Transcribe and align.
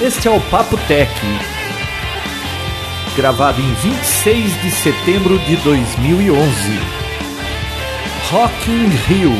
Este 0.00 0.28
é 0.28 0.30
o 0.30 0.40
Papo 0.50 0.76
Tech, 0.88 1.10
gravado 3.16 3.60
em 3.60 3.74
26 3.74 4.62
de 4.62 4.70
setembro 4.70 5.38
de 5.40 5.56
2011. 5.56 6.44
Rock 8.30 8.70
in 8.70 8.88
Rio. 8.88 9.32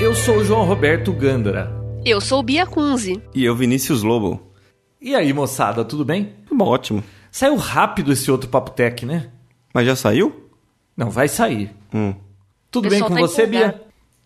Eu 0.00 0.14
sou 0.14 0.36
o 0.36 0.44
João 0.44 0.64
Roberto 0.64 1.12
Gândara. 1.12 1.72
Eu 2.04 2.20
sou 2.20 2.42
Bia 2.42 2.66
Kunze. 2.66 3.20
E 3.34 3.44
eu, 3.44 3.56
Vinícius 3.56 4.02
Lobo. 4.02 4.40
E 5.00 5.14
aí, 5.14 5.32
moçada, 5.32 5.84
tudo 5.84 6.04
bem? 6.04 6.34
Bom, 6.52 6.66
ótimo. 6.66 7.02
Saiu 7.30 7.56
rápido 7.56 8.12
esse 8.12 8.30
outro 8.30 8.48
Papo 8.48 8.70
Tech, 8.70 9.04
né? 9.06 9.30
Mas 9.72 9.86
já 9.86 9.94
saiu? 9.96 10.48
Não, 10.96 11.10
vai 11.10 11.28
sair. 11.28 11.70
Hum. 11.94 12.14
Tudo 12.70 12.88
bem 12.88 13.00
com 13.00 13.08
tá 13.14 13.20
você, 13.20 13.42
empolgado. 13.44 13.72
Bia? 13.78 13.82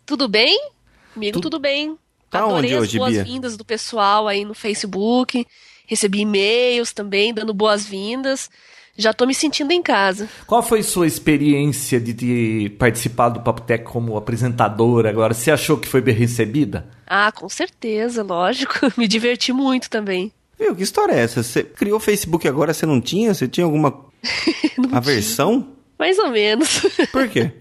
Tudo 0.06 0.28
bem? 0.28 0.70
Comigo 1.14 1.38
Tu- 1.38 1.42
tudo 1.42 1.58
bem. 1.58 1.96
Tá 2.30 2.40
Adorei 2.44 2.58
onde 2.70 2.74
as 2.74 2.80
hoje, 2.82 2.92
Bia? 2.92 2.98
boas-vindas 3.00 3.56
do 3.56 3.64
pessoal 3.64 4.26
aí 4.26 4.44
no 4.44 4.54
Facebook. 4.54 5.46
Recebi 5.86 6.20
e-mails 6.20 6.92
também, 6.92 7.34
dando 7.34 7.52
boas-vindas. 7.52 8.48
Já 8.96 9.12
tô 9.12 9.26
me 9.26 9.34
sentindo 9.34 9.70
em 9.72 9.82
casa. 9.82 10.28
Qual 10.46 10.62
foi 10.62 10.82
sua 10.82 11.06
experiência 11.06 11.98
de 12.00 12.12
ter 12.14 12.70
participado 12.76 13.38
do 13.38 13.44
Papo 13.44 13.62
Tech 13.62 13.84
como 13.84 14.16
apresentadora 14.16 15.08
agora? 15.10 15.32
Você 15.34 15.50
achou 15.50 15.76
que 15.78 15.88
foi 15.88 16.00
bem 16.02 16.14
recebida? 16.14 16.88
Ah, 17.06 17.32
com 17.32 17.48
certeza, 17.48 18.22
lógico. 18.22 18.74
Me 18.96 19.08
diverti 19.08 19.52
muito 19.52 19.88
também. 19.88 20.30
Viu, 20.58 20.74
que 20.76 20.82
história 20.82 21.12
é 21.14 21.20
essa? 21.20 21.42
Você 21.42 21.62
criou 21.64 21.96
o 21.96 22.00
Facebook 22.00 22.46
agora, 22.46 22.72
você 22.74 22.84
não 22.86 23.00
tinha? 23.00 23.32
Você 23.34 23.48
tinha 23.48 23.64
alguma 23.64 24.04
aversão? 24.92 25.76
Mais 25.98 26.18
ou 26.18 26.30
menos. 26.30 26.80
Por 27.12 27.28
quê? 27.28 27.52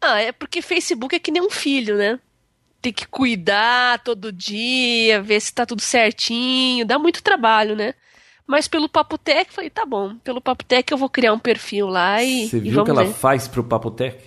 ah, 0.00 0.20
é 0.20 0.32
porque 0.32 0.62
Facebook 0.62 1.14
é 1.14 1.18
que 1.18 1.30
nem 1.30 1.42
um 1.42 1.50
filho, 1.50 1.96
né? 1.96 2.18
Tem 2.80 2.92
que 2.92 3.06
cuidar 3.06 4.00
todo 4.02 4.32
dia, 4.32 5.22
ver 5.22 5.40
se 5.40 5.52
tá 5.54 5.64
tudo 5.64 5.80
certinho. 5.80 6.84
Dá 6.84 6.98
muito 6.98 7.22
trabalho, 7.22 7.76
né? 7.76 7.94
Mas 8.46 8.66
pelo 8.66 8.88
Papotec, 8.88 9.52
falei, 9.52 9.70
tá 9.70 9.86
bom. 9.86 10.16
Pelo 10.16 10.40
Papotec 10.40 10.90
eu 10.90 10.98
vou 10.98 11.08
criar 11.08 11.32
um 11.32 11.38
perfil 11.38 11.86
lá 11.86 12.22
e, 12.22 12.48
Você 12.48 12.58
viu 12.58 12.82
o 12.82 12.84
que 12.84 12.90
ela 12.90 13.04
ver. 13.04 13.14
faz 13.14 13.46
pro 13.46 13.62
Papo 13.62 13.90
Tech? 13.90 14.18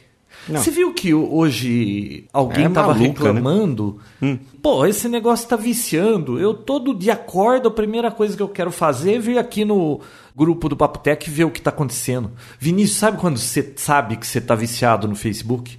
Não. 0.47 0.61
Você 0.61 0.69
viu 0.71 0.93
que 0.93 1.13
hoje 1.13 2.25
alguém 2.31 2.65
É 2.65 2.69
tava 2.69 2.89
maluca, 2.93 3.03
né? 3.05 3.07
reclamando? 3.07 3.99
Hum. 4.21 4.37
Pô, 4.61 4.85
esse 4.85 5.07
negócio 5.09 5.47
tá 5.47 5.55
viciando. 5.55 6.39
Eu 6.39 6.53
todo 6.53 6.93
dia 6.93 7.13
acordo, 7.13 7.67
a 7.67 7.71
primeira 7.71 8.11
coisa 8.11 8.35
que 8.37 8.43
eu 8.43 8.49
quero 8.49 8.71
fazer 8.71 9.15
é 9.15 9.19
vir 9.19 9.37
aqui 9.37 9.65
no 9.65 9.99
grupo 10.35 10.69
do 10.69 10.77
Papo 10.77 10.99
Tech 10.99 11.27
e 11.27 11.33
ver 11.33 11.45
o 11.45 11.51
que 11.51 11.61
tá 11.61 11.69
acontecendo. 11.69 12.31
Vinícius, 12.59 12.97
sabe 12.99 13.17
quando 13.17 13.37
você 13.37 13.73
sabe 13.75 14.17
que 14.17 14.27
você 14.27 14.39
tá 14.39 14.53
viciado 14.55 15.07
no 15.07 15.15
Facebook? 15.15 15.77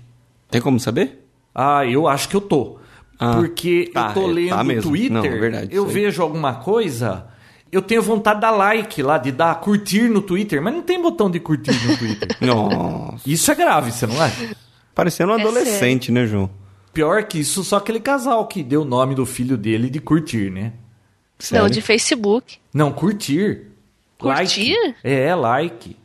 Tem 0.50 0.60
como 0.60 0.80
saber? 0.80 1.26
Ah, 1.54 1.86
eu 1.86 2.06
acho 2.08 2.28
que 2.28 2.36
eu 2.36 2.40
tô. 2.40 2.78
Ah, 3.18 3.32
Porque 3.36 3.90
tá, 3.94 4.08
eu 4.08 4.14
tô 4.14 4.28
é, 4.30 4.32
lendo 4.32 4.48
tá 4.50 4.64
mesmo. 4.64 4.90
Twitter, 4.90 5.12
Não, 5.12 5.24
é 5.24 5.38
verdade, 5.38 5.74
eu 5.74 5.86
vejo 5.86 6.20
alguma 6.22 6.54
coisa, 6.56 7.26
eu 7.70 7.82
tenho 7.82 8.00
vontade 8.02 8.36
de 8.36 8.42
dar 8.42 8.50
like 8.50 9.02
lá, 9.02 9.18
de 9.18 9.32
dar 9.32 9.54
curtir 9.60 10.08
no 10.08 10.22
Twitter, 10.22 10.62
mas 10.62 10.72
não 10.72 10.82
tem 10.82 11.00
botão 11.00 11.30
de 11.30 11.40
curtir 11.40 11.72
no 11.86 11.96
Twitter. 11.96 12.36
Nossa. 12.40 13.28
Isso 13.28 13.50
é 13.50 13.54
grave, 13.54 13.92
você 13.92 14.06
não 14.06 14.20
acha? 14.20 14.56
Parecendo 14.94 15.32
um 15.32 15.38
É 15.38 15.40
adolescente, 15.40 16.10
né, 16.10 16.26
João? 16.26 16.48
Pior 16.92 17.24
que 17.24 17.40
isso, 17.40 17.62
só 17.62 17.76
aquele 17.76 18.00
casal 18.00 18.46
que 18.46 18.62
deu 18.62 18.82
o 18.82 18.84
nome 18.84 19.14
do 19.14 19.26
filho 19.26 19.56
dele 19.56 19.90
de 19.90 20.00
curtir, 20.00 20.50
né? 20.50 20.72
Sério? 21.38 21.64
Não, 21.64 21.70
de 21.70 21.82
Facebook. 21.82 22.56
Não, 22.72 22.90
curtir. 22.90 23.66
Curtir? 24.18 24.74
Like. 24.74 24.94
É, 25.04 25.34
like. 25.34 25.96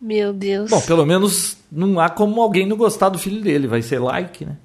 Meu 0.00 0.32
Deus. 0.32 0.70
Bom, 0.70 0.80
pelo 0.80 1.04
menos 1.04 1.58
não 1.70 2.00
há 2.00 2.08
como 2.08 2.40
alguém 2.40 2.66
não 2.66 2.76
gostar 2.76 3.10
do 3.10 3.18
filho 3.18 3.42
dele, 3.42 3.66
vai 3.66 3.82
ser 3.82 3.98
like, 3.98 4.46
né? 4.46 4.56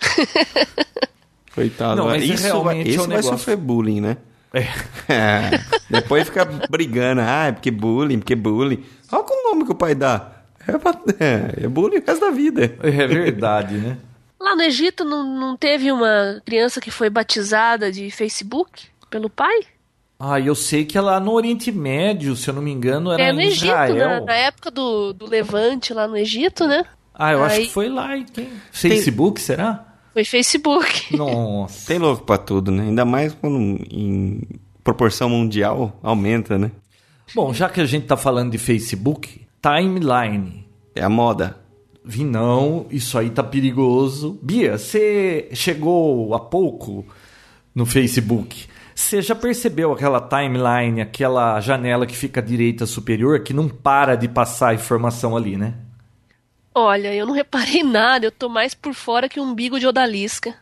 Coitado. 1.54 1.96
Não, 1.96 2.06
mas 2.06 2.24
isso 2.24 2.44
realmente 2.44 2.90
vai, 2.90 2.96
é 2.96 3.02
um 3.02 3.08
vai 3.08 3.22
sofrer 3.22 3.56
bullying, 3.56 4.00
né? 4.00 4.16
É. 4.52 4.66
É. 5.12 5.60
Depois 5.88 6.26
fica 6.26 6.44
brigando. 6.44 7.20
Ah, 7.20 7.46
é 7.46 7.52
porque 7.52 7.70
bullying, 7.70 8.18
porque 8.18 8.34
bullying. 8.34 8.84
Olha 9.12 9.22
qual 9.22 9.38
o 9.38 9.50
nome 9.50 9.64
que 9.64 9.72
o 9.72 9.74
pai 9.76 9.94
dá. 9.94 10.32
É, 10.66 10.76
pra- 10.78 10.98
é, 11.18 11.64
é 11.64 11.68
bullying 11.68 11.98
o 11.98 12.04
resto 12.06 12.20
da 12.20 12.30
vida. 12.30 12.74
É 12.82 13.06
verdade, 13.06 13.76
né? 13.76 13.96
Lá 14.38 14.56
no 14.56 14.62
Egito 14.62 15.04
não, 15.04 15.22
não 15.38 15.56
teve 15.56 15.92
uma 15.92 16.40
criança 16.46 16.80
que 16.80 16.90
foi 16.90 17.10
batizada 17.10 17.92
de 17.92 18.10
Facebook 18.10 18.84
pelo 19.10 19.28
pai? 19.28 19.60
Ah, 20.18 20.38
eu 20.40 20.54
sei 20.54 20.84
que 20.84 20.98
é 20.98 21.00
lá 21.00 21.18
no 21.20 21.32
Oriente 21.32 21.70
Médio, 21.72 22.34
se 22.36 22.48
eu 22.48 22.54
não 22.54 22.60
me 22.62 22.70
engano, 22.70 23.10
era 23.12 23.22
é 23.22 23.32
no 23.32 23.40
em 23.40 23.46
Egito, 23.46 23.64
Israel. 23.66 23.96
na, 23.96 24.20
na 24.20 24.34
época 24.34 24.70
do, 24.70 25.12
do 25.12 25.26
Levante 25.26 25.94
lá 25.94 26.06
no 26.08 26.16
Egito, 26.16 26.66
né? 26.66 26.84
Ah, 27.14 27.32
eu 27.32 27.42
acho 27.44 27.56
Aí- 27.56 27.66
que 27.66 27.72
foi 27.72 27.88
lá. 27.88 28.16
e 28.16 28.24
Quem? 28.24 28.48
Facebook, 28.72 29.40
será? 29.40 29.89
Foi 30.12 30.24
Facebook. 30.24 31.16
Nossa. 31.16 31.86
Tem 31.86 31.98
louco 31.98 32.24
pra 32.24 32.36
tudo, 32.36 32.70
né? 32.70 32.84
Ainda 32.84 33.04
mais 33.04 33.32
quando 33.34 33.56
em 33.90 34.40
proporção 34.82 35.28
mundial 35.28 35.98
aumenta, 36.02 36.58
né? 36.58 36.70
Bom, 37.34 37.54
já 37.54 37.68
que 37.68 37.80
a 37.80 37.86
gente 37.86 38.06
tá 38.06 38.16
falando 38.16 38.50
de 38.50 38.58
Facebook, 38.58 39.42
timeline. 39.62 40.66
É 40.94 41.02
a 41.02 41.08
moda. 41.08 41.58
Vi 42.04 42.24
não, 42.24 42.86
isso 42.90 43.16
aí 43.18 43.30
tá 43.30 43.42
perigoso. 43.42 44.38
Bia, 44.42 44.78
você 44.78 45.48
chegou 45.52 46.34
há 46.34 46.40
pouco 46.40 47.06
no 47.74 47.86
Facebook. 47.86 48.66
Você 48.94 49.22
já 49.22 49.34
percebeu 49.34 49.92
aquela 49.92 50.20
timeline, 50.20 51.00
aquela 51.00 51.60
janela 51.60 52.06
que 52.06 52.16
fica 52.16 52.40
à 52.40 52.42
direita 52.42 52.84
superior, 52.84 53.40
que 53.40 53.54
não 53.54 53.68
para 53.68 54.16
de 54.16 54.28
passar 54.28 54.74
informação 54.74 55.36
ali, 55.36 55.56
né? 55.56 55.74
Olha, 56.74 57.12
eu 57.14 57.26
não 57.26 57.34
reparei 57.34 57.82
nada, 57.82 58.26
eu 58.26 58.32
tô 58.32 58.48
mais 58.48 58.74
por 58.74 58.94
fora 58.94 59.28
que 59.28 59.40
um 59.40 59.44
umbigo 59.44 59.78
de 59.78 59.86
odalisca. 59.86 60.54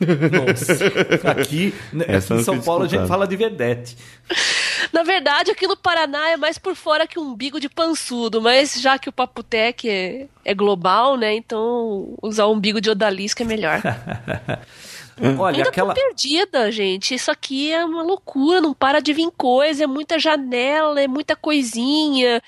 Nossa. 0.00 0.72
Aqui, 1.30 1.74
né, 1.92 2.06
aqui 2.08 2.32
em 2.32 2.42
São 2.42 2.58
Paulo 2.60 2.84
a 2.84 2.88
gente 2.88 3.06
fala 3.06 3.26
de 3.26 3.36
vedete. 3.36 3.96
Na 4.92 5.02
verdade, 5.02 5.50
aqui 5.50 5.66
no 5.66 5.76
Paraná 5.76 6.30
é 6.30 6.36
mais 6.38 6.56
por 6.56 6.74
fora 6.74 7.06
que 7.06 7.18
um 7.18 7.32
umbigo 7.32 7.60
de 7.60 7.68
pançudo, 7.68 8.40
mas 8.40 8.80
já 8.80 8.98
que 8.98 9.10
o 9.10 9.12
Paputec 9.12 9.88
é, 9.88 10.26
é 10.42 10.54
global, 10.54 11.18
né? 11.18 11.34
Então 11.34 12.14
usar 12.22 12.46
o 12.46 12.52
umbigo 12.54 12.80
de 12.80 12.88
odalisca 12.88 13.42
é 13.42 13.46
melhor. 13.46 13.82
Olha, 15.38 15.58
Ainda 15.58 15.68
aquela. 15.68 15.94
tô 15.94 16.00
perdida, 16.00 16.72
gente. 16.72 17.14
Isso 17.14 17.30
aqui 17.30 17.70
é 17.70 17.84
uma 17.84 18.02
loucura, 18.02 18.60
não 18.60 18.72
para 18.72 19.00
de 19.00 19.12
vir 19.12 19.30
coisa, 19.36 19.84
é 19.84 19.86
muita 19.86 20.18
janela, 20.18 21.00
é 21.00 21.06
muita 21.06 21.36
coisinha. 21.36 22.42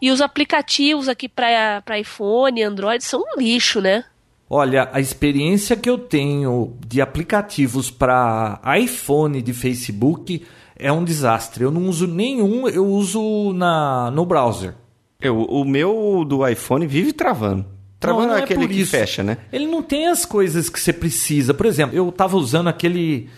E 0.00 0.10
os 0.10 0.20
aplicativos 0.20 1.08
aqui 1.08 1.28
para 1.28 1.82
iPhone 1.98 2.60
e 2.60 2.64
Android 2.64 3.02
são 3.02 3.20
um 3.20 3.40
lixo, 3.40 3.80
né? 3.80 4.04
Olha, 4.48 4.88
a 4.92 5.00
experiência 5.00 5.76
que 5.76 5.90
eu 5.90 5.98
tenho 5.98 6.76
de 6.86 7.00
aplicativos 7.00 7.90
para 7.90 8.60
iPhone 8.78 9.42
de 9.42 9.52
Facebook 9.52 10.44
é 10.78 10.92
um 10.92 11.02
desastre. 11.02 11.64
Eu 11.64 11.70
não 11.70 11.88
uso 11.88 12.06
nenhum, 12.06 12.68
eu 12.68 12.86
uso 12.86 13.52
na 13.54 14.10
no 14.12 14.24
browser. 14.24 14.74
Eu, 15.20 15.40
o 15.42 15.64
meu 15.64 16.24
do 16.24 16.46
iPhone 16.46 16.86
vive 16.86 17.12
travando. 17.12 17.64
Travando 17.98 18.28
Não, 18.28 18.34
não 18.34 18.40
é 18.40 18.44
aquele 18.44 18.68
que 18.68 18.80
isso. 18.80 18.90
fecha, 18.90 19.22
né? 19.22 19.38
Ele 19.52 19.66
não 19.66 19.82
tem 19.82 20.06
as 20.06 20.24
coisas 20.24 20.68
que 20.68 20.78
você 20.78 20.92
precisa. 20.92 21.54
Por 21.54 21.66
exemplo, 21.66 21.96
eu 21.96 22.12
tava 22.12 22.36
usando 22.36 22.68
aquele. 22.68 23.28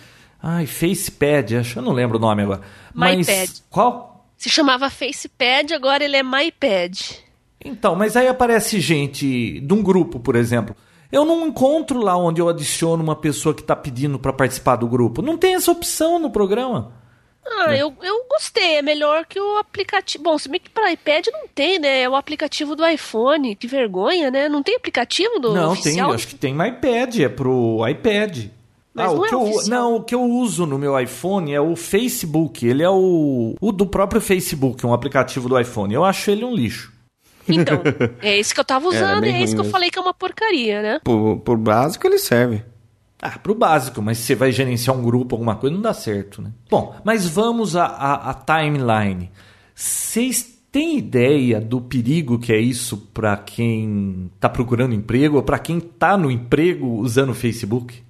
Ai, 0.42 0.66
FacePad, 0.66 1.52
acho 1.54 1.72
que 1.74 1.78
eu 1.78 1.82
não 1.82 1.92
lembro 1.92 2.18
o 2.18 2.20
nome 2.20 2.42
agora. 2.42 2.60
Mas. 2.92 3.26
MyPad. 3.26 3.50
Qual? 3.70 4.17
Se 4.38 4.48
chamava 4.48 4.88
FacePad, 4.88 5.72
agora 5.72 6.04
ele 6.04 6.16
é 6.16 6.22
MyPad. 6.22 6.96
Então, 7.62 7.96
mas 7.96 8.16
aí 8.16 8.28
aparece 8.28 8.80
gente 8.80 9.58
de 9.60 9.74
um 9.74 9.82
grupo, 9.82 10.20
por 10.20 10.36
exemplo. 10.36 10.76
Eu 11.10 11.24
não 11.24 11.48
encontro 11.48 11.98
lá 11.98 12.16
onde 12.16 12.40
eu 12.40 12.48
adiciono 12.48 13.02
uma 13.02 13.16
pessoa 13.16 13.52
que 13.52 13.62
está 13.62 13.74
pedindo 13.74 14.16
para 14.16 14.32
participar 14.32 14.76
do 14.76 14.86
grupo. 14.86 15.22
Não 15.22 15.36
tem 15.36 15.56
essa 15.56 15.72
opção 15.72 16.20
no 16.20 16.30
programa. 16.30 16.92
Ah, 17.44 17.74
eu, 17.74 17.92
eu 18.00 18.26
gostei. 18.30 18.76
É 18.76 18.82
melhor 18.82 19.26
que 19.26 19.40
o 19.40 19.56
aplicativo. 19.56 20.22
Bom, 20.22 20.38
se 20.38 20.48
bem 20.48 20.60
que 20.60 20.70
para 20.70 20.92
iPad 20.92 21.26
não 21.32 21.48
tem, 21.48 21.80
né? 21.80 22.02
É 22.02 22.08
o 22.08 22.14
aplicativo 22.14 22.76
do 22.76 22.86
iPhone. 22.86 23.56
Que 23.56 23.66
vergonha, 23.66 24.30
né? 24.30 24.48
Não 24.48 24.62
tem 24.62 24.76
aplicativo 24.76 25.40
do 25.40 25.52
não, 25.52 25.72
oficial? 25.72 26.08
tem, 26.08 26.14
acho 26.14 26.28
que 26.28 26.36
tem 26.36 26.54
MyPad, 26.54 27.24
é 27.24 27.28
pro 27.28 27.80
iPad. 27.88 28.50
Mas 28.98 29.12
ah, 29.12 29.14
não 29.14 29.20
o 29.20 29.24
é 29.24 29.28
que 29.28 29.34
eu, 29.34 29.42
oficial. 29.42 29.68
não, 29.68 29.96
o 29.96 30.02
que 30.02 30.14
eu 30.14 30.22
uso 30.22 30.66
no 30.66 30.78
meu 30.78 30.98
iPhone 30.98 31.52
é 31.52 31.60
o 31.60 31.76
Facebook. 31.76 32.66
Ele 32.66 32.82
é 32.82 32.90
o, 32.90 33.54
o 33.60 33.72
do 33.72 33.86
próprio 33.86 34.20
Facebook, 34.20 34.84
um 34.84 34.92
aplicativo 34.92 35.48
do 35.48 35.58
iPhone. 35.58 35.94
Eu 35.94 36.04
acho 36.04 36.30
ele 36.30 36.44
um 36.44 36.54
lixo. 36.54 36.92
Então, 37.48 37.80
é 38.20 38.38
esse 38.38 38.52
que 38.52 38.60
eu 38.60 38.64
tava 38.64 38.88
usando 38.88 39.20
bem 39.20 39.36
e 39.36 39.40
é 39.40 39.42
esse 39.42 39.54
que 39.54 39.60
eu 39.60 39.64
mesmo. 39.64 39.72
falei 39.72 39.90
que 39.90 39.98
é 39.98 40.02
uma 40.02 40.12
porcaria, 40.12 40.82
né? 40.82 41.00
Por, 41.04 41.38
por 41.38 41.56
básico 41.56 42.06
ele 42.06 42.18
serve. 42.18 42.62
Ah, 43.20 43.38
pro 43.38 43.54
básico, 43.54 44.00
mas 44.00 44.18
se 44.18 44.24
você 44.24 44.34
vai 44.34 44.52
gerenciar 44.52 44.96
um 44.96 45.02
grupo, 45.02 45.34
alguma 45.34 45.56
coisa, 45.56 45.74
não 45.74 45.82
dá 45.82 45.92
certo, 45.92 46.40
né? 46.40 46.52
Bom, 46.70 46.94
mas 47.02 47.28
vamos 47.28 47.74
à, 47.74 47.84
à, 47.84 48.30
à 48.30 48.34
timeline. 48.34 49.30
Vocês 49.74 50.58
têm 50.70 50.98
ideia 50.98 51.60
do 51.60 51.80
perigo 51.80 52.38
que 52.38 52.52
é 52.52 52.60
isso 52.60 52.96
para 53.12 53.36
quem 53.36 54.30
tá 54.38 54.48
procurando 54.48 54.94
emprego 54.94 55.36
ou 55.36 55.42
para 55.42 55.58
quem 55.58 55.80
tá 55.80 56.16
no 56.16 56.30
emprego 56.30 56.86
usando 57.00 57.30
o 57.30 57.34
Facebook? 57.34 58.02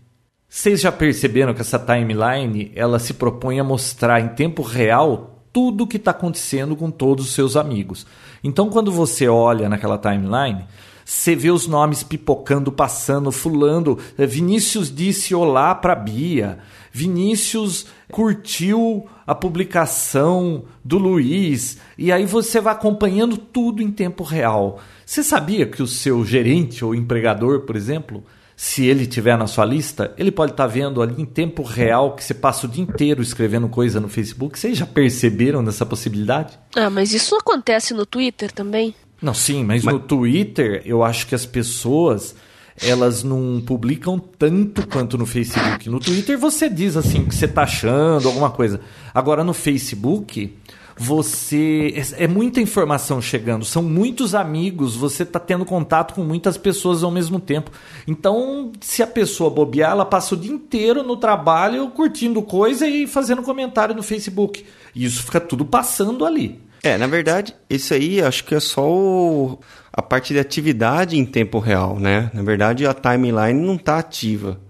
Vocês 0.49 0.81
já 0.81 0.91
perceberam 0.91 1.53
que 1.53 1.61
essa 1.61 1.79
timeline 1.79 2.73
ela 2.75 2.99
se 2.99 3.13
propõe 3.13 3.61
a 3.61 3.65
mostrar 3.65 4.19
em 4.19 4.29
tempo 4.29 4.63
real 4.63 5.45
tudo 5.53 5.87
que 5.87 5.99
está 5.99 6.11
acontecendo 6.11 6.75
com 6.75 6.91
todos 6.91 7.27
os 7.27 7.35
seus 7.35 7.55
amigos. 7.55 8.07
Então, 8.43 8.71
quando 8.71 8.91
você 8.91 9.29
olha 9.29 9.69
naquela 9.69 9.99
timeline, 9.99 10.65
você 11.05 11.37
vê 11.37 11.51
os 11.51 11.67
nomes 11.67 12.03
pipocando, 12.03 12.73
passando, 12.73 13.31
fulando. 13.31 13.99
É, 14.17 14.25
Vinícius 14.25 14.95
disse 14.95 15.35
olá 15.35 15.75
para 15.75 15.95
Bia. 15.95 16.59
Vinícius 16.93 17.87
curtiu 18.11 19.07
a 19.27 19.35
publicação 19.35 20.65
do 20.83 20.97
Luiz. 20.97 21.79
E 21.99 22.11
aí 22.11 22.25
você 22.25 22.59
vai 22.59 22.73
acompanhando 22.73 23.37
tudo 23.37 23.83
em 23.83 23.91
tempo 23.91 24.25
real. 24.25 24.81
Você 25.05 25.23
sabia 25.23 25.67
que 25.67 25.83
o 25.83 25.87
seu 25.87 26.25
gerente 26.25 26.85
ou 26.85 26.95
empregador, 26.95 27.61
por 27.61 27.77
exemplo, 27.77 28.25
se 28.61 28.85
ele 28.85 29.07
tiver 29.07 29.39
na 29.39 29.47
sua 29.47 29.65
lista, 29.65 30.13
ele 30.19 30.33
pode 30.33 30.51
estar 30.51 30.67
vendo 30.67 31.01
ali 31.01 31.23
em 31.23 31.25
tempo 31.25 31.63
real 31.63 32.17
que 32.17 32.25
você 32.25 32.35
passa 32.35 32.67
o 32.67 32.69
dia 32.69 32.83
inteiro 32.83 33.23
escrevendo 33.23 33.69
coisa 33.69 34.01
no 34.01 34.09
Facebook. 34.09 34.59
Vocês 34.59 34.77
já 34.77 34.85
perceberam 34.85 35.63
dessa 35.63 35.87
possibilidade? 35.87 36.59
Ah, 36.75 36.91
mas 36.91 37.15
isso 37.15 37.37
acontece 37.37 37.95
no 37.95 38.05
Twitter 38.05 38.51
também? 38.51 38.97
Não, 39.23 39.33
sim, 39.33 39.63
mas, 39.63 39.85
mas... 39.85 39.95
no 39.95 40.01
Twitter 40.01 40.83
eu 40.85 41.05
acho 41.05 41.29
que 41.29 41.37
as 41.37 41.47
pessoas 41.47 42.35
elas 42.83 43.23
não 43.23 43.63
publicam 43.65 44.19
tanto 44.19 44.85
quanto 44.89 45.17
no 45.17 45.25
Facebook. 45.25 45.89
No 45.89 46.01
Twitter 46.01 46.37
você 46.37 46.69
diz 46.69 46.97
assim 46.97 47.21
o 47.21 47.27
que 47.27 47.37
você 47.37 47.45
está 47.45 47.63
achando, 47.63 48.27
alguma 48.27 48.51
coisa. 48.51 48.81
Agora 49.15 49.45
no 49.45 49.55
Facebook 49.55 50.53
você 50.99 51.95
é, 51.95 52.25
é 52.25 52.29
muita 52.29 52.61
informação 52.61 53.23
chegando, 53.23 53.65
são 53.65 53.83
muitos 53.83 54.35
amigos, 54.35 54.97
você 54.97 55.23
está 55.23 55.39
tendo 55.39 55.65
contato 55.65 56.15
com 56.15 56.23
muitas 56.23 56.59
pessoas 56.59 57.03
ao 57.03 57.11
mesmo 57.11 57.39
tempo. 57.39 57.71
Então, 58.07 58.73
se 58.81 59.03
a 59.03 59.07
pessoa 59.07 59.49
bobear, 59.49 59.93
ela 59.93 60.05
passa 60.05 60.35
o 60.35 60.39
dia 60.39 60.53
inteiro 60.53 61.03
no 61.03 61.17
trabalho 61.17 61.89
curtindo 61.91 62.43
coisa 62.43 62.87
e 62.87 63.07
fazendo 63.07 63.43
comentário 63.43 63.95
no 63.95 64.03
Facebook. 64.03 64.65
E 64.95 65.05
isso 65.05 65.23
fica 65.23 65.41
tudo 65.41 65.65
passando 65.65 66.25
ali. 66.25 66.61
É, 66.83 66.97
na 66.97 67.07
verdade, 67.07 67.55
isso 67.69 67.95
aí 67.95 68.21
acho 68.21 68.45
que 68.45 68.55
é 68.55 68.61
só 68.61 68.89
o, 68.89 69.59
a 69.93 70.01
parte 70.01 70.33
de 70.33 70.39
atividade 70.39 71.19
em 71.19 71.25
tempo 71.25 71.59
real, 71.59 71.99
né? 71.99 72.31
Na 72.33 72.43
verdade, 72.43 72.87
a 72.87 72.95
timeline 72.95 73.61
não 73.61 73.75
está 73.75 73.99
ativa. 73.99 74.61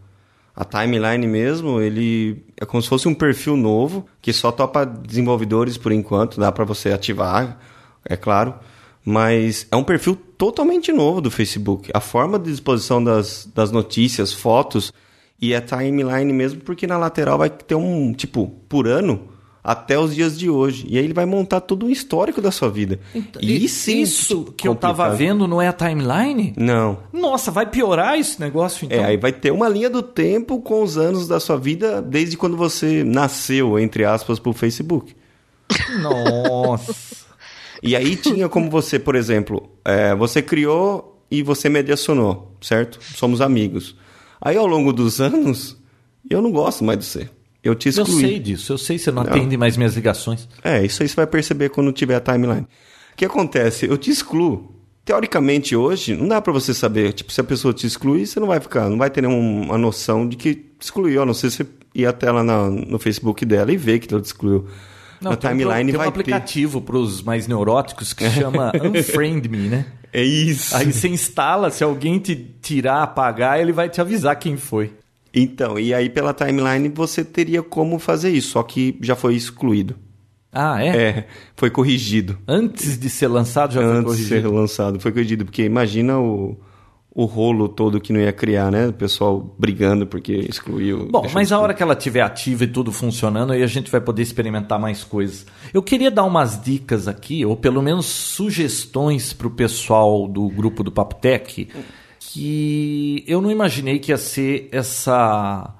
A 0.60 0.64
timeline 0.64 1.24
mesmo, 1.24 1.80
ele 1.80 2.44
é 2.56 2.66
como 2.66 2.82
se 2.82 2.88
fosse 2.88 3.06
um 3.06 3.14
perfil 3.14 3.56
novo, 3.56 4.04
que 4.20 4.32
só 4.32 4.50
topa 4.50 4.84
desenvolvedores 4.84 5.78
por 5.78 5.92
enquanto, 5.92 6.40
dá 6.40 6.50
para 6.50 6.64
você 6.64 6.90
ativar, 6.90 7.60
é 8.04 8.16
claro. 8.16 8.52
Mas 9.04 9.68
é 9.70 9.76
um 9.76 9.84
perfil 9.84 10.16
totalmente 10.16 10.90
novo 10.90 11.20
do 11.20 11.30
Facebook. 11.30 11.92
A 11.94 12.00
forma 12.00 12.40
de 12.40 12.50
disposição 12.50 13.02
das, 13.02 13.48
das 13.54 13.70
notícias, 13.70 14.32
fotos 14.32 14.92
e 15.40 15.54
a 15.54 15.60
timeline 15.60 16.32
mesmo, 16.32 16.60
porque 16.62 16.88
na 16.88 16.98
lateral 16.98 17.38
vai 17.38 17.50
ter 17.50 17.76
um, 17.76 18.12
tipo, 18.12 18.48
por 18.68 18.88
ano, 18.88 19.28
até 19.62 19.98
os 19.98 20.14
dias 20.14 20.38
de 20.38 20.48
hoje. 20.48 20.86
E 20.88 20.98
aí 20.98 21.04
ele 21.04 21.12
vai 21.12 21.26
montar 21.26 21.60
todo 21.60 21.86
o 21.86 21.90
histórico 21.90 22.40
da 22.40 22.50
sua 22.50 22.70
vida. 22.70 22.98
Então, 23.14 23.40
e 23.42 23.68
sim, 23.68 24.02
isso 24.02 24.44
que 24.56 24.66
complicado. 24.66 24.68
eu 24.68 24.74
tava 24.76 25.14
vendo 25.14 25.46
não 25.46 25.60
é 25.60 25.68
a 25.68 25.72
timeline? 25.72 26.54
Não. 26.56 26.98
Nossa, 27.12 27.50
vai 27.50 27.66
piorar 27.66 28.18
esse 28.18 28.40
negócio 28.40 28.86
então? 28.86 28.98
É, 28.98 29.04
aí 29.04 29.16
vai 29.16 29.32
ter 29.32 29.50
uma 29.50 29.68
linha 29.68 29.90
do 29.90 30.02
tempo 30.02 30.60
com 30.60 30.82
os 30.82 30.96
anos 30.96 31.28
da 31.28 31.38
sua 31.40 31.56
vida 31.56 32.00
desde 32.00 32.36
quando 32.36 32.56
você 32.56 33.04
nasceu, 33.04 33.78
entre 33.78 34.04
aspas, 34.04 34.38
pro 34.38 34.52
Facebook. 34.52 35.14
Nossa. 36.00 37.26
e 37.82 37.94
aí 37.94 38.16
tinha 38.16 38.48
como 38.48 38.70
você, 38.70 38.98
por 38.98 39.14
exemplo, 39.14 39.70
é, 39.84 40.14
você 40.14 40.40
criou 40.40 41.22
e 41.30 41.42
você 41.42 41.68
me 41.68 41.80
adicionou, 41.80 42.56
certo? 42.60 42.98
Somos 43.02 43.40
amigos. 43.40 43.96
Aí 44.40 44.56
ao 44.56 44.66
longo 44.66 44.92
dos 44.92 45.20
anos, 45.20 45.76
eu 46.28 46.40
não 46.40 46.50
gosto 46.50 46.84
mais 46.84 46.98
de 46.98 47.04
você. 47.04 47.30
Eu 47.62 47.74
te 47.74 47.88
excluí. 47.88 48.22
Eu 48.22 48.28
sei 48.28 48.38
disso, 48.38 48.72
eu 48.72 48.78
sei, 48.78 48.98
você 48.98 49.10
não, 49.10 49.22
não, 49.22 49.30
atende 49.30 49.56
mais 49.56 49.76
minhas 49.76 49.94
ligações. 49.94 50.48
É, 50.62 50.84
isso 50.84 51.02
aí 51.02 51.08
você 51.08 51.16
vai 51.16 51.26
perceber 51.26 51.70
quando 51.70 51.92
tiver 51.92 52.16
a 52.16 52.20
timeline. 52.20 52.66
O 53.12 53.16
que 53.16 53.24
acontece? 53.24 53.86
Eu 53.86 53.98
te 53.98 54.10
excluo. 54.10 54.74
Teoricamente, 55.04 55.74
hoje, 55.74 56.14
não 56.14 56.28
dá 56.28 56.40
para 56.40 56.52
você 56.52 56.74
saber. 56.74 57.12
Tipo, 57.12 57.32
se 57.32 57.40
a 57.40 57.44
pessoa 57.44 57.72
te 57.72 57.86
excluir, 57.86 58.26
você 58.26 58.38
não 58.38 58.46
vai 58.46 58.60
ficar, 58.60 58.88
não 58.88 58.98
vai 58.98 59.10
ter 59.10 59.22
nenhuma 59.22 59.78
noção 59.78 60.28
de 60.28 60.36
que 60.36 60.66
excluiu. 60.78 61.22
A 61.22 61.26
não 61.26 61.34
ser 61.34 61.50
se 61.50 61.58
você 61.58 61.66
ir 61.94 62.06
até 62.06 62.30
lá 62.30 62.44
na, 62.44 62.68
no 62.68 62.98
Facebook 62.98 63.44
dela 63.44 63.72
e 63.72 63.76
ver 63.76 63.98
que 63.98 64.12
ela 64.12 64.22
te 64.22 64.26
excluiu. 64.26 64.66
Não, 65.20 65.32
na 65.32 65.36
tem 65.36 65.50
timeline 65.50 65.90
um, 65.90 65.94
tem 65.96 66.04
um 66.04 66.08
aplicativo 66.08 66.80
para 66.80 66.96
os 66.96 67.22
mais 67.22 67.48
neuróticos 67.48 68.12
que 68.12 68.28
chama 68.30 68.70
Unfriend 68.84 69.48
Me, 69.48 69.68
né? 69.68 69.86
É 70.12 70.22
isso. 70.22 70.76
Aí 70.76 70.92
você 70.92 71.08
instala, 71.08 71.70
se 71.70 71.82
alguém 71.82 72.18
te 72.18 72.36
tirar, 72.62 73.02
apagar, 73.02 73.60
ele 73.60 73.72
vai 73.72 73.88
te 73.88 74.00
avisar 74.00 74.36
quem 74.36 74.56
foi. 74.56 74.92
Então, 75.38 75.78
e 75.78 75.94
aí 75.94 76.08
pela 76.08 76.34
timeline 76.34 76.88
você 76.88 77.24
teria 77.24 77.62
como 77.62 77.98
fazer 77.98 78.30
isso, 78.30 78.50
só 78.50 78.62
que 78.62 78.98
já 79.00 79.14
foi 79.14 79.34
excluído. 79.34 79.96
Ah, 80.52 80.82
é? 80.82 80.88
É, 80.88 81.26
foi 81.54 81.70
corrigido. 81.70 82.38
Antes 82.46 82.98
de 82.98 83.10
ser 83.10 83.28
lançado 83.28 83.74
já 83.74 83.80
Antes 83.80 83.92
foi 83.92 84.04
corrigido? 84.04 84.34
Antes 84.34 84.42
de 84.42 84.48
ser 84.48 84.54
lançado, 84.54 85.00
foi 85.00 85.12
corrigido, 85.12 85.44
porque 85.44 85.62
imagina 85.62 86.18
o, 86.18 86.58
o 87.18 87.24
rolo 87.24 87.68
todo 87.68 88.00
que 88.00 88.12
não 88.12 88.20
ia 88.20 88.32
criar, 88.32 88.70
né? 88.70 88.88
O 88.88 88.92
pessoal 88.92 89.54
brigando 89.58 90.06
porque 90.06 90.32
excluiu. 90.32 91.08
Bom, 91.10 91.26
mas 91.34 91.52
a 91.52 91.58
hora 91.58 91.74
que 91.74 91.82
ela 91.82 91.92
estiver 91.92 92.22
ativa 92.22 92.64
e 92.64 92.66
tudo 92.66 92.90
funcionando, 92.90 93.52
aí 93.52 93.62
a 93.62 93.66
gente 93.66 93.90
vai 93.90 94.00
poder 94.00 94.22
experimentar 94.22 94.78
mais 94.78 95.04
coisas. 95.04 95.44
Eu 95.72 95.82
queria 95.82 96.10
dar 96.10 96.24
umas 96.24 96.62
dicas 96.62 97.06
aqui, 97.06 97.44
ou 97.44 97.56
pelo 97.56 97.82
menos 97.82 98.06
sugestões 98.06 99.32
para 99.32 99.48
o 99.48 99.50
pessoal 99.50 100.26
do 100.26 100.48
grupo 100.48 100.82
do 100.82 100.90
Papo 100.90 101.16
Tech 101.16 101.68
que 102.30 103.24
eu 103.26 103.40
não 103.40 103.50
imaginei 103.50 103.98
que 103.98 104.12
ia 104.12 104.18
ser 104.18 104.68
essa 104.70 105.74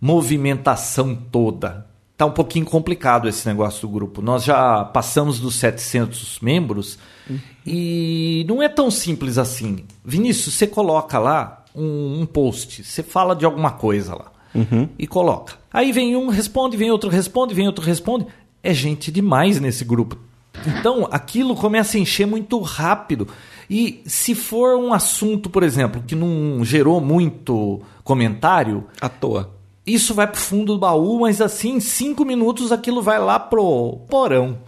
movimentação 0.00 1.14
toda. 1.14 1.86
Tá 2.16 2.24
um 2.24 2.30
pouquinho 2.30 2.64
complicado 2.64 3.28
esse 3.28 3.46
negócio 3.46 3.82
do 3.82 3.88
grupo. 3.92 4.22
Nós 4.22 4.42
já 4.42 4.82
passamos 4.84 5.38
dos 5.38 5.56
700 5.56 6.38
membros 6.40 6.98
uhum. 7.28 7.38
e 7.66 8.46
não 8.48 8.62
é 8.62 8.68
tão 8.68 8.90
simples 8.90 9.36
assim. 9.36 9.84
Vinícius, 10.02 10.54
você 10.54 10.66
coloca 10.66 11.18
lá 11.18 11.64
um, 11.74 12.22
um 12.22 12.26
post, 12.26 12.82
você 12.82 13.02
fala 13.02 13.36
de 13.36 13.44
alguma 13.44 13.72
coisa 13.72 14.14
lá 14.14 14.32
uhum. 14.54 14.88
e 14.98 15.06
coloca. 15.06 15.58
Aí 15.70 15.92
vem 15.92 16.16
um, 16.16 16.28
responde, 16.28 16.78
vem 16.78 16.90
outro, 16.90 17.10
responde, 17.10 17.54
vem 17.54 17.66
outro, 17.66 17.84
responde. 17.84 18.26
É 18.62 18.72
gente 18.72 19.12
demais 19.12 19.60
nesse 19.60 19.84
grupo. 19.84 20.18
Então 20.66 21.08
aquilo 21.10 21.54
começa 21.54 21.96
a 21.96 22.00
encher 22.00 22.26
muito 22.26 22.58
rápido. 22.60 23.28
E 23.70 24.02
se 24.04 24.34
for 24.34 24.76
um 24.76 24.92
assunto, 24.92 25.48
por 25.48 25.62
exemplo, 25.62 26.02
que 26.04 26.16
não 26.16 26.64
gerou 26.64 27.00
muito 27.00 27.80
comentário. 28.02 28.84
À 29.00 29.08
toa. 29.08 29.54
Isso 29.86 30.12
vai 30.12 30.26
pro 30.26 30.40
fundo 30.40 30.72
do 30.74 30.78
baú, 30.80 31.20
mas 31.20 31.40
assim, 31.40 31.76
em 31.76 31.80
cinco 31.80 32.24
minutos 32.24 32.72
aquilo 32.72 33.00
vai 33.00 33.20
lá 33.20 33.38
pro 33.38 34.00
porão. 34.08 34.58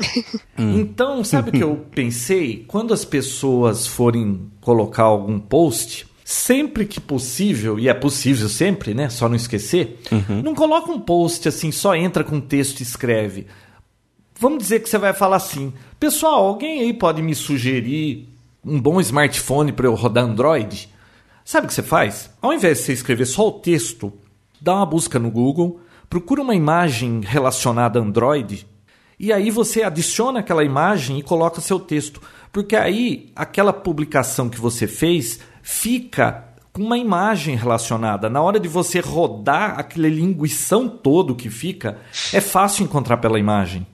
Hum. 0.56 0.80
Então, 0.80 1.22
sabe 1.22 1.50
o 1.50 1.52
que 1.52 1.62
eu 1.62 1.86
pensei? 1.94 2.64
Quando 2.66 2.92
as 2.92 3.04
pessoas 3.04 3.86
forem 3.86 4.48
colocar 4.60 5.04
algum 5.04 5.38
post, 5.38 6.06
sempre 6.24 6.84
que 6.84 7.00
possível, 7.00 7.78
e 7.78 7.88
é 7.88 7.94
possível 7.94 8.48
sempre, 8.48 8.92
né? 8.92 9.08
Só 9.08 9.28
não 9.28 9.36
esquecer, 9.36 10.00
uhum. 10.10 10.42
não 10.42 10.54
coloca 10.54 10.90
um 10.90 11.00
post 11.00 11.48
assim, 11.48 11.70
só 11.72 11.94
entra 11.94 12.24
com 12.24 12.40
texto 12.40 12.80
e 12.80 12.82
escreve. 12.82 13.46
Vamos 14.38 14.58
dizer 14.58 14.80
que 14.80 14.88
você 14.88 14.98
vai 14.98 15.12
falar 15.12 15.36
assim: 15.36 15.72
pessoal, 15.98 16.46
alguém 16.46 16.80
aí 16.80 16.92
pode 16.92 17.22
me 17.22 17.34
sugerir 17.34 18.28
um 18.68 18.80
bom 18.80 19.00
smartphone 19.00 19.72
para 19.72 19.86
eu 19.86 19.94
rodar 19.94 20.24
Android? 20.24 20.88
Sabe 21.44 21.64
o 21.64 21.68
que 21.68 21.74
você 21.74 21.82
faz? 21.82 22.30
Ao 22.42 22.52
invés 22.52 22.78
de 22.78 22.84
você 22.84 22.92
escrever 22.92 23.26
só 23.26 23.48
o 23.48 23.52
texto, 23.52 24.12
dá 24.60 24.74
uma 24.74 24.86
busca 24.86 25.18
no 25.18 25.30
Google, 25.30 25.80
procura 26.10 26.42
uma 26.42 26.54
imagem 26.54 27.20
relacionada 27.24 27.98
a 27.98 28.02
Android 28.02 28.66
e 29.18 29.32
aí 29.32 29.50
você 29.50 29.82
adiciona 29.82 30.40
aquela 30.40 30.62
imagem 30.62 31.18
e 31.18 31.22
coloca 31.22 31.60
seu 31.60 31.80
texto. 31.80 32.20
Porque 32.52 32.76
aí 32.76 33.32
aquela 33.34 33.72
publicação 33.72 34.48
que 34.48 34.60
você 34.60 34.86
fez 34.86 35.40
fica 35.62 36.44
com 36.72 36.82
uma 36.82 36.96
imagem 36.96 37.56
relacionada. 37.56 38.30
Na 38.30 38.40
hora 38.40 38.60
de 38.60 38.68
você 38.68 39.00
rodar 39.00 39.78
aquele 39.78 40.08
linguição 40.08 40.88
todo 40.88 41.34
que 41.34 41.50
fica, 41.50 41.98
é 42.32 42.40
fácil 42.40 42.84
encontrar 42.84 43.16
pela 43.16 43.38
imagem. 43.38 43.86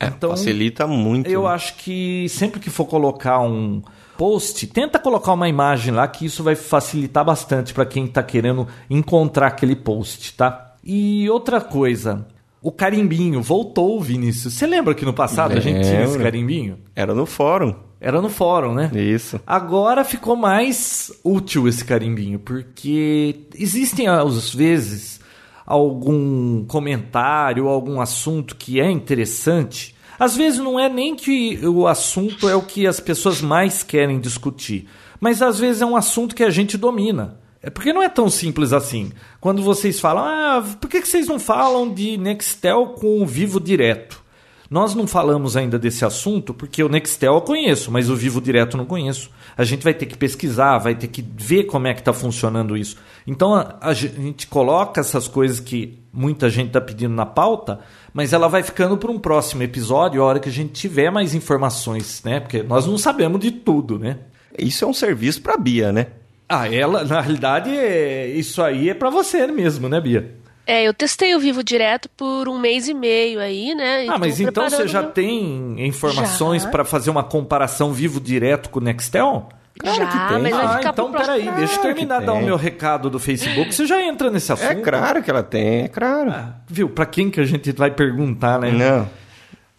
É, 0.00 0.06
então, 0.06 0.30
facilita 0.30 0.84
muito. 0.84 1.30
Eu 1.30 1.44
né? 1.44 1.50
acho 1.50 1.76
que 1.76 2.26
sempre 2.28 2.58
que 2.58 2.68
for 2.68 2.86
colocar 2.86 3.38
um, 3.40 3.80
post, 4.22 4.68
tenta 4.68 5.00
colocar 5.00 5.32
uma 5.32 5.48
imagem 5.48 5.92
lá 5.92 6.06
que 6.06 6.26
isso 6.26 6.44
vai 6.44 6.54
facilitar 6.54 7.24
bastante 7.24 7.74
para 7.74 7.84
quem 7.84 8.04
está 8.04 8.22
querendo 8.22 8.68
encontrar 8.88 9.48
aquele 9.48 9.74
post, 9.74 10.34
tá? 10.34 10.76
E 10.84 11.28
outra 11.28 11.60
coisa, 11.60 12.24
o 12.62 12.70
carimbinho 12.70 13.42
voltou, 13.42 14.00
Vinícius. 14.00 14.54
Você 14.54 14.64
lembra 14.64 14.94
que 14.94 15.04
no 15.04 15.12
passado 15.12 15.56
a 15.56 15.60
gente 15.60 15.88
tinha 15.88 16.04
esse 16.04 16.16
carimbinho? 16.20 16.78
Era 16.94 17.12
no 17.12 17.26
fórum. 17.26 17.74
Era 18.00 18.22
no 18.22 18.28
fórum, 18.28 18.72
né? 18.72 18.92
Isso. 18.94 19.40
Agora 19.44 20.04
ficou 20.04 20.36
mais 20.36 21.10
útil 21.24 21.66
esse 21.66 21.84
carimbinho, 21.84 22.38
porque 22.38 23.48
existem 23.56 24.06
às 24.06 24.54
vezes 24.54 25.20
algum 25.66 26.64
comentário, 26.66 27.66
algum 27.66 28.00
assunto 28.00 28.54
que 28.54 28.80
é 28.80 28.88
interessante 28.88 29.96
às 30.22 30.36
vezes 30.36 30.60
não 30.60 30.78
é 30.78 30.88
nem 30.88 31.16
que 31.16 31.58
o 31.66 31.84
assunto 31.88 32.48
é 32.48 32.54
o 32.54 32.62
que 32.62 32.86
as 32.86 33.00
pessoas 33.00 33.40
mais 33.40 33.82
querem 33.82 34.20
discutir, 34.20 34.86
mas 35.18 35.42
às 35.42 35.58
vezes 35.58 35.82
é 35.82 35.84
um 35.84 35.96
assunto 35.96 36.32
que 36.32 36.44
a 36.44 36.50
gente 36.50 36.78
domina. 36.78 37.40
É 37.60 37.68
porque 37.68 37.92
não 37.92 38.00
é 38.00 38.08
tão 38.08 38.30
simples 38.30 38.72
assim. 38.72 39.10
Quando 39.40 39.64
vocês 39.64 39.98
falam, 39.98 40.22
ah, 40.24 40.64
por 40.80 40.88
que 40.88 41.04
vocês 41.04 41.26
não 41.26 41.40
falam 41.40 41.92
de 41.92 42.16
Nextel 42.16 42.94
com 43.00 43.20
o 43.20 43.26
Vivo 43.26 43.58
Direto? 43.58 44.22
Nós 44.70 44.94
não 44.94 45.08
falamos 45.08 45.56
ainda 45.56 45.76
desse 45.76 46.04
assunto 46.04 46.54
porque 46.54 46.84
o 46.84 46.88
Nextel 46.88 47.34
eu 47.34 47.40
conheço, 47.40 47.90
mas 47.90 48.08
o 48.08 48.14
Vivo 48.14 48.40
Direto 48.40 48.76
não 48.76 48.86
conheço. 48.86 49.28
A 49.56 49.64
gente 49.64 49.82
vai 49.82 49.92
ter 49.92 50.06
que 50.06 50.16
pesquisar, 50.16 50.78
vai 50.78 50.94
ter 50.94 51.08
que 51.08 51.20
ver 51.20 51.64
como 51.64 51.88
é 51.88 51.94
que 51.94 52.00
está 52.00 52.12
funcionando 52.12 52.76
isso. 52.76 52.96
Então 53.26 53.56
a, 53.56 53.76
a 53.80 53.92
gente 53.92 54.46
coloca 54.46 55.00
essas 55.00 55.26
coisas 55.26 55.58
que 55.58 55.98
muita 56.12 56.48
gente 56.48 56.68
está 56.68 56.80
pedindo 56.80 57.12
na 57.12 57.26
pauta, 57.26 57.80
mas 58.12 58.32
ela 58.32 58.48
vai 58.48 58.62
ficando 58.62 58.96
para 58.96 59.10
um 59.10 59.18
próximo 59.18 59.62
episódio, 59.62 60.22
a 60.22 60.24
hora 60.24 60.40
que 60.40 60.48
a 60.48 60.52
gente 60.52 60.72
tiver 60.72 61.10
mais 61.10 61.34
informações, 61.34 62.22
né? 62.24 62.40
Porque 62.40 62.62
nós 62.62 62.86
não 62.86 62.98
sabemos 62.98 63.40
de 63.40 63.50
tudo, 63.50 63.98
né? 63.98 64.18
Isso 64.58 64.84
é 64.84 64.88
um 64.88 64.92
serviço 64.92 65.40
para 65.40 65.56
Bia, 65.56 65.92
né? 65.92 66.08
Ah, 66.48 66.72
ela, 66.72 67.04
na 67.04 67.20
realidade, 67.20 67.70
é, 67.70 68.28
isso 68.28 68.62
aí 68.62 68.90
é 68.90 68.94
para 68.94 69.08
você 69.08 69.46
mesmo, 69.46 69.88
né, 69.88 70.00
Bia? 70.00 70.34
É, 70.66 70.84
eu 70.86 70.94
testei 70.94 71.34
o 71.34 71.40
Vivo 71.40 71.64
Direto 71.64 72.08
por 72.16 72.48
um 72.48 72.58
mês 72.58 72.86
e 72.86 72.94
meio 72.94 73.40
aí, 73.40 73.74
né? 73.74 74.06
ah, 74.08 74.18
mas 74.18 74.38
então 74.38 74.68
você 74.68 74.86
já 74.86 75.02
tem 75.02 75.74
informações 75.84 76.64
para 76.64 76.84
fazer 76.84 77.10
uma 77.10 77.24
comparação 77.24 77.92
Vivo 77.92 78.20
Direto 78.20 78.70
com 78.70 78.78
o 78.78 78.82
Nextel? 78.82 79.48
Claro 79.82 79.96
já, 79.98 80.06
que 80.06 80.34
tem. 80.34 80.42
Mas 80.42 80.52
vai 80.52 80.64
ah, 80.64 80.76
ficar 80.76 80.90
então 80.90 81.12
peraí, 81.12 81.42
claro 81.42 81.58
deixa 81.58 81.74
eu 81.74 81.82
terminar 81.82 82.20
de 82.20 82.26
dar 82.26 82.32
o 82.34 82.42
meu 82.42 82.56
recado 82.56 83.10
do 83.10 83.18
Facebook. 83.18 83.74
Você 83.74 83.86
já 83.86 84.02
entra 84.02 84.30
nesse 84.30 84.52
assunto? 84.52 84.70
É 84.70 84.74
claro 84.76 85.22
que 85.22 85.30
ela 85.30 85.42
tem, 85.42 85.82
é 85.82 85.88
claro. 85.88 86.30
Ah, 86.30 86.54
viu? 86.68 86.88
Para 86.88 87.06
quem 87.06 87.30
que 87.30 87.40
a 87.40 87.44
gente 87.44 87.72
vai 87.72 87.90
perguntar, 87.90 88.60
né? 88.60 88.70
Não. 88.70 89.08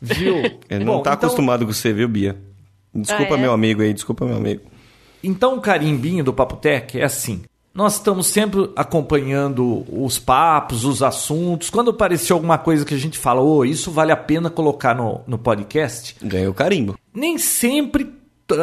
Viu? 0.01 0.37
Ele 0.69 0.83
não 0.83 0.97
Bom, 0.97 1.01
tá 1.01 1.13
então... 1.13 1.27
acostumado 1.27 1.65
com 1.65 1.71
você, 1.71 1.93
viu, 1.93 2.07
Bia? 2.07 2.35
Desculpa, 2.93 3.35
ah, 3.35 3.37
é? 3.37 3.41
meu 3.41 3.53
amigo 3.53 3.81
aí, 3.81 3.93
desculpa, 3.93 4.25
meu 4.25 4.37
amigo. 4.37 4.61
Então, 5.23 5.55
o 5.55 5.61
carimbinho 5.61 6.23
do 6.23 6.33
Papotec 6.33 6.99
é 6.99 7.05
assim. 7.05 7.43
Nós 7.73 7.95
estamos 7.95 8.27
sempre 8.27 8.69
acompanhando 8.75 9.83
os 9.89 10.19
papos, 10.19 10.85
os 10.85 11.01
assuntos. 11.01 11.71
Quando 11.71 11.89
apareceu 11.89 12.35
alguma 12.35 12.57
coisa 12.57 12.85
que 12.85 12.93
a 12.93 12.97
gente 12.97 13.17
fala, 13.17 13.41
oh, 13.41 13.65
isso 13.65 13.89
vale 13.89 14.11
a 14.11 14.17
pena 14.17 14.47
colocar 14.47 14.93
no, 14.93 15.21
no 15.25 15.39
podcast. 15.39 16.15
Ganhou 16.21 16.51
o 16.51 16.53
carimbo. 16.53 16.95
Nem 17.11 17.39
sempre. 17.39 18.13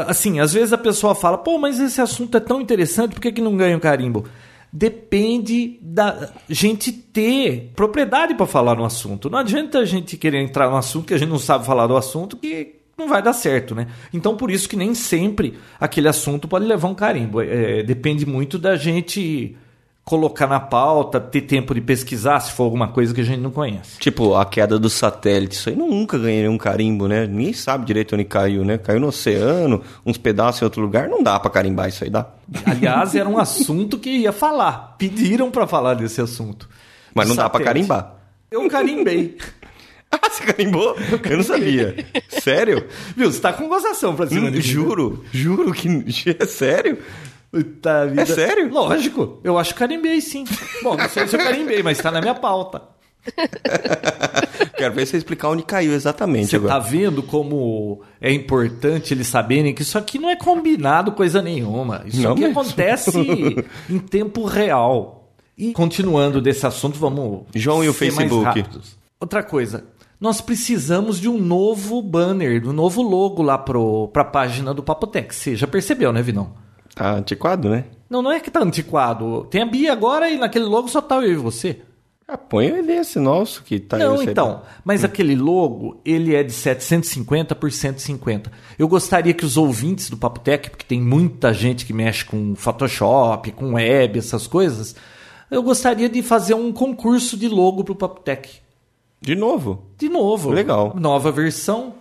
Assim, 0.07 0.41
às 0.41 0.53
vezes 0.53 0.73
a 0.73 0.79
pessoa 0.79 1.15
fala, 1.15 1.39
pô, 1.39 1.59
mas 1.59 1.81
esse 1.81 2.01
assunto 2.01 2.37
é 2.37 2.41
tão 2.41 2.61
interessante, 2.61 3.15
por 3.15 3.21
que, 3.21 3.33
que 3.33 3.41
não 3.41 3.57
ganha 3.57 3.77
o 3.77 3.81
carimbo? 3.81 4.27
Depende 4.73 5.79
da 5.83 6.31
gente 6.49 6.93
ter 6.93 7.73
propriedade 7.75 8.35
para 8.35 8.47
falar 8.47 8.77
no 8.77 8.85
assunto. 8.85 9.29
Não 9.29 9.39
adianta 9.39 9.79
a 9.79 9.85
gente 9.85 10.17
querer 10.17 10.43
entrar 10.43 10.71
no 10.71 10.77
assunto 10.77 11.07
que 11.07 11.15
a 11.15 11.19
gente 11.19 11.31
não 11.31 11.39
sabe 11.39 11.67
falar 11.67 11.87
do 11.87 11.97
assunto, 11.97 12.37
que 12.37 12.77
não 12.97 13.09
vai 13.09 13.23
dar 13.23 13.33
certo, 13.33 13.75
né? 13.75 13.89
Então 14.13 14.37
por 14.37 14.51
isso 14.51 14.69
que 14.69 14.77
nem 14.77 14.95
sempre 14.95 15.59
aquele 15.81 16.07
assunto 16.07 16.47
pode 16.47 16.67
levar 16.67 16.89
um 16.89 16.95
carimbo. 16.95 17.41
É, 17.41 17.83
depende 17.83 18.25
muito 18.27 18.59
da 18.59 18.77
gente 18.77 19.57
colocar 20.05 20.47
na 20.47 20.59
pauta, 20.59 21.21
ter 21.21 21.43
tempo 21.43 21.75
de 21.75 21.81
pesquisar 21.81 22.41
se 22.41 22.53
for 22.53 22.65
alguma 22.65 22.89
coisa 22.89 23.15
que 23.15 23.21
a 23.21 23.25
gente 23.25 23.41
não 23.41 23.51
conhece. 23.51 23.99
Tipo, 23.99 24.35
a 24.35 24.45
queda 24.45 24.79
do 24.79 24.91
satélite, 24.91 25.55
isso 25.55 25.69
aí 25.69 25.77
nunca 25.77 26.19
ganhei 26.19 26.49
um 26.49 26.59
carimbo, 26.59 27.07
né? 27.07 27.27
Ninguém 27.27 27.53
sabe 27.53 27.85
direito 27.85 28.15
onde 28.15 28.25
caiu, 28.25 28.65
né? 28.65 28.79
Caiu 28.79 28.99
no 28.99 29.09
oceano, 29.09 29.83
uns 30.05 30.19
pedaços 30.19 30.63
em 30.63 30.65
outro 30.65 30.83
lugar, 30.83 31.09
não 31.09 31.23
dá 31.23 31.39
para 31.39 31.51
carimbar 31.51 31.89
isso 31.89 32.03
aí, 32.03 32.11
dá? 32.11 32.27
Aliás, 32.67 33.15
era 33.15 33.29
um 33.29 33.39
assunto 33.39 33.99
que 33.99 34.11
ia 34.11 34.33
falar. 34.33 34.97
Pediram 34.99 35.51
para 35.51 35.67
falar 35.67 35.95
desse 35.95 36.21
assunto. 36.21 36.69
Mas 37.15 37.29
não 37.29 37.35
satélite. 37.35 37.37
dá 37.37 37.51
para 37.51 37.65
carimbar. 37.65 38.15
Eu 38.51 38.69
carimbei. 38.69 39.37
Ah, 40.13 40.29
você 40.29 40.43
carimbou? 40.43 40.97
Eu 41.23 41.37
não 41.37 41.45
sabia. 41.45 41.95
Sério? 42.29 42.85
Viu, 43.17 43.31
você 43.31 43.41
tá 43.41 43.53
com 43.53 43.69
gozação 43.69 44.17
pra 44.17 44.27
cima 44.27 44.49
hum, 44.49 44.51
de 44.51 44.61
Juro, 44.61 45.25
juro 45.31 45.73
que 45.73 45.89
é 46.37 46.47
sério. 46.47 46.99
Puta 47.51 48.07
vida. 48.07 48.23
É 48.23 48.27
sério? 48.27 48.73
Lógico. 48.73 49.41
Eu 49.43 49.59
acho 49.59 49.73
que 49.73 49.79
carimbei, 49.79 50.21
sim. 50.21 50.45
Bom, 50.83 50.97
não 50.97 51.09
sei 51.09 51.27
se 51.27 51.37
eu 51.37 51.41
carimbei, 51.43 51.83
mas 51.83 51.99
tá 51.99 52.11
na 52.11 52.21
minha 52.21 52.35
pauta. 52.35 52.83
Quero 54.77 54.95
ver 54.95 55.07
você 55.07 55.17
explicar 55.17 55.49
onde 55.49 55.63
caiu 55.63 55.93
exatamente. 55.93 56.49
Você 56.49 56.57
agora. 56.57 56.75
tá 56.75 56.79
vendo 56.79 57.23
como 57.23 58.03
é 58.21 58.33
importante 58.33 59.13
eles 59.13 59.27
saberem 59.27 59.75
que 59.75 59.83
isso 59.83 59.99
aqui 59.99 60.19
não 60.19 60.31
é 60.31 60.37
combinado 60.37 61.13
coisa 61.13 61.43
nenhuma. 61.43 62.03
Isso 62.07 62.23
não 62.23 62.33
aqui 62.33 62.43
mesmo. 62.43 62.61
acontece 62.61 63.11
em 63.91 63.99
tempo 63.99 64.45
real. 64.45 65.33
E 65.59 65.73
continuando 65.73 66.41
desse 66.41 66.67
assunto, 66.67 66.99
vamos. 66.99 67.43
João 67.55 67.85
e 67.85 67.89
o 67.89 67.93
Facebook. 67.93 68.65
Outra 69.21 69.43
coisa, 69.43 69.85
nós 70.19 70.41
precisamos 70.41 71.21
de 71.21 71.29
um 71.29 71.39
novo 71.39 72.01
banner, 72.01 72.61
de 72.61 72.69
um 72.69 72.73
novo 72.73 73.03
logo 73.03 73.43
lá 73.43 73.59
para 73.59 73.79
a 74.15 74.25
página 74.25 74.73
do 74.73 74.83
Papotec. 74.83 75.35
Você 75.35 75.57
já 75.57 75.67
percebeu, 75.67 76.13
né, 76.13 76.23
Vinão? 76.23 76.55
Tá 76.95 77.15
antiquado, 77.15 77.69
né? 77.69 77.85
Não, 78.09 78.23
não 78.23 78.33
é 78.33 78.41
que 78.41 78.51
tá 78.51 78.61
antiquado. 78.63 79.47
Tem 79.51 79.63
a 79.63 79.67
Bia 79.67 79.93
agora 79.93 80.29
e 80.29 80.37
naquele 80.37 80.65
logo 80.65 80.89
só 80.89 81.01
tá 81.01 81.17
eu 81.17 81.33
e 81.33 81.37
você. 81.37 81.81
Ah, 82.33 82.39
põe 82.39 82.69
esse 82.93 83.19
nosso 83.19 83.65
que 83.65 83.81
tá 83.81 83.99
Não, 83.99 84.23
então, 84.23 84.63
mas 84.85 85.03
hum. 85.03 85.07
aquele 85.07 85.35
logo, 85.35 86.01
ele 86.05 86.33
é 86.33 86.45
de 86.45 86.53
750 86.53 87.57
por 87.57 87.73
150. 87.73 88.53
Eu 88.79 88.87
gostaria 88.87 89.35
que 89.35 89.45
os 89.45 89.57
ouvintes 89.57 90.09
do 90.09 90.17
Papotec, 90.17 90.71
porque 90.71 90.85
tem 90.85 91.01
muita 91.01 91.53
gente 91.53 91.85
que 91.85 91.93
mexe 91.93 92.25
com 92.25 92.55
Photoshop, 92.55 93.51
com 93.51 93.75
web, 93.75 94.17
essas 94.17 94.47
coisas, 94.47 94.95
eu 95.51 95.61
gostaria 95.61 96.09
de 96.09 96.23
fazer 96.23 96.55
um 96.55 96.73
concurso 96.73 97.37
de 97.37 97.49
logo 97.49 97.83
pro 97.83 97.97
Papotec. 97.97 98.61
De 99.21 99.35
novo? 99.35 99.87
De 99.99 100.09
novo. 100.09 100.51
Legal. 100.51 100.95
Nova 100.97 101.33
versão. 101.33 101.95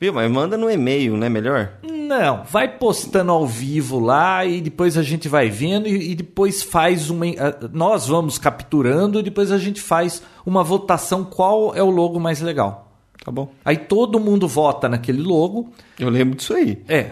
Viu, 0.00 0.12
mas 0.12 0.30
manda 0.30 0.56
no 0.56 0.70
e-mail, 0.70 1.16
não 1.16 1.26
é 1.26 1.28
melhor? 1.28 1.72
Não, 1.82 2.44
vai 2.44 2.68
postando 2.68 3.32
ao 3.32 3.46
vivo 3.46 3.98
lá 3.98 4.44
e 4.44 4.60
depois 4.60 4.96
a 4.96 5.02
gente 5.02 5.28
vai 5.28 5.50
vendo 5.50 5.88
e, 5.88 6.12
e, 6.12 6.14
depois 6.14 6.62
faz 6.62 7.10
uma. 7.10 7.26
Nós 7.72 8.06
vamos 8.06 8.38
capturando 8.38 9.18
e 9.18 9.22
depois 9.22 9.50
a 9.50 9.58
gente 9.58 9.80
faz 9.80 10.22
uma 10.46 10.62
votação 10.62 11.24
qual 11.24 11.74
é 11.74 11.82
o 11.82 11.90
logo 11.90 12.18
mais 12.18 12.40
legal. 12.40 12.92
Tá 13.24 13.30
bom. 13.30 13.50
Aí 13.64 13.76
todo 13.76 14.20
mundo 14.20 14.46
vota 14.46 14.88
naquele 14.88 15.20
logo. 15.20 15.70
Eu 15.98 16.08
lembro 16.08 16.36
disso 16.36 16.54
aí. 16.54 16.82
É. 16.88 17.10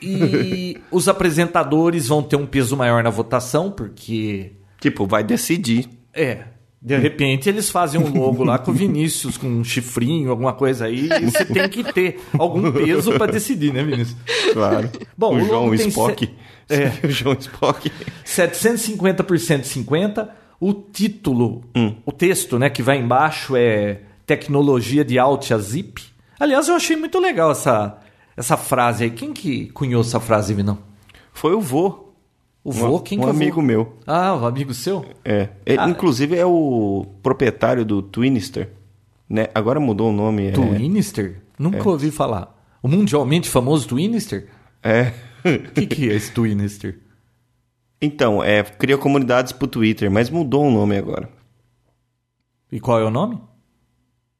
E 0.00 0.80
os 0.90 1.08
apresentadores 1.08 2.08
vão 2.08 2.22
ter 2.22 2.36
um 2.36 2.46
peso 2.46 2.76
maior 2.76 3.02
na 3.02 3.10
votação, 3.10 3.70
porque. 3.70 4.52
Tipo, 4.80 5.06
vai 5.06 5.22
decidir. 5.22 5.86
É. 6.14 6.44
De 6.82 6.96
repente 6.96 7.46
eles 7.46 7.68
fazem 7.68 8.00
um 8.00 8.10
logo 8.18 8.42
lá 8.42 8.58
com 8.58 8.70
o 8.70 8.74
Vinícius, 8.74 9.36
com 9.36 9.46
um 9.46 9.62
chifrinho, 9.62 10.30
alguma 10.30 10.54
coisa 10.54 10.86
aí, 10.86 11.10
e 11.10 11.30
você 11.30 11.44
tem 11.44 11.68
que 11.68 11.84
ter 11.92 12.18
algum 12.38 12.72
peso 12.72 13.12
para 13.12 13.32
decidir, 13.32 13.70
né, 13.70 13.82
Vinícius? 13.84 14.16
Claro. 14.54 14.90
Bom, 15.16 15.34
o, 15.34 15.42
o 15.42 15.44
João 15.44 15.74
Spock. 15.74 16.26
Se... 16.66 16.74
É. 16.74 16.92
o 17.06 17.10
João 17.10 17.36
Spock. 17.38 17.92
750 18.24 19.22
por 19.22 19.38
150. 19.38 20.34
O 20.58 20.72
título, 20.72 21.62
hum. 21.76 21.96
o 22.04 22.12
texto, 22.12 22.58
né, 22.58 22.70
que 22.70 22.82
vai 22.82 22.98
embaixo 22.98 23.56
é 23.56 24.00
Tecnologia 24.24 25.04
de 25.04 25.18
Alt 25.18 25.50
a 25.52 25.58
Zip. 25.58 26.02
Aliás, 26.38 26.68
eu 26.68 26.76
achei 26.76 26.96
muito 26.96 27.18
legal 27.18 27.50
essa, 27.50 27.98
essa 28.34 28.56
frase 28.56 29.04
aí. 29.04 29.10
Quem 29.10 29.34
que 29.34 29.66
cunhou 29.72 30.00
essa 30.00 30.18
frase, 30.18 30.54
Vinão? 30.54 30.78
Foi 31.32 31.52
o 31.52 31.60
vô. 31.60 32.09
O 32.62 32.72
vô? 32.72 33.00
Quem 33.00 33.18
um 33.18 33.22
que 33.22 33.26
é 33.28 33.30
amigo 33.30 33.62
meu. 33.62 33.96
Ah, 34.06 34.34
um 34.34 34.44
amigo 34.44 34.74
seu? 34.74 35.04
É. 35.24 35.48
Ele, 35.64 35.78
ah. 35.78 35.88
Inclusive 35.88 36.36
é 36.36 36.44
o 36.44 37.06
proprietário 37.22 37.84
do 37.84 38.02
Twinister. 38.02 38.70
Né? 39.28 39.48
Agora 39.54 39.80
mudou 39.80 40.10
o 40.10 40.12
nome. 40.12 40.48
É. 40.48 40.52
Twinister? 40.52 41.36
É... 41.36 41.62
Nunca 41.62 41.78
é. 41.78 41.88
ouvi 41.88 42.10
falar. 42.10 42.56
O 42.82 42.88
mundialmente 42.88 43.48
famoso 43.48 43.88
Twinister? 43.88 44.48
É. 44.82 45.12
O 45.44 45.72
que, 45.72 45.86
que 45.86 46.10
é 46.10 46.14
esse 46.14 46.32
Twinister? 46.32 46.98
Então, 48.02 48.42
é, 48.42 48.62
cria 48.62 48.96
comunidades 48.96 49.52
pro 49.52 49.68
Twitter, 49.68 50.10
mas 50.10 50.30
mudou 50.30 50.66
o 50.66 50.70
nome 50.70 50.96
agora. 50.96 51.28
E 52.72 52.80
qual 52.80 52.98
é 52.98 53.04
o 53.04 53.10
nome? 53.10 53.38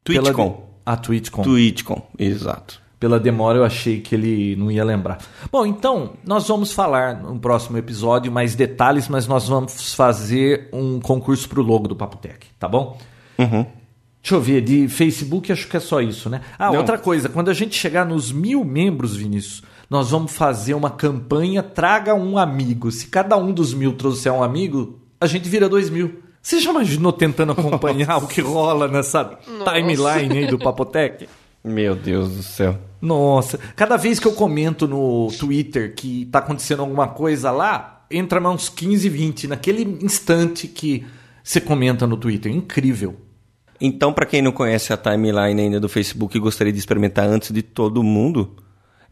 Twitchcom. 0.02 0.50
Pela... 0.50 0.70
Ah, 0.86 0.96
Twitchcom. 0.96 1.42
Twitchcom, 1.42 2.02
exato 2.18 2.79
pela 3.00 3.18
demora 3.18 3.56
eu 3.56 3.64
achei 3.64 3.98
que 3.98 4.14
ele 4.14 4.54
não 4.56 4.70
ia 4.70 4.84
lembrar. 4.84 5.18
Bom, 5.50 5.64
então 5.64 6.12
nós 6.22 6.46
vamos 6.46 6.70
falar 6.70 7.22
no 7.22 7.40
próximo 7.40 7.78
episódio 7.78 8.30
mais 8.30 8.54
detalhes, 8.54 9.08
mas 9.08 9.26
nós 9.26 9.48
vamos 9.48 9.94
fazer 9.94 10.68
um 10.70 11.00
concurso 11.00 11.48
para 11.48 11.60
o 11.60 11.62
logo 11.62 11.88
do 11.88 11.96
Papotec, 11.96 12.46
tá 12.58 12.68
bom? 12.68 12.98
Uhum. 13.38 13.64
Deixa 14.22 14.34
eu 14.34 14.40
ver, 14.40 14.60
de 14.60 14.86
Facebook 14.86 15.50
acho 15.50 15.66
que 15.66 15.78
é 15.78 15.80
só 15.80 16.02
isso, 16.02 16.28
né? 16.28 16.42
Ah, 16.58 16.66
não. 16.70 16.76
outra 16.76 16.98
coisa, 16.98 17.30
quando 17.30 17.48
a 17.48 17.54
gente 17.54 17.74
chegar 17.74 18.04
nos 18.04 18.30
mil 18.30 18.62
membros, 18.62 19.16
Vinícius, 19.16 19.62
nós 19.88 20.10
vamos 20.10 20.36
fazer 20.36 20.74
uma 20.74 20.90
campanha 20.90 21.62
Traga 21.62 22.14
um 22.14 22.36
amigo. 22.36 22.92
Se 22.92 23.06
cada 23.06 23.34
um 23.38 23.50
dos 23.50 23.72
mil 23.72 23.94
trouxer 23.94 24.30
um 24.30 24.42
amigo, 24.42 25.00
a 25.18 25.26
gente 25.26 25.48
vira 25.48 25.70
dois 25.70 25.88
mil. 25.88 26.20
Você 26.42 26.60
já 26.60 26.70
imaginou 26.70 27.12
tentando 27.12 27.52
acompanhar 27.52 28.18
o 28.18 28.26
que 28.26 28.42
rola 28.42 28.86
nessa 28.88 29.38
Nossa. 29.46 29.72
timeline 29.72 30.38
aí 30.38 30.46
do 30.46 30.58
Papotec? 30.58 31.26
Meu 31.62 31.94
Deus 31.94 32.36
do 32.36 32.42
céu. 32.42 32.78
Nossa, 33.00 33.58
cada 33.76 33.96
vez 33.96 34.18
que 34.18 34.26
eu 34.26 34.32
comento 34.32 34.88
no 34.88 35.28
Twitter 35.38 35.94
que 35.94 36.26
tá 36.26 36.38
acontecendo 36.38 36.80
alguma 36.80 37.08
coisa 37.08 37.50
lá, 37.50 38.06
entra 38.10 38.40
mais 38.40 38.54
uns 38.54 38.68
15, 38.68 39.08
20 39.08 39.46
naquele 39.48 39.82
instante 40.02 40.66
que 40.66 41.06
você 41.42 41.60
comenta 41.60 42.06
no 42.06 42.16
Twitter. 42.16 42.52
Incrível. 42.52 43.16
Então, 43.80 44.12
para 44.12 44.26
quem 44.26 44.42
não 44.42 44.52
conhece 44.52 44.92
a 44.92 44.96
timeline 44.96 45.62
ainda 45.62 45.80
do 45.80 45.88
Facebook 45.88 46.36
e 46.36 46.40
gostaria 46.40 46.72
de 46.72 46.78
experimentar 46.78 47.26
antes 47.26 47.50
de 47.50 47.62
todo 47.62 48.02
mundo, 48.02 48.56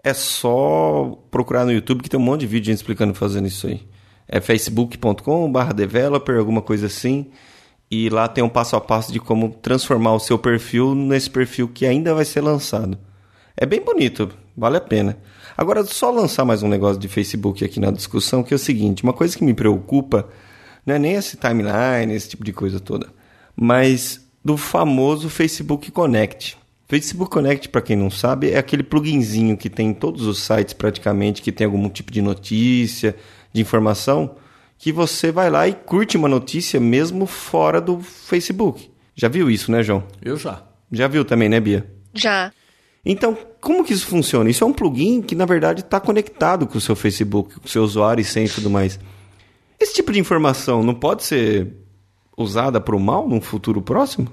é 0.04 0.12
só 0.12 1.18
procurar 1.30 1.64
no 1.64 1.72
YouTube 1.72 2.02
que 2.02 2.10
tem 2.10 2.20
um 2.20 2.22
monte 2.22 2.40
de 2.40 2.46
vídeo 2.46 2.72
explicando 2.72 3.14
fazendo 3.14 3.46
isso 3.46 3.66
aí. 3.66 3.80
É 4.26 4.40
facebook.com/developer, 4.40 6.36
alguma 6.36 6.60
coisa 6.60 6.86
assim. 6.86 7.28
E 7.90 8.09
lá 8.11 8.28
tem 8.28 8.45
um 8.45 8.49
passo 8.49 8.76
a 8.76 8.80
passo 8.80 9.12
de 9.12 9.18
como 9.18 9.50
transformar 9.50 10.14
o 10.14 10.21
seu 10.21 10.38
perfil 10.38 10.95
nesse 10.95 11.30
perfil 11.30 11.68
que 11.68 11.87
ainda 11.87 12.14
vai 12.14 12.25
ser 12.25 12.42
lançado. 12.42 12.99
É 13.57 13.64
bem 13.64 13.80
bonito, 13.80 14.30
vale 14.57 14.76
a 14.76 14.80
pena. 14.80 15.16
Agora, 15.57 15.85
só 15.85 16.11
lançar 16.11 16.45
mais 16.45 16.62
um 16.62 16.68
negócio 16.68 17.00
de 17.00 17.09
Facebook 17.09 17.64
aqui 17.64 17.80
na 17.80 17.90
discussão, 17.90 18.42
que 18.42 18.54
é 18.54 18.57
o 18.57 18.59
seguinte: 18.59 19.02
uma 19.02 19.12
coisa 19.12 19.37
que 19.37 19.42
me 19.42 19.54
preocupa 19.54 20.28
não 20.87 20.95
é 20.95 20.99
nem 20.99 21.14
esse 21.14 21.37
timeline, 21.37 22.14
esse 22.14 22.28
tipo 22.28 22.45
de 22.45 22.52
coisa 22.52 22.78
toda, 22.78 23.09
mas 23.57 24.26
do 24.45 24.57
famoso 24.57 25.28
Facebook 25.28 25.90
Connect. 25.90 26.57
Facebook 26.87 27.30
Connect, 27.30 27.68
para 27.68 27.83
quem 27.83 27.97
não 27.97 28.11
sabe, 28.11 28.50
é 28.50 28.59
aquele 28.59 28.83
pluginzinho 28.83 29.57
que 29.57 29.68
tem 29.68 29.88
em 29.88 29.95
todos 29.95 30.26
os 30.26 30.38
sites 30.40 30.73
praticamente, 30.73 31.42
que 31.42 31.52
tem 31.52 31.66
algum 31.66 31.88
tipo 31.90 32.11
de 32.11 32.23
notícia, 32.23 33.14
de 33.52 33.61
informação, 33.61 34.37
que 34.78 34.92
você 34.92 35.32
vai 35.32 35.50
lá 35.50 35.66
e 35.66 35.75
curte 35.75 36.16
uma 36.16 36.28
notícia 36.28 36.78
mesmo 36.78 37.26
fora 37.26 37.80
do 37.80 38.00
Facebook. 38.00 38.90
Já 39.14 39.28
viu 39.28 39.50
isso, 39.50 39.73
né, 39.73 39.82
João? 39.82 40.04
Eu 40.23 40.37
já. 40.37 40.62
Já 40.90 41.08
viu 41.08 41.25
também, 41.25 41.49
né, 41.49 41.58
Bia? 41.58 41.90
Já. 42.14 42.52
Então, 43.04 43.37
como 43.61 43.85
que 43.85 43.92
isso 43.92 44.06
funciona? 44.06 44.49
Isso 44.49 44.62
é 44.62 44.66
um 44.66 44.73
plugin 44.73 45.20
que, 45.20 45.35
na 45.35 45.44
verdade, 45.44 45.80
está 45.80 45.99
conectado 45.99 46.66
com 46.66 46.78
o 46.78 46.80
seu 46.80 46.94
Facebook, 46.94 47.58
com 47.58 47.66
o 47.66 47.68
seu 47.68 47.82
usuário 47.82 48.23
e 48.23 48.25
sem 48.25 48.47
e 48.47 48.49
tudo 48.49 48.70
mais. 48.70 49.00
Esse 49.80 49.94
tipo 49.94 50.12
de 50.12 50.20
informação 50.20 50.82
não 50.82 50.94
pode 50.94 51.25
ser 51.25 51.68
usada 52.37 52.80
para 52.80 52.94
o 52.94 53.00
mal 53.00 53.28
num 53.28 53.40
futuro 53.40 53.82
próximo? 53.82 54.28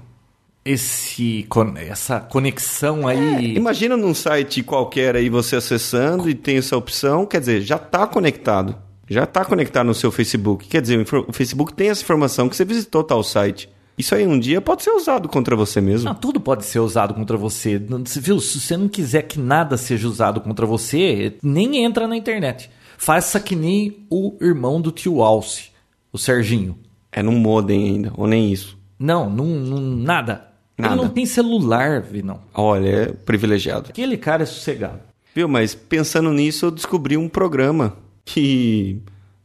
Esse, 0.64 1.46
essa 1.88 2.20
conexão 2.20 3.06
aí. 3.06 3.54
É, 3.54 3.56
imagina 3.56 3.96
num 3.96 4.14
site 4.14 4.62
qualquer 4.62 5.16
aí 5.16 5.28
você 5.28 5.56
acessando 5.56 6.28
e 6.28 6.34
tem 6.34 6.58
essa 6.58 6.76
opção, 6.76 7.26
quer 7.26 7.40
dizer, 7.40 7.62
já 7.62 7.76
está 7.76 8.06
conectado. 8.06 8.76
Já 9.08 9.24
está 9.24 9.44
conectado 9.44 9.86
no 9.86 9.94
seu 9.94 10.10
Facebook. 10.10 10.66
Quer 10.66 10.82
dizer, 10.82 11.06
o 11.28 11.32
Facebook 11.32 11.72
tem 11.72 11.88
essa 11.88 12.02
informação 12.02 12.48
que 12.48 12.56
você 12.56 12.64
visitou 12.64 13.04
tal 13.04 13.22
site. 13.22 13.68
Isso 13.98 14.14
aí 14.14 14.26
um 14.26 14.38
dia 14.38 14.60
pode 14.60 14.82
ser 14.82 14.90
usado 14.90 15.28
contra 15.28 15.56
você 15.56 15.80
mesmo. 15.80 16.08
Não, 16.08 16.14
tudo 16.14 16.38
pode 16.38 16.64
ser 16.66 16.80
usado 16.80 17.14
contra 17.14 17.36
você. 17.36 17.78
Você 17.78 18.20
viu? 18.20 18.38
Se 18.40 18.60
você 18.60 18.76
não 18.76 18.88
quiser 18.88 19.22
que 19.22 19.38
nada 19.38 19.76
seja 19.76 20.06
usado 20.06 20.40
contra 20.40 20.66
você, 20.66 21.36
nem 21.42 21.82
entra 21.84 22.06
na 22.06 22.16
internet. 22.16 22.70
Faça 22.98 23.40
que 23.40 23.56
nem 23.56 24.06
o 24.10 24.36
irmão 24.40 24.80
do 24.80 24.90
tio 24.90 25.22
Alce, 25.22 25.70
o 26.12 26.18
Serginho. 26.18 26.78
É 27.10 27.22
num 27.22 27.38
modem 27.38 27.88
ainda, 27.88 28.12
ou 28.16 28.26
nem 28.26 28.52
isso. 28.52 28.76
Não, 28.98 29.30
num, 29.30 29.58
num 29.60 29.96
nada. 29.96 30.48
nada. 30.76 30.94
Ele 30.94 31.02
não 31.02 31.08
tem 31.08 31.24
celular, 31.24 32.04
não. 32.22 32.40
Olha, 32.52 32.88
é 32.88 33.06
privilegiado. 33.06 33.88
Aquele 33.88 34.18
cara 34.18 34.42
é 34.42 34.46
sossegado. 34.46 35.00
Viu, 35.34 35.48
mas 35.48 35.74
pensando 35.74 36.30
nisso, 36.32 36.66
eu 36.66 36.70
descobri 36.70 37.16
um 37.16 37.28
programa 37.28 37.96
que 38.26 39.00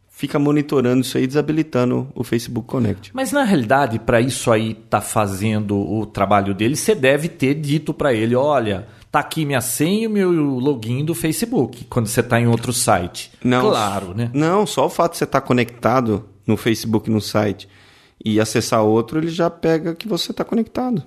fica 0.10 0.38
monitorando 0.38 1.02
isso 1.02 1.18
aí, 1.18 1.26
desabilitando 1.26 2.10
o 2.14 2.24
Facebook 2.24 2.68
Connect. 2.68 3.12
Mas 3.14 3.32
na 3.32 3.44
realidade, 3.44 4.00
para 4.00 4.20
isso 4.20 4.52
aí 4.52 4.74
tá 4.74 5.00
fazendo 5.00 5.78
o 5.78 6.06
trabalho 6.06 6.54
dele, 6.54 6.76
você 6.76 6.94
deve 6.94 7.30
ter 7.30 7.54
dito 7.54 7.94
para 7.94 8.14
ele, 8.14 8.36
olha, 8.36 8.88
tá 9.12 9.20
aqui 9.20 9.46
minha 9.46 9.62
senha 9.62 10.06
e 10.06 10.08
meu 10.08 10.32
login 10.32 11.06
do 11.06 11.14
Facebook, 11.14 11.86
quando 11.86 12.08
você 12.08 12.22
tá 12.22 12.42
em 12.42 12.48
outro 12.48 12.74
site. 12.74 13.32
Não, 13.44 13.70
claro, 13.70 14.14
né? 14.14 14.30
Não, 14.34 14.66
só 14.66 14.88
o 14.88 14.90
fato 14.90 15.14
de 15.14 15.20
você 15.20 15.24
estar 15.24 15.42
tá 15.42 15.48
conectado 15.48 16.26
no 16.46 16.58
Facebook 16.58 17.10
no 17.10 17.22
site 17.22 17.70
e 18.24 18.40
acessar 18.40 18.84
outro, 18.84 19.20
ele 19.20 19.30
já 19.30 19.50
pega 19.50 19.96
que 19.96 20.08
você 20.08 20.32
está 20.32 20.44
conectado. 20.44 21.04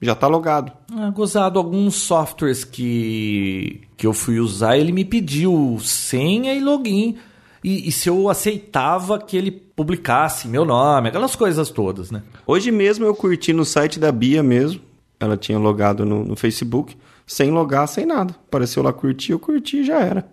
Já 0.00 0.12
está 0.12 0.26
logado. 0.26 0.72
Ah, 0.92 1.10
gozado, 1.10 1.58
alguns 1.58 1.94
softwares 1.94 2.64
que, 2.64 3.82
que 3.96 4.06
eu 4.06 4.12
fui 4.12 4.38
usar, 4.38 4.76
ele 4.76 4.92
me 4.92 5.04
pediu 5.04 5.78
senha 5.80 6.52
e 6.52 6.60
login. 6.60 7.16
E, 7.62 7.88
e, 7.88 7.92
se 7.92 8.10
eu 8.10 8.28
aceitava 8.28 9.18
que 9.18 9.36
ele 9.36 9.50
publicasse 9.50 10.46
meu 10.46 10.66
nome, 10.66 11.08
aquelas 11.08 11.34
coisas 11.34 11.70
todas, 11.70 12.10
né? 12.10 12.22
Hoje 12.46 12.70
mesmo 12.70 13.06
eu 13.06 13.14
curti 13.14 13.54
no 13.54 13.64
site 13.64 13.98
da 13.98 14.12
Bia 14.12 14.42
mesmo. 14.42 14.82
Ela 15.18 15.36
tinha 15.36 15.58
logado 15.58 16.04
no, 16.04 16.24
no 16.24 16.36
Facebook, 16.36 16.94
sem 17.26 17.50
logar, 17.50 17.88
sem 17.88 18.04
nada. 18.04 18.34
Apareceu 18.46 18.82
lá 18.82 18.92
curtir, 18.92 19.32
eu 19.32 19.38
curti 19.38 19.78
e 19.78 19.84
já 19.84 20.00
era. 20.00 20.28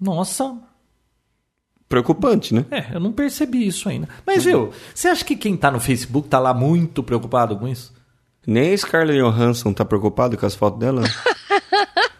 Nossa, 0.00 0.56
preocupante, 1.88 2.54
né? 2.54 2.64
É, 2.70 2.94
eu 2.94 3.00
não 3.00 3.12
percebi 3.12 3.66
isso 3.66 3.88
ainda. 3.88 4.08
Mas, 4.24 4.44
viu, 4.44 4.70
você 4.94 5.08
acha 5.08 5.24
que 5.24 5.34
quem 5.34 5.56
tá 5.56 5.70
no 5.70 5.80
Facebook 5.80 6.28
tá 6.28 6.38
lá 6.38 6.52
muito 6.52 7.02
preocupado 7.02 7.56
com 7.56 7.66
isso? 7.66 7.95
Nem 8.46 8.72
a 8.72 8.78
Scarlett 8.78 9.18
Johansson 9.18 9.72
tá 9.72 9.84
preocupado 9.84 10.36
com 10.36 10.46
as 10.46 10.54
fotos 10.54 10.78
dela? 10.78 11.02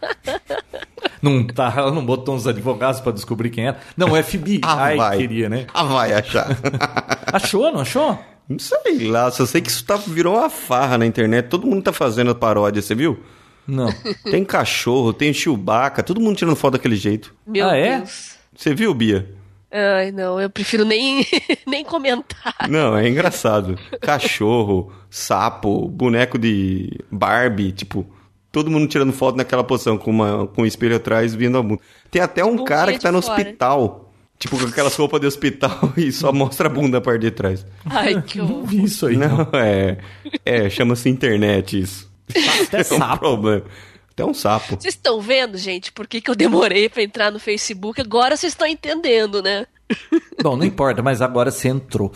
não 1.21 1.47
tá, 1.47 1.73
ela 1.75 1.91
não 1.91 2.05
botou 2.05 2.35
uns 2.35 2.45
advogados 2.45 2.99
para 2.99 3.13
descobrir 3.13 3.49
quem 3.49 3.67
era. 3.67 3.79
Não, 3.95 4.11
o 4.11 4.23
FBI. 4.23 4.59
ah, 4.63 4.83
Ai, 4.83 4.97
vai. 4.97 5.17
queria, 5.17 5.47
né? 5.47 5.67
Ah, 5.73 5.83
vai 5.83 6.13
achar. 6.13 6.49
achou, 7.31 7.71
não 7.71 7.79
achou? 7.79 8.19
Não 8.49 8.59
sei 8.59 9.07
lá, 9.07 9.31
só 9.31 9.45
sei 9.45 9.61
que 9.61 9.69
isso 9.69 9.85
tá, 9.85 9.95
virou 9.95 10.37
uma 10.37 10.49
farra 10.49 10.97
na 10.97 11.05
internet. 11.05 11.47
Todo 11.47 11.67
mundo 11.67 11.83
tá 11.83 11.93
fazendo 11.93 12.35
paródia, 12.35 12.81
você 12.81 12.93
viu? 12.93 13.19
Não. 13.65 13.89
Tem 14.23 14.43
cachorro, 14.45 15.13
tem 15.13 15.33
Chewbacca, 15.33 16.03
todo 16.03 16.21
mundo 16.21 16.37
tirando 16.37 16.55
foto 16.55 16.73
daquele 16.73 16.95
jeito. 16.95 17.33
Meu 17.45 17.67
ah, 17.67 17.75
é? 17.75 17.97
Deus. 17.97 18.35
Você 18.55 18.73
viu, 18.73 18.93
Bia? 18.93 19.36
Ai, 19.71 20.11
não, 20.11 20.39
eu 20.39 20.49
prefiro 20.49 20.85
nem, 20.85 21.25
nem 21.67 21.83
comentar. 21.83 22.55
Não, 22.69 22.97
é 22.97 23.07
engraçado. 23.07 23.77
Cachorro, 23.99 24.91
sapo, 25.09 25.87
boneco 25.89 26.37
de 26.37 26.99
Barbie, 27.11 27.73
tipo, 27.73 28.05
todo 28.51 28.71
mundo 28.71 28.87
tirando 28.87 29.11
foto 29.11 29.35
naquela 29.35 29.63
posição 29.63 29.97
com, 29.97 30.09
uma, 30.09 30.47
com 30.47 30.61
um 30.61 30.65
espelho 30.65 30.95
atrás 30.95 31.35
vindo 31.35 31.57
ao 31.57 31.63
mundo. 31.63 31.81
Tem 32.09 32.21
até 32.21 32.43
um, 32.43 32.63
cara 32.63 32.93
que 32.93 32.99
tá 32.99 33.11
no 33.11 33.21
fora. 33.21 33.41
hospital, 33.41 34.13
tipo, 34.39 34.57
com 34.57 34.65
aquelas 34.65 34.95
roupas 34.95 35.19
de 35.19 35.27
hospital 35.27 35.93
e 35.97 36.11
só 36.11 36.31
mostra 36.31 36.67
a 36.67 36.71
bunda 36.71 36.99
a 36.99 37.01
parte 37.01 37.21
de 37.21 37.31
trás. 37.31 37.65
Ai, 37.85 38.21
que 38.25 38.39
horror. 38.39 38.73
Isso 38.73 39.07
aí. 39.07 39.17
Não, 39.17 39.49
é. 39.53 39.97
É, 40.45 40.69
chama-se 40.69 41.09
internet 41.09 41.79
isso. 41.79 42.09
Até 42.63 42.81
é 42.81 42.95
um 42.95 43.17
problema. 43.17 43.63
Até 44.17 44.25
um 44.25 44.33
sapo. 44.33 44.77
Vocês 44.79 44.95
estão 44.95 45.21
vendo, 45.21 45.59
gente, 45.59 45.91
por 45.91 46.07
que, 46.07 46.19
que 46.19 46.31
eu 46.31 46.33
demorei 46.33 46.89
para 46.89 47.03
entrar 47.03 47.31
no 47.31 47.37
Facebook? 47.37 48.01
Agora 48.01 48.35
vocês 48.35 48.53
estão 48.53 48.65
entendendo, 48.65 49.43
né? 49.43 49.67
Bom, 50.41 50.57
não 50.57 50.65
importa, 50.65 51.03
mas 51.03 51.21
agora 51.21 51.51
você 51.51 51.67
entrou. 51.67 52.11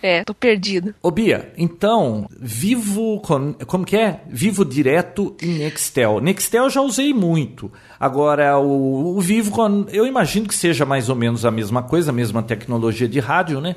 É, 0.00 0.22
tô 0.22 0.32
perdido. 0.32 0.94
Ô 1.02 1.10
Bia, 1.10 1.52
então, 1.58 2.28
vivo. 2.38 3.20
Com, 3.20 3.52
como 3.66 3.84
que 3.84 3.96
é? 3.96 4.20
Vivo 4.28 4.64
direto 4.64 5.36
em 5.42 5.58
Nextel. 5.58 6.20
Nextel 6.20 6.64
eu 6.64 6.70
já 6.70 6.80
usei 6.80 7.12
muito. 7.12 7.72
Agora, 7.98 8.56
o, 8.58 9.16
o 9.16 9.20
Vivo, 9.20 9.52
eu 9.92 10.06
imagino 10.06 10.46
que 10.46 10.54
seja 10.54 10.86
mais 10.86 11.08
ou 11.08 11.16
menos 11.16 11.44
a 11.44 11.50
mesma 11.50 11.82
coisa, 11.82 12.12
a 12.12 12.14
mesma 12.14 12.44
tecnologia 12.44 13.08
de 13.08 13.18
rádio, 13.18 13.60
né? 13.60 13.74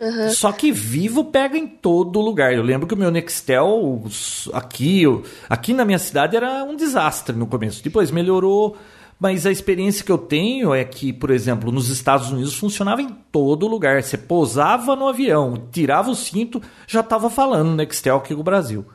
Uhum. 0.00 0.30
Só 0.30 0.52
que 0.52 0.70
vivo 0.70 1.24
pega 1.24 1.58
em 1.58 1.66
todo 1.66 2.20
lugar. 2.20 2.52
Eu 2.52 2.62
lembro 2.62 2.86
que 2.86 2.94
o 2.94 2.96
meu 2.96 3.10
Nextel 3.10 4.04
aqui, 4.52 5.04
aqui 5.48 5.72
na 5.72 5.84
minha 5.84 5.98
cidade 5.98 6.36
era 6.36 6.62
um 6.64 6.76
desastre 6.76 7.34
no 7.34 7.46
começo. 7.46 7.82
Depois 7.82 8.10
melhorou, 8.10 8.76
mas 9.18 9.44
a 9.44 9.50
experiência 9.50 10.04
que 10.04 10.12
eu 10.12 10.18
tenho 10.18 10.72
é 10.72 10.84
que, 10.84 11.12
por 11.12 11.30
exemplo, 11.30 11.72
nos 11.72 11.88
Estados 11.88 12.30
Unidos 12.30 12.54
funcionava 12.54 13.02
em 13.02 13.08
todo 13.32 13.66
lugar. 13.66 14.00
Você 14.02 14.16
pousava 14.16 14.94
no 14.94 15.08
avião, 15.08 15.68
tirava 15.72 16.10
o 16.10 16.14
cinto, 16.14 16.62
já 16.86 17.00
estava 17.00 17.28
falando 17.28 17.74
Nextel 17.74 18.18
aqui 18.18 18.34
no 18.34 18.44
Brasil. 18.44 18.86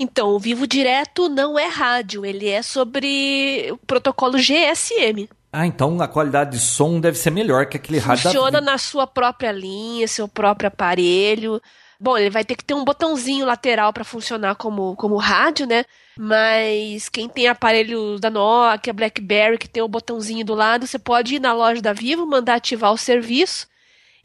Então, 0.00 0.28
o 0.28 0.38
Vivo 0.38 0.66
Direto 0.66 1.28
não 1.28 1.58
é 1.58 1.66
rádio, 1.66 2.24
ele 2.24 2.48
é 2.48 2.62
sobre 2.62 3.68
o 3.72 3.76
protocolo 3.78 4.38
GSM. 4.38 5.28
Ah, 5.52 5.66
então 5.66 6.00
a 6.00 6.08
qualidade 6.08 6.52
de 6.52 6.58
som 6.58 7.00
deve 7.00 7.16
ser 7.16 7.30
melhor 7.30 7.66
que 7.66 7.76
aquele 7.76 7.98
rádio. 7.98 8.24
Funciona 8.24 8.60
na 8.60 8.76
sua 8.76 9.06
própria 9.06 9.50
linha, 9.50 10.06
seu 10.06 10.28
próprio 10.28 10.68
aparelho. 10.68 11.60
Bom, 12.00 12.16
ele 12.16 12.30
vai 12.30 12.44
ter 12.44 12.54
que 12.54 12.64
ter 12.64 12.74
um 12.74 12.84
botãozinho 12.84 13.44
lateral 13.44 13.92
para 13.92 14.04
funcionar 14.04 14.54
como, 14.54 14.94
como 14.96 15.16
rádio, 15.16 15.66
né? 15.66 15.84
Mas 16.16 17.08
quem 17.08 17.28
tem 17.28 17.48
aparelho 17.48 18.18
da 18.20 18.30
Nokia, 18.30 18.92
BlackBerry, 18.92 19.58
que 19.58 19.68
tem 19.68 19.82
o 19.82 19.88
botãozinho 19.88 20.44
do 20.44 20.54
lado, 20.54 20.86
você 20.86 20.98
pode 20.98 21.36
ir 21.36 21.40
na 21.40 21.52
loja 21.52 21.82
da 21.82 21.92
Vivo, 21.92 22.26
mandar 22.26 22.54
ativar 22.54 22.92
o 22.92 22.98
serviço 22.98 23.66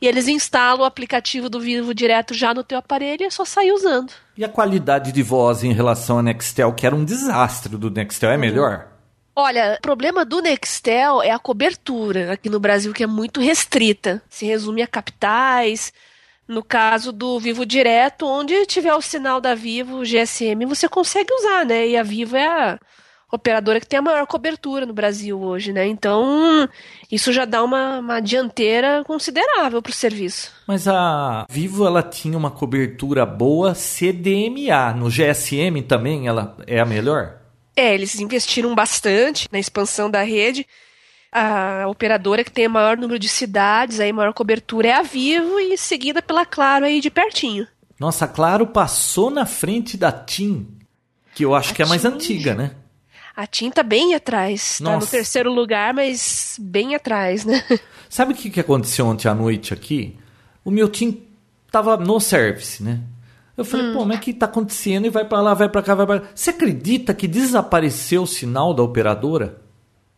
e 0.03 0.07
eles 0.07 0.27
instalam 0.27 0.81
o 0.81 0.85
aplicativo 0.85 1.49
do 1.49 1.61
Vivo 1.61 1.93
direto 1.93 2.33
já 2.33 2.53
no 2.53 2.61
teu 2.61 2.77
aparelho 2.77 3.23
e 3.23 3.25
é 3.25 3.29
só 3.29 3.45
sair 3.45 3.71
usando. 3.71 4.11
E 4.37 4.43
a 4.43 4.49
qualidade 4.49 5.13
de 5.13 5.23
voz 5.23 5.63
em 5.63 5.71
relação 5.71 6.17
ao 6.17 6.23
Nextel, 6.23 6.73
que 6.73 6.85
era 6.85 6.93
um 6.93 7.05
desastre 7.05 7.77
do 7.77 7.89
Nextel, 7.89 8.31
é 8.31 8.37
melhor? 8.37 8.92
Olha, 9.35 9.77
o 9.79 9.81
problema 9.81 10.23
do 10.23 10.41
Nextel 10.41 11.21
é 11.21 11.31
a 11.31 11.39
cobertura 11.39 12.33
aqui 12.33 12.49
no 12.49 12.59
Brasil, 12.59 12.93
que 12.93 13.03
é 13.03 13.07
muito 13.07 13.41
restrita. 13.41 14.21
Se 14.29 14.45
resume 14.45 14.81
a 14.81 14.87
capitais. 14.87 15.91
No 16.47 16.61
caso 16.61 17.11
do 17.13 17.39
Vivo 17.39 17.65
Direto, 17.65 18.27
onde 18.27 18.65
tiver 18.65 18.93
o 18.93 19.01
sinal 19.01 19.39
da 19.39 19.55
Vivo 19.55 20.03
GSM, 20.03 20.65
você 20.67 20.89
consegue 20.89 21.33
usar, 21.33 21.65
né? 21.65 21.87
E 21.87 21.95
a 21.95 22.03
Vivo 22.03 22.35
é 22.35 22.45
a 22.45 22.79
operadora 23.31 23.79
que 23.79 23.87
tem 23.87 23.97
a 23.97 24.01
maior 24.01 24.27
cobertura 24.27 24.85
no 24.85 24.93
Brasil 24.93 25.41
hoje, 25.41 25.73
né? 25.73 25.87
Então, 25.87 26.69
isso 27.09 27.31
já 27.31 27.45
dá 27.45 27.63
uma, 27.63 27.99
uma 27.99 28.19
dianteira 28.19 29.03
considerável 29.05 29.81
para 29.81 29.89
o 29.89 29.93
serviço. 29.93 30.51
Mas 30.67 30.87
a 30.87 31.45
Vivo, 31.49 31.87
ela 31.87 32.03
tinha 32.03 32.37
uma 32.37 32.51
cobertura 32.51 33.25
boa 33.25 33.73
CDMA. 33.73 34.93
No 34.95 35.09
GSM 35.09 35.81
também 35.87 36.27
ela 36.27 36.55
é 36.67 36.79
a 36.79 36.85
melhor? 36.85 37.42
É, 37.75 37.93
eles 37.93 38.19
investiram 38.19 38.73
bastante 38.75 39.47
na 39.51 39.59
expansão 39.59 40.09
da 40.09 40.21
rede. 40.23 40.65
A 41.31 41.87
operadora 41.87 42.43
que 42.43 42.51
tem 42.51 42.67
o 42.67 42.69
maior 42.69 42.95
número 42.95 43.17
de 43.17 43.27
cidades, 43.27 43.99
aí 43.99 44.13
maior 44.13 44.33
cobertura 44.33 44.89
é 44.89 44.93
a 44.93 45.01
Vivo 45.01 45.59
e 45.59 45.75
seguida 45.77 46.21
pela 46.21 46.45
Claro 46.45 46.85
aí 46.85 47.01
de 47.01 47.09
pertinho. 47.09 47.67
Nossa, 47.99 48.27
Claro 48.27 48.67
passou 48.67 49.31
na 49.31 49.45
frente 49.45 49.97
da 49.97 50.11
TIM, 50.11 50.67
que 51.33 51.43
eu 51.43 51.55
acho 51.55 51.71
A 51.71 51.75
que 51.75 51.81
é 51.81 51.85
mais 51.85 52.03
TIM. 52.03 52.07
antiga, 52.09 52.53
né? 52.53 52.71
A 53.35 53.47
TIM 53.47 53.71
tá 53.71 53.81
bem 53.81 54.13
atrás. 54.13 54.77
Tá 54.77 54.83
no 54.83 54.91
Nossa. 54.91 55.09
terceiro 55.09 55.51
lugar, 55.51 55.91
mas 55.91 56.55
bem 56.61 56.93
atrás, 56.93 57.43
né? 57.45 57.63
Sabe 58.07 58.33
o 58.33 58.35
que, 58.35 58.51
que 58.51 58.59
aconteceu 58.59 59.07
ontem 59.07 59.27
à 59.27 59.33
noite 59.33 59.73
aqui? 59.73 60.15
O 60.63 60.69
meu 60.69 60.87
TIM 60.87 61.23
tava 61.71 61.97
no 61.97 62.19
service, 62.19 62.83
né? 62.83 62.99
Eu 63.55 63.63
falei, 63.63 63.87
Hum. 63.87 63.93
pô, 63.93 64.05
mas 64.05 64.17
o 64.17 64.21
que 64.21 64.33
tá 64.33 64.45
acontecendo? 64.47 65.05
E 65.05 65.09
vai 65.09 65.25
pra 65.25 65.39
lá, 65.41 65.53
vai 65.53 65.69
pra 65.69 65.81
cá, 65.83 65.93
vai 65.93 66.05
pra 66.05 66.15
lá. 66.15 66.21
Você 66.33 66.49
acredita 66.49 67.13
que 67.13 67.27
desapareceu 67.27 68.23
o 68.23 68.27
sinal 68.27 68.73
da 68.73 68.81
operadora? 68.81 69.61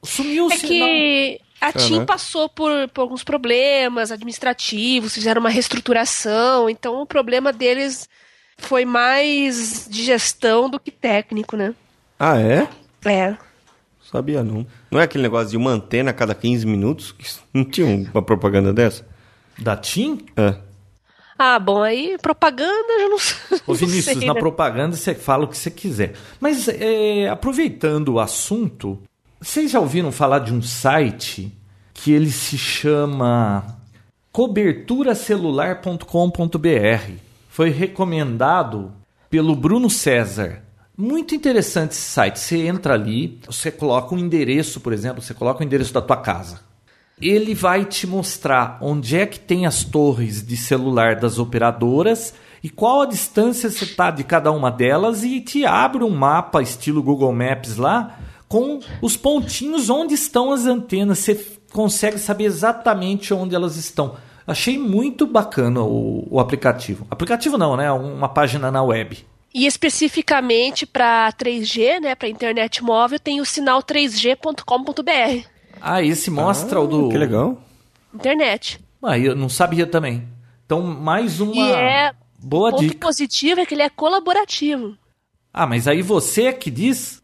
Sumiu 0.03 0.47
o 0.47 0.51
É 0.53 0.57
sinal. 0.57 0.87
que 0.87 1.41
a 1.59 1.73
TIM 1.73 1.89
Caraca. 1.95 2.05
passou 2.05 2.47
por, 2.47 2.87
por 2.89 3.01
alguns 3.01 3.23
problemas 3.23 4.11
administrativos, 4.11 5.13
fizeram 5.13 5.41
uma 5.41 5.49
reestruturação, 5.49 6.69
então 6.69 7.01
o 7.01 7.05
problema 7.05 7.51
deles 7.51 8.07
foi 8.57 8.85
mais 8.85 9.87
de 9.89 10.03
gestão 10.03 10.69
do 10.69 10.79
que 10.79 10.91
técnico, 10.91 11.57
né? 11.57 11.73
Ah, 12.19 12.39
é? 12.39 12.67
É. 13.03 13.35
Sabia 14.11 14.43
não. 14.43 14.65
Não 14.89 14.99
é 15.01 15.03
aquele 15.03 15.23
negócio 15.23 15.49
de 15.49 15.57
uma 15.57 15.71
antena 15.71 16.11
a 16.11 16.13
cada 16.13 16.33
15 16.35 16.65
minutos? 16.65 17.13
Não 17.53 17.65
tinha 17.65 17.87
uma 18.13 18.21
propaganda 18.21 18.71
dessa? 18.71 19.05
Da 19.57 19.75
TIM? 19.75 20.25
É. 20.37 20.55
Ah, 21.37 21.59
bom, 21.59 21.83
aí 21.83 22.17
propaganda 22.21 22.93
eu 22.93 22.99
já 23.01 23.09
não, 23.09 23.19
sei- 23.19 23.59
Ô 23.67 23.73
Vinícius, 23.73 24.17
sei, 24.17 24.27
na 24.27 24.33
né? 24.33 24.39
propaganda 24.39 24.95
você 24.95 25.13
fala 25.13 25.43
o 25.43 25.47
que 25.47 25.57
você 25.57 25.69
quiser. 25.69 26.13
Mas 26.39 26.67
é, 26.69 27.27
aproveitando 27.29 28.13
o 28.13 28.19
assunto, 28.19 28.99
vocês 29.39 29.71
já 29.71 29.79
ouviram 29.79 30.11
falar 30.11 30.39
de 30.39 30.53
um 30.53 30.61
site 30.61 31.51
que 31.93 32.11
ele 32.11 32.31
se 32.31 32.57
chama 32.57 33.77
coberturacelular.com.br? 34.31 37.11
Foi 37.49 37.69
recomendado 37.69 38.91
pelo 39.29 39.55
Bruno 39.55 39.89
César. 39.89 40.61
Muito 40.97 41.35
interessante 41.35 41.91
esse 41.91 42.01
site. 42.01 42.39
Você 42.39 42.65
entra 42.67 42.93
ali, 42.93 43.39
você 43.45 43.69
coloca 43.71 44.15
um 44.15 44.17
endereço, 44.17 44.79
por 44.79 44.93
exemplo, 44.93 45.21
você 45.21 45.33
coloca 45.33 45.61
o 45.61 45.65
endereço 45.65 45.93
da 45.93 46.01
tua 46.01 46.17
casa. 46.17 46.61
Ele 47.21 47.53
vai 47.53 47.85
te 47.85 48.05
mostrar 48.05 48.77
onde 48.81 49.17
é 49.17 49.25
que 49.25 49.39
tem 49.39 49.65
as 49.65 49.83
torres 49.83 50.45
de 50.45 50.57
celular 50.57 51.15
das 51.15 51.39
operadoras 51.39 52.33
e 52.61 52.69
qual 52.69 53.01
a 53.01 53.05
distância 53.05 53.69
você 53.69 53.85
está 53.85 54.11
de 54.11 54.23
cada 54.23 54.51
uma 54.51 54.69
delas 54.69 55.23
e 55.23 55.39
te 55.39 55.65
abre 55.65 56.03
um 56.03 56.09
mapa 56.09 56.61
estilo 56.61 57.01
Google 57.01 57.31
Maps 57.31 57.77
lá 57.77 58.19
com 58.47 58.79
os 59.01 59.15
pontinhos 59.15 59.89
onde 59.89 60.13
estão 60.13 60.51
as 60.51 60.65
antenas. 60.65 61.19
Você 61.19 61.45
consegue 61.71 62.17
saber 62.17 62.45
exatamente 62.45 63.33
onde 63.33 63.55
elas 63.55 63.75
estão. 63.75 64.15
Achei 64.47 64.77
muito 64.77 65.25
bacana 65.25 65.81
o, 65.81 66.27
o 66.29 66.39
aplicativo. 66.39 67.07
Aplicativo 67.09 67.57
não, 67.57 67.75
né? 67.77 67.91
Uma 67.91 68.29
página 68.29 68.69
na 68.69 68.83
web. 68.83 69.25
E 69.53 69.65
especificamente 69.65 70.85
para 70.85 71.31
3G, 71.31 72.01
né, 72.01 72.13
para 72.13 72.27
internet 72.27 72.83
móvel, 72.83 73.17
tem 73.17 73.39
o 73.39 73.45
sinal 73.45 73.81
3g.com.br. 73.81 75.54
Ah, 75.81 76.01
esse 76.01 76.29
mostra 76.31 76.79
o 76.79 76.87
do. 76.87 77.09
Que 77.09 77.17
legal. 77.17 77.61
Internet. 78.13 78.79
Ah, 79.03 79.17
eu 79.19 79.35
não 79.35 79.49
sabia 79.49 79.85
também. 79.85 80.27
Então, 80.65 80.81
mais 80.81 81.39
uma 81.39 81.55
E 81.55 81.71
é 81.71 82.13
boa 82.39 82.71
ponto 82.71 82.81
dica. 82.83 82.97
positivo 83.05 83.59
é 83.61 83.65
que 83.65 83.75
ele 83.75 83.83
é 83.83 83.89
colaborativo. 83.89 84.97
Ah, 85.53 85.67
mas 85.67 85.87
aí 85.87 86.01
você 86.01 86.45
é 86.45 86.53
que 86.53 86.71
diz? 86.71 87.21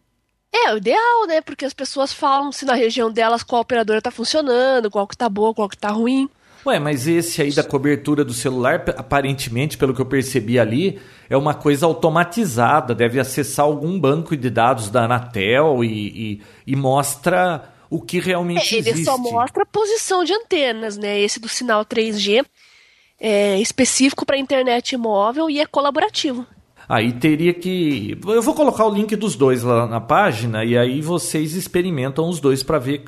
É, 0.54 0.74
o 0.74 0.78
ideal, 0.78 1.28
né? 1.28 1.42
Porque 1.42 1.66
as 1.66 1.74
pessoas 1.74 2.14
falam 2.14 2.52
se 2.52 2.66
na 2.66 2.74
região 2.74 3.12
delas 3.12 3.42
qual 3.42 3.62
operadora 3.62 4.02
tá 4.02 4.12
funcionando, 4.12 4.92
qual 4.92 5.08
que 5.08 5.18
tá 5.18 5.28
boa, 5.30 5.54
qual 5.54 5.68
que 5.70 5.78
tá 5.78 5.90
ruim. 5.90 6.30
Ué, 6.64 6.78
mas 6.78 7.08
esse 7.08 7.42
aí 7.42 7.52
da 7.52 7.64
cobertura 7.64 8.24
do 8.24 8.34
celular, 8.34 8.84
aparentemente, 8.96 9.78
pelo 9.78 9.96
que 9.96 10.02
eu 10.02 10.06
percebi 10.06 10.60
ali, 10.60 11.00
é 11.28 11.36
uma 11.36 11.56
coisa 11.56 11.88
automatizada. 11.88 12.94
Deve 12.94 13.20
acessar 13.20 13.66
algum 13.66 14.00
banco 14.00 14.38
de 14.38 14.50
dados 14.50 14.90
da 14.90 15.06
Anatel 15.06 15.84
e, 15.84 15.88
e, 15.88 16.42
e 16.68 16.76
mostra 16.76 17.64
o 17.91 18.01
que 18.01 18.19
realmente 18.21 18.73
É, 18.73 18.77
ele 18.80 18.89
existe. 18.89 19.06
só 19.06 19.17
mostra 19.17 19.63
a 19.63 19.65
posição 19.65 20.23
de 20.23 20.34
antenas, 20.34 20.95
né? 20.97 21.19
Esse 21.19 21.41
do 21.41 21.49
sinal 21.49 21.86
3G 21.86 22.45
é 23.19 23.60
específico 23.60 24.25
para 24.25 24.38
internet 24.38 24.95
móvel 24.95 25.49
e 25.49 25.60
é 25.60 25.65
colaborativo. 25.65 26.47
Aí 26.88 27.12
teria 27.12 27.54
que. 27.54 28.17
Eu 28.25 28.41
vou 28.41 28.54
colocar 28.56 28.86
o 28.86 28.93
link 28.93 29.13
dos 29.17 29.36
dois 29.36 29.62
lá 29.62 29.86
na 29.86 29.99
página 29.99 30.63
e 30.63 30.77
aí 30.77 31.01
vocês 31.01 31.54
experimentam 31.54 32.27
os 32.30 32.39
dois 32.39 32.63
para 32.63 32.80
ver 32.80 33.04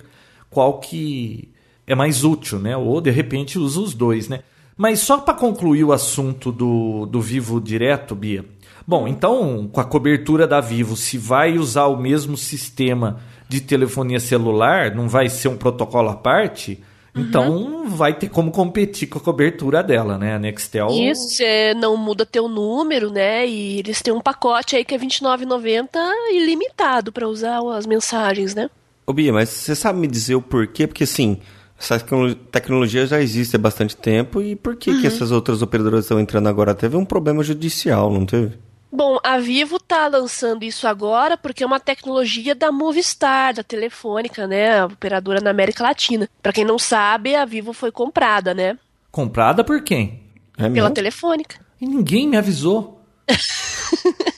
qual 0.50 0.80
que 0.80 1.50
é 1.88 1.96
mais 1.96 2.24
útil, 2.26 2.60
né? 2.60 2.76
Ou 2.76 3.00
de 3.00 3.10
repente 3.10 3.58
usa 3.58 3.80
os 3.80 3.94
dois, 3.94 4.28
né? 4.28 4.42
Mas 4.76 5.00
só 5.00 5.18
para 5.18 5.34
concluir 5.34 5.84
o 5.86 5.94
assunto 5.94 6.52
do, 6.52 7.06
do 7.06 7.22
Vivo 7.22 7.62
Direto, 7.62 8.16
Bia. 8.16 8.44
Bom, 8.86 9.08
então 9.08 9.70
com 9.72 9.80
a 9.80 9.86
cobertura 9.86 10.46
da 10.46 10.60
Vivo, 10.60 10.96
se 10.96 11.18
vai 11.18 11.58
usar 11.58 11.86
o 11.88 11.98
mesmo 11.98 12.36
sistema 12.38 13.20
de 13.48 13.62
telefonia 13.62 14.20
celular, 14.20 14.94
não 14.94 15.08
vai 15.08 15.30
ser 15.30 15.48
um 15.48 15.58
protocolo 15.58 16.10
à 16.10 16.16
parte, 16.16 16.82
então 17.16 17.70
não 17.70 17.90
vai 17.90 18.14
ter 18.14 18.28
como 18.30 18.52
competir 18.52 19.08
com 19.08 19.20
a 19.20 19.22
cobertura 19.22 19.84
dela, 19.84 20.18
né? 20.18 20.36
A 20.36 20.40
Nextel. 20.40 20.88
Isso, 20.90 21.30
você 21.30 21.74
não 21.76 21.96
muda 21.96 22.26
teu 22.26 22.48
número, 22.48 23.12
né? 23.12 23.48
E 23.48 23.80
eles 23.80 24.02
têm 24.02 24.14
um 24.14 24.20
pacote 24.22 24.76
aí 24.76 24.84
que 24.84 24.96
é 24.96 24.98
R$29,90 24.98 25.88
ilimitado 26.32 27.12
para 27.12 27.28
usar 27.28 27.60
as 27.76 27.86
mensagens, 27.86 28.56
né? 28.56 28.70
Ô 29.06 29.14
Bia, 29.14 29.32
mas 29.32 29.50
você 29.50 29.76
sabe 29.76 30.00
me 30.00 30.08
dizer 30.08 30.36
o 30.36 30.42
porquê? 30.42 30.88
Porque 30.88 31.04
assim, 31.04 31.38
essa 31.80 32.00
tecno- 32.00 32.34
tecnologia 32.36 33.06
já 33.06 33.22
existe 33.22 33.56
há 33.56 33.60
bastante 33.60 33.96
tempo 33.96 34.42
e 34.42 34.56
por 34.56 34.76
que, 34.76 35.00
que 35.02 35.06
essas 35.08 35.32
outras 35.32 35.62
operadoras 35.62 36.06
estão 36.06 36.20
entrando 36.20 36.48
agora? 36.48 36.74
Teve 36.74 36.96
um 36.98 37.06
problema 37.06 37.44
judicial, 37.44 38.12
não 38.12 38.26
teve? 38.26 38.58
Bom, 38.96 39.18
a 39.24 39.40
Vivo 39.40 39.80
tá 39.80 40.08
lançando 40.08 40.64
isso 40.64 40.88
agora 40.88 41.36
porque 41.36 41.64
é 41.64 41.66
uma 41.66 41.80
tecnologia 41.80 42.54
da 42.54 42.72
Movistar, 42.72 43.52
da 43.52 43.64
Telefônica, 43.64 44.46
né? 44.46 44.82
A 44.82 44.86
operadora 44.86 45.42
na 45.42 45.50
América 45.50 45.84
Latina. 45.84 46.30
Pra 46.44 46.54
quem 46.54 46.64
não 46.64 46.78
sabe, 46.78 47.36
a 47.36 47.44
Vivo 47.44 47.74
foi 47.74 47.92
comprada, 47.92 48.54
né? 48.54 48.78
Comprada 49.12 49.64
por 49.64 49.82
quem? 49.82 50.22
É 50.56 50.62
Pela 50.62 50.70
mesmo? 50.70 50.92
Telefônica. 50.92 51.60
E 51.82 51.88
ninguém 51.88 52.28
me 52.28 52.38
avisou. 52.38 53.02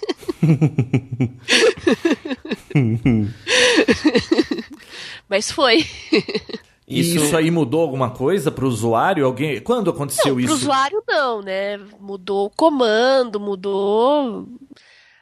Mas 5.29 5.51
foi. 5.51 5.85
E 6.87 6.99
Isso, 6.99 7.35
aí 7.35 7.49
mudou 7.49 7.81
alguma 7.81 8.11
coisa 8.11 8.51
para 8.51 8.63
o 8.63 8.67
usuário? 8.67 9.25
Alguém? 9.25 9.59
Quando 9.59 9.89
aconteceu 9.89 10.33
Não, 10.33 10.39
isso? 10.39 10.47
pro 10.49 10.55
usuário 10.55 11.03
não, 11.07 11.41
né? 11.41 11.79
Mudou 11.99 12.45
o 12.45 12.49
comando, 12.51 13.39
mudou. 13.39 14.47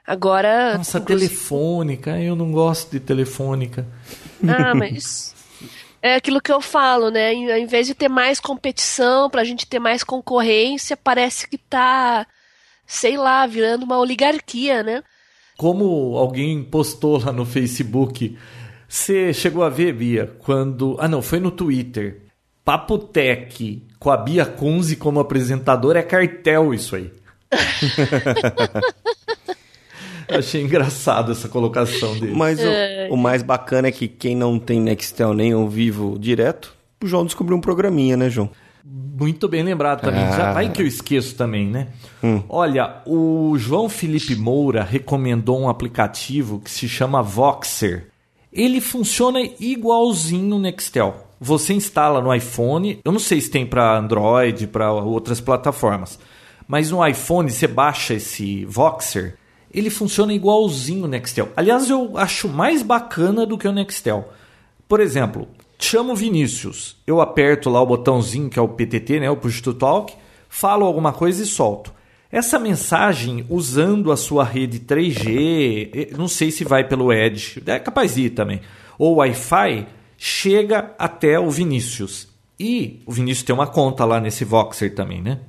Agora. 0.06 0.78
Nossa, 0.78 0.98
inclusive- 1.00 1.30
telefônica. 1.30 2.20
Eu 2.20 2.36
não 2.36 2.52
gosto 2.52 2.92
de 2.92 3.00
telefônica. 3.00 3.88
Ah, 4.46 4.76
mas. 4.76 5.34
É 6.02 6.16
aquilo 6.16 6.42
que 6.42 6.52
eu 6.52 6.60
falo, 6.60 7.10
né? 7.10 7.34
Em- 7.34 7.50
Ao 7.50 7.58
invés 7.58 7.88
de 7.88 7.94
ter 7.96 8.10
mais 8.10 8.42
competição, 8.42 9.30
pra 9.30 9.46
gente 9.46 9.66
ter 9.66 9.80
mais 9.80 10.04
concorrência, 10.04 10.98
parece 10.98 11.48
que 11.48 11.58
tá, 11.58 12.28
sei 12.86 13.16
lá, 13.16 13.48
virando 13.48 13.84
uma 13.86 13.98
oligarquia, 13.98 14.84
né? 14.84 15.02
Como 15.56 16.18
alguém 16.18 16.62
postou 16.62 17.24
lá 17.24 17.32
no 17.32 17.46
Facebook, 17.46 18.38
você 18.94 19.34
chegou 19.34 19.64
a 19.64 19.70
ver, 19.70 19.92
Bia, 19.94 20.32
quando. 20.40 20.96
Ah, 21.00 21.08
não, 21.08 21.20
foi 21.20 21.40
no 21.40 21.50
Twitter. 21.50 22.22
Papo 22.64 23.00
Tech 23.00 23.82
com 24.00 24.12
a 24.12 24.18
Bia 24.18 24.46
Kunze 24.46 24.96
como 24.96 25.20
apresentadora 25.20 25.98
é 26.00 26.04
cartel 26.04 26.74
isso 26.76 26.96
aí. 26.96 27.12
Achei 30.30 30.62
engraçado 30.62 31.32
essa 31.32 31.50
colocação 31.50 32.14
dele. 32.20 32.34
Mas 32.36 32.60
o, 32.60 33.14
o 33.14 33.18
mais 33.18 33.42
bacana 33.42 33.88
é 33.88 33.92
que 33.92 34.08
quem 34.08 34.36
não 34.36 34.60
tem 34.60 34.80
Nextel 34.80 35.34
nem 35.34 35.54
ao 35.54 35.68
vivo 35.68 36.18
direto, 36.20 36.74
o 37.04 37.08
João 37.08 37.26
descobriu 37.26 37.58
um 37.58 37.62
programinha, 37.62 38.16
né, 38.16 38.30
João? 38.30 38.50
Muito 38.86 39.48
bem 39.48 39.64
lembrado 39.64 40.02
também. 40.02 40.22
Já 40.32 40.52
Ah. 40.52 40.54
vai 40.54 40.70
que 40.70 40.82
eu 40.82 40.88
esqueço 40.88 41.36
também, 41.36 41.68
né? 41.68 41.88
Olha, 42.48 43.02
o 43.06 43.56
João 43.58 43.90
Felipe 43.90 44.36
Moura 44.36 44.84
recomendou 44.84 45.60
um 45.60 45.70
aplicativo 45.70 46.60
que 46.60 46.70
se 46.70 46.88
chama 46.88 47.22
Voxer. 47.22 48.08
Ele 48.54 48.80
funciona 48.80 49.40
igualzinho 49.60 50.46
no 50.46 50.60
Nextel. 50.60 51.16
Você 51.42 51.74
instala 51.74 52.22
no 52.22 52.34
iPhone, 52.34 53.00
eu 53.04 53.12
não 53.12 53.20
sei 53.20 53.42
se 53.42 53.50
tem 53.50 53.66
para 53.66 53.98
Android, 53.98 54.68
para 54.68 54.94
outras 54.94 55.42
plataformas, 55.42 56.20
mas 56.68 56.92
no 56.92 57.06
iPhone 57.06 57.50
você 57.50 57.68
baixa 57.68 58.14
esse 58.14 58.64
Voxer, 58.66 59.38
ele 59.74 59.90
funciona 59.90 60.34
igualzinho 60.34 61.06
o 61.06 61.08
Nextel. 61.08 61.50
Aliás, 61.58 61.90
eu 61.90 62.16
acho 62.16 62.48
mais 62.48 62.84
bacana 62.84 63.44
do 63.44 63.58
que 63.58 63.68
o 63.68 63.72
Nextel. 63.72 64.32
Por 64.88 65.00
exemplo, 65.00 65.48
chamo 65.80 66.14
o 66.14 66.16
Vinícius, 66.16 66.96
eu 67.08 67.20
aperto 67.20 67.72
lá 67.72 67.82
o 67.82 67.88
botãozinho 67.88 68.52
que 68.52 68.60
é 68.60 68.62
o 68.62 68.70
PTT, 68.70 69.20
né, 69.20 69.30
o 69.32 69.36
Push 69.36 69.62
to 69.62 69.74
Talk, 69.74 70.14
falo 70.48 70.86
alguma 70.86 71.12
coisa 71.12 71.42
e 71.42 71.48
solto. 71.48 71.92
Essa 72.34 72.58
mensagem, 72.58 73.46
usando 73.48 74.12
a 74.12 74.18
sua 74.18 74.44
rede 74.44 74.80
3G, 74.80 75.90
eh, 75.94 76.08
não 76.18 76.28
sei 76.28 76.50
se 76.50 76.64
vai 76.64 76.84
pelo 76.84 77.14
Edge, 77.14 77.62
é 77.66 77.78
capaz 77.78 78.16
de 78.16 78.24
ir 78.24 78.30
também, 78.32 78.60
ou 78.98 79.18
Wi-Fi, 79.18 79.86
chega 80.18 80.96
até 80.98 81.40
o 81.40 81.50
Vinícius. 81.52 82.28
E 82.60 83.02
o 83.06 83.12
Vinícius 83.12 83.44
tem 83.46 83.54
uma 83.54 83.68
conta 83.68 84.04
lá 84.04 84.20
nesse 84.20 84.44
Voxer 84.44 84.96
também, 84.96 85.22
né? 85.22 85.40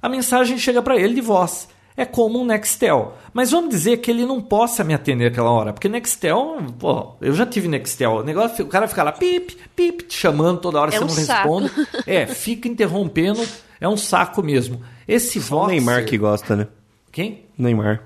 A 0.00 0.08
mensagem 0.08 0.56
chega 0.56 0.80
para 0.80 0.96
ele 0.96 1.14
de 1.14 1.20
voz. 1.20 1.68
é 1.96 2.04
como 2.06 2.40
um 2.40 2.46
Nextel. 2.46 3.14
Mas 3.34 3.50
vamos 3.50 3.68
dizer 3.70 3.98
que 3.98 4.10
ele 4.10 4.24
não 4.24 4.40
possa 4.40 4.82
me 4.84 4.94
atender 4.94 5.26
aquela 5.26 5.50
hora, 5.50 5.72
porque 5.72 5.88
Nextel, 5.88 6.58
pô, 6.78 7.14
eu 7.20 7.34
já 7.34 7.44
tive 7.44 7.68
Nextel. 7.68 8.12
O 8.18 8.22
negócio, 8.22 8.64
o 8.64 8.68
cara 8.68 8.86
fica 8.88 9.02
lá 9.02 9.12
pip, 9.12 9.56
pip, 9.76 10.04
te 10.04 10.14
chamando 10.14 10.60
toda 10.60 10.80
hora, 10.80 10.94
É 10.94 10.98
você 10.98 11.04
um 11.04 11.06
não 11.08 11.14
saco. 11.14 11.58
responde. 11.58 11.88
É, 12.06 12.26
fica 12.26 12.68
interrompendo, 12.68 13.40
é 13.80 13.88
um 13.88 13.96
saco 13.98 14.42
mesmo. 14.42 14.80
Esse 15.10 15.40
Só 15.40 15.56
o 15.56 15.58
Voxer... 15.60 15.76
Neymar 15.76 16.04
que 16.04 16.16
gosta, 16.16 16.54
né? 16.56 16.68
Quem? 17.10 17.46
Neymar. 17.58 18.02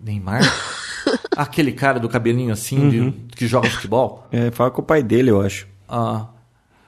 Neymar? 0.00 0.42
Aquele 1.36 1.72
cara 1.72 1.98
do 1.98 2.08
cabelinho 2.08 2.52
assim, 2.52 2.88
de- 2.88 3.10
que 3.36 3.46
joga 3.46 3.68
futebol? 3.68 4.26
É, 4.30 4.50
fala 4.50 4.70
com 4.70 4.80
o 4.80 4.84
pai 4.84 5.02
dele, 5.02 5.30
eu 5.30 5.40
acho. 5.40 5.66
Ah. 5.88 6.28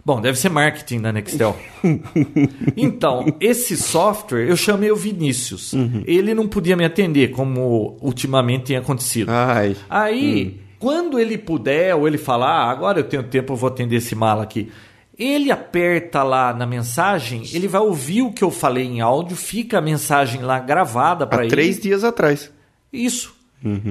Bom, 0.04 0.20
deve 0.20 0.38
ser 0.38 0.50
marketing 0.50 1.00
da 1.00 1.12
Nextel. 1.12 1.56
então, 2.76 3.26
esse 3.40 3.76
software, 3.76 4.48
eu 4.48 4.56
chamei 4.56 4.92
o 4.92 4.96
Vinícius. 4.96 5.74
Ele 6.06 6.32
não 6.32 6.46
podia 6.46 6.76
me 6.76 6.84
atender, 6.84 7.32
como 7.32 7.96
ultimamente 8.00 8.66
tem 8.66 8.76
acontecido. 8.76 9.30
Ai. 9.30 9.74
Aí, 9.90 10.60
quando 10.78 11.18
ele 11.18 11.36
puder, 11.36 11.92
ou 11.96 12.06
ele 12.06 12.18
falar, 12.18 12.50
ah, 12.50 12.70
agora 12.70 13.00
eu 13.00 13.04
tenho 13.04 13.24
tempo, 13.24 13.52
eu 13.52 13.56
vou 13.56 13.68
atender 13.68 13.96
esse 13.96 14.14
mala 14.14 14.44
aqui. 14.44 14.70
Ele 15.18 15.50
aperta 15.50 16.22
lá 16.22 16.52
na 16.52 16.66
mensagem, 16.66 17.42
ele 17.52 17.66
vai 17.66 17.80
ouvir 17.80 18.22
o 18.22 18.32
que 18.32 18.44
eu 18.44 18.50
falei 18.50 18.84
em 18.84 19.00
áudio, 19.00 19.36
fica 19.36 19.78
a 19.78 19.80
mensagem 19.80 20.42
lá 20.42 20.58
gravada 20.58 21.26
para 21.26 21.42
ele. 21.42 21.50
três 21.50 21.80
dias 21.80 22.04
atrás. 22.04 22.52
Isso. 22.92 23.34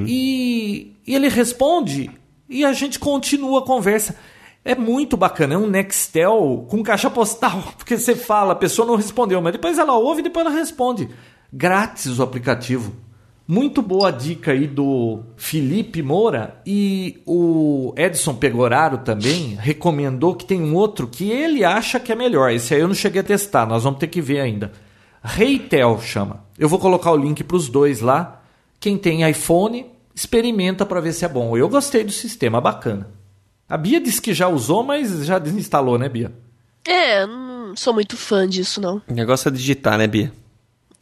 E, 0.08 0.94
e 1.06 1.16
ele 1.16 1.28
responde 1.28 2.12
e 2.48 2.64
a 2.64 2.74
gente 2.74 3.00
continua 3.00 3.60
a 3.60 3.66
conversa. 3.66 4.16
É 4.64 4.74
muito 4.74 5.16
bacana, 5.16 5.54
é 5.54 5.58
um 5.58 5.68
Nextel 5.68 6.66
com 6.70 6.82
caixa 6.82 7.10
postal, 7.10 7.62
porque 7.78 7.98
você 7.98 8.16
fala, 8.16 8.54
a 8.54 8.56
pessoa 8.56 8.88
não 8.88 8.96
respondeu, 8.96 9.42
mas 9.42 9.54
depois 9.54 9.78
ela 9.78 9.94
ouve 9.94 10.22
e 10.22 10.24
depois 10.24 10.46
ela 10.46 10.56
responde. 10.56 11.10
Grátis 11.52 12.20
o 12.20 12.24
aplicativo. 12.24 12.96
Muito 13.48 13.80
boa 13.84 14.10
dica 14.10 14.54
aí 14.54 14.66
do 14.66 15.22
Felipe 15.38 16.02
Moura 16.02 16.60
e 16.66 17.22
o 17.28 17.94
Edson 17.96 18.34
Pegoraro 18.34 18.98
também 19.00 19.54
recomendou 19.54 20.34
que 20.34 20.46
tem 20.46 20.60
um 20.60 20.74
outro 20.74 21.08
que 21.08 21.30
ele 21.30 21.64
acha 21.64 22.00
que 22.00 22.12
é 22.12 22.16
melhor. 22.16 22.52
Esse 22.52 22.74
aí 22.74 22.82
eu 22.82 22.88
não 22.88 22.96
cheguei 22.96 23.22
a 23.22 23.24
testar, 23.24 23.68
nós 23.68 23.84
vamos 23.84 24.00
ter 24.00 24.08
que 24.08 24.20
ver 24.20 24.40
ainda. 24.40 24.72
Reitel 25.24 26.02
chama. 26.02 26.44
Eu 26.58 26.68
vou 26.68 26.80
colocar 26.80 27.12
o 27.12 27.18
link 27.18 27.44
para 27.44 27.58
os 27.58 27.70
dois 27.70 28.02
lá. 28.02 28.42
Quem 28.80 28.98
tem 28.98 29.30
iPhone, 29.30 29.86
experimenta 30.16 30.84
para 30.84 31.00
ver 31.00 31.14
se 31.14 31.24
é 31.24 31.28
bom. 31.28 31.56
Eu 31.56 31.70
gostei 31.70 32.04
do 32.04 32.12
sistema, 32.12 32.60
bacana. 32.60 33.12
A 33.70 33.78
Bia 33.78 34.02
disse 34.02 34.22
que 34.22 34.34
já 34.34 34.48
usou, 34.48 34.84
mas 34.84 35.24
já 35.24 35.38
desinstalou, 35.38 36.00
né, 36.00 36.10
Bia? 36.10 36.32
É, 36.84 37.28
não 37.28 37.76
sou 37.76 37.94
muito 37.94 38.18
fã 38.18 38.48
disso, 38.48 38.82
não. 38.82 39.02
O 39.08 39.14
negócio 39.14 39.50
é 39.50 39.52
digitar, 39.52 40.00
né, 40.00 40.08
Bia? 40.08 40.34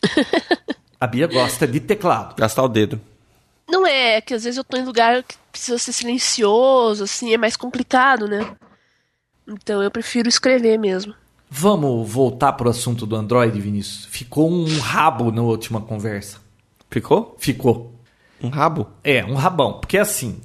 A 1.03 1.07
Bia 1.07 1.27
gosta 1.27 1.67
de 1.67 1.81
teclado. 1.81 2.33
Gastar 2.37 2.63
o 2.63 2.67
dedo. 2.69 2.97
Não 3.67 3.85
é, 3.85 4.15
é 4.15 4.21
que 4.21 4.33
às 4.33 4.45
vezes 4.45 4.57
eu 4.57 4.63
tô 4.63 4.77
em 4.77 4.85
lugar 4.85 5.21
que 5.23 5.35
precisa 5.51 5.77
ser 5.77 5.91
silencioso, 5.91 7.03
assim, 7.03 7.33
é 7.33 7.37
mais 7.37 7.57
complicado, 7.57 8.25
né? 8.25 8.45
Então 9.45 9.83
eu 9.83 9.91
prefiro 9.91 10.29
escrever 10.29 10.77
mesmo. 10.79 11.13
Vamos 11.49 12.09
voltar 12.09 12.53
pro 12.53 12.69
assunto 12.69 13.05
do 13.05 13.17
Android, 13.17 13.59
Vinícius. 13.59 14.05
Ficou 14.05 14.49
um 14.49 14.79
rabo 14.79 15.29
na 15.29 15.41
última 15.41 15.81
conversa. 15.81 16.37
Ficou? 16.89 17.35
Ficou. 17.37 17.93
Um 18.41 18.47
rabo? 18.47 18.87
É, 19.03 19.25
um 19.25 19.35
rabão. 19.35 19.73
Porque 19.73 19.97
assim, 19.97 20.39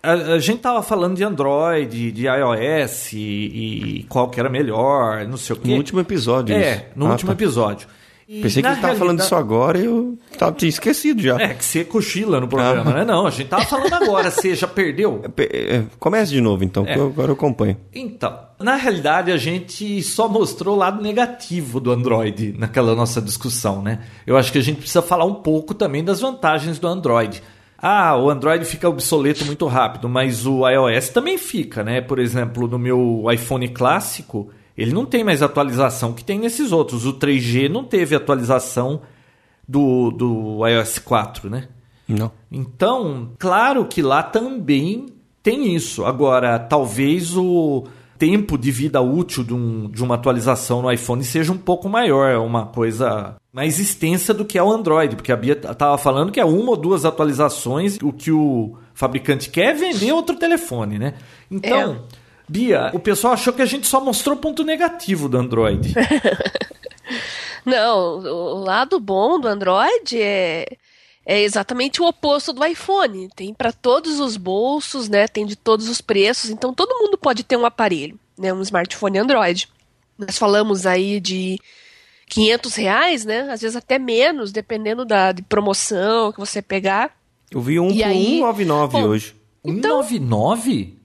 a, 0.00 0.12
a 0.12 0.38
gente 0.38 0.60
tava 0.60 0.84
falando 0.84 1.16
de 1.16 1.24
Android, 1.24 2.12
de 2.12 2.26
iOS 2.26 3.12
e, 3.12 3.18
e 3.18 4.02
qual 4.08 4.30
que 4.30 4.38
era 4.38 4.48
melhor, 4.48 5.26
não 5.26 5.36
sei 5.36 5.56
o 5.56 5.58
quê. 5.58 5.68
No 5.70 5.76
último 5.76 5.98
episódio. 5.98 6.54
É, 6.54 6.74
isso. 6.76 6.84
no 6.94 7.06
Ah, 7.08 7.10
último 7.10 7.30
tá. 7.30 7.34
episódio. 7.34 7.88
E, 8.28 8.40
Pensei 8.42 8.60
que 8.60 8.68
na 8.68 8.74
ele 8.74 8.82
tava 8.82 8.96
falando 8.96 9.18
disso 9.20 9.36
agora 9.36 9.78
e 9.78 9.84
eu 9.84 10.18
tava, 10.36 10.50
tinha 10.50 10.68
esquecido 10.68 11.22
já. 11.22 11.40
É, 11.40 11.54
que 11.54 11.64
você 11.64 11.84
cochila 11.84 12.40
no 12.40 12.48
programa, 12.48 12.90
Ah. 12.90 12.94
né? 12.94 13.04
Não, 13.04 13.24
a 13.24 13.30
gente 13.30 13.46
tava 13.48 13.64
falando 13.66 13.92
agora, 13.94 14.32
você 14.32 14.52
já 14.56 14.66
perdeu? 14.66 15.22
Pe- 15.34 15.48
é, 15.52 15.84
Comece 16.00 16.32
de 16.32 16.40
novo, 16.40 16.64
então, 16.64 16.84
É. 16.84 16.92
que 16.94 16.98
eu- 16.98 17.06
agora 17.06 17.28
eu 17.28 17.34
acompanho. 17.34 17.76
Então, 17.94 18.36
na 18.58 18.74
realidade 18.74 19.30
a 19.30 19.36
gente 19.36 20.02
só 20.02 20.28
mostrou 20.28 20.74
o 20.74 20.78
lado 20.78 21.00
negativo 21.00 21.78
do 21.78 21.92
Android 21.92 22.52
naquela 22.58 22.96
nossa 22.96 23.22
discussão, 23.22 23.80
né? 23.80 24.00
Eu 24.26 24.36
acho 24.36 24.50
que 24.50 24.58
a 24.58 24.62
gente 24.62 24.78
precisa 24.78 25.02
falar 25.02 25.24
um 25.24 25.34
pouco 25.34 25.72
também 25.72 26.02
das 26.02 26.20
vantagens 26.20 26.80
do 26.80 26.88
Android. 26.88 27.40
Ah, 27.78 28.16
o 28.16 28.28
Android 28.28 28.64
fica 28.64 28.88
obsoleto 28.88 29.44
muito 29.44 29.66
rápido, 29.66 30.08
mas 30.08 30.46
o 30.46 30.68
iOS 30.68 31.10
também 31.10 31.38
fica, 31.38 31.84
né? 31.84 32.00
Por 32.00 32.18
exemplo, 32.18 32.66
no 32.66 32.78
meu 32.78 33.24
iPhone 33.32 33.68
clássico, 33.68 34.50
ele 34.76 34.92
não 34.92 35.04
tem 35.06 35.22
mais 35.24 35.42
atualização 35.42 36.12
que 36.12 36.24
tem 36.24 36.38
nesses 36.38 36.72
outros. 36.72 37.06
O 37.06 37.12
3G 37.14 37.68
não 37.68 37.84
teve 37.84 38.14
atualização 38.14 39.00
do, 39.68 40.10
do 40.10 40.66
iOS 40.66 40.98
4, 40.98 41.48
né? 41.50 41.68
Não. 42.08 42.30
Então, 42.52 43.30
claro 43.38 43.84
que 43.86 44.00
lá 44.02 44.22
também 44.22 45.06
tem 45.42 45.74
isso. 45.74 46.04
Agora, 46.04 46.58
talvez 46.58 47.36
o 47.36 47.84
tempo 48.18 48.56
de 48.56 48.70
vida 48.70 49.00
útil 49.00 49.44
de, 49.44 49.52
um- 49.52 49.90
de 49.90 50.02
uma 50.02 50.14
atualização 50.14 50.80
no 50.82 50.90
iPhone 50.90 51.22
seja 51.22 51.52
um 51.52 51.58
pouco 51.58 51.88
maior, 51.88 52.30
é 52.30 52.38
uma 52.38 52.64
coisa 52.66 53.36
mais 53.52 53.78
extensa 53.78 54.32
do 54.32 54.44
que 54.44 54.56
é 54.56 54.62
o 54.62 54.70
Android, 54.70 55.16
porque 55.16 55.32
a 55.32 55.36
Bia 55.36 55.52
estava 55.52 55.98
falando 55.98 56.32
que 56.32 56.40
é 56.40 56.44
uma 56.44 56.70
ou 56.70 56.76
duas 56.76 57.04
atualizações, 57.04 57.98
o 58.02 58.12
que 58.12 58.30
o 58.30 58.76
fabricante 58.94 59.50
quer 59.50 59.70
é 59.70 59.74
vender 59.74 60.12
outro 60.12 60.36
telefone, 60.36 60.98
né? 60.98 61.14
Então, 61.50 62.04
Bia, 62.48 62.90
o 62.94 62.98
pessoal 63.00 63.32
achou 63.34 63.52
que 63.52 63.62
a 63.62 63.66
gente 63.66 63.86
só 63.86 64.00
mostrou 64.00 64.36
ponto 64.36 64.62
negativo 64.62 65.28
do 65.28 65.36
Android. 65.36 65.92
Não, 67.64 68.18
o 68.20 68.60
lado 68.60 69.00
bom 69.00 69.40
do 69.40 69.48
Android 69.48 70.20
é, 70.20 70.66
é 71.24 71.42
exatamente 71.42 72.00
o 72.00 72.06
oposto 72.06 72.52
do 72.52 72.64
iPhone. 72.64 73.28
Tem 73.34 73.52
para 73.52 73.72
todos 73.72 74.20
os 74.20 74.36
bolsos, 74.36 75.08
né? 75.08 75.26
Tem 75.26 75.44
de 75.44 75.56
todos 75.56 75.88
os 75.88 76.00
preços, 76.00 76.50
então 76.50 76.72
todo 76.72 76.98
mundo 77.00 77.18
pode 77.18 77.42
ter 77.42 77.56
um 77.56 77.66
aparelho, 77.66 78.18
né? 78.38 78.52
Um 78.52 78.62
smartphone 78.62 79.18
Android. 79.18 79.68
Nós 80.16 80.38
falamos 80.38 80.86
aí 80.86 81.18
de 81.18 81.58
500 82.28 82.74
reais, 82.76 83.24
né? 83.24 83.40
Às 83.50 83.60
vezes 83.60 83.76
até 83.76 83.98
menos, 83.98 84.52
dependendo 84.52 85.04
da 85.04 85.32
de 85.32 85.42
promoção 85.42 86.30
que 86.32 86.38
você 86.38 86.62
pegar. 86.62 87.16
Eu 87.50 87.60
vi 87.60 87.80
um 87.80 87.90
E 87.90 87.96
por 87.98 88.04
aí- 88.04 88.24
199 88.38 88.92
Bom, 88.92 89.04
hoje. 89.08 89.34
Então- 89.64 90.02
199? 90.04 90.96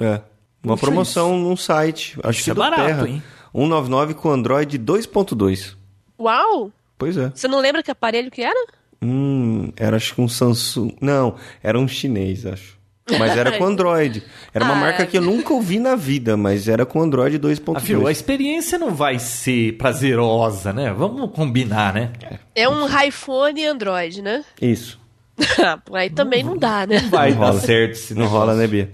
É. 0.00 0.20
Uma 0.62 0.74
Puxa, 0.74 0.86
promoção 0.86 1.38
num 1.38 1.56
site. 1.56 2.18
Acho 2.22 2.38
isso 2.38 2.44
que 2.44 2.50
é 2.50 2.54
do 2.54 2.58
barato, 2.60 2.82
Terra. 2.84 3.08
hein? 3.08 3.22
199 3.54 4.14
com 4.14 4.30
Android 4.30 4.78
2.2. 4.78 5.74
Uau! 6.18 6.70
Pois 6.98 7.16
é. 7.16 7.32
Você 7.34 7.48
não 7.48 7.60
lembra 7.60 7.82
que 7.82 7.90
aparelho 7.90 8.30
que 8.30 8.42
era? 8.42 8.66
Hum, 9.02 9.72
era 9.76 9.96
acho 9.96 10.14
que 10.14 10.20
um 10.20 10.28
Samsung. 10.28 10.94
Não, 11.00 11.34
era 11.62 11.78
um 11.78 11.88
chinês, 11.88 12.44
acho. 12.44 12.78
Mas 13.18 13.36
era 13.36 13.56
com 13.58 13.64
Android. 13.66 14.22
Era 14.54 14.64
uma 14.66 14.74
Ah. 14.74 14.80
marca 14.80 15.06
que 15.06 15.16
eu 15.18 15.22
nunca 15.22 15.52
ouvi 15.54 15.80
na 15.80 15.96
vida, 15.96 16.36
mas 16.36 16.68
era 16.68 16.84
com 16.86 17.00
Android 17.00 17.36
Ah, 17.36 17.78
viu? 17.80 18.00
A 18.06 18.10
2.2. 18.10 18.10
experiência 18.12 18.78
não 18.78 18.94
vai 18.94 19.18
ser 19.18 19.78
prazerosa, 19.78 20.72
né? 20.72 20.92
Vamos 20.92 21.30
combinar, 21.32 21.94
né? 21.94 22.12
É 22.54 22.68
um 22.68 22.86
iPhone 23.02 23.64
Android, 23.66 24.20
né? 24.22 24.44
Isso. 24.60 25.00
Aí 25.94 26.10
também 26.10 26.44
não 26.44 26.56
dá, 26.56 26.86
né? 26.86 26.98
Vai 27.10 27.32
Não 27.32 27.40
dar 27.40 27.54
certo 27.54 27.94
se 27.96 28.14
Não 28.14 28.26
rola, 28.26 28.54
né, 28.54 28.66
Bia? 28.66 28.92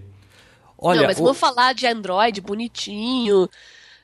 Olha, 0.79 1.01
não, 1.01 1.07
mas 1.09 1.19
o- 1.19 1.23
vamos 1.23 1.39
falar 1.39 1.73
de 1.75 1.87
Android 1.87 2.41
bonitinho, 2.41 3.49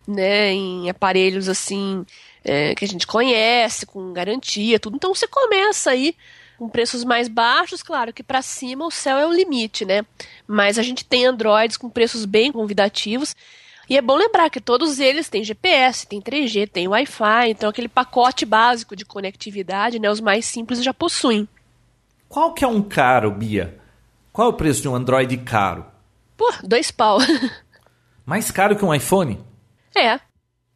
né? 0.06 0.52
Em 0.52 0.88
aparelhos 0.90 1.48
assim 1.48 2.04
é, 2.44 2.74
que 2.74 2.84
a 2.84 2.88
gente 2.88 3.06
conhece, 3.06 3.86
com 3.86 4.12
garantia, 4.12 4.78
tudo. 4.80 4.96
Então 4.96 5.14
você 5.14 5.28
começa 5.28 5.90
aí 5.90 6.16
com 6.58 6.68
preços 6.68 7.04
mais 7.04 7.28
baixos, 7.28 7.82
claro 7.82 8.12
que 8.12 8.22
para 8.22 8.42
cima 8.42 8.84
o 8.86 8.90
céu 8.90 9.16
é 9.18 9.26
o 9.26 9.32
limite, 9.32 9.84
né? 9.84 10.04
Mas 10.46 10.78
a 10.78 10.82
gente 10.82 11.04
tem 11.04 11.26
Androids 11.26 11.76
com 11.76 11.88
preços 11.90 12.24
bem 12.24 12.50
convidativos. 12.52 13.34
E 13.90 13.96
é 13.96 14.00
bom 14.02 14.16
lembrar 14.16 14.48
que 14.48 14.60
todos 14.60 15.00
eles 15.00 15.28
têm 15.28 15.42
GPS, 15.44 16.06
tem 16.06 16.20
3G, 16.20 16.66
tem 16.68 16.88
Wi-Fi, 16.88 17.50
então 17.50 17.68
aquele 17.68 17.88
pacote 17.88 18.46
básico 18.46 18.94
de 18.96 19.04
conectividade, 19.04 19.98
né? 19.98 20.08
Os 20.10 20.20
mais 20.20 20.44
simples 20.46 20.82
já 20.82 20.94
possuem. 20.94 21.46
qual 22.28 22.54
que 22.54 22.64
é 22.64 22.68
um 22.68 22.80
caro, 22.82 23.30
Bia? 23.30 23.78
Qual 24.32 24.48
é 24.48 24.50
o 24.50 24.54
preço 24.56 24.80
de 24.82 24.88
um 24.88 24.94
Android 24.94 25.36
caro? 25.38 25.84
Pô, 26.36 26.52
dois 26.62 26.90
pau. 26.90 27.18
Mais 28.26 28.50
caro 28.50 28.76
que 28.76 28.84
um 28.84 28.94
iPhone? 28.94 29.38
é. 29.96 30.18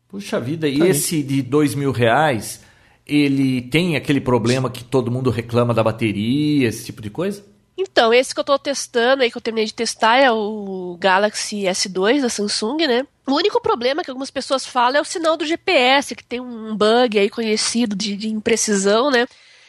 Puxa 0.08 0.38
vida, 0.40 0.68
e 0.68 0.78
Tá 0.78 0.84
aí. 0.84 0.90
esse 0.90 1.22
de 1.22 1.42
dois 1.42 1.74
mil 1.74 1.90
reais, 1.90 2.62
ele 3.04 3.62
tem 3.62 3.96
aquele 3.96 4.20
problema 4.20 4.70
que 4.70 4.84
todo 4.84 5.10
mundo 5.10 5.30
reclama 5.30 5.74
da 5.74 5.82
bateria, 5.82 6.68
esse 6.68 6.84
tipo 6.86 7.02
de 7.02 7.10
coisa? 7.10 7.44
Então, 7.76 8.14
esse 8.14 8.32
que 8.32 8.40
eu 8.40 8.44
tô 8.44 8.56
testando 8.58 9.22
aí, 9.22 9.30
que 9.30 9.36
eu 9.36 9.42
terminei 9.42 9.66
de 9.66 9.74
testar, 9.74 10.16
é 10.16 10.30
o 10.30 10.96
Galaxy 10.98 11.64
S2 11.64 12.22
da 12.22 12.28
Samsung, 12.28 12.86
né? 12.86 13.06
O 13.26 13.32
único 13.34 13.60
problema 13.60 14.02
que 14.02 14.10
algumas 14.10 14.30
pessoas 14.30 14.64
falam 14.64 14.98
é 14.98 15.00
o 15.00 15.04
sinal 15.04 15.36
do 15.36 15.44
GPS, 15.44 16.14
que 16.14 16.24
tem 16.24 16.40
um 16.40 16.74
bug 16.74 17.18
aí 17.18 17.28
conhecido 17.28 17.94
de, 17.96 18.16
de 18.16 18.28
imprecisão, 18.28 19.10
né? 19.10 19.26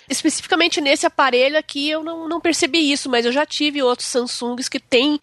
Especificamente 0.07 0.79
nesse 0.79 1.05
aparelho 1.05 1.57
aqui 1.57 1.89
eu 1.89 2.01
não, 2.03 2.29
não 2.29 2.39
percebi 2.39 2.91
isso, 2.91 3.09
mas 3.09 3.25
eu 3.25 3.31
já 3.31 3.45
tive 3.45 3.81
outros 3.83 4.07
Samsungs 4.07 4.69
que 4.69 4.79
tem 4.79 5.19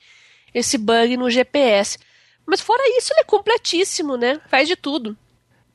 esse 0.55 0.79
bug 0.79 1.17
no 1.17 1.29
GPS. 1.29 1.99
Mas 2.47 2.61
fora 2.61 2.83
isso, 2.99 3.12
ele 3.12 3.21
é 3.21 3.25
completíssimo, 3.25 4.17
né? 4.17 4.40
Faz 4.51 4.69
de 4.69 4.77
tudo. 4.77 5.17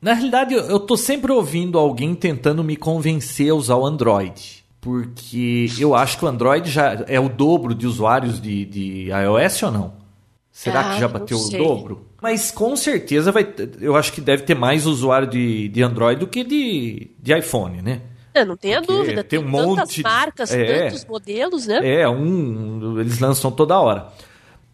Na 0.00 0.14
realidade, 0.14 0.54
eu, 0.54 0.62
eu 0.62 0.80
tô 0.80 0.96
sempre 0.96 1.30
ouvindo 1.30 1.78
alguém 1.78 2.14
tentando 2.14 2.64
me 2.64 2.76
convencer 2.76 3.50
a 3.50 3.54
usar 3.54 3.76
o 3.76 3.84
Android. 3.84 4.64
Porque 4.80 5.66
eu 5.78 5.94
acho 5.94 6.16
que 6.18 6.24
o 6.24 6.28
Android 6.28 6.70
já 6.70 7.04
é 7.06 7.20
o 7.20 7.28
dobro 7.28 7.74
de 7.74 7.86
usuários 7.86 8.40
de, 8.40 8.64
de 8.64 9.08
iOS 9.10 9.62
ou 9.64 9.70
não? 9.70 9.92
Será 10.50 10.80
Ah, 10.80 10.94
que 10.94 11.00
já 11.00 11.08
bateu 11.08 11.36
o 11.38 11.50
dobro? 11.50 12.06
Mas 12.20 12.50
com 12.50 12.74
certeza 12.76 13.30
vai. 13.30 13.46
Eu 13.80 13.94
acho 13.96 14.12
que 14.12 14.20
deve 14.20 14.42
ter 14.42 14.54
mais 14.54 14.86
usuário 14.86 15.28
de, 15.28 15.68
de 15.68 15.82
Android 15.82 16.18
do 16.20 16.26
que 16.26 16.42
de, 16.44 17.10
de 17.18 17.36
iPhone, 17.38 17.82
né? 17.82 18.00
É, 18.32 18.44
não 18.44 18.56
tenha 18.56 18.80
Porque 18.80 18.92
dúvida. 18.92 19.24
tem 19.24 19.40
Tem, 19.40 19.48
um 19.48 19.52
tantas 19.52 19.76
monte 19.76 20.02
marcas, 20.02 20.52
É. 20.52 20.88
tantos 20.88 21.04
modelos, 21.04 21.66
né? 21.66 21.80
É, 22.00 22.08
um. 22.08 22.98
Eles 23.00 23.18
lançam 23.18 23.50
toda 23.50 23.78
hora. 23.78 24.08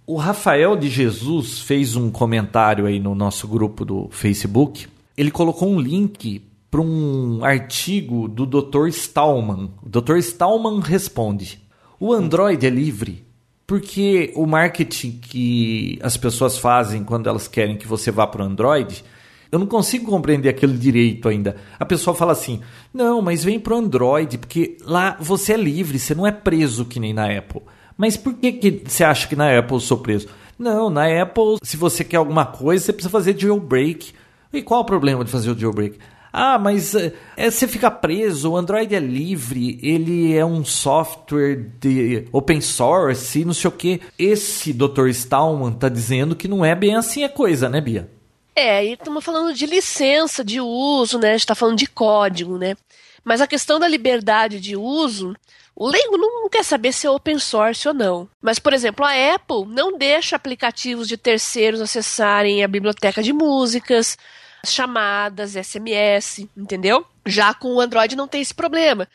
O 0.06 0.16
Rafael 0.16 0.76
de 0.76 0.88
Jesus 0.88 1.60
fez 1.60 1.96
um 1.96 2.10
comentário 2.10 2.86
aí 2.86 3.00
no 3.00 3.12
nosso 3.12 3.48
grupo 3.48 3.84
do 3.84 4.08
Facebook. 4.12 4.86
Ele 5.16 5.32
colocou 5.32 5.68
um 5.68 5.80
link 5.80 6.42
para 6.70 6.80
um 6.80 7.44
artigo 7.44 8.28
do 8.28 8.46
Dr. 8.46 8.86
Stallman. 8.86 9.70
O 9.82 9.88
Dr. 9.88 10.18
Stallman 10.18 10.78
responde: 10.78 11.60
O 11.98 12.12
Android 12.12 12.64
é 12.64 12.70
livre 12.70 13.26
porque 13.66 14.32
o 14.36 14.46
marketing 14.46 15.18
que 15.20 15.98
as 16.00 16.16
pessoas 16.16 16.56
fazem 16.56 17.02
quando 17.02 17.28
elas 17.28 17.48
querem 17.48 17.76
que 17.76 17.88
você 17.88 18.12
vá 18.12 18.26
para 18.26 18.42
o 18.42 18.46
Android, 18.46 19.04
eu 19.50 19.58
não 19.58 19.66
consigo 19.66 20.06
compreender 20.08 20.48
aquele 20.48 20.78
direito 20.78 21.28
ainda. 21.28 21.56
A 21.78 21.84
pessoa 21.84 22.14
fala 22.14 22.30
assim: 22.30 22.60
não, 22.94 23.20
mas 23.20 23.42
vem 23.42 23.58
para 23.58 23.74
o 23.74 23.78
Android, 23.78 24.38
porque 24.38 24.76
lá 24.82 25.16
você 25.18 25.54
é 25.54 25.56
livre, 25.56 25.98
você 25.98 26.14
não 26.14 26.26
é 26.26 26.30
preso 26.30 26.84
que 26.84 27.00
nem 27.00 27.12
na 27.12 27.26
Apple. 27.36 27.62
Mas 27.96 28.16
por 28.16 28.34
que, 28.34 28.52
que 28.52 28.82
você 28.86 29.04
acha 29.04 29.26
que 29.26 29.36
na 29.36 29.58
Apple 29.58 29.76
eu 29.76 29.80
sou 29.80 29.98
preso? 29.98 30.28
Não, 30.58 30.90
na 30.90 31.22
Apple, 31.22 31.58
se 31.62 31.76
você 31.76 32.04
quer 32.04 32.16
alguma 32.16 32.46
coisa, 32.46 32.84
você 32.84 32.92
precisa 32.92 33.10
fazer 33.10 33.38
jailbreak. 33.38 34.12
E 34.52 34.62
qual 34.62 34.80
o 34.80 34.84
problema 34.84 35.24
de 35.24 35.30
fazer 35.30 35.50
o 35.50 35.58
jailbreak? 35.58 35.98
Ah, 36.32 36.58
mas 36.58 36.94
é, 36.94 37.14
é, 37.34 37.50
você 37.50 37.66
fica 37.66 37.90
preso, 37.90 38.50
o 38.50 38.56
Android 38.58 38.94
é 38.94 38.98
livre, 38.98 39.78
ele 39.82 40.36
é 40.36 40.44
um 40.44 40.62
software 40.66 41.56
de 41.80 42.26
open 42.30 42.60
source, 42.60 43.42
não 43.42 43.54
sei 43.54 43.68
o 43.68 43.72
quê. 43.72 44.00
Esse 44.18 44.72
Dr. 44.74 45.08
Stallman 45.08 45.72
tá 45.72 45.88
dizendo 45.88 46.36
que 46.36 46.46
não 46.46 46.62
é 46.62 46.74
bem 46.74 46.94
assim 46.94 47.24
a 47.24 47.28
coisa, 47.30 47.70
né, 47.70 47.80
Bia? 47.80 48.10
É, 48.54 48.84
e 48.84 48.92
estamos 48.92 49.24
falando 49.24 49.54
de 49.54 49.64
licença 49.64 50.44
de 50.44 50.60
uso, 50.60 51.18
né? 51.18 51.28
A 51.28 51.32
gente 51.32 51.40
está 51.40 51.54
falando 51.54 51.78
de 51.78 51.86
código, 51.86 52.58
né? 52.58 52.76
Mas 53.24 53.40
a 53.40 53.46
questão 53.46 53.78
da 53.78 53.88
liberdade 53.88 54.60
de 54.60 54.76
uso, 54.76 55.34
o 55.78 55.86
leigo 55.86 56.16
não 56.16 56.48
quer 56.48 56.64
saber 56.64 56.90
se 56.90 57.06
é 57.06 57.10
open 57.10 57.38
source 57.38 57.86
ou 57.86 57.92
não. 57.92 58.26
Mas, 58.40 58.58
por 58.58 58.72
exemplo, 58.72 59.04
a 59.04 59.34
Apple 59.34 59.66
não 59.66 59.98
deixa 59.98 60.34
aplicativos 60.34 61.06
de 61.06 61.18
terceiros 61.18 61.82
acessarem 61.82 62.64
a 62.64 62.68
biblioteca 62.68 63.22
de 63.22 63.30
músicas, 63.30 64.16
chamadas, 64.64 65.52
SMS, 65.52 66.48
entendeu? 66.56 67.04
Já 67.26 67.52
com 67.52 67.74
o 67.74 67.80
Android 67.80 68.16
não 68.16 68.26
tem 68.26 68.40
esse 68.40 68.54
problema. 68.54 69.06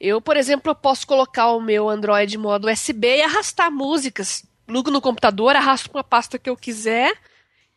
Eu, 0.00 0.20
por 0.20 0.36
exemplo, 0.36 0.74
posso 0.74 1.06
colocar 1.06 1.52
o 1.52 1.60
meu 1.60 1.88
Android 1.88 2.34
em 2.34 2.38
modo 2.38 2.68
USB 2.68 3.18
e 3.18 3.22
arrastar 3.22 3.70
músicas. 3.70 4.44
Plugo 4.66 4.90
no 4.90 5.00
computador, 5.00 5.54
arrasto 5.54 5.90
uma 5.94 6.02
pasta 6.02 6.40
que 6.40 6.50
eu 6.50 6.56
quiser 6.56 7.12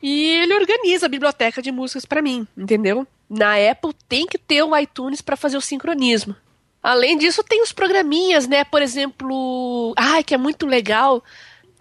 e 0.02 0.30
ele 0.42 0.56
organiza 0.56 1.06
a 1.06 1.10
biblioteca 1.10 1.62
de 1.62 1.72
músicas 1.72 2.04
para 2.04 2.22
mim, 2.22 2.48
entendeu? 2.58 3.06
Na 3.30 3.56
Apple 3.56 3.94
tem 4.10 4.26
que 4.26 4.40
ter 4.40 4.64
o 4.64 4.76
iTunes 4.76 5.22
para 5.22 5.38
fazer 5.38 5.58
o 5.58 5.62
sincronismo. 5.62 6.36
Além 6.84 7.18
disso, 7.18 7.42
tem 7.42 7.64
os 7.64 7.72
programinhas, 7.72 8.46
né? 8.46 8.66
Por 8.66 8.82
exemplo, 8.82 9.94
ai, 9.96 10.22
que 10.22 10.34
é 10.34 10.38
muito 10.38 10.66
legal, 10.66 11.24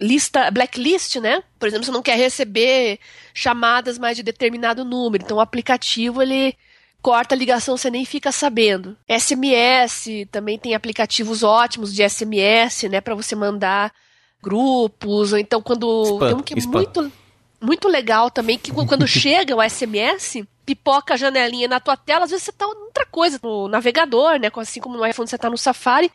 lista 0.01 0.49
blacklist, 0.51 1.17
né? 1.17 1.43
Por 1.59 1.67
exemplo, 1.67 1.85
você 1.85 1.91
não 1.91 2.03
quer 2.03 2.17
receber 2.17 3.01
chamadas 3.35 3.99
mais 3.99 4.17
de 4.17 4.23
determinado 4.23 4.85
número, 4.85 5.25
então 5.25 5.39
o 5.39 5.41
aplicativo 5.41 6.23
ele 6.23 6.57
corta 7.03 7.35
a 7.35 7.39
ligação, 7.39 7.77
você 7.77 7.91
nem 7.91 8.05
fica 8.05 8.31
sabendo. 8.31 8.97
SMS, 9.09 10.27
também 10.31 10.57
tem 10.57 10.75
aplicativos 10.75 11.43
ótimos 11.43 11.93
de 11.93 12.09
SMS, 12.09 12.85
né, 12.89 13.01
para 13.01 13.17
você 13.17 13.35
mandar 13.35 13.93
grupos, 14.41 15.33
ou 15.33 15.39
então 15.39 15.61
quando 15.61 16.05
Spam, 16.05 16.27
tem 16.29 16.37
um 16.37 16.43
que 16.43 16.55
é 16.55 16.59
spam. 16.59 16.79
muito 16.79 17.13
muito 17.61 17.89
legal 17.89 18.29
também 18.29 18.59
que 18.59 18.73
quando 18.73 19.07
chega 19.09 19.55
o 19.55 19.63
SMS, 19.63 20.45
pipoca 20.65 21.15
a 21.15 21.17
janelinha 21.17 21.69
na 21.69 21.81
tua 21.81 21.97
tela, 21.97 22.25
às 22.25 22.31
vezes 22.31 22.45
você 22.45 22.53
tá 22.53 22.67
outra 22.67 23.07
coisa 23.07 23.39
no 23.43 23.69
navegador, 23.69 24.39
né, 24.39 24.51
assim 24.57 24.81
como 24.81 24.97
no 24.97 25.07
iPhone 25.07 25.29
você 25.29 25.39
tá 25.39 25.51
no 25.51 25.59
Safari, 25.59 26.11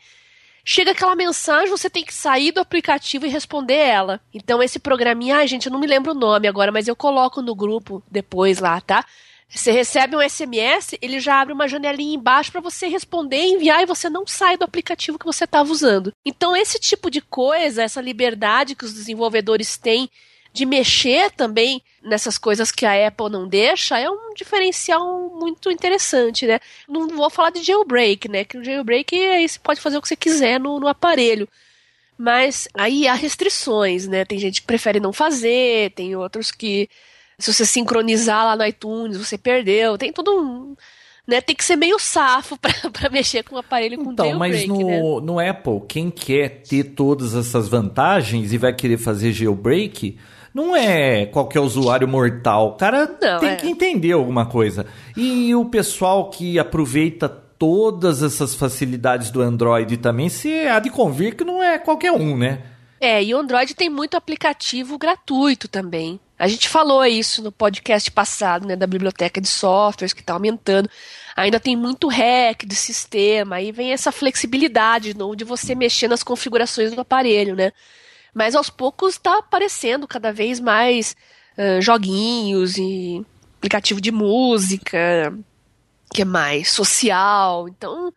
chega 0.64 0.92
aquela 0.92 1.14
mensagem, 1.14 1.70
você 1.70 1.88
tem 1.88 2.04
que 2.04 2.14
sair 2.14 2.52
do 2.52 2.60
aplicativo 2.60 3.26
e 3.26 3.30
responder 3.30 3.74
ela. 3.74 4.20
Então 4.32 4.62
esse 4.62 4.78
programinha, 4.78 5.36
ai 5.36 5.48
gente, 5.48 5.66
eu 5.66 5.72
não 5.72 5.80
me 5.80 5.86
lembro 5.86 6.12
o 6.12 6.18
nome 6.18 6.48
agora, 6.48 6.72
mas 6.72 6.88
eu 6.88 6.96
coloco 6.96 7.40
no 7.40 7.54
grupo 7.54 8.02
depois 8.10 8.58
lá, 8.58 8.80
tá? 8.80 9.04
Você 9.48 9.72
recebe 9.72 10.14
um 10.14 10.20
SMS, 10.20 10.98
ele 11.00 11.20
já 11.20 11.40
abre 11.40 11.54
uma 11.54 11.66
janelinha 11.66 12.14
embaixo 12.14 12.52
para 12.52 12.60
você 12.60 12.86
responder, 12.86 13.46
enviar 13.46 13.82
e 13.82 13.86
você 13.86 14.10
não 14.10 14.26
sai 14.26 14.58
do 14.58 14.64
aplicativo 14.64 15.18
que 15.18 15.24
você 15.24 15.44
estava 15.44 15.72
usando. 15.72 16.12
Então 16.22 16.54
esse 16.54 16.78
tipo 16.78 17.10
de 17.10 17.22
coisa, 17.22 17.82
essa 17.82 18.00
liberdade 18.00 18.74
que 18.74 18.84
os 18.84 18.92
desenvolvedores 18.92 19.78
têm 19.78 20.10
de 20.52 20.66
mexer 20.66 21.30
também 21.30 21.82
nessas 22.08 22.38
coisas 22.38 22.72
que 22.72 22.86
a 22.86 23.06
Apple 23.06 23.30
não 23.30 23.46
deixa 23.46 23.98
é 23.98 24.10
um 24.10 24.34
diferencial 24.34 25.30
muito 25.30 25.70
interessante, 25.70 26.46
né? 26.46 26.58
Não 26.88 27.08
vou 27.08 27.30
falar 27.30 27.50
de 27.50 27.62
jailbreak, 27.62 28.28
né? 28.28 28.44
Que 28.44 28.58
o 28.58 28.64
jailbreak 28.64 29.14
aí 29.16 29.48
você 29.48 29.58
pode 29.58 29.80
fazer 29.80 29.98
o 29.98 30.02
que 30.02 30.08
você 30.08 30.16
quiser 30.16 30.58
no, 30.58 30.80
no 30.80 30.88
aparelho. 30.88 31.48
Mas 32.16 32.66
aí 32.74 33.06
há 33.06 33.14
restrições, 33.14 34.08
né? 34.08 34.24
Tem 34.24 34.38
gente 34.38 34.60
que 34.60 34.66
prefere 34.66 34.98
não 34.98 35.12
fazer, 35.12 35.92
tem 35.92 36.16
outros 36.16 36.50
que 36.50 36.88
se 37.38 37.54
você 37.54 37.64
sincronizar 37.64 38.44
lá 38.44 38.56
no 38.56 38.66
iTunes, 38.66 39.16
você 39.16 39.38
perdeu. 39.38 39.96
Tem 39.96 40.12
tudo 40.12 40.32
um. 40.32 40.76
Né? 41.26 41.40
Tem 41.40 41.54
que 41.54 41.64
ser 41.64 41.76
meio 41.76 41.98
safo 41.98 42.58
pra 42.92 43.08
mexer 43.10 43.44
com 43.44 43.54
o 43.54 43.58
aparelho 43.58 44.02
com 44.02 44.12
Então, 44.12 44.36
mas 44.36 44.56
jailbreak, 44.56 44.84
né? 44.84 45.00
no, 45.00 45.20
no 45.20 45.38
Apple, 45.38 45.82
quem 45.86 46.10
quer 46.10 46.62
ter 46.62 46.84
todas 46.84 47.34
essas 47.34 47.68
vantagens 47.68 48.52
e 48.52 48.58
vai 48.58 48.74
querer 48.74 48.98
fazer 48.98 49.32
jailbreak, 49.32 50.18
não 50.58 50.74
é 50.74 51.26
qualquer 51.26 51.60
usuário 51.60 52.08
mortal. 52.08 52.70
O 52.70 52.72
cara 52.72 53.06
Não, 53.20 53.38
tem 53.38 53.50
é. 53.50 53.56
que 53.56 53.68
entender 53.68 54.12
alguma 54.12 54.44
coisa. 54.46 54.84
E 55.16 55.54
o 55.54 55.64
pessoal 55.64 56.30
que 56.30 56.58
aproveita 56.58 57.28
todas 57.28 58.22
essas 58.22 58.54
facilidades 58.54 59.30
do 59.30 59.40
Android 59.40 59.96
também, 59.98 60.28
se 60.28 60.66
há 60.66 60.80
de 60.80 60.90
convir 60.90 61.36
que 61.36 61.44
não 61.44 61.62
é 61.62 61.78
qualquer 61.78 62.12
um, 62.12 62.36
né? 62.36 62.62
É, 63.00 63.22
e 63.22 63.32
o 63.32 63.38
Android 63.38 63.74
tem 63.74 63.88
muito 63.88 64.16
aplicativo 64.16 64.98
gratuito 64.98 65.68
também. 65.68 66.18
A 66.36 66.48
gente 66.48 66.68
falou 66.68 67.04
isso 67.04 67.42
no 67.42 67.52
podcast 67.52 68.10
passado, 68.10 68.66
né, 68.66 68.74
da 68.74 68.86
biblioteca 68.86 69.40
de 69.40 69.48
softwares 69.48 70.12
que 70.12 70.20
está 70.20 70.32
aumentando. 70.32 70.88
Ainda 71.36 71.60
tem 71.60 71.76
muito 71.76 72.08
hack 72.08 72.64
de 72.64 72.74
sistema, 72.74 73.56
aí 73.56 73.70
vem 73.70 73.92
essa 73.92 74.10
flexibilidade 74.10 75.12
de 75.12 75.18
novo 75.18 75.36
de 75.36 75.44
você 75.44 75.74
mexer 75.74 76.08
nas 76.08 76.24
configurações 76.24 76.92
do 76.92 77.00
aparelho, 77.00 77.54
né? 77.54 77.72
Mas 78.34 78.54
aos 78.54 78.70
poucos 78.70 79.14
está 79.14 79.38
aparecendo 79.38 80.06
cada 80.06 80.32
vez 80.32 80.60
mais 80.60 81.16
ah, 81.58 81.80
joguinhos 81.80 82.78
e 82.78 83.26
aplicativo 83.58 84.00
de 84.00 84.12
música, 84.12 85.34
que 86.12 86.22
é 86.22 86.24
mais 86.24 86.70
social. 86.70 87.68
Então, 87.68 88.12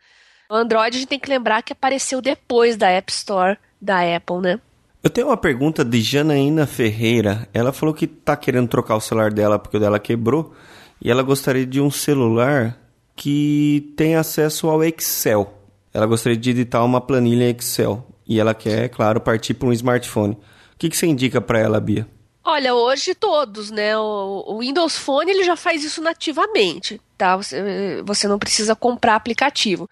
o 0.49 0.53
Android 0.53 0.95
a 0.95 0.99
gente 0.99 1.09
tem 1.09 1.19
que 1.19 1.29
lembrar 1.29 1.63
que 1.63 1.73
apareceu 1.73 2.21
depois 2.21 2.77
da 2.77 2.87
App 2.89 3.11
Store 3.11 3.57
da 3.81 4.01
Apple, 4.15 4.37
né? 4.37 4.59
Eu 5.03 5.09
tenho 5.09 5.27
uma 5.27 5.37
pergunta 5.37 5.83
de 5.83 5.99
Janaína 5.99 6.67
Ferreira. 6.67 7.49
Ela 7.51 7.73
falou 7.73 7.95
que 7.95 8.05
tá 8.05 8.37
querendo 8.37 8.67
trocar 8.67 8.95
o 8.95 9.01
celular 9.01 9.31
dela 9.33 9.57
porque 9.57 9.77
o 9.77 9.79
dela 9.79 9.99
quebrou 9.99 10.53
e 11.01 11.09
ela 11.09 11.23
gostaria 11.23 11.65
de 11.65 11.81
um 11.81 11.89
celular 11.89 12.77
que 13.15 13.91
tem 13.97 14.15
acesso 14.15 14.69
ao 14.69 14.83
Excel. 14.83 15.51
Ela 15.91 16.05
gostaria 16.05 16.37
de 16.37 16.51
editar 16.51 16.83
uma 16.83 17.01
planilha 17.01 17.49
Excel 17.49 18.05
e 18.31 18.39
ela 18.39 18.53
quer, 18.53 18.87
claro, 18.87 19.19
partir 19.19 19.53
para 19.53 19.67
um 19.67 19.73
smartphone. 19.73 20.35
O 20.35 20.77
que, 20.79 20.89
que 20.89 20.95
você 20.95 21.05
indica 21.05 21.41
para 21.41 21.59
ela, 21.59 21.81
Bia? 21.81 22.07
Olha, 22.41 22.73
hoje 22.73 23.13
todos, 23.13 23.69
né? 23.69 23.97
O, 23.97 24.45
o 24.47 24.59
Windows 24.59 24.97
Phone 24.97 25.29
ele 25.29 25.43
já 25.43 25.57
faz 25.57 25.83
isso 25.83 26.01
nativamente, 26.01 27.01
tá? 27.17 27.35
Você, 27.35 28.01
você 28.05 28.29
não 28.29 28.39
precisa 28.39 28.73
comprar 28.73 29.15
aplicativo. 29.15 29.89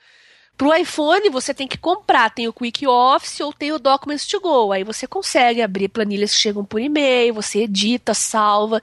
Pro 0.58 0.74
iPhone 0.74 1.30
você 1.30 1.54
tem 1.54 1.68
que 1.68 1.78
comprar, 1.78 2.30
tem 2.34 2.48
o 2.48 2.54
Quick 2.54 2.88
Office 2.88 3.42
ou 3.42 3.52
tem 3.52 3.74
o 3.74 3.80
Documents 3.80 4.26
to 4.26 4.40
Go. 4.40 4.72
Aí 4.72 4.86
você 4.86 5.06
consegue 5.06 5.62
abrir 5.62 5.90
planilhas 5.90 6.34
que 6.34 6.40
chegam 6.40 6.64
por 6.64 6.80
e-mail, 6.80 7.34
você 7.34 7.64
edita, 7.64 8.14
salva, 8.14 8.82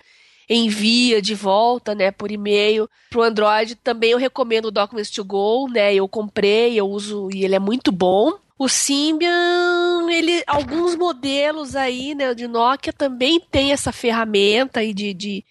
envia 0.51 1.23
de 1.23 1.35
volta, 1.35 1.95
né, 1.95 2.11
por 2.11 2.31
e-mail. 2.31 2.87
Pro 3.09 3.23
Android 3.23 3.75
também 3.77 4.11
eu 4.11 4.19
recomendo 4.19 4.67
o 4.67 4.71
Documents 4.71 5.11
to 5.11 5.25
Go, 5.25 5.67
né? 5.71 5.95
Eu 5.95 6.07
comprei, 6.07 6.79
eu 6.79 6.87
uso 6.87 7.31
e 7.33 7.43
ele 7.43 7.55
é 7.55 7.59
muito 7.59 7.91
bom. 7.91 8.35
O 8.59 8.69
Symbian, 8.69 10.11
ele, 10.11 10.43
alguns 10.47 10.97
modelos 10.97 11.77
aí, 11.77 12.15
né, 12.15 12.35
de 12.35 12.49
Nokia 12.49 12.93
também 12.93 13.39
tem 13.39 13.73
essa 13.73 13.93
ferramenta 13.93 14.81
aí 14.81 14.95
de, 14.95 15.13
de 15.13 15.45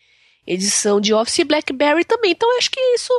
edição 0.45 0.99
de 0.99 1.13
Office 1.13 1.39
e 1.39 1.43
BlackBerry 1.43 2.03
também. 2.03 2.31
Então 2.31 2.51
eu 2.51 2.57
acho 2.57 2.71
que 2.71 2.79
isso 2.95 3.13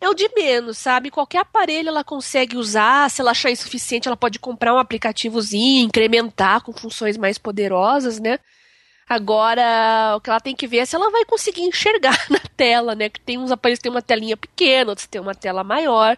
é 0.00 0.08
o 0.08 0.14
de 0.14 0.28
menos, 0.34 0.78
sabe? 0.78 1.10
Qualquer 1.10 1.38
aparelho 1.38 1.88
ela 1.88 2.04
consegue 2.04 2.56
usar, 2.56 3.10
se 3.10 3.20
ela 3.20 3.32
achar 3.32 3.50
insuficiente, 3.50 4.08
ela 4.08 4.16
pode 4.16 4.38
comprar 4.38 4.74
um 4.74 4.78
aplicativozinho, 4.78 5.86
incrementar 5.86 6.62
com 6.62 6.72
funções 6.72 7.16
mais 7.16 7.38
poderosas, 7.38 8.20
né? 8.20 8.38
Agora, 9.08 10.14
o 10.16 10.20
que 10.20 10.30
ela 10.30 10.40
tem 10.40 10.56
que 10.56 10.66
ver 10.66 10.78
é 10.78 10.86
se 10.86 10.96
ela 10.96 11.10
vai 11.10 11.24
conseguir 11.24 11.62
enxergar 11.62 12.18
na 12.30 12.40
tela, 12.56 12.94
né? 12.94 13.08
Que 13.08 13.20
tem 13.20 13.38
uns 13.38 13.50
aparelhos 13.50 13.78
que 13.78 13.84
tem 13.84 13.92
uma 13.92 14.02
telinha 14.02 14.36
pequena, 14.36 14.90
outros 14.90 15.06
tem 15.06 15.20
uma 15.20 15.34
tela 15.34 15.62
maior. 15.64 16.16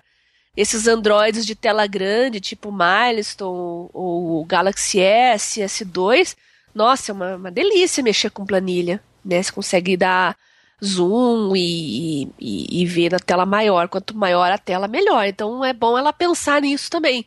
Esses 0.56 0.86
Androids 0.86 1.44
de 1.44 1.54
tela 1.54 1.86
grande, 1.86 2.40
tipo 2.40 2.70
Milestone 2.70 3.90
ou 3.92 4.44
Galaxy 4.44 5.00
S, 5.00 5.60
S2, 5.60 6.36
nossa, 6.74 7.12
é 7.12 7.14
uma, 7.14 7.36
uma 7.36 7.50
delícia 7.50 8.02
mexer 8.02 8.30
com 8.30 8.44
planilha, 8.44 9.00
né? 9.24 9.42
Você 9.42 9.52
consegue 9.52 9.96
dar 9.96 10.36
zoom 10.84 11.54
e, 11.56 12.24
e, 12.38 12.82
e, 12.82 12.86
ver 12.86 13.12
na 13.12 13.18
tela 13.18 13.46
maior. 13.46 13.88
Quanto 13.88 14.16
maior 14.16 14.50
a 14.50 14.58
tela, 14.58 14.88
melhor. 14.88 15.24
Então 15.26 15.64
é 15.64 15.72
bom 15.72 15.96
ela 15.96 16.12
pensar 16.12 16.60
nisso 16.60 16.90
também. 16.90 17.24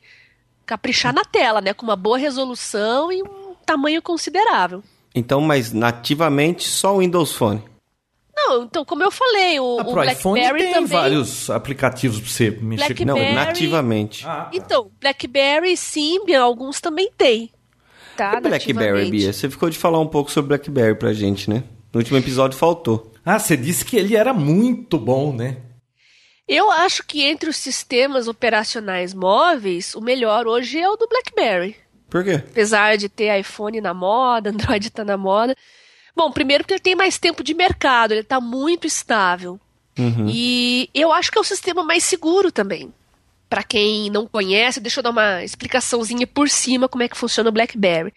Caprichar 0.66 1.14
na 1.14 1.24
tela, 1.24 1.62
né? 1.62 1.74
Com 1.74 1.86
uma 1.86 1.96
boa 1.96 2.18
resolução 2.18 3.12
e 3.12 3.24
um 3.24 3.56
tamanho 3.66 4.02
considerável. 4.02 4.84
Então, 5.16 5.40
mas 5.42 5.72
nativamente 5.72 6.68
só 6.68 6.96
o 6.96 7.00
Windows 7.00 7.32
Phone. 7.32 7.64
Não, 8.38 8.64
então, 8.64 8.86
como 8.86 9.04
eu 9.04 9.10
falei, 9.10 9.60
o, 9.60 9.80
ah, 9.80 9.84
o 9.84 9.94
BlackBerry 9.94 10.60
tem 10.60 10.74
também... 10.74 10.88
vários 10.88 11.50
aplicativos 11.50 12.20
para 12.20 12.30
você 12.30 12.52
mexer 12.52 12.96
com. 12.96 13.04
Não, 13.04 13.34
nativamente. 13.34 14.24
Ah, 14.28 14.50
então, 14.54 14.92
BlackBerry, 15.02 15.76
Symbian, 15.76 16.44
alguns 16.44 16.80
também 16.80 17.12
tem. 17.18 17.52
Tá, 18.16 18.36
e 18.38 18.42
BlackBerry, 18.42 19.10
Bia? 19.10 19.34
Você 19.34 19.50
ficou 19.50 19.70
de 19.72 19.78
falar 19.78 20.00
um 20.00 20.08
pouco 20.08 20.32
sobre 20.32 20.50
BlackBerry 20.50 20.96
pra 20.96 21.14
gente, 21.14 21.50
né? 21.50 21.64
No 21.92 22.00
último 22.00 22.18
episódio 22.18 22.58
faltou. 22.58 23.12
Ah, 23.26 23.40
você 23.40 23.58
disse 23.58 23.84
que 23.84 23.98
ele 23.98 24.16
era 24.16 24.34
muito 24.34 25.00
bom, 25.00 25.34
né? 25.34 25.58
Eu 26.48 26.72
acho 26.72 27.04
que 27.04 27.24
entre 27.24 27.50
os 27.50 27.58
sistemas 27.58 28.28
operacionais 28.28 29.14
móveis, 29.14 29.96
o 29.96 30.02
melhor 30.02 30.48
hoje 30.48 30.80
é 30.80 30.88
o 30.88 30.96
do 30.96 31.08
BlackBerry. 31.08 31.76
Por 32.10 32.24
quê? 32.24 32.36
Apesar 32.36 32.98
de 32.98 33.10
ter 33.10 33.38
iPhone 33.40 33.82
na 33.82 33.94
moda, 33.94 34.52
Android 34.54 34.90
tá 34.92 35.04
na 35.04 35.18
moda. 35.18 35.56
Bom, 36.18 36.32
primeiro 36.32 36.64
porque 36.64 36.74
ele 36.74 36.80
tem 36.80 36.96
mais 36.96 37.20
tempo 37.20 37.44
de 37.44 37.54
mercado, 37.54 38.12
ele 38.12 38.24
tá 38.24 38.42
muito 38.42 38.88
estável. 38.88 39.60
Uhum. 40.00 40.26
E 40.28 40.90
eu 40.92 41.14
acho 41.14 41.32
que 41.32 41.38
é 41.38 41.42
o 41.42 41.44
sistema 41.44 41.84
mais 41.84 42.04
seguro 42.04 42.52
também. 42.52 42.92
Para 43.48 43.62
quem 43.62 44.10
não 44.10 44.26
conhece, 44.26 44.80
deixa 44.80 44.98
eu 45.00 45.04
dar 45.04 45.12
uma 45.12 45.44
explicaçãozinha 45.44 46.26
por 46.26 46.50
cima 46.50 46.90
como 46.90 47.04
é 47.04 47.08
que 47.08 47.16
funciona 47.16 47.52
o 47.52 47.54
BlackBerry. 47.54 48.12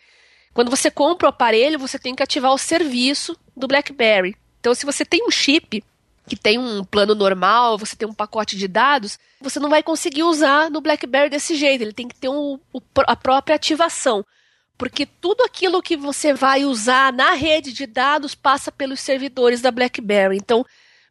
Quando 0.54 0.70
você 0.70 0.90
compra 0.90 1.26
o 1.26 1.28
aparelho, 1.28 1.78
você 1.78 1.98
tem 1.98 2.14
que 2.14 2.22
ativar 2.22 2.54
o 2.54 2.58
serviço 2.58 3.36
do 3.54 3.68
BlackBerry. 3.68 4.34
Então, 4.60 4.74
se 4.74 4.86
você 4.86 5.04
tem 5.04 5.22
um 5.26 5.30
chip 5.30 5.84
que 6.26 6.36
tem 6.36 6.58
um 6.58 6.82
plano 6.82 7.14
normal, 7.14 7.76
você 7.76 7.94
tem 7.94 8.08
um 8.08 8.14
pacote 8.14 8.56
de 8.56 8.66
dados, 8.66 9.18
você 9.42 9.60
não 9.60 9.68
vai 9.68 9.82
conseguir 9.82 10.22
usar 10.22 10.70
no 10.70 10.80
BlackBerry 10.80 11.28
desse 11.28 11.54
jeito. 11.54 11.82
Ele 11.82 11.92
tem 11.92 12.08
que 12.08 12.16
ter 12.16 12.30
um, 12.30 12.58
a 13.06 13.14
própria 13.14 13.56
ativação. 13.56 14.24
Porque 14.80 15.04
tudo 15.04 15.44
aquilo 15.44 15.82
que 15.82 15.94
você 15.94 16.32
vai 16.32 16.64
usar 16.64 17.12
na 17.12 17.32
rede 17.34 17.70
de 17.70 17.86
dados 17.86 18.34
passa 18.34 18.72
pelos 18.72 18.98
servidores 19.00 19.60
da 19.60 19.70
BlackBerry. 19.70 20.38
Então, 20.38 20.64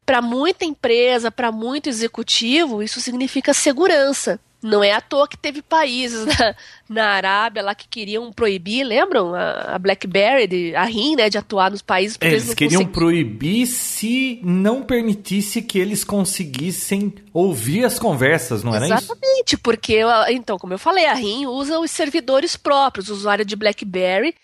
para 0.04 0.24
muita 0.24 0.66
empresa, 0.66 1.30
para 1.30 1.52
muito 1.52 1.88
executivo, 1.88 2.82
isso 2.82 3.00
significa 3.00 3.54
segurança. 3.54 4.40
Não 4.62 4.84
é 4.84 4.92
à 4.92 5.00
toa 5.00 5.28
que 5.28 5.38
teve 5.38 5.62
países 5.62 6.26
na, 6.38 6.56
na 6.90 7.06
Arábia 7.12 7.64
lá 7.64 7.74
que 7.74 7.88
queriam 7.88 8.32
proibir, 8.32 8.84
lembram? 8.84 9.34
A, 9.34 9.76
a 9.76 9.80
BlackBerry, 9.80 10.48
de, 10.48 10.76
a 10.76 10.84
RIM, 10.84 11.16
né, 11.16 11.30
de 11.30 11.38
atuar 11.38 11.72
nos 11.72 11.82
países. 11.82 12.18
Porque 12.18 12.34
eles, 12.34 12.44
eles 12.46 12.56
queriam 12.56 12.86
proibir 12.86 13.68
se 13.68 14.42
não 14.44 14.84
permitisse 14.84 15.62
que 15.62 15.80
eles 15.80 16.04
conseguissem 16.04 17.14
ouvir 17.34 17.86
as 17.86 17.98
conversas, 17.98 18.64
não 18.64 18.76
era 18.76 18.86
Exatamente, 18.86 19.04
isso? 19.04 19.14
Exatamente, 19.14 19.58
porque, 19.58 20.02
então, 20.30 20.58
como 20.58 20.74
eu 20.74 20.80
falei, 20.80 21.06
a 21.06 21.14
RIM 21.14 21.46
usa 21.46 21.80
os 21.80 21.92
servidores 21.92 22.58
próprios. 22.58 23.10
O 23.10 23.14
usuário 23.14 23.46
de 23.46 23.56
BlackBerry 23.56 24.36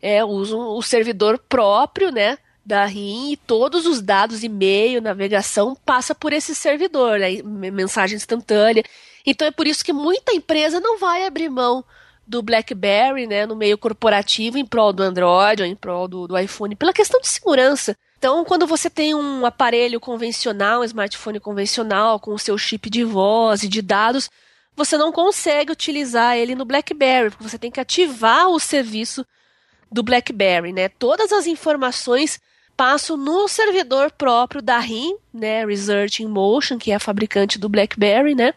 é, 0.00 0.24
usa 0.24 0.56
o 0.56 0.82
servidor 0.82 1.38
próprio, 1.38 2.10
né? 2.10 2.38
da 2.64 2.86
RIM 2.86 3.32
e 3.32 3.36
todos 3.36 3.84
os 3.84 4.00
dados, 4.00 4.42
e-mail, 4.42 5.02
navegação, 5.02 5.76
passa 5.84 6.14
por 6.14 6.32
esse 6.32 6.54
servidor, 6.54 7.18
né, 7.18 7.42
mensagem 7.42 8.16
instantânea. 8.16 8.82
Então 9.24 9.46
é 9.48 9.50
por 9.50 9.66
isso 9.66 9.84
que 9.84 9.92
muita 9.92 10.32
empresa 10.32 10.80
não 10.80 10.98
vai 10.98 11.26
abrir 11.26 11.48
mão 11.48 11.84
do 12.26 12.42
BlackBerry, 12.42 13.26
né, 13.26 13.46
no 13.46 13.54
meio 13.54 13.76
corporativo, 13.76 14.56
em 14.56 14.64
prol 14.64 14.92
do 14.92 15.02
Android 15.02 15.62
ou 15.62 15.68
em 15.68 15.74
prol 15.74 16.08
do, 16.08 16.26
do 16.26 16.38
iPhone, 16.38 16.74
pela 16.74 16.92
questão 16.92 17.20
de 17.20 17.28
segurança. 17.28 17.96
Então, 18.18 18.44
quando 18.44 18.66
você 18.66 18.88
tem 18.88 19.14
um 19.14 19.44
aparelho 19.44 20.00
convencional, 20.00 20.80
um 20.80 20.84
smartphone 20.84 21.38
convencional, 21.38 22.18
com 22.18 22.32
o 22.32 22.38
seu 22.38 22.56
chip 22.56 22.88
de 22.88 23.04
voz 23.04 23.62
e 23.62 23.68
de 23.68 23.82
dados, 23.82 24.30
você 24.74 24.96
não 24.96 25.12
consegue 25.12 25.70
utilizar 25.70 26.36
ele 26.36 26.54
no 26.54 26.64
BlackBerry, 26.64 27.30
porque 27.30 27.44
você 27.44 27.58
tem 27.58 27.70
que 27.70 27.80
ativar 27.80 28.48
o 28.48 28.58
serviço 28.58 29.26
do 29.92 30.02
BlackBerry, 30.02 30.72
né? 30.72 30.88
Todas 30.88 31.32
as 31.32 31.46
informações 31.46 32.40
passam 32.76 33.16
no 33.16 33.46
servidor 33.46 34.10
próprio 34.10 34.60
da 34.62 34.78
RIM, 34.78 35.16
né, 35.32 35.64
Research 35.64 36.22
in 36.22 36.26
Motion, 36.26 36.78
que 36.78 36.90
é 36.90 36.94
a 36.96 37.00
fabricante 37.00 37.58
do 37.58 37.68
BlackBerry, 37.68 38.34
né? 38.34 38.54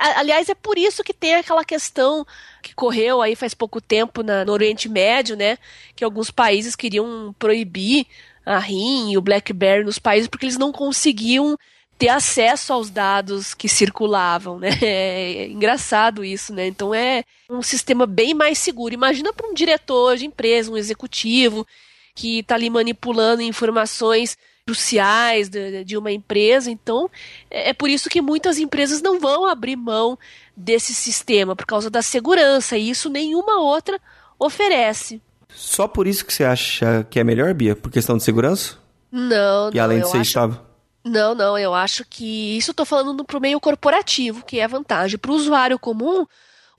Aliás, 0.00 0.48
é 0.48 0.54
por 0.54 0.78
isso 0.78 1.04
que 1.04 1.12
tem 1.12 1.34
aquela 1.34 1.64
questão 1.64 2.26
que 2.62 2.74
correu 2.74 3.20
aí 3.20 3.36
faz 3.36 3.52
pouco 3.52 3.80
tempo 3.80 4.22
na, 4.22 4.46
no 4.46 4.52
Oriente 4.52 4.88
Médio, 4.88 5.36
né? 5.36 5.58
Que 5.94 6.02
alguns 6.02 6.30
países 6.30 6.74
queriam 6.74 7.34
proibir 7.38 8.06
a 8.46 8.58
RIM 8.58 9.12
e 9.12 9.18
o 9.18 9.20
BlackBerry 9.20 9.84
nos 9.84 9.98
países 9.98 10.26
porque 10.26 10.46
eles 10.46 10.56
não 10.56 10.72
conseguiam 10.72 11.56
ter 11.98 12.08
acesso 12.08 12.72
aos 12.72 12.88
dados 12.88 13.52
que 13.52 13.68
circulavam, 13.68 14.58
né? 14.58 14.70
É 14.80 15.46
engraçado 15.48 16.24
isso, 16.24 16.54
né? 16.54 16.66
Então 16.66 16.94
é 16.94 17.22
um 17.48 17.60
sistema 17.60 18.06
bem 18.06 18.32
mais 18.32 18.58
seguro. 18.58 18.94
Imagina 18.94 19.34
para 19.34 19.46
um 19.46 19.52
diretor 19.52 20.16
de 20.16 20.24
empresa, 20.24 20.70
um 20.70 20.78
executivo 20.78 21.66
que 22.14 22.38
está 22.38 22.54
ali 22.54 22.70
manipulando 22.70 23.42
informações 23.42 24.38
cruciais 24.66 25.48
de, 25.48 25.84
de 25.84 25.96
uma 25.96 26.12
empresa. 26.12 26.70
Então, 26.70 27.10
é, 27.50 27.70
é 27.70 27.72
por 27.72 27.88
isso 27.90 28.08
que 28.08 28.20
muitas 28.20 28.58
empresas 28.58 29.02
não 29.02 29.18
vão 29.18 29.46
abrir 29.46 29.76
mão 29.76 30.18
desse 30.56 30.94
sistema, 30.94 31.56
por 31.56 31.66
causa 31.66 31.88
da 31.88 32.02
segurança, 32.02 32.76
e 32.76 32.90
isso 32.90 33.08
nenhuma 33.08 33.60
outra 33.60 34.00
oferece. 34.38 35.20
Só 35.48 35.88
por 35.88 36.06
isso 36.06 36.24
que 36.24 36.32
você 36.32 36.44
acha 36.44 37.06
que 37.10 37.18
é 37.18 37.24
melhor, 37.24 37.52
Bia? 37.54 37.74
Por 37.74 37.90
questão 37.90 38.16
de 38.16 38.22
segurança? 38.22 38.78
Não, 39.10 39.70
E 39.72 39.80
além 39.80 40.00
de 40.00 40.08
ser 40.08 40.18
acho... 40.18 40.28
estável? 40.28 40.60
Não, 41.02 41.34
não, 41.34 41.58
eu 41.58 41.74
acho 41.74 42.04
que 42.08 42.56
isso 42.56 42.72
estou 42.72 42.84
falando 42.84 43.24
para 43.24 43.38
o 43.38 43.40
meio 43.40 43.58
corporativo, 43.58 44.44
que 44.44 44.60
é 44.60 44.68
vantagem. 44.68 45.18
Para 45.18 45.32
o 45.32 45.34
usuário 45.34 45.78
comum, 45.78 46.26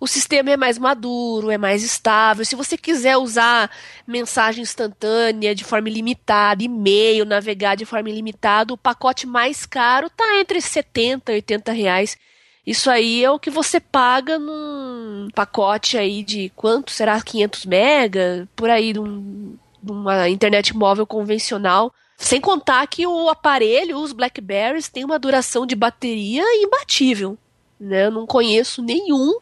o 0.01 0.07
sistema 0.07 0.49
é 0.49 0.57
mais 0.57 0.79
maduro, 0.79 1.51
é 1.51 1.59
mais 1.59 1.83
estável. 1.83 2.43
Se 2.43 2.55
você 2.55 2.75
quiser 2.75 3.17
usar 3.17 3.69
mensagem 4.07 4.63
instantânea 4.63 5.53
de 5.53 5.63
forma 5.63 5.87
ilimitada, 5.87 6.63
e-mail, 6.63 7.23
navegar 7.23 7.75
de 7.75 7.85
forma 7.85 8.09
ilimitada, 8.09 8.73
o 8.73 8.77
pacote 8.77 9.27
mais 9.27 9.63
caro 9.63 10.07
está 10.07 10.39
entre 10.39 10.59
70 10.59 11.31
e 11.31 11.35
80 11.35 11.71
reais. 11.71 12.17
Isso 12.65 12.89
aí 12.89 13.23
é 13.23 13.29
o 13.29 13.37
que 13.37 13.51
você 13.51 13.79
paga 13.79 14.39
num 14.39 15.27
pacote 15.35 15.99
aí 15.99 16.23
de 16.23 16.51
quanto 16.55 16.89
será 16.89 17.21
500 17.21 17.67
mega, 17.67 18.49
por 18.55 18.71
aí, 18.71 18.93
num, 18.93 19.55
numa 19.83 20.27
internet 20.27 20.75
móvel 20.75 21.05
convencional. 21.05 21.93
Sem 22.17 22.41
contar 22.41 22.87
que 22.87 23.05
o 23.05 23.29
aparelho, 23.29 23.99
os 23.99 24.13
Blackberries, 24.13 24.89
tem 24.89 25.05
uma 25.05 25.19
duração 25.19 25.63
de 25.63 25.75
bateria 25.75 26.43
imbatível. 26.55 27.37
Né? 27.79 28.07
Eu 28.07 28.11
não 28.11 28.25
conheço 28.25 28.81
nenhum 28.81 29.39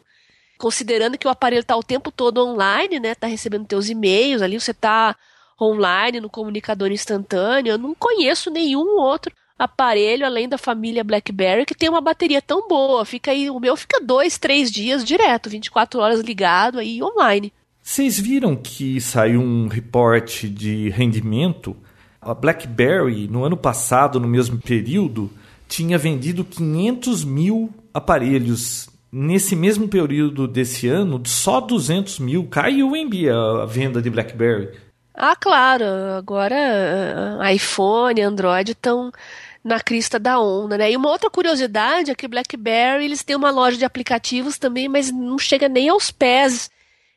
considerando 0.60 1.16
que 1.16 1.26
o 1.26 1.30
aparelho 1.30 1.62
está 1.62 1.74
o 1.74 1.82
tempo 1.82 2.12
todo 2.12 2.46
online, 2.46 3.00
né? 3.00 3.14
Tá 3.14 3.26
recebendo 3.26 3.66
teus 3.66 3.88
e-mails 3.88 4.42
ali, 4.42 4.60
você 4.60 4.74
tá 4.74 5.16
online 5.60 6.20
no 6.20 6.28
comunicador 6.28 6.92
instantâneo. 6.92 7.72
Eu 7.72 7.78
não 7.78 7.94
conheço 7.94 8.50
nenhum 8.50 9.00
outro 9.00 9.32
aparelho 9.58 10.24
além 10.24 10.48
da 10.48 10.58
família 10.58 11.02
BlackBerry 11.02 11.64
que 11.64 11.74
tem 11.74 11.88
uma 11.88 12.00
bateria 12.00 12.42
tão 12.42 12.68
boa. 12.68 13.04
Fica 13.06 13.30
aí, 13.30 13.48
o 13.48 13.58
meu 13.58 13.74
fica 13.74 14.00
dois, 14.00 14.36
três 14.38 14.70
dias 14.70 15.02
direto, 15.02 15.48
24 15.48 15.98
horas 15.98 16.20
ligado 16.20 16.78
aí 16.78 17.02
online. 17.02 17.52
Vocês 17.82 18.20
viram 18.20 18.54
que 18.54 19.00
saiu 19.00 19.40
um 19.40 19.66
reporte 19.66 20.48
de 20.48 20.90
rendimento? 20.90 21.74
A 22.20 22.34
BlackBerry, 22.34 23.26
no 23.28 23.44
ano 23.44 23.56
passado, 23.56 24.20
no 24.20 24.28
mesmo 24.28 24.58
período, 24.58 25.30
tinha 25.66 25.96
vendido 25.96 26.44
500 26.44 27.24
mil 27.24 27.72
aparelhos 27.94 28.90
nesse 29.12 29.56
mesmo 29.56 29.88
período 29.88 30.46
desse 30.46 30.88
ano, 30.88 31.20
só 31.26 31.60
200 31.60 32.18
mil 32.18 32.46
caiu 32.48 32.94
em 32.94 33.08
a 33.28 33.66
venda 33.66 34.00
de 34.00 34.10
BlackBerry. 34.10 34.70
Ah, 35.14 35.36
claro. 35.36 35.84
Agora 36.16 36.56
uh, 37.40 37.44
iPhone, 37.52 38.20
Android 38.22 38.72
estão 38.72 39.12
na 39.62 39.78
crista 39.78 40.18
da 40.18 40.40
onda, 40.40 40.78
né? 40.78 40.90
E 40.90 40.96
uma 40.96 41.10
outra 41.10 41.28
curiosidade 41.28 42.10
é 42.10 42.14
que 42.14 42.28
BlackBerry 42.28 43.04
eles 43.04 43.22
têm 43.22 43.36
uma 43.36 43.50
loja 43.50 43.76
de 43.76 43.84
aplicativos 43.84 44.58
também, 44.58 44.88
mas 44.88 45.10
não 45.10 45.38
chega 45.38 45.68
nem 45.68 45.88
aos 45.88 46.10
pés 46.10 46.70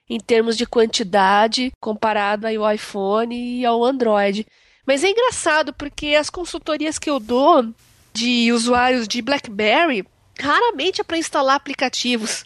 em 0.10 0.20
termos 0.20 0.58
de 0.58 0.66
quantidade 0.66 1.72
comparado 1.80 2.46
ao 2.46 2.74
iPhone 2.74 3.36
e 3.36 3.66
ao 3.66 3.84
Android. 3.84 4.46
Mas 4.86 5.04
é 5.04 5.10
engraçado 5.10 5.74
porque 5.74 6.08
as 6.08 6.30
consultorias 6.30 7.00
que 7.00 7.10
eu 7.10 7.20
dou 7.20 7.66
de 8.14 8.52
usuários 8.52 9.08
de 9.08 9.22
BlackBerry 9.22 10.06
raramente 10.40 11.02
é 11.02 11.04
para 11.04 11.18
instalar 11.18 11.56
aplicativos. 11.56 12.46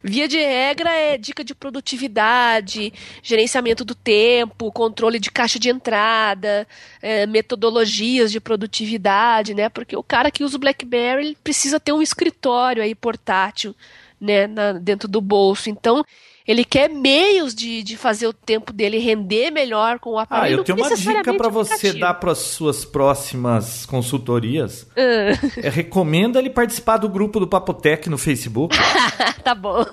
Via 0.00 0.28
de 0.28 0.38
regra 0.38 0.90
é 0.90 1.18
dica 1.18 1.42
de 1.42 1.56
produtividade, 1.56 2.92
gerenciamento 3.20 3.84
do 3.84 3.96
tempo, 3.96 4.70
controle 4.70 5.18
de 5.18 5.28
caixa 5.28 5.58
de 5.58 5.68
entrada, 5.68 6.68
é, 7.02 7.26
metodologias 7.26 8.30
de 8.30 8.40
produtividade, 8.40 9.54
né? 9.54 9.68
Porque 9.68 9.96
o 9.96 10.02
cara 10.02 10.30
que 10.30 10.44
usa 10.44 10.56
o 10.56 10.60
BlackBerry 10.60 11.36
precisa 11.42 11.80
ter 11.80 11.92
um 11.92 12.00
escritório 12.00 12.80
aí 12.80 12.94
portátil, 12.94 13.74
né, 14.20 14.46
na, 14.46 14.74
dentro 14.74 15.08
do 15.08 15.20
bolso. 15.20 15.68
Então 15.68 16.04
ele 16.48 16.64
quer 16.64 16.88
meios 16.88 17.54
de, 17.54 17.82
de 17.82 17.94
fazer 17.94 18.26
o 18.26 18.32
tempo 18.32 18.72
dele 18.72 18.96
render 18.96 19.50
melhor 19.50 19.98
com 19.98 20.12
o 20.12 20.18
aparelho. 20.18 20.56
Ah, 20.56 20.60
eu 20.60 20.64
tenho 20.64 20.78
uma 20.78 20.96
dica 20.96 21.34
para 21.34 21.50
você 21.50 21.92
dar 21.92 22.14
para 22.14 22.34
suas 22.34 22.86
próximas 22.86 23.84
consultorias. 23.84 24.84
Uh. 24.84 25.60
É, 25.62 25.68
recomenda 25.68 26.38
ele 26.38 26.48
participar 26.48 26.96
do 26.96 27.06
grupo 27.06 27.38
do 27.38 27.46
Papotec 27.46 28.08
no 28.08 28.16
Facebook. 28.16 28.74
tá 29.44 29.54
bom. 29.54 29.84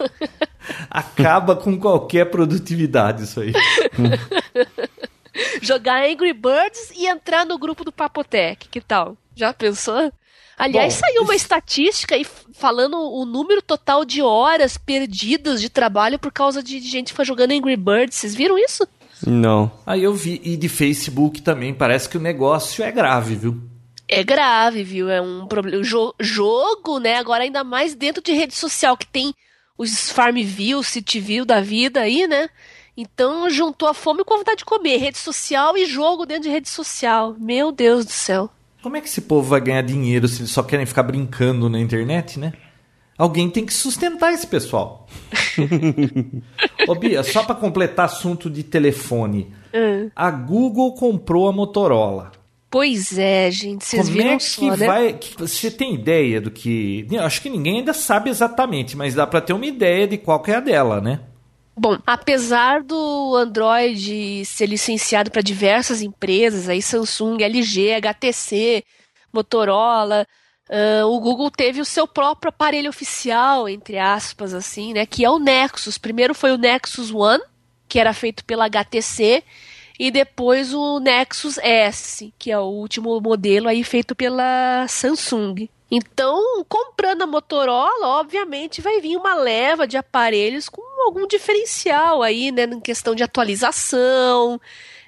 Acaba 0.90 1.58
com 1.58 1.78
qualquer 1.78 2.32
produtividade 2.32 3.24
isso 3.24 3.42
aí. 3.42 3.52
Jogar 5.62 6.06
Angry 6.06 6.32
Birds 6.32 6.94
e 6.96 7.06
entrar 7.06 7.46
no 7.46 7.60
grupo 7.60 7.84
do 7.84 7.92
Papotec, 7.92 8.70
que 8.70 8.80
tal? 8.80 9.18
Já 9.36 9.52
pensou? 9.52 10.10
Aliás, 10.58 10.96
Bom, 10.96 11.00
saiu 11.02 11.24
uma 11.24 11.36
estatística 11.36 12.16
aí 12.16 12.26
falando 12.54 12.98
o 12.98 13.26
número 13.26 13.62
total 13.62 14.06
de 14.06 14.22
horas 14.22 14.78
perdidas 14.78 15.60
de 15.60 15.70
trabalho 15.70 16.18
por 16.18 16.32
causa 16.32 16.64
de 16.64 16.80
gente 16.80 17.08
que 17.08 17.14
foi 17.14 17.26
jogando 17.26 17.52
Angry 17.52 17.76
Birds. 17.76 18.18
Vocês 18.18 18.34
viram 18.34 18.58
isso? 18.58 18.88
Não. 19.26 19.72
Aí 19.86 20.04
eu 20.04 20.14
vi. 20.14 20.42
E 20.44 20.56
de 20.56 20.70
Facebook 20.70 21.42
também. 21.42 21.74
Parece 21.74 22.08
que 22.08 22.18
o 22.18 22.22
negócio 22.22 22.84
é 22.84 22.92
grave, 22.92 23.36
viu? 23.36 23.62
É 24.08 24.24
grave, 24.24 24.84
viu? 24.84 25.10
É 25.10 25.22
um 25.22 25.48
problema. 25.48 25.84
Jo 25.84 26.14
jogo, 26.20 27.00
né? 27.00 27.16
Agora 27.16 27.44
ainda 27.44 27.64
mais 27.64 27.96
dentro 27.96 28.24
de 28.24 28.32
rede 28.34 28.56
social, 28.56 28.96
que 28.96 29.08
tem 29.08 29.34
os 29.78 30.10
Farmville, 30.10 30.84
Cityville 30.84 31.46
da 31.46 31.60
vida 31.60 32.02
aí, 32.02 32.28
né? 32.28 32.50
Então 32.96 33.50
juntou 33.50 33.90
a 33.90 33.94
fome 33.94 34.24
com 34.24 34.34
a 34.34 34.38
vontade 34.38 34.60
de 34.60 34.66
comer. 34.66 34.98
Rede 34.98 35.18
social 35.18 35.78
e 35.78 35.86
jogo 35.86 36.26
dentro 36.26 36.44
de 36.44 36.50
rede 36.50 36.70
social. 36.70 37.36
Meu 37.38 37.72
Deus 37.72 38.06
do 38.06 38.12
céu. 38.12 38.50
Como 38.86 38.98
é 38.98 39.02
que 39.02 39.08
esse 39.08 39.22
povo 39.22 39.50
vai 39.50 39.60
ganhar 39.60 39.82
dinheiro 39.82 40.28
se 40.28 40.44
eles 40.44 40.52
só 40.52 40.62
querem 40.62 40.86
ficar 40.86 41.02
brincando 41.02 41.68
na 41.68 41.80
internet, 41.80 42.40
né? 42.40 42.54
Alguém 43.18 43.50
tem 43.50 43.66
que 43.66 43.74
sustentar 43.74 44.32
esse 44.32 44.46
pessoal. 44.46 45.08
Ô 46.88 46.94
Bia, 46.94 47.24
só 47.24 47.44
para 47.44 47.56
completar 47.56 48.06
assunto 48.06 48.48
de 48.48 48.62
telefone. 48.62 49.52
Uhum. 49.74 50.12
A 50.16 50.30
Google 50.30 50.94
comprou 50.94 51.50
a 51.50 51.52
Motorola. 51.52 52.32
Pois 52.70 53.18
é, 53.18 53.50
gente. 53.50 53.84
Vocês 53.84 54.04
Como 54.04 54.18
viram 54.20 54.34
é 54.34 54.38
que 54.38 54.44
só, 54.44 54.78
né? 54.78 54.86
vai. 54.86 55.14
Que 55.14 55.36
você 55.36 55.72
tem 55.72 55.96
ideia 55.96 56.40
do 56.40 56.52
que. 56.52 57.08
Acho 57.20 57.42
que 57.42 57.50
ninguém 57.50 57.80
ainda 57.80 57.92
sabe 57.92 58.30
exatamente, 58.30 58.96
mas 58.96 59.16
dá 59.16 59.26
para 59.26 59.42
ter 59.42 59.54
uma 59.54 59.66
ideia 59.66 60.08
de 60.08 60.20
qual 60.20 60.44
que 60.44 60.52
é 60.52 60.58
a 60.58 60.60
dela, 60.60 61.02
né? 61.02 61.22
Bom, 61.78 61.98
apesar 62.08 62.82
do 62.82 63.36
Android 63.36 64.46
ser 64.46 64.66
licenciado 64.66 65.30
para 65.30 65.42
diversas 65.42 66.02
empresas, 66.02 66.70
aí 66.70 66.82
Samsung, 66.82 67.44
LG, 67.44 67.96
HTC, 67.96 68.84
Motorola, 69.34 70.26
uh, 70.70 71.06
o 71.06 71.20
Google 71.20 71.52
teve 71.52 71.82
o 71.82 71.86
seu 71.86 72.08
próprio 72.08 72.50
aparelho 72.50 72.90
oficial, 72.90 73.68
entre 73.68 73.98
aspas, 73.98 74.54
assim, 74.54 74.94
né? 74.94 75.06
Que 75.06 75.26
é 75.26 75.30
o 75.30 75.38
Nexus. 75.38 75.98
Primeiro 75.98 76.34
foi 76.34 76.54
o 76.54 76.58
Nexus 76.58 77.12
One, 77.14 77.44
que 77.90 78.00
era 78.00 78.14
feito 78.14 78.46
pela 78.46 78.66
HTC, 78.68 79.44
e 80.00 80.10
depois 80.10 80.74
o 80.74 81.00
Nexus 81.00 81.58
S, 81.58 82.34
que 82.40 82.52
é 82.52 82.58
o 82.58 82.64
último 82.64 83.20
modelo 83.20 83.68
aí 83.68 83.84
feito 83.84 84.16
pela 84.16 84.86
Samsung. 84.88 85.68
Então, 85.92 86.64
comprando 86.68 87.22
a 87.22 87.28
Motorola, 87.28 88.20
obviamente 88.20 88.82
vai 88.82 89.00
vir 89.00 89.18
uma 89.18 89.36
leva 89.36 89.86
de 89.88 89.98
aparelhos 89.98 90.68
com 90.68 90.82
algum 91.06 91.28
diferencial 91.28 92.22
aí, 92.22 92.52
né, 92.52 92.64
em 92.64 92.80
questão 92.80 93.16
de 93.16 93.24
atualização. 93.24 94.60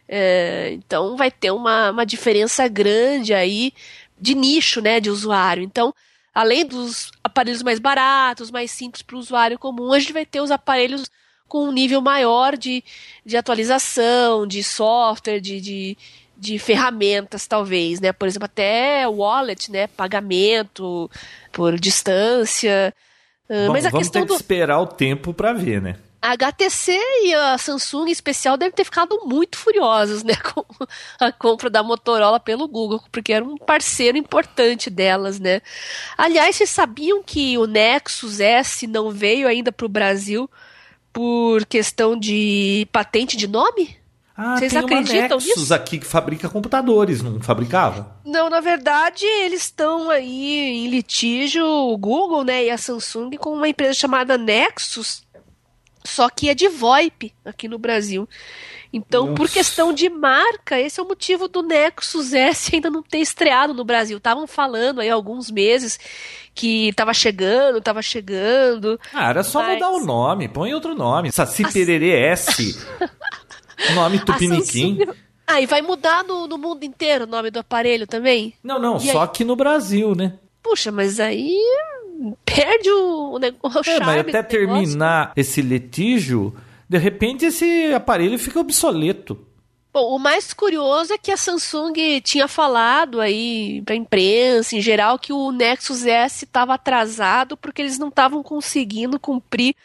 É, 0.07 0.71
então, 0.73 1.17
vai 1.17 1.29
ter 1.31 1.51
uma, 1.51 1.91
uma 1.91 2.05
diferença 2.05 2.67
grande 2.67 3.33
aí 3.33 3.73
de 4.19 4.35
nicho, 4.35 4.81
né, 4.81 4.99
de 4.99 5.09
usuário. 5.09 5.63
Então, 5.63 5.93
além 6.33 6.65
dos 6.65 7.11
aparelhos 7.23 7.63
mais 7.63 7.79
baratos, 7.79 8.51
mais 8.51 8.71
simples 8.71 9.01
para 9.01 9.15
o 9.15 9.19
usuário 9.19 9.59
comum, 9.59 9.93
a 9.93 9.99
gente 9.99 10.13
vai 10.13 10.25
ter 10.25 10.41
os 10.41 10.51
aparelhos 10.51 11.09
com 11.47 11.65
um 11.65 11.71
nível 11.71 12.01
maior 12.01 12.57
de, 12.57 12.83
de 13.25 13.37
atualização, 13.37 14.45
de 14.45 14.63
software, 14.63 15.39
de, 15.39 15.61
de 15.61 15.97
de 16.37 16.59
ferramentas, 16.59 17.47
talvez, 17.47 17.99
né? 17.99 18.13
Por 18.13 18.27
exemplo, 18.27 18.45
até 18.45 19.07
wallet, 19.07 19.71
né? 19.71 19.87
Pagamento 19.87 21.09
por 21.51 21.79
distância. 21.79 22.93
Uh, 23.49 23.67
Bom, 23.67 23.73
mas 23.73 23.85
a 23.85 23.89
vamos 23.89 24.07
questão 24.07 24.21
ter 24.21 24.27
que 24.27 24.33
do... 24.33 24.35
esperar 24.35 24.79
o 24.79 24.87
tempo 24.87 25.33
para 25.33 25.53
ver, 25.53 25.81
né? 25.81 25.95
A 26.21 26.31
HTC 26.31 26.99
e 27.23 27.33
a 27.33 27.57
Samsung 27.57 28.07
em 28.07 28.11
especial 28.11 28.57
devem 28.57 28.73
ter 28.73 28.83
ficado 28.83 29.19
muito 29.25 29.57
furiosas, 29.57 30.23
né, 30.23 30.33
com 30.53 30.65
a 31.19 31.31
compra 31.31 31.69
da 31.69 31.83
Motorola 31.83 32.39
pelo 32.39 32.67
Google, 32.67 33.01
porque 33.11 33.31
era 33.31 33.45
um 33.45 33.55
parceiro 33.55 34.17
importante 34.17 34.89
delas, 34.89 35.39
né. 35.39 35.61
Aliás, 36.17 36.55
vocês 36.55 36.69
sabiam 36.71 37.21
que 37.23 37.57
o 37.57 37.67
Nexus 37.67 38.39
S 38.39 38.87
não 38.87 39.11
veio 39.11 39.47
ainda 39.47 39.71
para 39.71 39.85
o 39.85 39.89
Brasil 39.89 40.49
por 41.13 41.65
questão 41.65 42.17
de 42.17 42.87
patente 42.91 43.37
de 43.37 43.47
nome? 43.47 43.96
Ah, 44.39 44.55
Vocês 44.55 44.71
tem 44.71 44.79
acreditam 44.81 45.37
uma 45.39 45.45
Nexus 45.45 45.57
nisso? 45.57 45.73
aqui 45.73 45.97
que 45.97 46.05
fabrica 46.05 46.47
computadores, 46.47 47.23
não 47.23 47.41
fabricava? 47.41 48.15
Não, 48.23 48.51
na 48.51 48.59
verdade, 48.59 49.25
eles 49.25 49.63
estão 49.63 50.11
aí 50.11 50.85
em 50.85 50.87
litígio, 50.89 51.65
o 51.65 51.97
Google, 51.97 52.43
né, 52.43 52.65
e 52.65 52.69
a 52.69 52.77
Samsung 52.77 53.31
com 53.37 53.53
uma 53.53 53.67
empresa 53.67 53.95
chamada 53.95 54.37
Nexus, 54.37 55.23
só 56.05 56.29
que 56.29 56.49
é 56.49 56.53
de 56.53 56.69
VoIP 56.69 57.33
aqui 57.43 57.67
no 57.67 57.79
Brasil. 57.79 58.29
Então, 58.93 59.25
Nossa. 59.25 59.35
por 59.35 59.49
questão 59.49 59.91
de 59.91 60.07
marca, 60.07 60.79
esse 60.79 60.99
é 60.99 61.03
o 61.03 61.07
motivo 61.07 61.47
do 61.47 61.63
Nexus 61.63 62.31
S 62.31 62.71
ainda 62.75 62.91
não 62.91 63.01
ter 63.01 63.17
estreado 63.17 63.73
no 63.73 63.83
Brasil. 63.83 64.17
Estavam 64.17 64.45
falando 64.45 65.01
aí 65.01 65.09
há 65.09 65.13
alguns 65.13 65.49
meses 65.49 65.99
que 66.53 66.89
estava 66.89 67.13
chegando, 67.13 67.79
estava 67.79 68.01
chegando. 68.03 68.99
Ah, 69.11 69.29
era 69.29 69.43
só 69.43 69.61
mas... 69.61 69.73
mudar 69.73 69.89
o 69.89 70.05
nome, 70.05 70.47
põe 70.47 70.73
outro 70.73 70.95
nome. 70.95 71.31
Saci 71.31 71.65
As... 71.65 71.73
Pererê 71.73 72.11
S. 72.11 72.77
Nome 73.95 74.19
Tupiniquim. 74.25 74.99
Ah, 75.45 75.61
e 75.61 75.65
vai 75.65 75.81
mudar 75.81 76.23
no, 76.23 76.47
no, 76.47 76.57
mundo 76.57 76.83
inteiro 76.83 77.23
o 77.23 77.27
nome 77.27 77.49
do 77.49 77.59
aparelho 77.59 78.05
também? 78.05 78.53
Não, 78.61 78.79
não, 78.79 78.97
e 78.97 79.01
só 79.01 79.19
aí? 79.19 79.25
aqui 79.25 79.43
no 79.45 79.55
Brasil, 79.55 80.13
né? 80.13 80.33
Puxa, 80.61 80.91
mas 80.91 81.19
aí 81.19 81.57
perde 82.43 82.89
o, 82.89 83.31
o, 83.31 83.37
o 83.37 83.39
é, 83.85 83.99
Mas 83.99 84.19
até 84.19 84.43
terminar 84.43 85.31
esse 85.35 85.61
litígio, 85.61 86.53
de 86.89 86.97
repente 86.97 87.45
esse 87.45 87.93
aparelho 87.93 88.37
fica 88.37 88.59
obsoleto. 88.59 89.47
Bom, 89.93 90.15
o 90.15 90.19
mais 90.19 90.53
curioso 90.53 91.13
é 91.13 91.17
que 91.17 91.31
a 91.31 91.37
Samsung 91.37 92.21
tinha 92.21 92.47
falado 92.47 93.19
aí 93.19 93.81
pra 93.83 93.95
imprensa 93.95 94.75
em 94.75 94.81
geral 94.81 95.17
que 95.17 95.33
o 95.33 95.51
Nexus 95.51 96.05
S 96.05 96.45
estava 96.45 96.75
atrasado 96.75 97.57
porque 97.57 97.81
eles 97.81 97.97
não 97.97 98.09
estavam 98.09 98.43
conseguindo 98.43 99.19
cumprir 99.19 99.75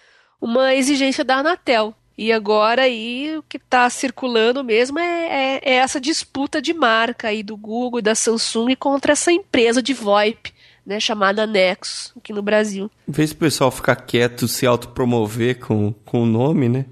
uma 0.40 0.74
exigência 0.74 1.24
da 1.24 1.36
Anatel. 1.36 1.94
E 2.16 2.32
agora 2.32 2.82
aí 2.82 3.36
o 3.36 3.42
que 3.42 3.56
está 3.56 3.88
circulando 3.88 4.62
mesmo 4.62 4.98
é, 4.98 5.56
é, 5.56 5.60
é, 5.62 5.74
essa 5.76 6.00
disputa 6.00 6.60
de 6.60 6.74
marca 6.74 7.28
aí 7.28 7.42
do 7.42 7.56
Google 7.56 8.00
e 8.00 8.02
da 8.02 8.14
Samsung 8.14 8.74
contra 8.76 9.12
essa 9.12 9.32
empresa 9.32 9.82
de 9.82 9.94
VoIP, 9.94 10.52
né, 10.84 11.00
chamada 11.00 11.46
Nexus, 11.46 12.12
aqui 12.16 12.32
no 12.32 12.42
Brasil. 12.42 12.90
Em 13.08 13.12
vez 13.12 13.30
do 13.30 13.36
pessoal 13.36 13.70
ficar 13.70 13.96
quieto, 13.96 14.46
se 14.46 14.66
autopromover 14.66 15.58
com, 15.60 15.92
com 16.04 16.22
o 16.22 16.26
nome, 16.26 16.68
né? 16.68 16.86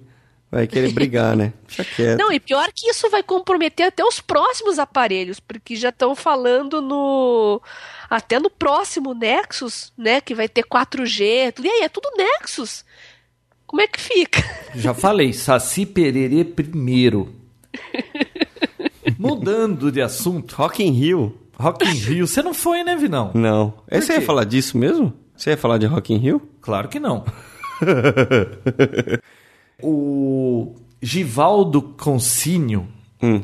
Vai 0.51 0.67
querer 0.67 0.93
brigar, 0.93 1.37
né? 1.37 1.53
Deixa 1.65 1.85
quieto. 1.85 2.19
Não, 2.19 2.33
e 2.33 2.41
pior 2.41 2.73
que 2.75 2.91
isso 2.91 3.09
vai 3.09 3.23
comprometer 3.23 3.87
até 3.87 4.05
os 4.05 4.21
próximos 4.21 4.81
aparelhos, 4.81 5.39
porque 5.39 5.77
já 5.77 5.91
estão 5.91 6.17
falando 6.17 6.83
no. 6.83 7.63
Até 8.09 8.41
no 8.41 8.51
próximo 8.51 9.15
Nexus, 9.15 9.93
né? 9.97 10.21
Que 10.21 10.35
vai 10.35 10.49
ter 10.49 10.65
4G. 10.65 11.55
E 11.63 11.69
aí, 11.69 11.83
é 11.83 11.89
tudo 11.89 12.11
Nexus. 12.17 12.85
Como 13.71 13.83
é 13.83 13.87
que 13.87 14.01
fica? 14.01 14.43
Já 14.75 14.93
falei, 14.93 15.33
Saci 15.33 15.87
Pererê 15.87 16.45
primeiro. 16.45 17.33
Mudando 19.17 19.93
de 19.93 20.03
assunto. 20.03 20.57
Rock 20.57 20.83
in 20.83 20.91
Rio. 20.91 21.39
Rock 21.57 21.87
in 21.87 21.93
Rio. 21.93 22.27
Você 22.27 22.43
não 22.43 22.53
foi, 22.53 22.83
né, 22.83 22.97
Vinão? 22.97 23.31
Não. 23.33 23.75
Você 23.89 24.15
ia 24.15 24.23
falar 24.23 24.43
disso 24.43 24.77
mesmo? 24.77 25.13
Você 25.37 25.51
ia 25.51 25.57
falar 25.57 25.79
de 25.79 25.87
Rock 25.87 26.13
in 26.13 26.17
Rio? 26.17 26.43
Claro 26.61 26.89
que 26.89 26.99
não. 26.99 27.25
o 29.81 30.75
Givaldo 31.01 31.81
Consínio, 31.81 32.89
hum. 33.23 33.41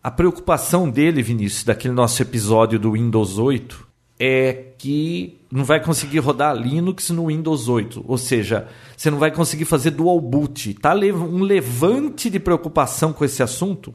a 0.00 0.12
preocupação 0.12 0.88
dele, 0.88 1.24
Vinícius, 1.24 1.64
daquele 1.64 1.92
nosso 1.92 2.22
episódio 2.22 2.78
do 2.78 2.92
Windows 2.92 3.36
8, 3.36 3.84
é 4.20 4.65
que 4.78 5.38
não 5.50 5.64
vai 5.64 5.82
conseguir 5.82 6.18
rodar 6.18 6.56
Linux 6.56 7.10
no 7.10 7.26
Windows 7.26 7.68
8. 7.68 8.04
Ou 8.06 8.18
seja, 8.18 8.68
você 8.96 9.10
não 9.10 9.18
vai 9.18 9.30
conseguir 9.30 9.64
fazer 9.64 9.90
dual 9.90 10.20
boot. 10.20 10.74
Tá 10.74 10.94
um 10.94 11.42
levante 11.42 12.28
de 12.28 12.38
preocupação 12.38 13.12
com 13.12 13.24
esse 13.24 13.42
assunto? 13.42 13.94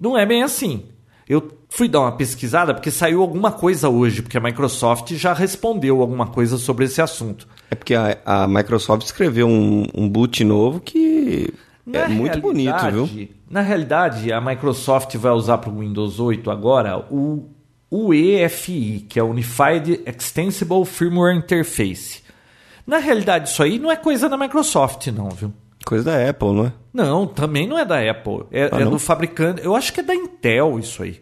Não 0.00 0.16
é 0.16 0.24
bem 0.26 0.42
assim. 0.42 0.84
Eu 1.28 1.50
fui 1.68 1.88
dar 1.88 2.00
uma 2.00 2.12
pesquisada 2.12 2.74
porque 2.74 2.90
saiu 2.90 3.22
alguma 3.22 3.52
coisa 3.52 3.88
hoje, 3.88 4.22
porque 4.22 4.36
a 4.36 4.40
Microsoft 4.40 5.14
já 5.14 5.32
respondeu 5.32 6.00
alguma 6.00 6.26
coisa 6.26 6.58
sobre 6.58 6.84
esse 6.84 7.00
assunto. 7.00 7.46
É 7.70 7.74
porque 7.74 7.94
a, 7.94 8.18
a 8.24 8.48
Microsoft 8.48 9.04
escreveu 9.04 9.46
um, 9.46 9.86
um 9.94 10.08
boot 10.08 10.42
novo 10.44 10.80
que 10.80 11.52
Na 11.86 12.00
é 12.00 12.08
muito 12.08 12.40
bonito, 12.40 12.90
viu? 12.90 13.28
Na 13.48 13.60
realidade, 13.60 14.32
a 14.32 14.40
Microsoft 14.40 15.14
vai 15.16 15.32
usar 15.32 15.58
para 15.58 15.70
o 15.70 15.78
Windows 15.78 16.18
8 16.18 16.50
agora 16.50 16.98
o 17.10 17.48
UEFI, 17.92 19.06
que 19.08 19.18
é 19.18 19.22
Unified 19.22 20.00
Extensible 20.06 20.84
Firmware 20.86 21.36
Interface. 21.36 22.22
Na 22.86 22.98
realidade, 22.98 23.48
isso 23.50 23.62
aí 23.62 23.78
não 23.78 23.90
é 23.90 23.96
coisa 23.96 24.28
da 24.28 24.36
Microsoft, 24.36 25.06
não, 25.08 25.28
viu? 25.28 25.52
Coisa 25.84 26.04
da 26.04 26.30
Apple, 26.30 26.52
não 26.52 26.66
é? 26.66 26.72
Não, 26.92 27.26
também 27.26 27.66
não 27.66 27.78
é 27.78 27.84
da 27.84 27.98
Apple. 27.98 28.44
É, 28.50 28.70
Ah, 28.72 28.80
é 28.80 28.84
do 28.84 28.98
fabricante. 28.98 29.62
Eu 29.64 29.74
acho 29.76 29.92
que 29.92 30.00
é 30.00 30.02
da 30.02 30.14
Intel 30.14 30.78
isso 30.78 31.02
aí. 31.02 31.20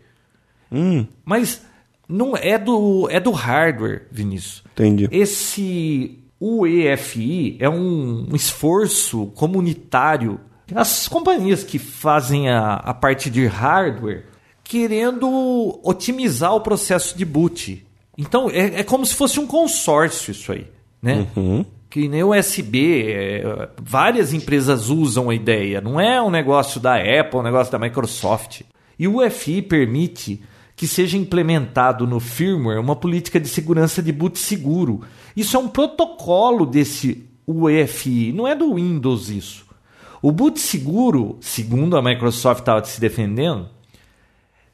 Hum, 0.70 1.06
Mas 1.24 1.62
não 2.08 2.36
é 2.36 2.56
do 2.58 3.08
é 3.10 3.18
do 3.18 3.30
hardware, 3.30 4.06
Vinícius. 4.10 4.62
entendi. 4.72 5.08
Esse 5.10 6.18
UEFI 6.40 7.56
é 7.58 7.68
um, 7.68 8.28
um 8.30 8.36
esforço 8.36 9.26
comunitário. 9.34 10.38
As 10.74 11.08
companhias 11.08 11.64
que 11.64 11.78
fazem 11.78 12.48
a, 12.48 12.74
a 12.74 12.94
parte 12.94 13.28
de 13.28 13.46
hardware 13.46 14.24
querendo 14.70 15.80
otimizar 15.82 16.54
o 16.54 16.60
processo 16.60 17.18
de 17.18 17.24
boot. 17.24 17.84
Então 18.16 18.48
é, 18.48 18.78
é 18.78 18.84
como 18.84 19.04
se 19.04 19.16
fosse 19.16 19.40
um 19.40 19.46
consórcio 19.46 20.30
isso 20.30 20.52
aí, 20.52 20.64
né? 21.02 21.26
Que 21.90 22.06
nem 22.06 22.22
o 22.22 22.32
USB, 22.32 23.02
é, 23.02 23.68
várias 23.82 24.32
empresas 24.32 24.88
usam 24.88 25.28
a 25.28 25.34
ideia. 25.34 25.80
Não 25.80 26.00
é 26.00 26.22
um 26.22 26.30
negócio 26.30 26.80
da 26.80 26.94
Apple, 26.94 27.40
um 27.40 27.42
negócio 27.42 27.72
da 27.72 27.80
Microsoft. 27.80 28.60
E 28.96 29.08
o 29.08 29.16
UEFI 29.16 29.60
permite 29.60 30.40
que 30.76 30.86
seja 30.86 31.18
implementado 31.18 32.06
no 32.06 32.20
firmware 32.20 32.78
uma 32.78 32.94
política 32.94 33.40
de 33.40 33.48
segurança 33.48 34.00
de 34.00 34.12
boot 34.12 34.38
seguro. 34.38 35.00
Isso 35.36 35.56
é 35.56 35.58
um 35.58 35.66
protocolo 35.66 36.64
desse 36.64 37.26
UEFI, 37.44 38.32
não 38.32 38.46
é 38.46 38.54
do 38.54 38.76
Windows 38.76 39.30
isso. 39.30 39.66
O 40.22 40.30
boot 40.30 40.60
seguro, 40.60 41.38
segundo 41.40 41.96
a 41.96 42.02
Microsoft 42.02 42.60
estava 42.60 42.84
se 42.84 43.00
defendendo, 43.00 43.68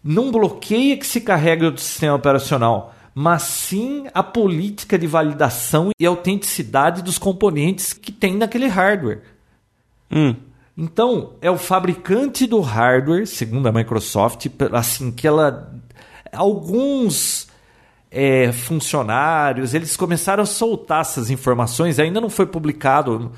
não 0.06 0.30
bloqueia 0.30 0.96
que 0.96 1.06
se 1.06 1.20
carrega 1.20 1.70
do 1.70 1.80
sistema 1.80 2.14
operacional, 2.14 2.94
mas 3.12 3.42
sim 3.42 4.06
a 4.14 4.22
política 4.22 4.96
de 4.96 5.06
validação 5.06 5.90
e 5.98 6.06
autenticidade 6.06 7.02
dos 7.02 7.18
componentes 7.18 7.92
que 7.92 8.12
tem 8.12 8.36
naquele 8.36 8.68
hardware. 8.68 9.22
Hum, 10.10 10.36
Então, 10.78 11.32
é 11.40 11.50
o 11.50 11.58
fabricante 11.58 12.46
do 12.46 12.60
hardware, 12.60 13.26
segundo 13.26 13.66
a 13.66 13.72
Microsoft, 13.72 14.46
assim 14.72 15.10
que 15.10 15.26
ela 15.26 15.74
alguns 16.32 17.48
é, 18.10 18.52
funcionários, 18.52 19.74
eles 19.74 19.96
começaram 19.96 20.42
a 20.42 20.46
soltar 20.46 21.00
essas 21.00 21.30
informações, 21.30 21.98
ainda 21.98 22.20
não 22.20 22.30
foi 22.30 22.46
publicado, 22.46 23.32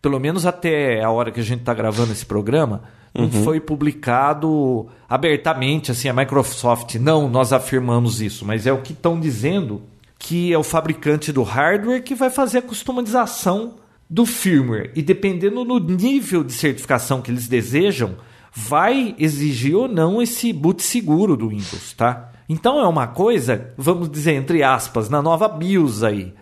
pelo 0.00 0.18
menos 0.18 0.46
até 0.46 1.02
a 1.02 1.10
hora 1.10 1.30
que 1.30 1.40
a 1.40 1.44
gente 1.44 1.60
está 1.60 1.74
gravando 1.74 2.12
esse 2.12 2.26
programa, 2.26 2.82
não 3.14 3.30
foi 3.30 3.60
publicado 3.60 4.86
abertamente, 5.08 5.90
assim, 5.90 6.08
a 6.08 6.12
Microsoft, 6.12 6.94
não, 6.96 7.28
nós 7.28 7.52
afirmamos 7.52 8.20
isso, 8.20 8.44
mas 8.44 8.66
é 8.66 8.72
o 8.72 8.82
que 8.82 8.92
estão 8.92 9.18
dizendo 9.18 9.82
que 10.18 10.52
é 10.52 10.58
o 10.58 10.62
fabricante 10.62 11.32
do 11.32 11.42
hardware 11.42 12.02
que 12.02 12.14
vai 12.14 12.28
fazer 12.28 12.58
a 12.58 12.62
customização 12.62 13.74
do 14.10 14.26
firmware. 14.26 14.90
E 14.94 15.02
dependendo 15.02 15.64
do 15.64 15.78
nível 15.80 16.42
de 16.42 16.52
certificação 16.52 17.22
que 17.22 17.30
eles 17.30 17.46
desejam, 17.46 18.16
vai 18.52 19.14
exigir 19.18 19.76
ou 19.76 19.86
não 19.86 20.20
esse 20.20 20.52
boot 20.52 20.82
seguro 20.82 21.36
do 21.36 21.48
Windows, 21.48 21.92
tá? 21.92 22.32
Então 22.48 22.80
é 22.80 22.86
uma 22.86 23.06
coisa, 23.06 23.72
vamos 23.76 24.10
dizer 24.10 24.32
entre 24.32 24.62
aspas, 24.62 25.08
na 25.08 25.22
nova 25.22 25.48
BIOS 25.48 26.02
aí. 26.02 26.34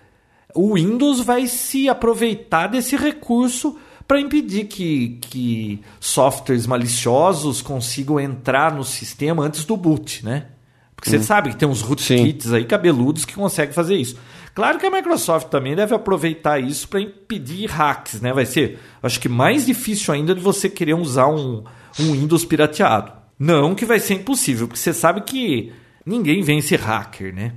O 0.55 0.75
Windows 0.75 1.21
vai 1.21 1.47
se 1.47 1.89
aproveitar 1.89 2.69
desse 2.69 2.97
recurso 2.97 3.77
para 4.07 4.21
impedir 4.21 4.67
que, 4.67 5.19
que 5.21 5.81
softwares 5.99 6.67
maliciosos 6.67 7.61
consigam 7.61 8.21
entrar 8.21 8.75
no 8.75 8.85
sistema 8.85 9.43
antes 9.43 9.65
do 9.65 9.77
boot, 9.77 10.25
né? 10.25 10.47
Porque 10.95 11.11
você 11.11 11.23
sabe 11.23 11.51
que 11.51 11.57
tem 11.57 11.69
uns 11.69 11.83
rootkits 11.83 12.53
aí 12.53 12.65
cabeludos 12.65 13.25
que 13.25 13.35
conseguem 13.35 13.75
fazer 13.75 13.97
isso. 13.97 14.19
Claro 14.55 14.79
que 14.79 14.87
a 14.87 14.91
Microsoft 14.91 15.49
também 15.49 15.77
deve 15.77 15.95
aproveitar 15.95 16.59
isso 16.59 16.89
para 16.89 17.01
impedir 17.01 17.67
hacks, 17.69 18.23
né? 18.23 18.33
Vai 18.33 18.47
ser, 18.47 18.79
acho 19.03 19.21
que 19.21 19.29
mais 19.29 19.67
difícil 19.67 20.15
ainda 20.15 20.35
de 20.35 20.41
você 20.41 20.71
querer 20.71 20.95
usar 20.95 21.29
um, 21.29 21.63
um 22.01 22.13
Windows 22.13 22.47
pirateado. 22.47 23.13
Não 23.39 23.75
que 23.75 23.85
vai 23.85 24.01
ser 24.01 24.15
impossível, 24.15 24.67
porque 24.67 24.81
você 24.81 24.95
sabe 24.95 25.21
que 25.21 25.73
ninguém 26.07 26.43
vence 26.43 26.75
hacker, 26.75 27.35
né? 27.35 27.53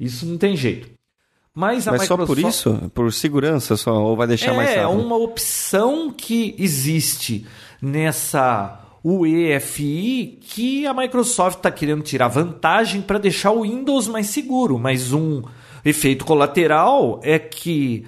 Isso 0.00 0.24
não 0.24 0.38
tem 0.38 0.56
jeito. 0.56 0.90
Mas 1.54 1.86
a 1.86 1.92
Mas 1.92 2.06
só 2.06 2.16
por 2.16 2.34
Microsoft- 2.36 2.54
isso? 2.82 2.90
Por 2.94 3.12
segurança 3.12 3.76
só? 3.76 3.92
Ou 4.02 4.16
vai 4.16 4.26
deixar 4.26 4.54
mais 4.54 4.70
é, 4.70 4.82
rápido? 4.82 5.00
uma 5.00 5.16
opção 5.16 6.10
que 6.10 6.54
existe 6.58 7.46
nessa 7.80 8.80
UEFI 9.04 10.38
que 10.40 10.86
a 10.86 10.94
Microsoft 10.94 11.58
está 11.58 11.70
querendo 11.70 12.02
tirar 12.02 12.28
vantagem 12.28 13.02
para 13.02 13.18
deixar 13.18 13.50
o 13.50 13.62
Windows 13.62 14.08
mais 14.08 14.28
seguro. 14.28 14.78
Mas 14.78 15.12
um 15.12 15.42
efeito 15.84 16.24
colateral 16.24 17.20
é 17.22 17.38
que 17.38 18.06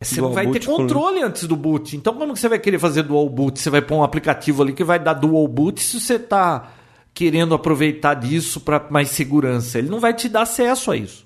você 0.00 0.20
não 0.20 0.30
Dual 0.32 0.34
vai 0.44 0.52
ter 0.52 0.66
com- 0.66 0.76
controle 0.76 1.22
antes 1.22 1.46
do 1.46 1.56
boot. 1.56 1.96
Então, 1.96 2.12
como 2.14 2.32
que 2.34 2.40
você 2.40 2.48
vai 2.48 2.58
querer 2.58 2.78
fazer 2.78 3.04
dual 3.04 3.28
boot? 3.28 3.58
Você 3.58 3.70
vai 3.70 3.80
pôr 3.80 3.96
um 3.96 4.02
aplicativo 4.02 4.62
ali 4.62 4.72
que 4.72 4.82
vai 4.84 4.98
dar 4.98 5.14
dual 5.14 5.46
boot 5.46 5.80
se 5.82 6.00
você 6.00 6.14
está 6.16 6.68
querendo 7.14 7.54
aproveitar 7.54 8.14
disso 8.14 8.60
para 8.60 8.84
mais 8.90 9.10
segurança. 9.10 9.78
Ele 9.78 9.88
não 9.88 10.00
vai 10.00 10.12
te 10.12 10.28
dar 10.28 10.42
acesso 10.42 10.90
a 10.90 10.96
isso. 10.96 11.24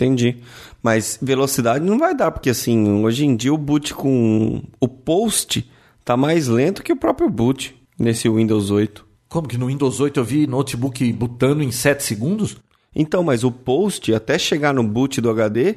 Entendi. 0.00 0.38
Mas 0.82 1.18
velocidade 1.20 1.84
não 1.84 1.98
vai 1.98 2.14
dar, 2.14 2.30
porque 2.30 2.48
assim, 2.48 3.04
hoje 3.04 3.26
em 3.26 3.36
dia 3.36 3.52
o 3.52 3.58
boot 3.58 3.92
com 3.92 4.62
o 4.80 4.88
post 4.88 5.70
tá 6.02 6.16
mais 6.16 6.48
lento 6.48 6.82
que 6.82 6.92
o 6.92 6.96
próprio 6.96 7.28
boot 7.28 7.76
nesse 7.98 8.26
Windows 8.26 8.70
8. 8.70 9.04
Como 9.28 9.46
que 9.46 9.58
no 9.58 9.66
Windows 9.66 10.00
8 10.00 10.18
eu 10.18 10.24
vi 10.24 10.46
notebook 10.46 11.12
bootando 11.12 11.62
em 11.62 11.70
7 11.70 12.02
segundos? 12.02 12.56
Então, 12.96 13.22
mas 13.22 13.44
o 13.44 13.52
post, 13.52 14.12
até 14.14 14.38
chegar 14.38 14.72
no 14.72 14.82
boot 14.82 15.20
do 15.20 15.30
HD, 15.30 15.76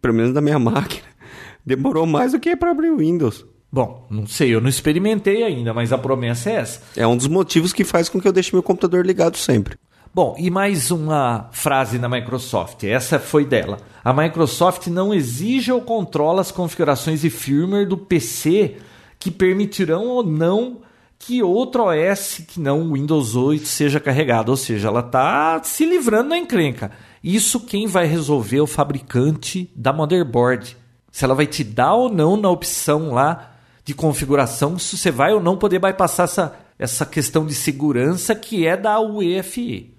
pelo 0.00 0.14
menos 0.14 0.34
da 0.34 0.42
minha 0.42 0.58
máquina, 0.60 1.06
demorou 1.64 2.06
mais 2.06 2.32
do 2.32 2.38
que 2.38 2.54
para 2.54 2.70
abrir 2.70 2.90
o 2.90 2.98
Windows. 2.98 3.46
Bom, 3.72 4.06
não 4.10 4.26
sei, 4.26 4.54
eu 4.54 4.60
não 4.60 4.68
experimentei 4.68 5.42
ainda, 5.42 5.72
mas 5.72 5.90
a 5.90 5.98
promessa 5.98 6.50
é 6.50 6.54
essa. 6.56 6.82
É 6.94 7.06
um 7.06 7.16
dos 7.16 7.26
motivos 7.26 7.72
que 7.72 7.82
faz 7.82 8.08
com 8.10 8.20
que 8.20 8.28
eu 8.28 8.32
deixe 8.32 8.54
meu 8.54 8.62
computador 8.62 9.04
ligado 9.04 9.36
sempre. 9.36 9.76
Bom, 10.14 10.36
e 10.38 10.48
mais 10.48 10.92
uma 10.92 11.48
frase 11.50 11.98
da 11.98 12.08
Microsoft, 12.08 12.84
essa 12.84 13.18
foi 13.18 13.44
dela. 13.44 13.78
A 14.04 14.12
Microsoft 14.12 14.86
não 14.86 15.12
exige 15.12 15.72
ou 15.72 15.80
controla 15.80 16.40
as 16.40 16.52
configurações 16.52 17.22
de 17.22 17.30
firmware 17.30 17.88
do 17.88 17.98
PC 17.98 18.76
que 19.18 19.28
permitirão 19.28 20.06
ou 20.06 20.22
não 20.22 20.82
que 21.18 21.42
outro 21.42 21.86
OS 21.86 22.42
que 22.46 22.60
não 22.60 22.82
o 22.82 22.92
Windows 22.92 23.34
8 23.34 23.66
seja 23.66 23.98
carregado. 23.98 24.50
Ou 24.50 24.56
seja, 24.56 24.86
ela 24.86 25.00
está 25.00 25.60
se 25.64 25.84
livrando 25.84 26.28
da 26.28 26.38
encrenca. 26.38 26.92
Isso 27.20 27.58
quem 27.58 27.88
vai 27.88 28.06
resolver 28.06 28.58
é 28.58 28.62
o 28.62 28.68
fabricante 28.68 29.68
da 29.74 29.92
motherboard. 29.92 30.76
Se 31.10 31.24
ela 31.24 31.34
vai 31.34 31.48
te 31.48 31.64
dar 31.64 31.94
ou 31.94 32.08
não 32.08 32.36
na 32.36 32.50
opção 32.50 33.12
lá 33.12 33.56
de 33.84 33.92
configuração, 33.92 34.78
se 34.78 34.96
você 34.96 35.10
vai 35.10 35.34
ou 35.34 35.40
não 35.40 35.56
poder 35.56 35.80
bypassar 35.80 36.24
essa, 36.24 36.56
essa 36.78 37.04
questão 37.04 37.44
de 37.44 37.54
segurança 37.54 38.32
que 38.32 38.64
é 38.64 38.76
da 38.76 39.00
UEFI. 39.00 39.93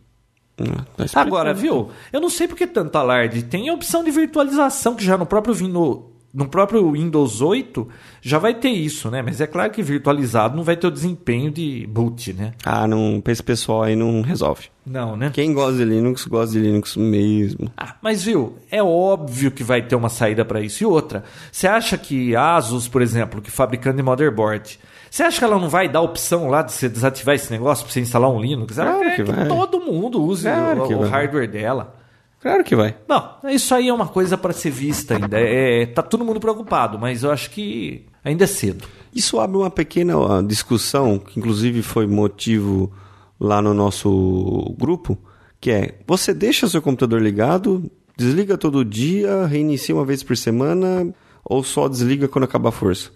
Tá. 0.56 0.86
Agora, 1.16 1.53
viu? 1.53 1.89
Eu 2.14 2.22
não 2.22 2.30
sei 2.30 2.47
por 2.47 2.56
que 2.56 2.66
tanto 2.66 2.95
alarde. 2.97 3.43
Tem 3.43 3.70
a 3.70 3.74
opção 3.74 4.03
de 4.03 4.12
virtualização 4.12 4.95
que 4.95 5.03
já 5.03 5.18
no 5.18 5.26
próprio 5.26 5.53
Windows, 5.53 6.16
no 6.36 6.47
próprio 6.49 6.91
Windows 6.91 7.41
8 7.41 7.88
já 8.22 8.38
vai 8.38 8.53
ter 8.53 8.70
isso, 8.70 9.10
né? 9.10 9.22
Mas 9.22 9.39
é 9.39 9.47
claro 9.47 9.72
que 9.72 9.82
virtualizado 9.82 10.56
não 10.56 10.64
vai 10.64 10.76
ter 10.76 10.88
o 10.88 10.91
desempenho 10.91 11.49
de 11.49 11.88
boot, 11.88 12.34
né? 12.34 12.53
Ah, 12.66 12.86
não, 12.86 13.24
esse 13.26 13.41
pessoal 13.41 13.84
aí 13.84 13.95
não 13.95 14.22
resolve. 14.22 14.68
Não, 14.86 15.16
né? 15.16 15.32
Quem 15.34 15.53
gosta 15.53 15.78
de 15.78 15.86
Linux, 15.86 16.26
gosta 16.26 16.53
de 16.53 16.60
Linux 16.60 16.97
mesmo. 16.97 17.72
Ah, 17.78 17.95
mas 18.01 18.24
viu, 18.24 18.58
é 18.70 18.84
óbvio 18.84 19.49
que 19.49 19.64
vai 19.64 19.82
ter 19.82 19.95
uma 19.95 20.10
saída 20.10 20.43
para 20.43 20.60
isso. 20.60 20.84
E 20.84 20.86
outra, 20.86 21.24
você 21.51 21.68
acha 21.68 21.97
que 21.97 22.36
Asus, 22.36 22.88
por 22.88 23.01
exemplo, 23.01 23.41
que 23.41 23.49
fabricando 23.49 23.97
de 23.97 24.03
motherboard, 24.03 24.78
você 25.16 25.24
acha 25.24 25.39
que 25.39 25.45
ela 25.45 25.57
não 25.57 25.70
vai 25.70 25.88
dar 25.88 25.99
a 25.99 26.01
opção 26.01 26.49
lá 26.49 26.61
de 26.61 26.74
você 26.74 26.89
desativar 26.89 27.36
esse 27.36 27.49
negócio 27.49 27.86
para 27.86 27.93
você 27.93 28.01
instalar 28.01 28.30
um 28.30 28.38
Linux? 28.38 28.78
Ela 28.78 28.95
Claro 28.95 29.09
que 29.11 29.24
que, 29.24 29.32
vai. 29.32 29.47
todo 29.47 29.80
mundo 29.80 30.22
use 30.22 30.43
Claro 30.43 30.84
o, 30.84 30.97
o 30.97 31.07
hardware 31.07 31.49
dela. 31.49 31.95
Claro 32.41 32.66
que 32.66 32.76
vai. 32.76 32.97
Bom, 33.07 33.39
isso 33.45 33.74
aí 33.74 33.88
é 33.88 33.93
uma 33.93 34.09
coisa 34.09 34.38
para 34.38 34.51
ser 34.51 34.72
vista 34.72 35.16
ainda. 35.16 35.39
É, 35.39 35.86
tá 35.86 36.01
todo 36.03 36.26
mundo 36.26 36.41
preocupado, 36.41 36.99
mas 36.99 37.24
eu 37.24 37.32
acho 37.32 37.49
que 37.51 38.05
ainda 38.26 38.43
é 38.43 38.47
cedo. 38.47 38.86
Isso 39.13 39.39
abre 39.39 39.55
uma 39.55 39.70
pequena 39.70 40.43
discussão, 40.43 41.18
que 41.18 41.39
inclusive 41.39 41.82
foi 41.82 42.05
motivo 42.05 42.91
lá 43.39 43.61
no 43.61 43.74
nosso 43.74 44.76
grupo, 44.78 45.18
que 45.61 45.72
é, 45.72 45.95
você 46.05 46.34
deixa 46.34 46.68
seu 46.68 46.82
computador 46.82 47.22
ligado, 47.22 47.89
desliga 48.18 48.57
todo 48.57 48.84
dia, 48.84 49.45
reinicia 49.45 49.95
uma 49.95 50.03
vez 50.03 50.24
por 50.24 50.36
semana, 50.36 51.07
ou 51.41 51.63
só 51.63 51.88
desliga 51.88 52.28
quando 52.28 52.43
acaba 52.43 52.68
a 52.68 52.74
força? 52.74 53.14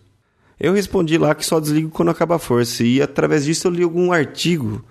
Eu 0.60 0.74
respondi 0.74 1.18
lá 1.18 1.34
que 1.34 1.46
só 1.46 1.60
desligo 1.60 1.90
quando 1.90 2.10
acaba 2.10 2.36
a 2.36 2.40
força, 2.40 2.84
e 2.84 3.02
através 3.02 3.46
disso 3.46 3.68
eu 3.68 3.72
li 3.72 3.84
algum 3.84 4.12
artigo 4.12 4.84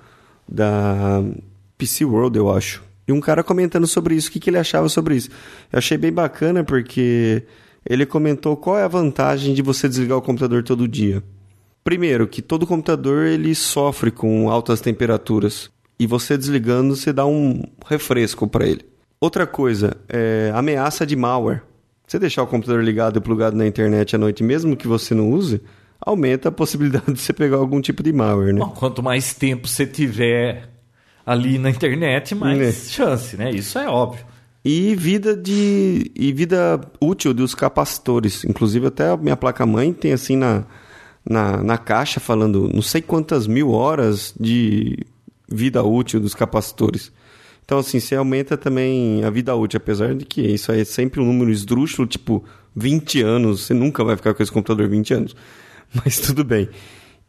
da 0.49 1.23
PC 1.77 2.05
World, 2.05 2.39
eu 2.39 2.51
acho. 2.51 2.83
E 3.07 3.13
um 3.13 3.21
cara 3.21 3.43
comentando 3.43 3.87
sobre 3.87 4.15
isso, 4.15 4.29
o 4.29 4.33
que, 4.33 4.41
que 4.41 4.51
ele 4.51 4.59
achava 4.59 4.89
sobre 4.89 5.17
isso. 5.17 5.31
Eu 5.73 5.79
achei 5.79 5.97
bem 5.99 6.13
bacana 6.13 6.65
porque 6.65 7.43
ele 7.89 8.05
comentou 8.05 8.57
qual 8.57 8.79
é 8.79 8.83
a 8.83 8.89
vantagem 8.89 9.55
de 9.55 9.63
você 9.63 9.89
desligar 9.89 10.19
o 10.19 10.23
computador 10.23 10.63
todo 10.63 10.89
dia. 10.89 11.23
Primeiro, 11.83 12.29
que 12.29 12.43
todo 12.43 12.67
computador 12.67 13.27
ele 13.27 13.55
sofre 13.55 14.11
com 14.11 14.51
altas 14.51 14.81
temperaturas 14.81 15.71
e 15.99 16.07
você 16.07 16.37
desligando 16.37 16.95
você 16.95 17.13
dá 17.13 17.25
um 17.25 17.63
refresco 17.87 18.47
para 18.47 18.67
ele. 18.67 18.85
Outra 19.21 19.47
coisa, 19.47 19.97
é 20.09 20.53
ameaça 20.55 21.07
de 21.07 21.17
malware. 21.17 21.63
Você 22.09 22.19
deixar 22.19 22.43
o 22.43 22.47
computador 22.47 22.83
ligado 22.83 23.19
e 23.19 23.21
plugado 23.21 23.55
na 23.55 23.67
internet 23.67 24.17
à 24.17 24.19
noite, 24.19 24.43
mesmo 24.43 24.75
que 24.75 24.89
você 24.89 25.15
não 25.15 25.31
use, 25.31 25.61
aumenta 26.01 26.49
a 26.49 26.53
possibilidade 26.53 27.13
de 27.13 27.21
você 27.21 27.35
pegar 27.35 27.59
algum 27.59 27.83
tipo 27.83 28.03
de 28.03 28.13
malware, 28.15 28.55
né? 28.55 28.61
Bom, 28.61 28.71
quanto 28.71 29.03
mais 29.03 29.35
tempo 29.35 29.69
você 29.69 29.87
tiver 29.87 30.71
ali 31.27 31.59
na 31.59 31.69
internet, 31.69 32.35
mais 32.35 32.59
É. 32.59 32.73
chance, 32.73 33.37
né? 33.37 33.51
Isso 33.51 33.79
é 33.79 33.87
óbvio. 33.87 34.25
E 34.65 34.95
vida 34.97 35.37
de 35.37 36.11
e 36.17 36.33
vida 36.33 36.81
útil 36.99 37.35
dos 37.35 37.55
capacitores. 37.55 38.43
Inclusive 38.45 38.87
até 38.87 39.11
a 39.11 39.17
minha 39.17 39.37
placa-mãe 39.37 39.93
tem 39.93 40.13
assim 40.15 40.37
na, 40.37 40.65
na, 41.29 41.63
na 41.63 41.77
caixa 41.79 42.19
falando 42.21 42.71
não 42.73 42.83
sei 42.83 43.03
quantas 43.03 43.47
mil 43.47 43.71
horas 43.71 44.35
de 44.41 44.99
vida 45.47 45.83
útil 45.83 46.21
dos 46.21 46.35
capacitores. 46.35 47.13
Então 47.69 47.81
assim, 47.81 48.01
você 48.01 48.15
aumenta 48.15 48.57
também 48.57 49.23
a 49.23 49.29
vida 49.29 49.55
útil, 49.55 49.77
apesar 49.77 50.15
de 50.15 50.25
que 50.25 50.41
isso 50.41 50.73
aí 50.73 50.81
é 50.81 50.85
sempre 50.87 51.21
um 51.21 51.27
número 51.27 51.51
esdrúxulo, 51.51 52.09
tipo 52.09 52.43
20 52.75 53.21
anos. 53.21 53.67
Você 53.67 53.75
nunca 53.75 54.03
vai 54.03 54.17
ficar 54.17 54.33
com 54.33 54.43
esse 54.43 54.51
computador 54.51 54.89
20 54.89 55.13
anos. 55.13 55.37
Mas 55.93 56.19
tudo 56.19 56.43
bem. 56.43 56.67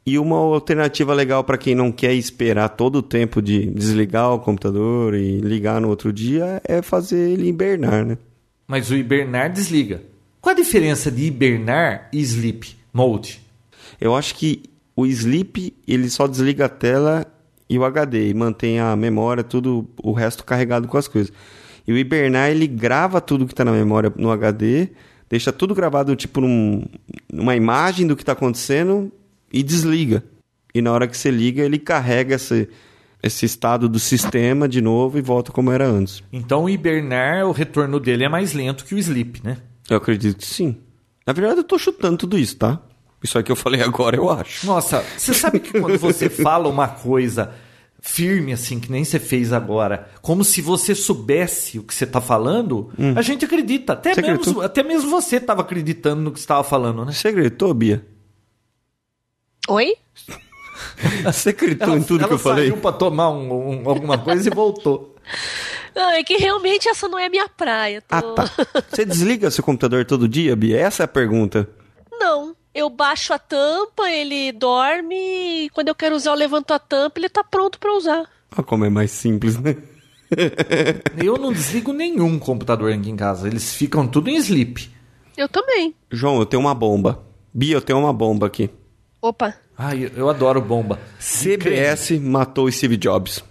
E 0.05 0.17
uma 0.17 0.37
alternativa 0.37 1.13
legal 1.13 1.43
para 1.43 1.57
quem 1.57 1.75
não 1.75 1.91
quer 1.91 2.13
esperar 2.13 2.69
todo 2.69 2.99
o 2.99 3.01
tempo 3.01 3.41
de 3.41 3.65
desligar 3.65 4.33
o 4.33 4.39
computador 4.39 5.13
e 5.13 5.41
ligar 5.41 5.81
no 5.81 5.89
outro 5.89 6.13
dia 6.13 6.61
é 6.63 6.81
fazer 6.81 7.31
ele 7.31 7.49
hibernar, 7.49 8.05
né? 8.05 8.17
Mas 8.65 8.89
o 8.89 8.95
hibernar 8.95 9.51
desliga. 9.51 10.01
Qual 10.39 10.53
a 10.53 10.57
diferença 10.57 11.11
de 11.11 11.25
hibernar 11.25 12.07
e 12.13 12.21
sleep 12.21 12.77
mode? 12.93 13.41
Eu 13.99 14.15
acho 14.15 14.33
que 14.35 14.63
o 14.95 15.05
Sleep 15.05 15.73
ele 15.85 16.09
só 16.09 16.27
desliga 16.27 16.65
a 16.65 16.69
tela 16.69 17.27
e 17.69 17.77
o 17.77 17.85
HD 17.85 18.29
e 18.29 18.33
mantém 18.33 18.79
a 18.79 18.95
memória, 18.95 19.43
tudo 19.43 19.87
o 20.01 20.11
resto 20.11 20.43
carregado 20.43 20.87
com 20.87 20.97
as 20.97 21.07
coisas. 21.07 21.31
E 21.87 21.91
o 21.91 21.97
hibernar 21.97 22.49
ele 22.49 22.67
grava 22.67 23.21
tudo 23.21 23.45
que 23.45 23.53
está 23.53 23.63
na 23.63 23.71
memória 23.71 24.11
no 24.17 24.31
HD, 24.31 24.89
deixa 25.29 25.51
tudo 25.51 25.75
gravado 25.75 26.15
tipo 26.15 26.41
num, 26.41 26.83
numa 27.31 27.55
imagem 27.55 28.07
do 28.07 28.15
que 28.15 28.23
está 28.23 28.31
acontecendo 28.31 29.11
e 29.53 29.61
desliga. 29.61 30.23
E 30.73 30.81
na 30.81 30.91
hora 30.91 31.07
que 31.07 31.17
você 31.17 31.31
liga, 31.31 31.63
ele 31.63 31.79
carrega 31.79 32.35
esse, 32.35 32.69
esse 33.21 33.45
estado 33.45 33.87
do 33.89 33.99
sistema 33.99 34.67
de 34.67 34.81
novo 34.81 35.17
e 35.17 35.21
volta 35.21 35.51
como 35.51 35.71
era 35.71 35.87
antes. 35.87 36.23
Então 36.31 36.63
o 36.63 36.69
hibernar, 36.69 37.45
o 37.45 37.51
retorno 37.51 37.99
dele 37.99 38.23
é 38.23 38.29
mais 38.29 38.53
lento 38.53 38.85
que 38.85 38.95
o 38.95 38.97
sleep, 38.97 39.43
né? 39.43 39.57
Eu 39.89 39.97
acredito 39.97 40.37
que 40.37 40.45
sim. 40.45 40.77
Na 41.25 41.33
verdade, 41.33 41.59
eu 41.59 41.63
tô 41.63 41.77
chutando 41.77 42.17
tudo 42.17 42.37
isso, 42.37 42.57
tá? 42.57 42.81
Isso 43.23 43.37
aí 43.37 43.43
que 43.43 43.51
eu 43.51 43.55
falei 43.55 43.81
agora, 43.81 44.15
eu 44.15 44.29
acho. 44.29 44.65
Nossa, 44.65 45.03
você 45.17 45.33
sabe 45.33 45.59
que 45.59 45.79
quando 45.79 45.97
você 45.97 46.29
fala 46.31 46.67
uma 46.69 46.87
coisa 46.87 47.53
firme 48.01 48.53
assim, 48.53 48.79
que 48.79 48.89
nem 48.89 49.03
você 49.03 49.19
fez 49.19 49.51
agora, 49.51 50.09
como 50.21 50.41
se 50.43 50.61
você 50.61 50.95
soubesse 50.95 51.77
o 51.79 51.83
que 51.83 51.93
você 51.93 52.05
está 52.05 52.21
falando, 52.21 52.91
a 53.15 53.21
gente 53.21 53.43
acredita. 53.43 53.91
Até, 53.93 54.11
Hum. 54.11 54.13
Você 54.15 54.21
mesmo, 54.21 54.33
acreditou? 54.35 54.61
até 54.63 54.83
mesmo 54.83 55.09
você 55.09 55.35
estava 55.35 55.61
acreditando 55.61 56.21
no 56.21 56.31
que 56.31 56.39
você 56.39 56.43
estava 56.45 56.63
falando, 56.63 57.03
né? 57.03 57.11
Você 57.11 57.27
acreditou, 57.27 57.73
Bia? 57.73 58.05
Oi? 59.67 59.95
Você 61.25 61.49
acreditou 61.49 61.97
em 61.97 62.03
tudo 62.03 62.19
ela 62.21 62.27
que 62.29 62.33
eu 62.35 62.39
falei? 62.39 62.69
saiu 62.69 62.77
para 62.81 62.91
tomar 62.93 63.29
um- 63.29 63.81
um- 63.83 63.89
alguma 63.89 64.17
coisa 64.17 64.49
e 64.49 64.53
voltou. 64.53 65.15
Não, 65.95 66.09
é 66.11 66.23
que 66.23 66.37
realmente 66.37 66.87
essa 66.87 67.07
não 67.09 67.17
é 67.19 67.25
a 67.25 67.29
minha 67.29 67.49
praia. 67.49 68.01
tô- 68.01 68.15
Ah, 68.15 68.21
tá. 68.21 68.45
Você 68.89 69.03
desliga 69.03 69.51
seu 69.51 69.63
computador 69.63 70.05
todo 70.05 70.27
dia, 70.29 70.55
Bia? 70.55 70.77
Essa 70.79 71.03
é 71.03 71.05
a 71.05 71.07
pergunta. 71.07 71.67
Eu 72.79 72.89
baixo 72.89 73.33
a 73.33 73.37
tampa, 73.39 74.09
ele 74.09 74.51
dorme 74.53 75.15
e 75.65 75.69
quando 75.71 75.89
eu 75.89 75.95
quero 75.95 76.15
usar, 76.15 76.31
eu 76.31 76.35
levanto 76.35 76.71
a 76.71 76.79
tampa, 76.79 77.19
ele 77.19 77.27
tá 77.27 77.43
pronto 77.43 77.77
pra 77.77 77.91
usar. 77.93 78.25
Olha 78.55 78.63
como 78.63 78.85
é 78.85 78.89
mais 78.89 79.11
simples, 79.11 79.57
né? 79.59 79.75
Eu 81.21 81.37
não 81.37 81.51
desligo 81.51 81.91
nenhum 81.91 82.37
computador 82.39 82.93
aqui 82.93 83.09
em 83.09 83.15
casa. 83.15 83.47
Eles 83.47 83.73
ficam 83.73 84.07
tudo 84.07 84.29
em 84.29 84.37
sleep. 84.37 84.89
Eu 85.35 85.49
também. 85.49 85.93
João, 86.11 86.37
eu 86.39 86.45
tenho 86.45 86.61
uma 86.61 86.73
bomba. 86.75 87.21
Bia, 87.53 87.75
eu 87.75 87.81
tenho 87.81 87.97
uma 87.99 88.13
bomba 88.13 88.45
aqui. 88.47 88.69
Opa. 89.21 89.55
Ai, 89.77 90.05
eu- 90.05 90.11
eu 90.15 90.29
adoro 90.29 90.61
bomba. 90.61 90.99
CBS 91.19 92.11
matou 92.19 92.65
o 92.65 92.71
Steve 92.71 92.95
Jobs. 92.95 93.43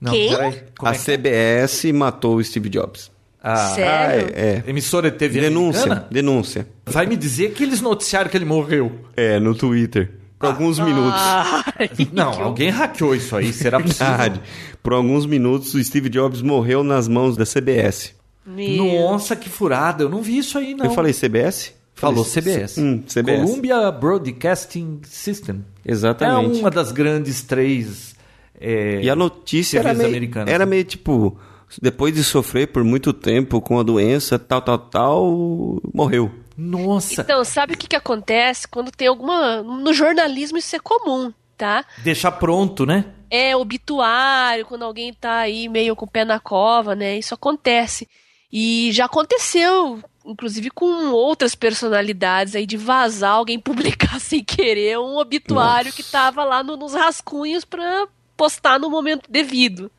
Não, 0.00 0.12
Quem? 0.12 0.30
peraí. 0.30 0.62
Como 0.78 0.88
a 0.90 0.94
é 0.94 0.96
que- 0.96 1.02
CBS 1.04 1.92
matou 1.92 2.36
o 2.36 2.44
Steve 2.44 2.68
Jobs. 2.68 3.10
Ah, 3.50 3.56
Sério? 3.74 4.26
Ah, 4.34 4.40
é, 4.40 4.62
é. 4.66 4.70
Emissora 4.70 5.10
de 5.10 5.16
TV 5.16 5.40
Denúncia, 5.40 5.82
americana? 5.84 6.08
denúncia. 6.10 6.66
Vai 6.86 7.06
me 7.06 7.16
dizer 7.16 7.52
que 7.52 7.62
eles 7.62 7.80
noticiaram 7.80 8.28
que 8.30 8.36
ele 8.36 8.44
morreu. 8.44 8.92
É, 9.16 9.38
no 9.40 9.54
Twitter. 9.54 10.12
Por 10.38 10.46
alguns 10.50 10.78
minutos. 10.78 11.20
Ai, 11.20 11.90
Não, 12.12 12.30
que 12.32 12.40
alguém 12.42 12.70
hackeou 12.70 13.14
isso 13.14 13.34
aí. 13.36 13.52
Será 13.52 13.80
possível? 13.80 14.06
Verdade. 14.06 14.40
Por 14.82 14.92
alguns 14.92 15.26
minutos, 15.26 15.74
o 15.74 15.82
Steve 15.82 16.08
Jobs 16.08 16.42
morreu 16.42 16.84
nas 16.84 17.08
mãos 17.08 17.36
da 17.36 17.44
CBS. 17.44 18.14
Meu. 18.46 18.84
Nossa, 18.84 19.34
que 19.34 19.48
furada. 19.48 20.04
Eu 20.04 20.08
não 20.08 20.22
vi 20.22 20.38
isso 20.38 20.56
aí, 20.56 20.74
não. 20.74 20.84
Eu 20.86 20.90
falei 20.92 21.12
CBS? 21.12 21.72
Falou 21.94 22.24
CBS. 22.24 22.78
Hum, 22.78 23.02
CBS. 23.08 23.42
Columbia 23.42 23.90
Broadcasting 23.90 25.00
System. 25.04 25.64
Exatamente. 25.84 26.58
É 26.58 26.60
uma 26.60 26.70
das 26.70 26.92
grandes 26.92 27.42
três. 27.42 28.14
é, 28.60 29.00
E 29.02 29.10
a 29.10 29.16
notícia 29.16 29.80
era 29.80 29.92
meio, 29.92 30.08
americanas. 30.08 30.54
era 30.54 30.64
meio 30.64 30.84
tipo, 30.84 31.36
depois 31.80 32.14
de 32.14 32.24
sofrer 32.24 32.68
por 32.68 32.82
muito 32.84 33.12
tempo 33.12 33.60
com 33.60 33.78
a 33.78 33.82
doença, 33.82 34.38
tal, 34.38 34.62
tal, 34.62 34.78
tal, 34.78 35.80
morreu. 35.94 36.30
Nossa, 36.56 37.20
Então, 37.22 37.44
sabe 37.44 37.74
o 37.74 37.76
que, 37.76 37.86
que 37.86 37.94
acontece 37.96 38.66
quando 38.66 38.90
tem 38.90 39.06
alguma. 39.08 39.62
No 39.62 39.92
jornalismo 39.92 40.58
isso 40.58 40.74
é 40.74 40.78
comum, 40.80 41.32
tá? 41.56 41.84
deixar 41.98 42.32
pronto, 42.32 42.84
né? 42.84 43.04
É 43.30 43.54
obituário, 43.54 44.64
quando 44.66 44.84
alguém 44.84 45.12
tá 45.12 45.38
aí 45.40 45.68
meio 45.68 45.94
com 45.94 46.04
o 46.04 46.10
pé 46.10 46.24
na 46.24 46.40
cova, 46.40 46.94
né? 46.94 47.18
Isso 47.18 47.34
acontece. 47.34 48.08
E 48.50 48.90
já 48.92 49.04
aconteceu, 49.04 50.02
inclusive 50.24 50.70
com 50.70 51.10
outras 51.12 51.54
personalidades 51.54 52.56
aí, 52.56 52.64
de 52.66 52.76
vazar 52.78 53.32
alguém 53.32 53.58
publicar 53.60 54.18
sem 54.18 54.42
querer 54.42 54.98
um 54.98 55.16
obituário 55.18 55.92
que 55.92 56.02
tava 56.02 56.42
lá 56.44 56.62
no- 56.64 56.76
nos 56.76 56.94
rascunhos 56.94 57.64
pra 57.64 58.08
postar 58.36 58.78
no 58.80 58.88
momento 58.90 59.30
devido. 59.30 59.90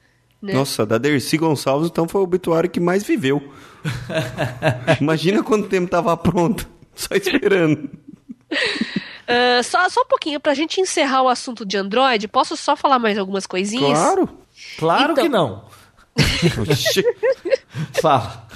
Né? 0.42 0.54
Nossa, 0.54 0.86
da 0.86 0.98
Dercy 0.98 1.38
Gonçalves, 1.38 1.90
então 1.90 2.08
foi 2.08 2.22
o 2.22 2.24
obituário 2.24 2.70
que 2.70 2.80
mais 2.80 3.04
viveu. 3.04 3.42
Imagina 5.02 5.44
quanto 5.44 5.68
tempo 5.68 5.90
tava 5.90 6.16
pronto, 6.18 6.68
só 6.96 7.16
esperando. 7.16 7.90
Ah, 9.32 9.62
só, 9.62 9.88
só 9.90 10.02
um 10.02 10.06
pouquinho, 10.08 10.40
pra 10.40 10.56
gente 10.56 10.82
encerrar 10.82 11.22
o 11.22 11.30
assunto 11.30 11.64
de 11.64 11.78
Android, 11.78 12.28
posso 12.28 12.58
só 12.58 12.76
falar 12.76 12.98
mais 12.98 13.16
algumas 13.16 13.46
coisinhas? 13.46 14.00
Claro. 14.00 14.28
Claro 14.80 15.12
Então- 15.12 15.24
que 15.24 15.30
não. 15.30 15.66
Fala. 18.02 18.48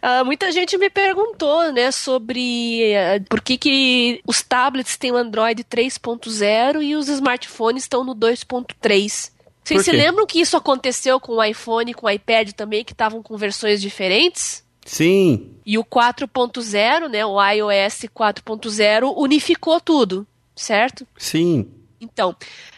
Ah, 0.00 0.24
muita 0.24 0.50
gente 0.50 0.78
me 0.78 0.88
perguntou, 0.88 1.70
né, 1.72 1.90
sobre 1.92 2.82
eh, 2.90 3.20
por 3.28 3.42
que, 3.42 3.58
que 3.58 4.22
os 4.26 4.40
tablets 4.42 4.96
têm 4.96 5.12
o 5.12 5.16
Android 5.16 5.62
3.0 5.62 6.82
e 6.82 6.96
os 6.96 7.08
smartphones 7.08 7.82
estão 7.84 8.02
no 8.02 8.14
2.3. 8.14 9.30
Vocês 9.64 9.84
se 9.84 9.92
lembram 9.92 10.26
que 10.26 10.40
isso 10.40 10.56
aconteceu 10.56 11.20
com 11.20 11.32
o 11.36 11.42
iPhone 11.44 11.90
e 11.90 11.94
com 11.94 12.06
o 12.06 12.10
iPad 12.10 12.50
também, 12.52 12.84
que 12.84 12.92
estavam 12.92 13.22
com 13.22 13.36
versões 13.36 13.80
diferentes? 13.80 14.64
Sim, 14.84 15.50
E 15.64 15.78
o 15.78 15.84
4.0, 15.84 17.08
né, 17.08 17.24
o 17.24 17.40
iOS 17.40 18.00
4.0, 18.12 19.14
unificou 19.16 19.80
tudo, 19.80 20.26
certo? 20.56 21.06
sim. 21.16 21.68
Então, 22.00 22.34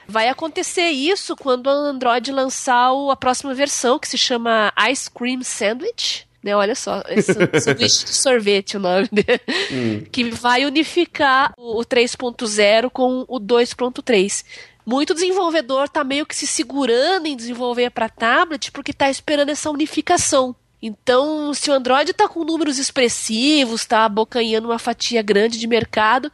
vai 0.07 0.28
acontecer 0.28 0.91
isso 0.91 1.35
quando 1.35 1.66
o 1.66 1.70
Android 1.70 2.30
lançar 2.30 2.93
o- 2.93 3.11
a 3.11 3.16
próxima 3.16 3.55
versão, 3.55 3.99
que 3.99 4.07
se 4.07 4.18
chama 4.18 4.70
Ice 4.91 5.11
Cream 5.11 5.43
Sandwich. 5.43 6.26
Né, 6.43 6.55
olha 6.55 6.74
só, 6.74 7.03
esse 7.09 7.32
sanduíche 7.59 8.05
de 8.05 8.12
sorvete 8.12 8.76
o 8.76 8.80
nome 8.80 9.09
dele. 9.11 10.07
Que 10.12 10.24
vai 10.30 10.66
unificar 10.66 11.55
o, 11.57 11.80
o 11.80 11.85
3.0 11.87 12.91
com 12.91 13.24
o 13.26 13.41
2.3. 13.41 14.45
Muito 14.87 15.14
desenvolvedor 15.14 15.89
tá 15.89 16.05
meio 16.05 16.26
que 16.26 16.37
se 16.37 16.47
segurando 16.47 17.26
em 17.26 17.37
desenvolver 17.37 17.91
para 17.91 18.09
tablet 18.09 18.70
porque 18.70 18.93
tá 18.93 19.09
esperando 19.09 19.49
essa 19.49 19.70
unificação. 19.70 20.55
Então, 20.82 21.55
se 21.55 21.70
o 21.70 21.72
Android 21.72 22.12
tá 22.12 22.28
com 22.28 22.45
números 22.45 22.78
expressivos, 22.78 23.87
tá 23.87 24.05
abocanhando 24.05 24.68
uma 24.68 24.78
fatia 24.78 25.22
grande 25.22 25.59
de 25.59 25.66
mercado, 25.66 26.30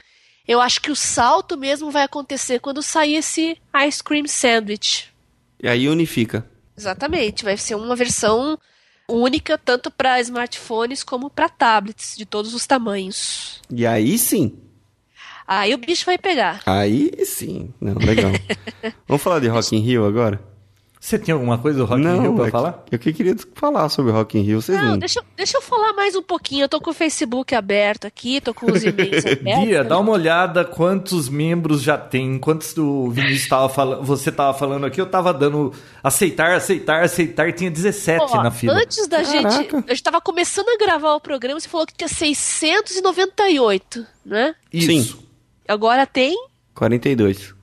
eu 0.46 0.60
acho 0.60 0.80
que 0.80 0.90
o 0.90 0.96
salto 0.96 1.56
mesmo 1.56 1.92
vai 1.92 2.02
acontecer 2.02 2.58
quando 2.58 2.82
sair 2.82 3.14
esse 3.14 3.56
Ice 3.86 4.02
Cream 4.02 4.26
Sandwich. 4.26 5.08
E 5.62 5.68
aí 5.68 5.88
unifica. 5.88 6.44
Exatamente, 6.76 7.44
vai 7.44 7.56
ser 7.56 7.76
uma 7.76 7.94
versão 7.94 8.58
única 9.08 9.56
tanto 9.56 9.90
para 9.90 10.20
smartphones 10.20 11.04
como 11.04 11.30
para 11.30 11.48
tablets 11.48 12.16
de 12.16 12.26
todos 12.26 12.54
os 12.54 12.66
tamanhos. 12.66 13.60
E 13.70 13.86
aí 13.86 14.18
sim. 14.18 14.58
Aí 15.52 15.74
o 15.74 15.78
bicho 15.78 16.06
vai 16.06 16.16
pegar. 16.16 16.60
Aí 16.64 17.10
sim. 17.24 17.70
Não, 17.80 17.94
legal. 17.94 18.30
Vamos 19.08 19.20
falar 19.20 19.40
de 19.40 19.48
Rock 19.48 19.74
in 19.76 19.80
Rio 19.80 20.06
agora? 20.06 20.40
Você 21.02 21.18
tinha 21.18 21.34
alguma 21.34 21.56
coisa 21.56 21.78
do 21.78 21.86
Rock 21.86 22.02
in 22.02 22.20
Rio 22.20 22.34
pra 22.34 22.42
é 22.42 22.44
que- 22.44 22.50
falar? 22.52 22.84
Eu 22.92 22.98
que 22.98 23.10
queria 23.12 23.34
falar 23.54 23.88
sobre 23.88 24.12
Rock 24.12 24.38
in 24.38 24.42
Rio, 24.42 24.60
vocês 24.60 24.78
Não, 24.78 24.90
não. 24.90 24.98
deixa, 24.98 25.20
deixa 25.34 25.56
eu 25.56 25.62
falar 25.62 25.94
mais 25.94 26.14
um 26.14 26.22
pouquinho. 26.22 26.64
Eu 26.64 26.68
tô 26.68 26.78
com 26.78 26.90
o 26.90 26.92
Facebook 26.92 27.54
aberto 27.54 28.06
aqui, 28.06 28.38
tô 28.40 28.52
com 28.52 28.70
os 28.70 28.84
e-mails 28.84 29.24
abertos. 29.26 29.64
Bia, 29.64 29.82
dá 29.82 29.98
uma 29.98 30.12
olhada 30.12 30.62
quantos 30.62 31.28
membros 31.30 31.80
já 31.82 31.96
tem, 31.98 32.38
quantos 32.38 32.76
o 32.76 33.08
Vinícius 33.10 33.48
tava 33.48 33.68
falando, 33.70 34.04
você 34.04 34.30
tava 34.30 34.56
falando 34.56 34.84
aqui, 34.84 35.00
eu 35.00 35.06
tava 35.06 35.32
dando 35.32 35.72
aceitar, 36.04 36.52
aceitar, 36.54 37.02
aceitar, 37.02 37.50
tinha 37.54 37.70
17 37.70 38.26
Ó, 38.28 38.42
na 38.42 38.50
fila. 38.50 38.74
Antes 38.74 39.08
da 39.08 39.22
gente. 39.24 39.42
Caraca. 39.64 39.84
A 39.88 39.90
gente 39.94 40.02
tava 40.02 40.20
começando 40.20 40.68
a 40.68 40.76
gravar 40.76 41.14
o 41.14 41.20
programa, 41.20 41.58
você 41.58 41.68
falou 41.68 41.86
que 41.86 41.94
tinha 41.94 42.08
698, 42.08 44.06
né? 44.24 44.54
Isso. 44.72 45.29
Agora 45.70 46.06
tem. 46.06 46.36
42. 46.74 47.54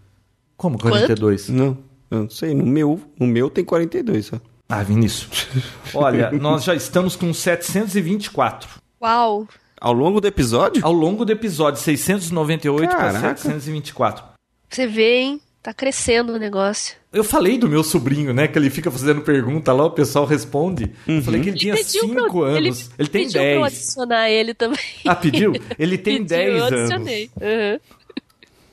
Como 0.55 0.77
42? 0.79 1.49
Não, 1.49 1.77
eu 2.09 2.19
não 2.21 2.29
sei. 2.29 2.53
No 2.53 2.65
meu, 2.65 3.01
no 3.19 3.27
meu 3.27 3.49
tem 3.49 3.63
42 3.65 4.27
só. 4.27 4.39
Ah, 4.69 4.81
Vinícius. 4.83 5.47
Olha, 5.93 6.31
nós 6.31 6.63
já 6.63 6.73
estamos 6.73 7.15
com 7.15 7.33
724. 7.33 8.69
Uau! 9.01 9.47
Ao 9.79 9.93
longo 9.93 10.19
do 10.19 10.27
episódio? 10.27 10.83
Ao 10.85 10.91
longo 10.91 11.23
do 11.25 11.31
episódio, 11.31 11.79
698 11.81 12.89
para 12.89 12.97
Caraca. 12.97 13.37
724. 13.37 14.23
Você 14.69 14.87
vê, 14.87 15.19
hein? 15.19 15.41
Tá 15.61 15.73
crescendo 15.73 16.33
o 16.33 16.37
negócio. 16.39 16.95
Eu 17.11 17.23
falei 17.23 17.57
do 17.57 17.67
meu 17.67 17.83
sobrinho, 17.83 18.33
né? 18.33 18.47
Que 18.47 18.57
ele 18.57 18.69
fica 18.69 18.89
fazendo 18.89 19.21
pergunta 19.21 19.73
lá, 19.73 19.85
o 19.85 19.91
pessoal 19.91 20.25
responde. 20.25 20.91
Eu 21.07 21.21
falei 21.21 21.41
que 21.41 21.49
ele 21.49 21.57
tinha 21.57 21.75
pediu 21.75 22.01
5 22.01 22.31
pra- 22.39 22.47
anos. 22.47 22.89
Ele, 22.97 23.07
tem 23.09 23.23
pediu 23.25 23.41
pra 23.41 23.49
eu 23.51 23.61
10. 23.61 23.73
adicionar 23.73 24.29
ele 24.29 24.53
também. 24.53 24.79
Ah, 25.05 25.15
pediu? 25.15 25.53
Ele 25.77 25.97
tem 25.97 26.17
Pediu, 26.23 26.27
10 26.37 26.47
eu 26.57 26.63
anos. 26.65 26.79
adicionei. 26.79 27.29
Uhum. 27.35 27.79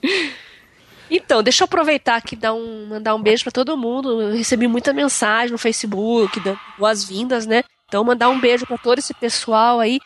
Então, 1.11 1.43
deixa 1.43 1.63
eu 1.63 1.67
aproveitar 1.67 2.17
aqui 2.17 2.35
e 2.35 2.39
dar 2.39 2.55
um, 2.55 2.87
mandar 2.87 3.15
um 3.15 3.23
beijo 3.23 3.45
pra 3.45 3.53
todo 3.53 3.77
mundo. 3.77 4.23
Eu 4.23 4.37
recebi 4.37 4.67
muita 4.67 4.93
mensagem 4.93 5.53
no 5.53 5.59
Facebook, 5.59 6.41
dando 6.41 6.59
boas-vindas, 6.79 7.47
né? 7.47 7.63
Então, 7.87 8.03
mandar 8.03 8.31
um 8.31 8.41
beijo 8.41 8.67
pra 8.67 8.79
todo 8.79 8.99
esse 8.99 9.13
pessoal 9.13 9.81
aí. 9.81 10.01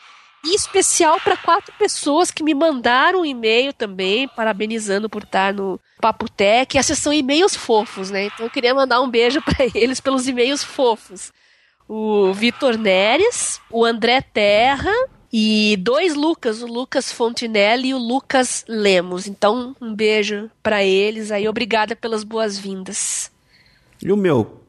Em 0.45 0.53
especial 0.55 1.19
para 1.19 1.35
quatro 1.35 1.73
pessoas 1.77 2.31
que 2.31 2.43
me 2.43 2.53
mandaram 2.53 3.21
um 3.21 3.25
e-mail 3.25 3.73
também, 3.73 4.27
parabenizando 4.27 5.09
por 5.09 5.23
estar 5.23 5.53
no 5.53 5.79
Papo 5.99 6.29
Tech. 6.29 6.77
Essas 6.77 6.97
são 6.97 7.11
e-mails 7.11 7.55
fofos, 7.55 8.09
né? 8.09 8.25
Então 8.25 8.45
eu 8.45 8.49
queria 8.49 8.73
mandar 8.73 9.01
um 9.01 9.09
beijo 9.09 9.41
para 9.41 9.65
eles 9.75 9.99
pelos 9.99 10.27
e-mails 10.27 10.63
fofos. 10.63 11.33
O 11.87 12.31
Vitor 12.33 12.77
Neres, 12.77 13.59
o 13.69 13.83
André 13.83 14.21
Terra 14.21 14.93
e 15.31 15.77
dois 15.79 16.15
Lucas, 16.15 16.61
o 16.61 16.67
Lucas 16.67 17.11
Fontinelli 17.11 17.89
e 17.89 17.93
o 17.93 17.97
Lucas 17.97 18.65
Lemos. 18.67 19.27
Então, 19.27 19.75
um 19.79 19.93
beijo 19.93 20.49
para 20.63 20.83
eles 20.83 21.31
aí. 21.31 21.47
Obrigada 21.47 21.95
pelas 21.95 22.23
boas-vindas. 22.23 23.31
E 24.03 24.11
o 24.11 24.17
meu? 24.17 24.61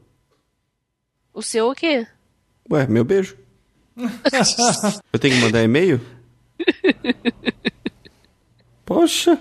O 1.33 1.41
seu 1.41 1.69
o 1.69 1.75
quê? 1.75 2.05
Ué, 2.69 2.85
meu 2.87 3.03
beijo. 3.03 3.37
eu 5.11 5.19
tenho 5.19 5.35
que 5.35 5.41
mandar 5.41 5.63
e-mail? 5.63 5.99
Poxa, 8.85 9.39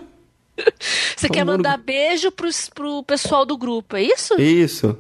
Você 1.17 1.29
quer 1.29 1.45
mundo- 1.45 1.57
mandar 1.57 1.77
beijo 1.79 2.31
pros, 2.31 2.69
pro 2.69 3.03
pessoal 3.03 3.45
do 3.45 3.57
grupo, 3.59 3.97
é 3.97 4.03
isso? 4.03 4.41
isso. 4.41 4.97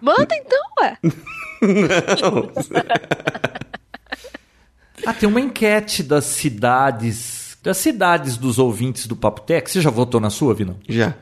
Manda 0.00 0.34
então, 0.34 0.60
ué. 0.80 0.98
Ah, 5.06 5.12
tem 5.12 5.28
uma 5.28 5.40
enquete 5.40 6.02
das 6.02 6.24
cidades. 6.24 7.58
Das 7.62 7.76
cidades 7.76 8.36
dos 8.36 8.58
ouvintes 8.58 9.06
do 9.06 9.14
Papo 9.14 9.42
Tech. 9.42 9.70
Você 9.70 9.80
já 9.80 9.90
votou 9.90 10.20
na 10.20 10.30
sua, 10.30 10.54
Vinão? 10.54 10.76
Já. 10.88 11.14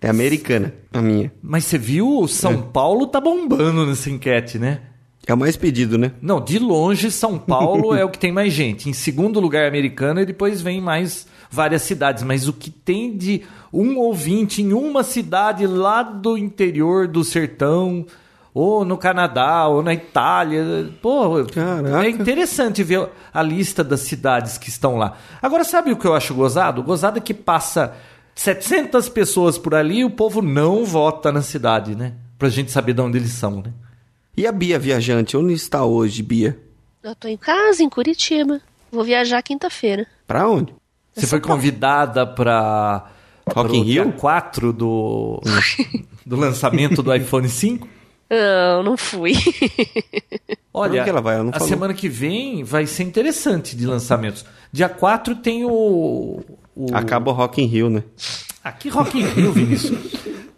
É 0.00 0.08
americana, 0.08 0.74
a 0.92 1.00
minha. 1.00 1.32
Mas 1.40 1.64
você 1.64 1.78
viu, 1.78 2.26
São 2.26 2.60
Paulo 2.60 3.06
tá 3.06 3.20
bombando 3.20 3.86
nessa 3.86 4.10
enquete, 4.10 4.58
né? 4.58 4.80
É 5.24 5.32
o 5.32 5.38
mais 5.38 5.56
pedido, 5.56 5.96
né? 5.96 6.10
Não, 6.20 6.40
de 6.40 6.58
longe, 6.58 7.08
São 7.12 7.38
Paulo 7.38 7.94
é 7.94 8.04
o 8.04 8.08
que 8.08 8.18
tem 8.18 8.32
mais 8.32 8.52
gente. 8.52 8.88
Em 8.88 8.92
segundo 8.92 9.38
lugar, 9.38 9.68
americano, 9.68 10.20
e 10.20 10.26
depois 10.26 10.60
vem 10.60 10.80
mais 10.80 11.28
várias 11.48 11.82
cidades. 11.82 12.24
Mas 12.24 12.48
o 12.48 12.52
que 12.52 12.70
tem 12.70 13.16
de 13.16 13.42
um 13.72 13.96
ouvinte 13.98 14.60
em 14.60 14.72
uma 14.72 15.04
cidade 15.04 15.64
lá 15.68 16.02
do 16.02 16.36
interior 16.36 17.06
do 17.06 17.22
sertão, 17.22 18.04
ou 18.54 18.84
no 18.84 18.98
Canadá, 18.98 19.66
ou 19.66 19.82
na 19.82 19.94
Itália. 19.94 20.90
Pô, 21.00 21.44
Caraca. 21.46 22.04
é 22.04 22.10
interessante 22.10 22.82
ver 22.82 23.08
a 23.32 23.42
lista 23.42 23.82
das 23.82 24.00
cidades 24.00 24.58
que 24.58 24.68
estão 24.68 24.96
lá. 24.96 25.16
Agora, 25.40 25.64
sabe 25.64 25.92
o 25.92 25.96
que 25.96 26.06
eu 26.06 26.14
acho 26.14 26.34
gozado? 26.34 26.82
Gozado 26.82 27.18
é 27.18 27.20
que 27.20 27.32
passa 27.32 27.94
700 28.34 29.08
pessoas 29.08 29.56
por 29.56 29.74
ali 29.74 30.00
e 30.00 30.04
o 30.04 30.10
povo 30.10 30.42
não 30.42 30.84
vota 30.84 31.32
na 31.32 31.42
cidade, 31.42 31.94
né? 31.94 32.14
Pra 32.38 32.48
gente 32.48 32.70
saber 32.70 32.92
de 32.92 33.00
onde 33.00 33.18
eles 33.18 33.32
são, 33.32 33.62
né? 33.62 33.72
E 34.36 34.46
a 34.46 34.52
Bia 34.52 34.78
viajante? 34.78 35.36
Onde 35.36 35.52
está 35.52 35.84
hoje, 35.84 36.22
Bia? 36.22 36.58
Eu 37.02 37.14
tô 37.14 37.28
em 37.28 37.36
casa, 37.36 37.82
em 37.82 37.88
Curitiba. 37.88 38.60
Vou 38.90 39.04
viajar 39.04 39.42
quinta-feira. 39.42 40.06
Pra 40.26 40.48
onde? 40.48 40.74
Você 41.14 41.26
foi 41.26 41.40
convidada 41.40 42.26
para 42.26 43.06
Rock 43.54 43.76
in 43.76 43.82
Rio? 43.82 44.12
4 44.12 44.72
do, 44.72 45.40
do 46.24 46.36
lançamento 46.36 47.02
do 47.02 47.14
iPhone 47.14 47.48
5? 47.48 47.86
Não, 48.32 48.82
não 48.82 48.96
fui. 48.96 49.34
Olha, 50.72 51.00
ela 51.00 51.20
vai? 51.20 51.34
Ela 51.34 51.44
não 51.44 51.50
a 51.50 51.54
falou. 51.54 51.68
semana 51.68 51.92
que 51.94 52.08
vem 52.08 52.64
vai 52.64 52.86
ser 52.86 53.02
interessante 53.02 53.76
de 53.76 53.86
lançamentos. 53.86 54.44
Dia 54.72 54.88
4 54.88 55.36
tem 55.36 55.64
o... 55.66 56.40
o... 56.74 56.86
Acaba 56.94 57.30
o 57.30 57.34
Rock 57.34 57.60
in 57.62 57.66
Rio, 57.66 57.90
né? 57.90 58.02
Aqui 58.64 58.88
Rock 58.88 59.18
in 59.18 59.24
Rio, 59.24 59.52
Vinícius. 59.52 59.98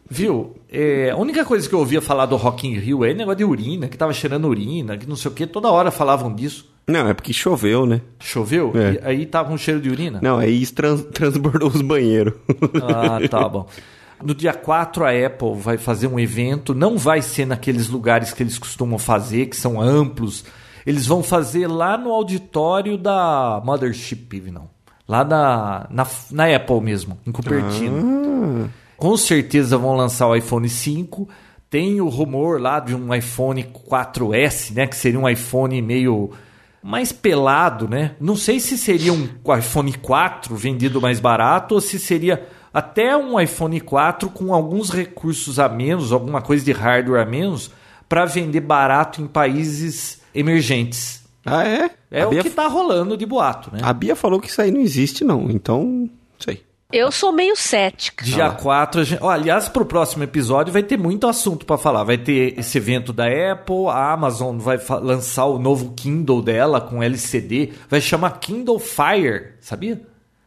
Viu? 0.08 0.54
É, 0.70 1.10
a 1.10 1.16
única 1.16 1.44
coisa 1.44 1.68
que 1.68 1.74
eu 1.74 1.80
ouvia 1.80 2.00
falar 2.00 2.26
do 2.26 2.36
Rock 2.36 2.66
in 2.68 2.74
Rio 2.78 3.04
é 3.04 3.12
negócio 3.12 3.38
de 3.38 3.44
urina, 3.44 3.88
que 3.88 3.96
tava 3.98 4.12
cheirando 4.12 4.46
urina, 4.46 4.96
que 4.96 5.08
não 5.08 5.16
sei 5.16 5.30
o 5.30 5.34
que. 5.34 5.46
Toda 5.46 5.68
hora 5.70 5.90
falavam 5.90 6.32
disso. 6.32 6.72
Não, 6.86 7.08
é 7.08 7.14
porque 7.14 7.32
choveu, 7.32 7.86
né? 7.86 8.00
Choveu? 8.20 8.70
É. 8.76 8.92
E 8.92 9.00
aí 9.08 9.26
tava 9.26 9.52
um 9.52 9.58
cheiro 9.58 9.80
de 9.80 9.88
urina? 9.90 10.20
Não, 10.22 10.38
aí 10.38 10.64
trans- 10.66 11.02
transbordou 11.12 11.68
os 11.70 11.80
banheiros. 11.80 12.34
Ah, 12.82 13.18
tá 13.28 13.48
bom. 13.48 13.66
No 14.24 14.34
dia 14.34 14.54
4 14.54 15.04
a 15.04 15.10
Apple 15.26 15.54
vai 15.54 15.76
fazer 15.76 16.06
um 16.06 16.18
evento, 16.18 16.74
não 16.74 16.96
vai 16.96 17.20
ser 17.20 17.46
naqueles 17.46 17.88
lugares 17.88 18.32
que 18.32 18.42
eles 18.42 18.58
costumam 18.58 18.98
fazer, 18.98 19.46
que 19.46 19.56
são 19.56 19.78
amplos. 19.78 20.44
Eles 20.86 21.06
vão 21.06 21.22
fazer 21.22 21.66
lá 21.66 21.98
no 21.98 22.10
auditório 22.10 22.96
da 22.96 23.60
Mothership, 23.62 24.50
não. 24.50 24.68
Lá 25.06 25.22
na, 25.22 25.86
na, 25.90 26.06
na 26.30 26.56
Apple 26.56 26.80
mesmo, 26.80 27.18
em 27.26 27.32
Cupertino. 27.32 28.70
Com 28.96 29.16
certeza 29.18 29.76
vão 29.76 29.94
lançar 29.94 30.26
o 30.26 30.34
iPhone 30.34 30.68
5. 30.68 31.28
Tem 31.68 32.00
o 32.00 32.08
rumor 32.08 32.58
lá 32.58 32.80
de 32.80 32.94
um 32.94 33.14
iPhone 33.14 33.62
4S, 33.62 34.72
né? 34.72 34.86
Que 34.86 34.96
seria 34.96 35.20
um 35.20 35.28
iPhone 35.28 35.82
meio 35.82 36.30
mais 36.82 37.12
pelado, 37.12 37.88
né? 37.88 38.14
Não 38.20 38.36
sei 38.36 38.60
se 38.60 38.78
seria 38.78 39.12
um 39.12 39.28
iPhone 39.58 39.92
4 39.92 40.54
vendido 40.56 41.00
mais 41.00 41.20
barato 41.20 41.74
ou 41.74 41.80
se 41.80 41.98
seria 41.98 42.46
até 42.74 43.16
um 43.16 43.40
iPhone 43.40 43.80
4 43.80 44.28
com 44.30 44.52
alguns 44.52 44.90
recursos 44.90 45.60
a 45.60 45.68
menos, 45.68 46.10
alguma 46.12 46.42
coisa 46.42 46.64
de 46.64 46.72
hardware 46.72 47.22
a 47.22 47.24
menos, 47.24 47.70
para 48.08 48.24
vender 48.24 48.60
barato 48.60 49.22
em 49.22 49.26
países 49.28 50.20
emergentes. 50.34 51.22
ah, 51.46 51.64
é? 51.66 51.90
É 52.10 52.22
a, 52.22 52.26
o 52.26 52.30
Bia, 52.30 52.42
que 52.42 52.50
tá 52.50 52.66
rolando 52.66 53.16
de 53.16 53.24
boato, 53.24 53.70
né? 53.72 53.78
a 53.82 53.92
Bia 53.92 54.14
falou 54.16 54.40
que 54.40 54.48
isso 54.48 54.60
aí 54.60 54.70
não 54.70 54.80
existe, 54.80 55.24
não. 55.24 55.50
Então, 55.50 55.82
não 55.84 56.10
sei. 56.38 56.62
Eu 56.92 57.10
sou 57.10 57.32
meio 57.32 57.56
cética. 57.56 58.24
Dia 58.24 58.46
Ah. 58.46 58.50
4, 58.52 59.00
a 59.00 59.04
gente... 59.04 59.22
Ó, 59.22 59.28
aliás, 59.28 59.68
pro 59.68 59.84
próximo 59.84 60.22
episódio 60.22 60.72
vai 60.72 60.82
ter 60.82 60.96
muito 60.96 61.26
assunto 61.26 61.66
para 61.66 61.76
falar. 61.76 62.04
Vai 62.04 62.18
ter 62.18 62.56
esse 62.58 62.78
evento 62.78 63.12
da 63.12 63.24
Apple, 63.26 63.86
a 63.88 64.12
Amazon 64.12 64.58
vai 64.58 64.78
lançar 65.02 65.46
o 65.46 65.58
novo 65.58 65.92
Kindle 65.96 66.40
dela 66.40 66.80
com 66.80 67.02
LCD, 67.02 67.72
vai 67.88 68.00
chamar 68.00 68.38
Kindle 68.38 68.78
Fire, 68.78 69.54
sabia? 69.60 70.00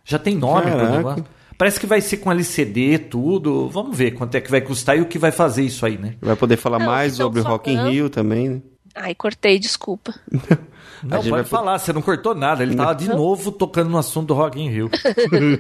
Já 0.05 0.17
tem 0.17 0.36
nome 0.38 0.61
pro 0.71 0.78
Caraca. 0.78 0.97
negócio. 0.97 1.25
Parece 1.58 1.80
que 1.80 1.88
vai 1.88 2.01
ser 2.01 2.18
com 2.18 2.32
LCD, 2.32 2.99
tudo. 2.99 3.68
Vamos 3.70 3.97
ver 3.97 4.12
quanto 4.12 4.36
é 4.36 4.41
que 4.41 4.51
vai 4.51 4.62
custar 4.62 4.97
e 4.97 5.01
o 5.01 5.08
que 5.08 5.18
vai 5.18 5.32
fazer 5.32 5.64
isso 5.64 5.86
aí, 5.86 5.97
né? 5.97 6.16
Vai 6.22 6.36
poder 6.36 6.58
falar 6.58 6.80
Não, 6.80 6.86
mais 6.86 7.16
então 7.16 7.26
sobre 7.26 7.41
o 7.41 7.43
Rock 7.43 7.72
in. 7.72 7.89
Rio 7.89 8.10
também, 8.10 8.49
né? 8.49 8.62
Ai, 8.93 9.14
cortei, 9.16 9.60
desculpa. 9.60 10.14
Não, 11.03 11.18
pode 11.18 11.30
vai 11.30 11.43
falar, 11.43 11.78
você 11.78 11.93
não 11.93 12.01
cortou 12.01 12.34
nada. 12.34 12.64
Ele 12.64 12.76
tava 12.76 12.95
de 12.95 13.08
novo 13.08 13.51
tocando 13.51 13.89
no 13.89 13.97
assunto 13.97 14.28
do 14.28 14.34
Rock 14.34 14.60
in 14.60 14.70
Rio. 14.70 14.89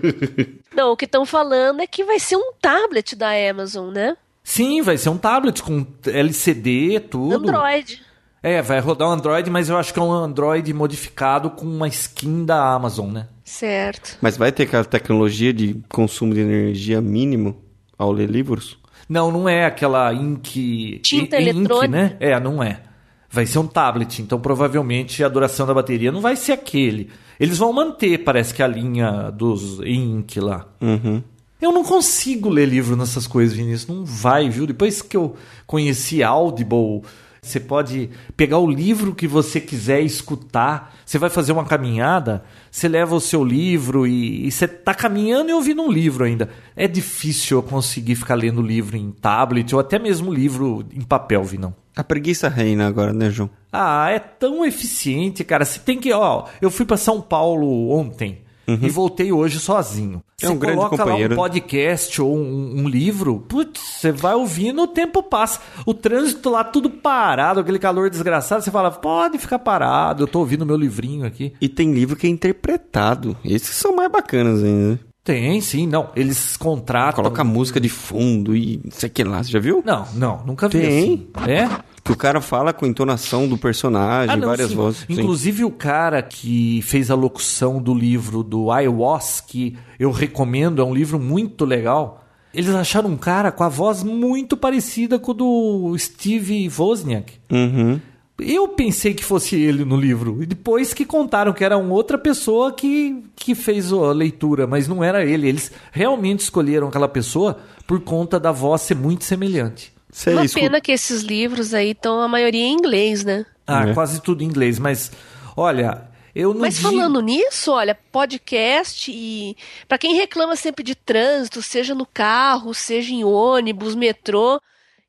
Não, 0.75 0.91
o 0.91 0.97
que 0.97 1.05
estão 1.05 1.25
falando 1.25 1.81
é 1.81 1.87
que 1.87 2.03
vai 2.03 2.19
ser 2.19 2.35
um 2.35 2.53
tablet 2.59 3.15
da 3.15 3.29
Amazon, 3.49 3.91
né? 3.91 4.17
Sim, 4.43 4.81
vai 4.81 4.97
ser 4.97 5.09
um 5.09 5.17
tablet 5.17 5.61
com 5.61 5.85
LCD, 6.05 6.99
tudo. 7.01 7.35
Android. 7.35 8.01
É, 8.41 8.61
vai 8.61 8.79
rodar 8.79 9.09
um 9.09 9.11
Android, 9.11 9.49
mas 9.49 9.69
eu 9.69 9.77
acho 9.77 9.93
que 9.93 9.99
é 9.99 10.01
um 10.01 10.11
Android 10.11 10.73
modificado 10.73 11.49
com 11.51 11.65
uma 11.65 11.87
skin 11.87 12.45
da 12.45 12.73
Amazon, 12.73 13.11
né? 13.11 13.27
Certo. 13.47 14.17
Mas 14.21 14.35
vai 14.35 14.51
ter 14.51 14.63
aquela 14.63 14.83
tecnologia 14.83 15.53
de 15.53 15.75
consumo 15.87 16.33
de 16.33 16.41
energia 16.41 16.99
mínimo 16.99 17.55
ao 17.97 18.11
ler 18.11 18.29
livros? 18.29 18.77
Não, 19.07 19.31
não 19.31 19.47
é 19.47 19.65
aquela 19.65 20.13
ink. 20.13 20.99
Tinta 21.01 21.37
i- 21.39 21.43
ink, 21.43 21.49
eletrônica? 21.57 21.87
né? 21.87 22.17
É, 22.19 22.37
não 22.41 22.61
é. 22.61 22.81
Vai 23.29 23.45
ser 23.45 23.59
um 23.59 23.67
tablet, 23.67 24.21
então 24.21 24.37
provavelmente 24.39 25.23
a 25.23 25.29
duração 25.29 25.65
da 25.65 25.73
bateria 25.73 26.11
não 26.11 26.19
vai 26.19 26.35
ser 26.35 26.51
aquele. 26.51 27.09
Eles 27.39 27.57
vão 27.57 27.71
manter, 27.71 28.17
parece 28.19 28.53
que 28.53 28.61
a 28.61 28.67
linha 28.67 29.29
dos 29.31 29.79
ink 29.79 30.39
lá. 30.41 30.67
Uhum. 30.81 31.23
Eu 31.61 31.71
não 31.71 31.83
consigo 31.85 32.49
ler 32.49 32.65
livro 32.67 32.97
nessas 32.97 33.25
coisas, 33.27 33.55
Vinícius. 33.55 33.87
Não 33.87 34.03
vai, 34.05 34.49
viu? 34.49 34.67
Depois 34.67 35.01
que 35.01 35.15
eu 35.15 35.35
conheci 35.65 36.21
Audible, 36.21 37.01
você 37.47 37.59
pode 37.59 38.09
pegar 38.35 38.57
o 38.59 38.69
livro 38.69 39.15
que 39.15 39.27
você 39.27 39.59
quiser 39.59 40.01
escutar. 40.01 40.95
Você 41.05 41.17
vai 41.17 41.29
fazer 41.29 41.51
uma 41.51 41.65
caminhada, 41.65 42.43
você 42.69 42.87
leva 42.87 43.15
o 43.15 43.19
seu 43.19 43.43
livro 43.43 44.05
e, 44.05 44.47
e 44.47 44.51
você 44.51 44.65
está 44.65 44.93
caminhando 44.93 45.49
e 45.49 45.53
ouvindo 45.53 45.81
um 45.81 45.91
livro 45.91 46.25
ainda. 46.25 46.49
É 46.75 46.87
difícil 46.87 47.57
eu 47.57 47.63
conseguir 47.63 48.15
ficar 48.15 48.35
lendo 48.35 48.61
livro 48.61 48.97
em 48.97 49.11
tablet 49.11 49.73
ou 49.73 49.79
até 49.79 49.97
mesmo 49.97 50.33
livro 50.33 50.85
em 50.93 51.01
papel, 51.01 51.43
Vinão. 51.43 51.73
A 51.95 52.03
preguiça 52.03 52.47
reina 52.47 52.87
agora, 52.87 53.11
né, 53.11 53.29
João? 53.29 53.49
Ah, 53.71 54.09
é 54.11 54.19
tão 54.19 54.63
eficiente, 54.63 55.43
cara. 55.43 55.65
Você 55.65 55.79
tem 55.79 55.99
que, 55.99 56.13
ó, 56.13 56.45
eu 56.61 56.69
fui 56.69 56.85
para 56.85 56.97
São 56.97 57.19
Paulo 57.19 57.89
ontem. 57.89 58.41
Uhum. 58.67 58.79
E 58.81 58.89
voltei 58.89 59.31
hoje 59.31 59.59
sozinho. 59.59 60.21
É 60.41 60.47
um 60.47 60.53
você 60.53 60.57
grande 60.57 60.77
coloca 60.77 60.97
companheiro. 60.97 61.35
lá 61.35 61.41
um 61.41 61.43
podcast 61.43 62.21
ou 62.21 62.37
um, 62.37 62.81
um, 62.81 62.89
livro, 62.89 63.39
putz, 63.47 63.79
você 63.79 64.11
vai 64.11 64.35
ouvindo, 64.35 64.81
o 64.81 64.87
tempo 64.87 65.23
passa. 65.23 65.61
O 65.85 65.93
trânsito 65.93 66.49
lá 66.49 66.63
tudo 66.63 66.89
parado, 66.89 67.61
aquele 67.61 67.79
calor 67.79 68.09
desgraçado, 68.09 68.63
você 68.63 68.69
fala, 68.69 68.91
pode 68.91 69.37
ficar 69.37 69.59
parado, 69.59 70.23
eu 70.23 70.27
tô 70.27 70.39
ouvindo 70.39 70.65
meu 70.65 70.75
livrinho 70.75 71.25
aqui. 71.25 71.53
E 71.61 71.69
tem 71.69 71.93
livro 71.93 72.15
que 72.15 72.27
é 72.27 72.29
interpretado. 72.29 73.37
Esses 73.43 73.75
são 73.75 73.95
mais 73.95 74.11
bacanas 74.11 74.61
ainda. 74.63 74.91
né? 74.91 74.99
Tem, 75.27 75.59
sim, 75.59 75.85
não. 75.85 76.09
Eles 76.15 76.55
contratam. 76.55 77.21
Coloca 77.21 77.43
música 77.43 77.81
de 77.81 77.89
fundo 77.89 78.55
e 78.55 78.79
não 78.81 78.91
sei 78.91 79.09
o 79.09 79.11
que 79.11 79.23
lá, 79.25 79.43
você 79.43 79.51
já 79.51 79.59
viu? 79.59 79.83
Não, 79.85 80.07
não, 80.13 80.41
nunca 80.45 80.69
vi 80.69 80.79
Tem. 80.79 80.87
assim. 80.87 81.27
É? 81.51 81.67
Que 82.07 82.13
o 82.13 82.15
cara 82.15 82.39
fala 82.41 82.71
com 82.73 82.85
a 82.85 82.87
entonação 82.87 83.47
do 83.47 83.57
personagem, 83.57 84.33
Ah, 84.33 84.37
não, 84.37 84.47
várias 84.47 84.69
sim. 84.69 84.75
vozes. 84.75 85.05
sim. 85.05 85.13
Inclusive 85.13 85.63
o 85.65 85.71
cara 85.71 86.21
que 86.23 86.81
fez 86.83 87.11
a 87.11 87.15
locução 87.15 87.81
do 87.81 87.93
livro 87.93 88.41
do 88.43 88.71
I 88.73 88.87
Was, 88.87 89.43
que 89.45 89.77
eu 89.99 90.09
recomendo, 90.09 90.81
é 90.81 90.85
um 90.85 90.93
livro 90.93 91.19
muito 91.19 91.65
legal. 91.65 92.23
Eles 92.53 92.73
acharam 92.73 93.09
um 93.09 93.17
cara 93.17 93.51
com 93.51 93.63
a 93.63 93.69
voz 93.69 94.03
muito 94.03 94.55
parecida 94.55 95.19
com 95.19 95.31
o 95.31 95.33
do 95.33 95.95
Steve 95.97 96.69
Wozniak. 96.75 97.33
Uhum. 97.51 97.99
Eu 98.39 98.67
pensei 98.69 99.13
que 99.13 99.23
fosse 99.25 99.55
ele 99.55 99.83
no 99.83 99.97
livro. 99.97 100.41
E 100.41 100.45
depois 100.45 100.93
que 100.93 101.03
contaram 101.05 101.51
que 101.53 101.63
era 101.63 101.77
uma 101.77 101.93
outra 101.93 102.17
pessoa 102.17 102.71
que, 102.71 103.23
que 103.35 103.53
fez 103.53 103.91
a 103.91 104.11
leitura, 104.13 104.65
mas 104.65 104.87
não 104.87 105.03
era 105.03 105.25
ele. 105.25 105.47
Eles 105.49 105.71
realmente 105.91 106.39
escolheram 106.41 106.87
aquela 106.87 107.07
pessoa 107.07 107.57
por 107.85 107.99
conta 107.99 108.39
da 108.39 108.51
voz 108.51 108.81
ser 108.81 108.95
muito 108.95 109.23
semelhante. 109.23 109.91
Você 110.11 110.31
Uma 110.31 110.45
escuta- 110.45 110.65
pena 110.65 110.81
que 110.81 110.91
esses 110.91 111.21
livros 111.21 111.73
aí 111.73 111.91
estão 111.91 112.21
a 112.21 112.27
maioria 112.27 112.63
em 112.65 112.73
inglês, 112.73 113.23
né? 113.25 113.45
Ah, 113.65 113.89
É. 113.89 113.93
quase 113.93 114.21
tudo 114.21 114.41
em 114.41 114.45
inglês. 114.47 114.79
Mas, 114.79 115.11
olha, 115.55 116.07
eu 116.33 116.53
não 116.53 116.61
Mas 116.61 116.75
digo... 116.77 116.89
falando 116.89 117.21
nisso, 117.21 117.71
olha, 117.71 117.93
podcast 118.11 119.11
e 119.11 119.55
para 119.87 119.97
quem 119.97 120.15
reclama 120.15 120.55
sempre 120.55 120.83
de 120.83 120.95
trânsito, 120.95 121.61
seja 121.61 121.93
no 121.93 122.05
carro, 122.05 122.73
seja 122.73 123.13
em 123.13 123.23
ônibus, 123.23 123.95
metrô, 123.95 124.61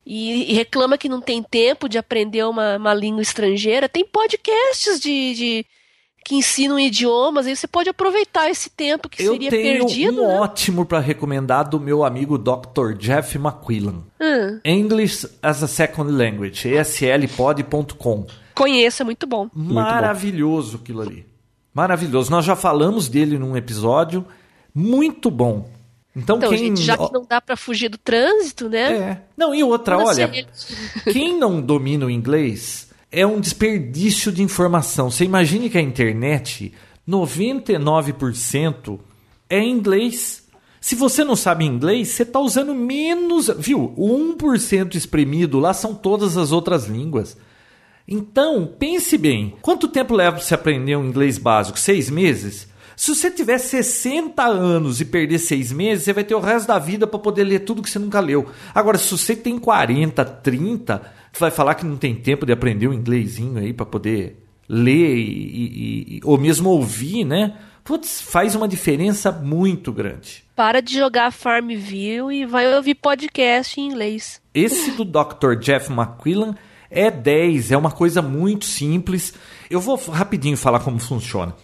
e, 0.05 0.51
e 0.51 0.55
reclama 0.55 0.99
que 0.99 1.09
não 1.09 1.21
tem 1.21 1.43
tempo 1.43 1.89
de 1.89 1.99
aprender 1.99 2.43
uma, 2.45 2.77
uma 2.77 2.95
língua 2.95 3.23
estrangeira, 3.23 3.89
tem 3.89 4.05
podcasts 4.05 4.99
de, 4.99 5.35
de- 5.35 5.67
que 6.29 6.35
ensinam 6.37 6.79
idiomas, 6.79 7.47
aí 7.47 7.57
você 7.57 7.67
pode 7.67 7.89
aproveitar 7.89 8.51
esse 8.51 8.69
tempo 8.69 9.09
que 9.09 9.23
Eu 9.23 9.33
seria 9.33 9.49
tenho 9.49 9.87
perdido, 9.87 10.23
um 10.23 10.29
né? 10.29 10.39
ótimo 10.41 10.85
para 10.85 11.01
recomendar 11.01 11.67
do 11.67 11.81
meu 11.81 12.05
amigo 12.05 12.37
Dr. 12.37 12.93
Jeff 12.99 13.39
McQuillan. 13.39 14.03
Hum, 14.21 14.61
English 14.63 15.27
as 15.43 15.63
a 15.63 15.67
Second 15.67 16.13
Language, 16.13 16.69
eslpod.com. 16.69 18.27
conheço, 18.55 19.01
é 19.03 19.05
muito 19.07 19.27
bom. 19.27 19.49
Maravilhoso 19.55 20.77
aquilo 20.83 21.01
ali. 21.01 21.27
Maravilhoso. 21.73 22.31
Nós 22.31 22.45
já 22.45 22.55
falamos 22.55 23.09
dele 23.09 23.39
num 23.39 23.57
episódio. 23.57 24.27
Muito 24.75 25.31
bom. 25.31 25.71
Então, 26.15 26.37
Então, 26.37 26.51
quem. 26.51 26.59
gente, 26.59 26.83
já 26.83 26.99
que 26.99 27.11
não 27.13 27.25
dá 27.25 27.41
para 27.41 27.57
fugir 27.57 27.89
do 27.89 27.97
trânsito, 27.97 28.69
né? 28.69 28.93
É. 28.93 29.23
Não, 29.37 29.55
e 29.55 29.63
outra, 29.63 29.97
olha, 29.97 30.31
quem 31.11 31.39
não 31.39 31.61
domina 31.61 32.05
o 32.07 32.11
inglês 32.11 32.88
é 33.11 33.27
um 33.27 33.41
desperdício 33.41 34.31
de 34.31 34.43
informação. 34.43 35.11
Você 35.11 35.25
imagine 35.25 35.71
que 35.71 35.79
a 35.79 35.83
internet, 35.83 36.73
99% 37.09 38.99
é 39.49 39.63
inglês. 39.63 40.47
Se 40.81 40.95
você 40.95 41.25
não 41.25 41.35
sabe 41.35 41.65
inglês, 41.65 42.09
você 42.09 42.23
está 42.23 42.39
usando 42.39 42.75
menos. 42.75 43.49
Viu? 43.59 43.93
O 43.97 44.37
1% 44.37 44.95
espremido 44.95 45.59
lá 45.59 45.73
são 45.73 45.95
todas 45.95 46.37
as 46.37 46.53
outras 46.53 46.87
línguas. 46.87 47.37
Então, 48.07 48.67
pense 48.79 49.19
bem: 49.19 49.55
quanto 49.61 49.89
tempo 49.89 50.15
leva 50.15 50.37
para 50.37 50.45
você 50.45 50.55
aprender 50.55 50.97
um 50.97 51.07
inglês 51.07 51.39
básico? 51.39 51.79
Seis 51.79 52.09
meses? 52.09 52.68
Se 52.99 53.15
você 53.15 53.31
tiver 53.31 53.59
60 53.59 54.43
anos 54.45 55.01
e 55.01 55.05
perder 55.05 55.39
seis 55.39 55.71
meses, 55.71 56.03
você 56.05 56.13
vai 56.13 56.25
ter 56.25 56.35
o 56.35 56.41
resto 56.41 56.67
da 56.67 56.81
vida 56.81 57.07
para 57.07 57.17
poder 57.21 57.45
ler 57.45 57.61
tudo 57.61 57.81
que 57.81 57.89
você 57.89 57.97
nunca 57.99 58.19
leu. 58.19 58.49
Agora, 58.75 58.99
se 58.99 59.09
você 59.13 59.37
tem 59.37 59.57
40, 59.57 60.25
30, 60.25 61.01
você 61.33 61.39
vai 61.39 61.51
falar 61.53 61.77
que 61.77 61.87
não 61.87 61.97
tem 61.97 62.17
tempo 62.17 62.45
de 62.45 62.51
aprender 62.53 62.89
um 62.89 62.93
inglesinho 62.93 63.57
aí 63.59 63.73
para 63.73 63.87
poder 63.87 64.43
ler 64.69 65.17
e, 65.17 65.21
e- 65.23 66.17
e- 66.17 66.21
ou 66.25 66.37
mesmo 66.37 66.71
ouvir, 66.71 67.23
né? 67.25 67.55
Putz, 67.85 68.21
faz 68.21 68.57
uma 68.57 68.67
diferença 68.67 69.31
muito 69.31 69.93
grande. 69.93 70.43
Para 70.57 70.81
de 70.83 70.99
jogar 70.99 71.31
Farmville 71.31 72.35
e 72.35 72.45
vai 72.47 72.75
ouvir 72.75 72.97
podcast 72.97 73.81
em 73.81 73.87
inglês. 73.87 74.43
Esse 74.53 74.91
do 74.91 75.05
Dr. 75.05 75.55
Jeff 75.61 75.91
McQuillan 75.93 76.57
é 76.91 77.13
10, 77.13 77.71
é 77.71 77.77
uma 77.77 77.93
coisa 77.93 78.21
muito 78.21 78.65
simples. 78.65 79.33
Eu 79.71 79.81
vou 79.81 79.95
rapidinho 79.97 80.57
falar 80.57 80.81
como 80.81 80.99
funciona. 80.99 81.55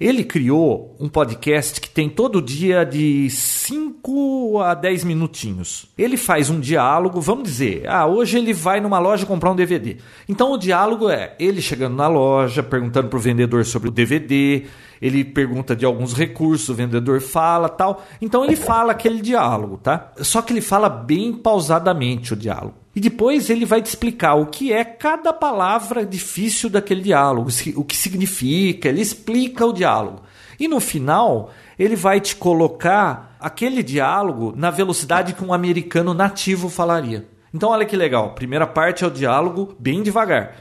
Ele 0.00 0.24
criou 0.24 0.96
um 0.98 1.08
podcast 1.08 1.80
que 1.80 1.88
tem 1.88 2.08
todo 2.08 2.42
dia 2.42 2.84
de 2.84 3.30
5 3.30 4.60
a 4.60 4.74
10 4.74 5.04
minutinhos. 5.04 5.86
Ele 5.96 6.16
faz 6.16 6.50
um 6.50 6.60
diálogo, 6.60 7.20
vamos 7.20 7.44
dizer, 7.44 7.88
ah, 7.88 8.06
hoje 8.06 8.38
ele 8.38 8.52
vai 8.52 8.80
numa 8.80 8.98
loja 8.98 9.26
comprar 9.26 9.50
um 9.50 9.56
DVD. 9.56 9.96
Então 10.28 10.52
o 10.52 10.58
diálogo 10.58 11.08
é 11.08 11.34
ele 11.38 11.62
chegando 11.62 11.96
na 11.96 12.08
loja, 12.08 12.62
perguntando 12.62 13.08
pro 13.08 13.18
vendedor 13.18 13.64
sobre 13.64 13.88
o 13.88 13.92
DVD, 13.92 14.64
ele 15.00 15.24
pergunta 15.24 15.76
de 15.76 15.84
alguns 15.84 16.12
recursos, 16.14 16.68
o 16.68 16.74
vendedor 16.74 17.20
fala, 17.20 17.68
tal. 17.68 18.04
Então 18.20 18.44
ele 18.44 18.56
fala 18.56 18.92
aquele 18.92 19.20
diálogo, 19.20 19.78
tá? 19.78 20.12
Só 20.18 20.42
que 20.42 20.52
ele 20.52 20.60
fala 20.60 20.88
bem 20.88 21.32
pausadamente 21.32 22.32
o 22.32 22.36
diálogo. 22.36 22.83
E 22.94 23.00
depois 23.00 23.50
ele 23.50 23.64
vai 23.64 23.82
te 23.82 23.86
explicar 23.86 24.34
o 24.34 24.46
que 24.46 24.72
é 24.72 24.84
cada 24.84 25.32
palavra 25.32 26.06
difícil 26.06 26.70
daquele 26.70 27.02
diálogo, 27.02 27.50
o 27.74 27.84
que 27.84 27.96
significa, 27.96 28.88
ele 28.88 29.00
explica 29.00 29.66
o 29.66 29.72
diálogo. 29.72 30.22
E 30.60 30.68
no 30.68 30.78
final, 30.78 31.50
ele 31.76 31.96
vai 31.96 32.20
te 32.20 32.36
colocar 32.36 33.36
aquele 33.40 33.82
diálogo 33.82 34.52
na 34.56 34.70
velocidade 34.70 35.32
que 35.32 35.44
um 35.44 35.52
americano 35.52 36.14
nativo 36.14 36.68
falaria. 36.68 37.26
Então, 37.52 37.70
olha 37.70 37.84
que 37.84 37.96
legal. 37.96 38.34
Primeira 38.34 38.66
parte 38.66 39.02
é 39.02 39.06
o 39.06 39.10
diálogo 39.10 39.74
bem 39.78 40.02
devagar. 40.02 40.56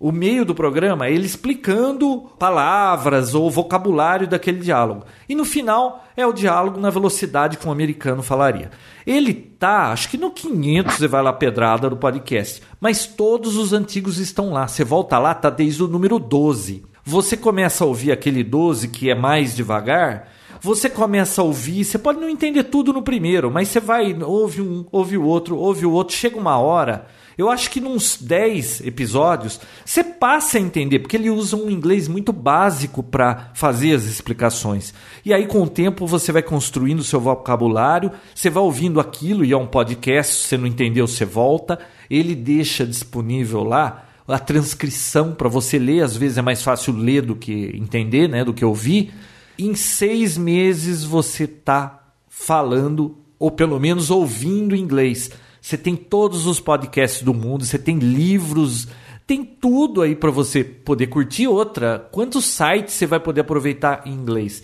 O 0.00 0.12
meio 0.12 0.44
do 0.44 0.54
programa 0.54 1.08
ele 1.08 1.26
explicando 1.26 2.30
palavras 2.38 3.34
ou 3.34 3.50
vocabulário 3.50 4.28
daquele 4.28 4.60
diálogo. 4.60 5.04
E 5.28 5.34
no 5.34 5.44
final 5.44 6.04
é 6.16 6.24
o 6.24 6.32
diálogo 6.32 6.78
na 6.78 6.88
velocidade 6.88 7.56
que 7.56 7.66
um 7.66 7.72
americano 7.72 8.22
falaria. 8.22 8.70
Ele 9.04 9.34
tá, 9.34 9.90
acho 9.90 10.08
que 10.08 10.16
no 10.16 10.30
500 10.30 10.94
você 10.94 11.08
vai 11.08 11.20
lá 11.20 11.32
pedrada 11.32 11.90
do 11.90 11.96
podcast, 11.96 12.62
mas 12.80 13.06
todos 13.06 13.56
os 13.56 13.72
antigos 13.72 14.18
estão 14.18 14.52
lá. 14.52 14.68
Você 14.68 14.84
volta 14.84 15.18
lá, 15.18 15.34
tá 15.34 15.50
desde 15.50 15.82
o 15.82 15.88
número 15.88 16.20
12. 16.20 16.84
Você 17.04 17.36
começa 17.36 17.82
a 17.82 17.86
ouvir 17.86 18.12
aquele 18.12 18.44
12 18.44 18.88
que 18.88 19.10
é 19.10 19.16
mais 19.16 19.56
devagar, 19.56 20.28
você 20.60 20.88
começa 20.88 21.40
a 21.40 21.44
ouvir, 21.44 21.84
você 21.84 21.98
pode 21.98 22.20
não 22.20 22.28
entender 22.28 22.64
tudo 22.64 22.92
no 22.92 23.02
primeiro, 23.02 23.50
mas 23.50 23.68
você 23.68 23.80
vai, 23.80 24.16
ouve 24.22 24.60
um, 24.60 24.84
ouve 24.92 25.16
o 25.16 25.24
outro, 25.24 25.56
ouve 25.56 25.86
o 25.86 25.90
outro, 25.90 26.14
chega 26.14 26.38
uma 26.38 26.58
hora. 26.58 27.06
Eu 27.38 27.48
acho 27.48 27.70
que 27.70 27.80
nos 27.80 28.18
10 28.20 28.80
episódios 28.80 29.60
você 29.84 30.02
passa 30.02 30.58
a 30.58 30.60
entender, 30.60 30.98
porque 30.98 31.16
ele 31.16 31.30
usa 31.30 31.56
um 31.56 31.70
inglês 31.70 32.08
muito 32.08 32.32
básico 32.32 33.00
para 33.00 33.52
fazer 33.54 33.94
as 33.94 34.06
explicações. 34.06 34.92
E 35.24 35.32
aí, 35.32 35.46
com 35.46 35.62
o 35.62 35.68
tempo, 35.68 36.04
você 36.04 36.32
vai 36.32 36.42
construindo 36.42 36.98
o 36.98 37.04
seu 37.04 37.20
vocabulário, 37.20 38.10
você 38.34 38.50
vai 38.50 38.60
ouvindo 38.60 38.98
aquilo, 38.98 39.44
e 39.44 39.52
é 39.52 39.56
um 39.56 39.68
podcast, 39.68 40.34
se 40.34 40.48
você 40.48 40.58
não 40.58 40.66
entendeu, 40.66 41.06
você 41.06 41.24
volta. 41.24 41.78
Ele 42.10 42.34
deixa 42.34 42.84
disponível 42.84 43.62
lá 43.62 44.08
a 44.26 44.38
transcrição 44.40 45.32
para 45.32 45.48
você 45.48 45.78
ler, 45.78 46.02
às 46.02 46.16
vezes 46.16 46.38
é 46.38 46.42
mais 46.42 46.60
fácil 46.60 46.92
ler 46.92 47.22
do 47.22 47.36
que 47.36 47.70
entender, 47.76 48.28
né, 48.28 48.44
do 48.44 48.52
que 48.52 48.64
ouvir. 48.64 49.14
Em 49.56 49.76
seis 49.76 50.36
meses 50.36 51.04
você 51.04 51.44
está 51.44 52.02
falando, 52.28 53.16
ou 53.38 53.50
pelo 53.50 53.78
menos 53.78 54.10
ouvindo 54.10 54.74
inglês. 54.74 55.30
Você 55.60 55.76
tem 55.76 55.96
todos 55.96 56.46
os 56.46 56.60
podcasts 56.60 57.22
do 57.22 57.34
mundo, 57.34 57.64
você 57.64 57.78
tem 57.78 57.98
livros, 57.98 58.88
tem 59.26 59.44
tudo 59.44 60.02
aí 60.02 60.14
para 60.16 60.30
você 60.30 60.62
poder 60.64 61.08
curtir. 61.08 61.46
Outra, 61.48 62.08
quantos 62.12 62.44
sites 62.46 62.94
você 62.94 63.06
vai 63.06 63.20
poder 63.20 63.40
aproveitar 63.42 64.02
em 64.06 64.12
inglês? 64.12 64.62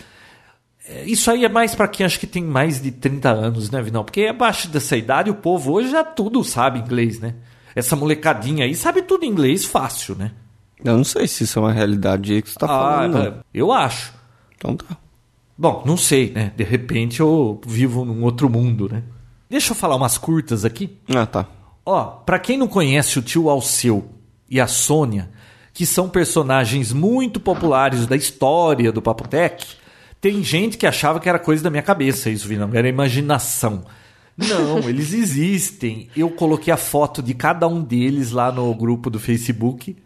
É, 0.87 1.05
Isso 1.05 1.31
aí 1.31 1.45
é 1.45 1.49
mais 1.49 1.75
para 1.75 1.89
quem 1.89 2.05
acho 2.07 2.21
que 2.21 2.27
tem 2.27 2.43
mais 2.45 2.81
de 2.81 2.91
30 2.91 3.31
anos, 3.31 3.71
né, 3.71 3.81
Vinão? 3.83 4.05
Porque 4.05 4.23
abaixo 4.27 4.69
dessa 4.69 4.97
idade 4.97 5.31
o 5.31 5.35
povo 5.35 5.73
hoje 5.73 5.91
já 5.91 6.05
tudo 6.05 6.43
sabe 6.45 6.79
inglês, 6.79 7.19
né? 7.21 7.35
Essa 7.75 7.97
molecadinha 7.97 8.65
aí 8.65 8.75
sabe 8.75 9.03
tudo 9.03 9.25
inglês 9.25 9.65
fácil, 9.65 10.15
né? 10.15 10.31
Eu 10.85 10.97
não 10.97 11.05
sei 11.05 11.27
se 11.27 11.45
isso 11.45 11.59
é 11.59 11.63
uma 11.63 11.73
realidade 11.73 12.33
aí 12.35 12.43
que 12.43 12.51
você 12.51 12.59
tá 12.59 12.69
falando, 12.69 13.17
Ah, 13.17 13.31
não. 13.31 13.41
eu 13.53 13.73
acho. 13.73 14.13
Então 14.57 14.77
tá. 14.77 14.97
Bom, 15.57 15.83
não 15.87 15.97
sei, 15.97 16.31
né? 16.33 16.53
De 16.57 16.63
repente 16.65 17.21
eu 17.21 17.61
vivo 17.67 18.05
num 18.05 18.23
outro 18.23 18.49
mundo, 18.51 18.89
né? 18.93 19.03
Deixa 19.49 19.73
eu 19.73 19.77
falar 19.77 19.97
umas 19.97 20.19
curtas 20.19 20.65
aqui. 20.65 20.99
Ah, 21.15 21.27
tá. 21.27 21.47
Ó, 21.85 22.05
pra 22.05 22.39
quem 22.39 22.57
não 22.57 22.67
conhece 22.67 23.19
o 23.19 23.23
tio 23.23 23.49
Alceu 23.49 24.09
e 24.49 24.61
a 24.61 24.67
Sônia, 24.67 25.31
que 25.73 25.85
são 25.85 26.09
personagens 26.09 26.93
muito 26.93 27.39
populares 27.39 28.07
da 28.07 28.17
história 28.17 28.91
do 28.91 29.03
Papotec, 29.03 29.67
tem 30.21 30.43
gente 30.43 30.79
que 30.79 30.87
achava 30.87 31.21
que 31.21 31.29
era 31.29 31.39
coisa 31.39 31.63
da 31.63 31.71
minha 31.71 31.83
cabeça 31.83 32.31
isso, 32.31 32.49
Vinão, 32.49 32.71
era 32.73 32.89
imaginação. 32.89 33.85
Não, 34.37 34.79
eles 34.89 35.13
existem. 35.13 36.09
Eu 36.17 36.31
coloquei 36.31 36.73
a 36.73 36.79
foto 36.79 37.23
de 37.23 37.35
cada 37.35 37.69
um 37.69 37.83
deles 37.83 38.31
lá 38.31 38.51
no 38.51 38.75
grupo 38.75 39.11
do 39.11 39.21
Facebook 39.21 39.97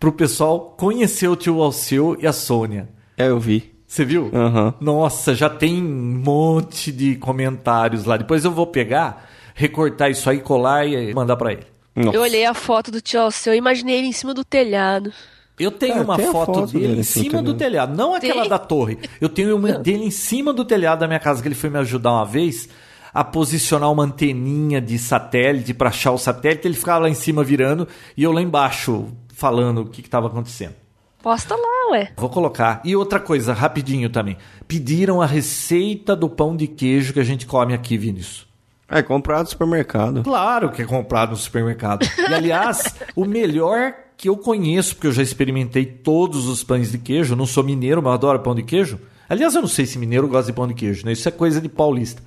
pro 0.00 0.12
pessoal 0.12 0.74
conhecer 0.78 1.28
o 1.28 1.36
tio 1.36 1.60
Alceu 1.60 2.16
e 2.20 2.26
a 2.26 2.32
Sônia. 2.32 2.88
É, 3.16 3.28
eu 3.28 3.38
vi. 3.38 3.75
Você 3.86 4.04
viu? 4.04 4.30
Aham. 4.34 4.74
Nossa, 4.80 5.34
já 5.34 5.48
tem 5.48 5.82
um 5.82 6.20
monte 6.24 6.90
de 6.90 7.16
comentários 7.16 8.04
lá. 8.04 8.16
Depois 8.16 8.44
eu 8.44 8.50
vou 8.50 8.66
pegar, 8.66 9.28
recortar 9.54 10.10
isso 10.10 10.28
aí, 10.28 10.40
colar 10.40 10.86
e 10.86 11.14
mandar 11.14 11.36
pra 11.36 11.52
ele. 11.52 11.62
Nossa. 11.94 12.16
Eu 12.16 12.22
olhei 12.22 12.44
a 12.44 12.52
foto 12.52 12.90
do 12.90 13.00
tio 13.00 13.20
Alceu 13.20 13.54
e 13.54 13.56
imaginei 13.58 13.96
ele 13.98 14.08
em 14.08 14.12
cima 14.12 14.34
do 14.34 14.44
telhado. 14.44 15.12
Eu 15.58 15.70
tenho 15.70 15.94
É, 15.94 16.00
uma 16.02 16.16
tem 16.16 16.28
a 16.28 16.32
foto, 16.32 16.52
foto 16.54 16.66
dele 16.72 16.80
dele 16.88 16.96
em 16.96 17.00
em 17.00 17.02
cima 17.02 17.40
do 17.42 17.52
do 17.54 17.58
telhado, 17.58 17.96
não 17.96 18.12
aquela 18.14 18.42
Tem? 18.42 18.50
da 18.50 18.58
torre. 18.58 18.98
Eu 19.18 19.28
tenho 19.30 19.56
uma 19.56 19.72
dele 19.72 20.04
em 20.04 20.10
cima 20.10 20.52
do 20.52 20.64
telhado 20.66 20.98
da 20.98 21.06
minha 21.06 21.18
casa, 21.20 21.40
que 21.40 21.48
ele 21.48 21.54
foi 21.54 21.70
me 21.70 21.78
ajudar 21.78 22.12
uma 22.12 22.26
vez 22.26 22.68
a 23.14 23.24
posicionar 23.24 23.90
uma 23.90 24.02
anteninha 24.02 24.78
de 24.82 24.98
satélite 24.98 25.72
para 25.72 25.88
achar 25.88 26.12
o 26.12 26.18
satélite. 26.18 26.68
Ele 26.68 26.74
ficava 26.74 26.98
lá 27.04 27.08
em 27.08 27.14
cima 27.14 27.42
virando 27.42 27.88
e 28.14 28.22
eu 28.24 28.32
lá 28.32 28.42
embaixo 28.42 29.06
falando 29.32 29.80
o 29.82 29.86
que 29.86 30.02
estava 30.02 30.26
acontecendo. 30.26 30.74
Posta 31.22 31.54
lá, 31.56 31.62
ué. 31.90 32.12
Vou 32.16 32.28
colocar. 32.28 32.80
E 32.84 32.94
outra 32.96 33.20
coisa, 33.20 33.52
rapidinho 33.52 34.08
também. 34.10 34.36
Pediram 34.66 35.20
a 35.20 35.26
receita 35.26 36.14
do 36.16 36.28
pão 36.28 36.56
de 36.56 36.66
queijo 36.66 37.12
que 37.12 37.20
a 37.20 37.24
gente 37.24 37.46
come 37.46 37.74
aqui, 37.74 37.96
Vinícius. 37.96 38.46
É, 38.88 39.02
comprado 39.02 39.44
no 39.44 39.50
supermercado. 39.50 40.22
Claro 40.22 40.70
que 40.70 40.82
é 40.82 40.84
comprado 40.84 41.30
no 41.30 41.36
supermercado. 41.36 42.06
E 42.28 42.32
aliás, 42.32 42.94
o 43.16 43.24
melhor 43.24 43.94
que 44.16 44.28
eu 44.28 44.36
conheço, 44.36 44.94
porque 44.94 45.08
eu 45.08 45.12
já 45.12 45.22
experimentei 45.22 45.84
todos 45.84 46.46
os 46.46 46.62
pães 46.62 46.92
de 46.92 46.98
queijo, 46.98 47.34
eu 47.34 47.36
não 47.36 47.46
sou 47.46 47.64
mineiro, 47.64 48.02
mas 48.02 48.14
adoro 48.14 48.38
pão 48.40 48.54
de 48.54 48.62
queijo. 48.62 48.98
Aliás, 49.28 49.54
eu 49.54 49.60
não 49.60 49.68
sei 49.68 49.86
se 49.86 49.98
mineiro 49.98 50.28
gosta 50.28 50.52
de 50.52 50.56
pão 50.56 50.68
de 50.68 50.74
queijo, 50.74 51.04
né? 51.04 51.12
Isso 51.12 51.28
é 51.28 51.32
coisa 51.32 51.60
de 51.60 51.68
paulista. 51.68 52.22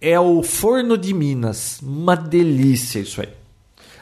É 0.00 0.18
o 0.18 0.42
Forno 0.42 0.98
de 0.98 1.14
Minas. 1.14 1.80
Uma 1.80 2.16
delícia 2.16 2.98
isso 2.98 3.20
aí. 3.20 3.28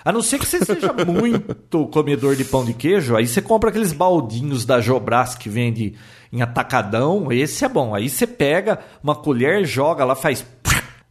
A 0.05 0.13
não 0.13 0.21
ser 0.21 0.39
que 0.39 0.45
você 0.47 0.63
seja 0.65 0.93
muito 0.93 1.87
comedor 1.89 2.37
de 2.37 2.45
pão 2.45 2.65
de 2.65 2.75
queijo, 2.75 3.17
aí 3.17 3.27
você 3.27 3.41
compra 3.41 3.71
aqueles 3.71 3.93
baldinhos 3.93 4.67
da 4.67 4.81
Jobras 4.81 5.35
que 5.35 5.49
vende 5.49 5.95
em 6.31 6.43
atacadão, 6.43 7.33
esse 7.33 7.65
é 7.65 7.69
bom. 7.69 7.95
Aí 7.95 8.09
você 8.11 8.27
pega 8.27 8.81
uma 9.03 9.15
colher, 9.15 9.65
joga 9.65 10.05
lá, 10.05 10.15
faz 10.15 10.45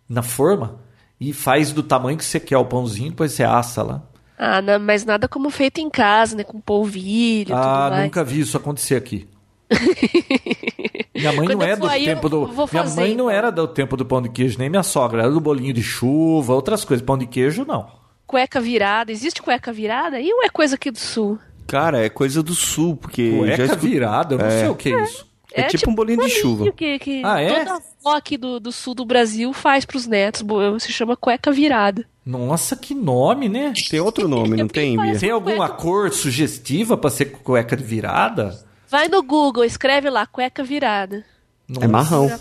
na 0.08 0.22
forma 0.22 0.80
e 1.20 1.34
faz 1.34 1.72
do 1.72 1.82
tamanho 1.82 2.18
que 2.18 2.26
você 2.26 2.40
quer 2.40 2.58
o 2.58 2.66
pãozinho, 2.66 3.10
depois 3.10 3.32
você 3.32 3.44
assa 3.44 3.82
lá. 3.82 4.04
Ah, 4.38 4.62
não, 4.62 4.80
mas 4.80 5.06
nada 5.06 5.28
como 5.28 5.50
feito 5.50 5.80
em 5.80 5.90
casa, 5.90 6.36
né? 6.36 6.44
Com 6.44 6.60
polvilho 6.60 7.56
Ah, 7.56 7.62
tudo 7.86 7.90
mais. 7.92 8.04
nunca 8.04 8.24
vi 8.24 8.42
isso 8.42 8.58
acontecer 8.58 8.96
aqui. 8.96 9.28
Minha 11.16 11.32
mãe 11.34 11.48
Quando 11.48 11.60
não 11.60 11.66
é 11.66 11.76
do 11.76 11.88
aí, 11.88 12.06
tempo 12.06 12.28
do. 12.28 12.48
Minha 12.48 12.68
fazer, 12.68 13.00
mãe 13.00 13.10
não 13.16 13.26
então. 13.26 13.30
era 13.30 13.52
do 13.52 13.68
tempo 13.68 13.96
do 13.96 14.06
pão 14.06 14.22
de 14.22 14.30
queijo, 14.30 14.58
nem 14.60 14.70
minha 14.70 14.84
sogra. 14.84 15.22
Era 15.24 15.32
do 15.32 15.40
bolinho 15.40 15.74
de 15.74 15.82
chuva, 15.84 16.54
outras 16.54 16.84
coisas. 16.84 17.06
Pão 17.06 17.18
de 17.18 17.26
queijo, 17.28 17.64
não. 17.66 17.88
Cueca 18.34 18.60
virada. 18.60 19.12
Existe 19.12 19.44
cueca 19.44 19.72
virada? 19.72 20.20
E 20.20 20.34
ou 20.34 20.44
é 20.44 20.50
coisa 20.50 20.74
aqui 20.74 20.90
do 20.90 20.98
sul? 20.98 21.38
Cara, 21.68 22.04
é 22.04 22.10
coisa 22.10 22.42
do 22.42 22.56
sul, 22.56 22.96
porque. 22.98 23.30
já 23.32 23.38
Cueca 23.38 23.64
escu- 23.66 23.78
virada, 23.88 24.34
eu 24.34 24.40
não 24.40 24.50
sei 24.50 24.68
o 24.70 24.76
que 24.76 24.92
é 24.92 25.04
isso. 25.04 25.28
É 25.54 25.62
tipo 25.66 25.92
um 25.92 25.94
bolinho 25.94 26.20
de 26.24 26.30
chuva. 26.30 26.72
Que, 26.72 26.98
que 26.98 27.22
Ah, 27.24 27.40
é? 27.40 27.60
Toda 27.60 27.74
avó 27.76 28.18
aqui 28.18 28.36
do, 28.36 28.60
do 28.60 28.72
sul 28.72 28.96
do 28.96 29.06
Brasil 29.06 29.54
faz 29.54 29.86
pros 29.86 30.08
netos. 30.08 30.44
Se 30.82 30.92
chama 30.92 31.16
cueca 31.16 31.52
virada. 31.52 32.04
Nossa, 32.26 32.76
que 32.76 32.96
nome, 32.96 33.48
né? 33.48 33.72
Tem 33.88 34.00
outro 34.00 34.28
nome, 34.28 34.58
não 34.58 34.68
tem, 34.68 35.00
Bia? 35.00 35.20
Tem 35.20 35.30
alguma 35.30 35.70
cor 35.70 36.12
sugestiva 36.12 36.98
pra 36.98 37.12
ser 37.12 37.26
cueca 37.26 37.76
virada? 37.76 38.60
Vai 38.90 39.08
no 39.10 39.22
Google, 39.22 39.64
escreve 39.64 40.10
lá, 40.10 40.26
cueca 40.26 40.64
virada. 40.64 41.24
É 41.80 41.88
marrão. 41.88 42.32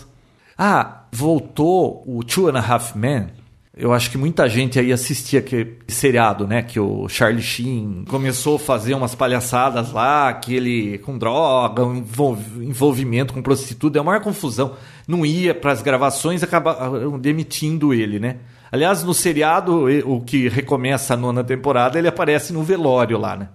Ah, 0.57 1.03
voltou 1.11 2.03
o 2.07 2.23
Two 2.23 2.47
and 2.49 2.57
a 2.57 2.67
Half 2.67 2.95
Men. 2.95 3.27
Eu 3.75 3.91
acho 3.91 4.11
que 4.11 4.19
muita 4.19 4.47
gente 4.47 4.77
aí 4.79 4.93
assistia 4.93 5.39
aquele 5.39 5.79
seriado, 5.87 6.47
né? 6.47 6.61
Que 6.61 6.79
o 6.79 7.09
Charlie 7.09 7.41
Sheen 7.41 8.05
começou 8.07 8.57
a 8.57 8.59
fazer 8.59 8.93
umas 8.93 9.15
palhaçadas 9.15 9.91
lá, 9.91 10.31
que 10.31 10.53
ele 10.53 10.99
com 10.99 11.17
droga, 11.17 11.81
envol- 11.81 12.37
envolvimento 12.61 13.33
com 13.33 13.41
prostituta, 13.41 13.97
é 13.97 14.01
uma 14.01 14.11
maior 14.11 14.21
confusão. 14.23 14.73
Não 15.07 15.25
ia 15.25 15.55
para 15.55 15.71
as 15.71 15.81
gravações, 15.81 16.43
acabaram 16.43 17.17
demitindo 17.17 17.95
ele, 17.95 18.19
né? 18.19 18.37
Aliás, 18.71 19.03
no 19.03 19.13
seriado, 19.13 19.85
o 20.05 20.21
que 20.21 20.47
recomeça 20.49 21.15
a 21.15 21.17
nona 21.17 21.43
temporada, 21.43 21.97
ele 21.97 22.07
aparece 22.07 22.53
no 22.53 22.61
velório 22.61 23.17
lá, 23.17 23.35
né? 23.35 23.49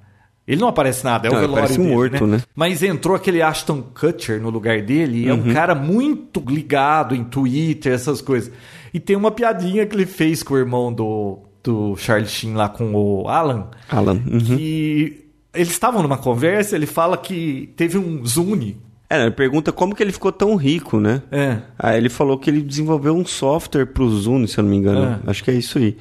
Ele 0.48 0.60
não 0.60 0.68
aparece 0.68 1.04
nada, 1.04 1.28
é 1.28 1.30
o 1.30 1.34
Não, 1.34 1.40
ele 1.42 1.48
velório 1.52 1.76
dele, 1.76 1.88
morto, 1.94 2.26
né? 2.26 2.40
mas 2.56 2.82
entrou 2.82 3.14
aquele 3.14 3.42
Ashton 3.42 3.82
Kutcher 3.82 4.40
no 4.40 4.48
lugar 4.48 4.80
dele, 4.80 5.24
e 5.24 5.28
é 5.28 5.32
Uhum. 5.34 5.50
um 5.50 5.52
cara 5.52 5.74
muito 5.74 6.42
ligado 6.48 7.14
em 7.14 7.22
Twitter, 7.22 7.92
essas 7.92 8.22
coisas. 8.22 8.50
E 8.92 9.00
tem 9.00 9.16
uma 9.16 9.30
piadinha 9.30 9.86
que 9.86 9.94
ele 9.94 10.06
fez 10.06 10.42
com 10.42 10.54
o 10.54 10.58
irmão 10.58 10.92
do, 10.92 11.38
do 11.62 11.96
Charlie 11.96 12.28
Sheen 12.28 12.54
lá 12.54 12.68
com 12.68 12.94
o 12.94 13.28
Alan, 13.28 13.68
Alan. 13.88 14.20
Uhum. 14.26 14.56
que 14.56 15.24
eles 15.54 15.70
estavam 15.70 16.02
numa 16.02 16.18
conversa, 16.18 16.76
ele 16.76 16.86
fala 16.86 17.16
que 17.16 17.72
teve 17.76 17.98
um 17.98 18.24
Zune. 18.24 18.80
É, 19.10 19.22
ele 19.22 19.30
pergunta 19.30 19.72
como 19.72 19.94
que 19.94 20.02
ele 20.02 20.12
ficou 20.12 20.30
tão 20.30 20.54
rico, 20.54 21.00
né? 21.00 21.22
É. 21.30 21.58
Aí 21.78 21.96
ele 21.96 22.10
falou 22.10 22.38
que 22.38 22.50
ele 22.50 22.60
desenvolveu 22.60 23.16
um 23.16 23.24
software 23.24 23.86
pro 23.86 24.08
Zune, 24.10 24.46
se 24.46 24.58
eu 24.58 24.62
não 24.62 24.70
me 24.70 24.76
engano. 24.76 25.20
Acho 25.26 25.42
que 25.42 25.50
é 25.50 25.54
isso 25.54 25.78
aí. 25.78 25.96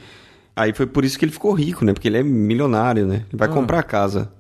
Aí 0.56 0.74
foi 0.74 0.86
por 0.86 1.06
isso 1.06 1.18
que 1.18 1.24
ele 1.24 1.32
ficou 1.32 1.54
rico, 1.54 1.86
né? 1.86 1.94
Porque 1.94 2.08
ele 2.08 2.18
é 2.18 2.24
milionário, 2.24 3.06
né? 3.06 3.24
Ele 3.30 3.38
vai 3.38 3.48
comprar 3.48 3.80
a 3.80 3.84
casa 3.84 4.32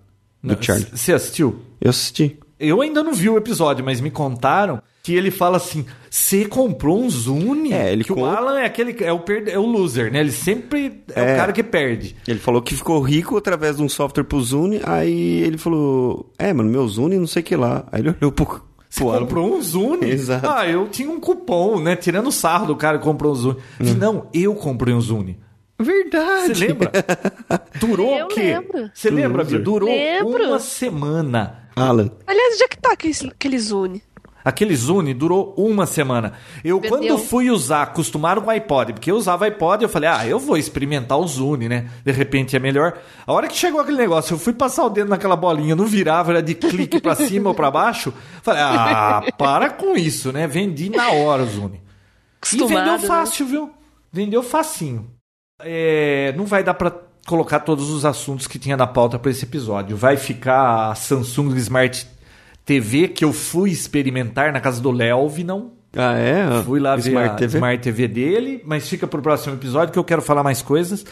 do 0.43 0.57
Charlie. 0.59 0.87
Você 0.91 1.13
assistiu? 1.13 1.61
Eu 1.79 1.91
assisti. 1.91 2.37
Eu 2.59 2.81
ainda 2.81 3.03
não 3.03 3.13
vi 3.13 3.29
o 3.29 3.37
episódio, 3.37 3.85
mas 3.85 4.01
me 4.01 4.09
contaram 4.09 4.81
que 5.07 5.15
ele 5.15 5.31
fala 5.31 5.55
assim: 5.55 5.85
você 6.09 6.43
comprou 6.45 7.01
um 7.01 7.09
Zune? 7.09 7.71
É, 7.71 7.93
ele 7.93 8.03
que 8.03 8.11
o 8.11 8.25
Alan 8.25 8.59
é 8.59 8.65
aquele 8.65 8.93
é 9.03 9.11
o, 9.13 9.19
perde- 9.19 9.51
é 9.51 9.57
o 9.57 9.65
loser, 9.65 10.11
né? 10.11 10.19
Ele 10.19 10.31
sempre 10.33 11.01
é, 11.15 11.21
É. 11.31 11.33
o 11.33 11.37
cara 11.37 11.53
que 11.53 11.63
perde. 11.63 12.15
Ele 12.27 12.39
falou 12.39 12.61
que 12.61 12.75
ficou 12.75 12.99
rico 13.01 13.37
através 13.37 13.77
de 13.77 13.83
um 13.83 13.87
software 13.87 14.25
pro 14.25 14.41
Zune. 14.43 14.81
Aí 14.83 15.41
ele 15.43 15.57
falou: 15.57 16.29
É, 16.37 16.51
mano, 16.51 16.69
meu 16.69 16.85
Zune 16.89 17.17
não 17.17 17.25
sei 17.27 17.41
o 17.41 17.45
que 17.45 17.55
lá. 17.55 17.85
Aí 17.89 18.01
ele 18.01 18.09
olhou 18.19 18.31
pro. 18.33 18.61
Você 18.89 18.99
pro 19.01 19.09
Alan. 19.11 19.19
comprou 19.21 19.55
um 19.57 19.61
Zune? 19.61 20.09
Exato. 20.11 20.49
Ah, 20.49 20.67
eu 20.67 20.87
tinha 20.89 21.09
um 21.09 21.19
cupom, 21.21 21.79
né? 21.79 21.95
Tirando 21.95 22.27
o 22.27 22.31
sarro 22.31 22.67
do 22.67 22.75
cara 22.75 22.97
que 22.97 23.03
comprou 23.05 23.31
um 23.31 23.35
Zune. 23.35 23.57
Falei, 23.77 23.93
Não, 23.95 24.27
eu 24.33 24.53
comprei 24.55 24.93
um 24.93 24.99
Zune. 25.01 25.39
Verdade. 25.79 26.55
Você 26.55 26.67
lembra? 26.67 26.91
Durou 27.79 28.15
Eu 28.17 28.25
o 28.25 28.29
quê? 28.29 28.41
lembro. 28.41 28.89
Você 28.93 29.09
lembra. 29.09 29.43
Bia? 29.43 29.59
Durou 29.59 29.87
Lembro. 29.89 30.47
uma 30.47 30.59
semana. 30.59 31.63
Alan. 31.75 32.09
Aliás, 32.25 32.55
onde 32.55 32.63
é 32.63 32.67
que 32.67 32.77
tá 32.79 32.91
aquele, 32.93 33.13
aquele 33.29 33.59
Zune? 33.59 34.01
Aquele 34.47 34.73
Zune 34.77 35.13
durou 35.13 35.53
uma 35.57 35.85
semana. 35.85 36.31
Eu, 36.63 36.79
Vendeu. 36.79 36.97
quando 36.97 37.17
fui 37.17 37.49
usar, 37.49 37.81
acostumaram 37.81 38.41
com 38.41 38.47
o 38.47 38.51
iPod, 38.51 38.93
porque 38.93 39.11
eu 39.11 39.17
usava 39.17 39.43
iPod, 39.43 39.83
eu 39.83 39.89
falei, 39.89 40.07
ah, 40.07 40.25
eu 40.25 40.39
vou 40.39 40.55
experimentar 40.55 41.19
o 41.19 41.27
Zune, 41.27 41.67
né? 41.67 41.89
De 42.05 42.13
repente 42.13 42.55
é 42.55 42.59
melhor. 42.59 42.97
A 43.25 43.33
hora 43.33 43.49
que 43.49 43.57
chegou 43.57 43.81
aquele 43.81 43.97
negócio, 43.97 44.35
eu 44.35 44.39
fui 44.39 44.53
passar 44.53 44.85
o 44.85 44.89
dedo 44.89 45.09
naquela 45.09 45.35
bolinha, 45.35 45.75
não 45.75 45.85
virava, 45.85 46.31
era 46.31 46.41
de 46.41 46.55
clique 46.55 47.01
pra 47.01 47.13
cima 47.13 47.49
ou 47.49 47.53
pra 47.53 47.69
baixo. 47.69 48.13
Falei, 48.41 48.61
ah, 48.63 49.21
para 49.37 49.69
com 49.69 49.97
isso, 49.97 50.31
né? 50.31 50.47
Vendi 50.47 50.89
na 50.89 51.11
hora 51.11 51.43
o 51.43 51.47
Zune. 51.47 51.81
E 51.81 51.81
Acostumado, 52.37 52.69
vendeu 52.69 52.99
né? 52.99 52.99
fácil, 52.99 53.45
viu? 53.47 53.71
Vendeu 54.13 54.41
facinho. 54.41 55.11
É, 55.59 56.33
não 56.37 56.45
vai 56.45 56.63
dar 56.63 56.73
pra 56.73 56.89
colocar 57.27 57.59
todos 57.59 57.89
os 57.89 58.05
assuntos 58.05 58.47
que 58.47 58.57
tinha 58.57 58.77
na 58.77 58.87
pauta 58.87 59.19
pra 59.19 59.29
esse 59.29 59.43
episódio. 59.43 59.97
Vai 59.97 60.15
ficar 60.15 60.91
a 60.91 60.95
Samsung 60.95 61.53
Smart 61.57 62.07
TV 62.67 63.07
que 63.07 63.23
eu 63.23 63.31
fui 63.31 63.71
experimentar 63.71 64.51
na 64.51 64.59
casa 64.59 64.81
do 64.81 64.91
Léo, 64.91 65.31
não. 65.45 65.71
Ah, 65.95 66.15
é? 66.15 66.61
Fui 66.63 66.81
lá 66.81 66.97
ver 66.97 67.07
Smart 67.07 67.29
a 67.29 67.35
TV? 67.35 67.57
Smart 67.57 67.81
TV 67.81 68.07
dele, 68.09 68.61
mas 68.65 68.89
fica 68.89 69.07
pro 69.07 69.21
próximo 69.21 69.55
episódio 69.55 69.93
que 69.93 69.97
eu 69.97 70.03
quero 70.03 70.21
falar 70.21 70.43
mais 70.43 70.61
coisas. 70.61 71.05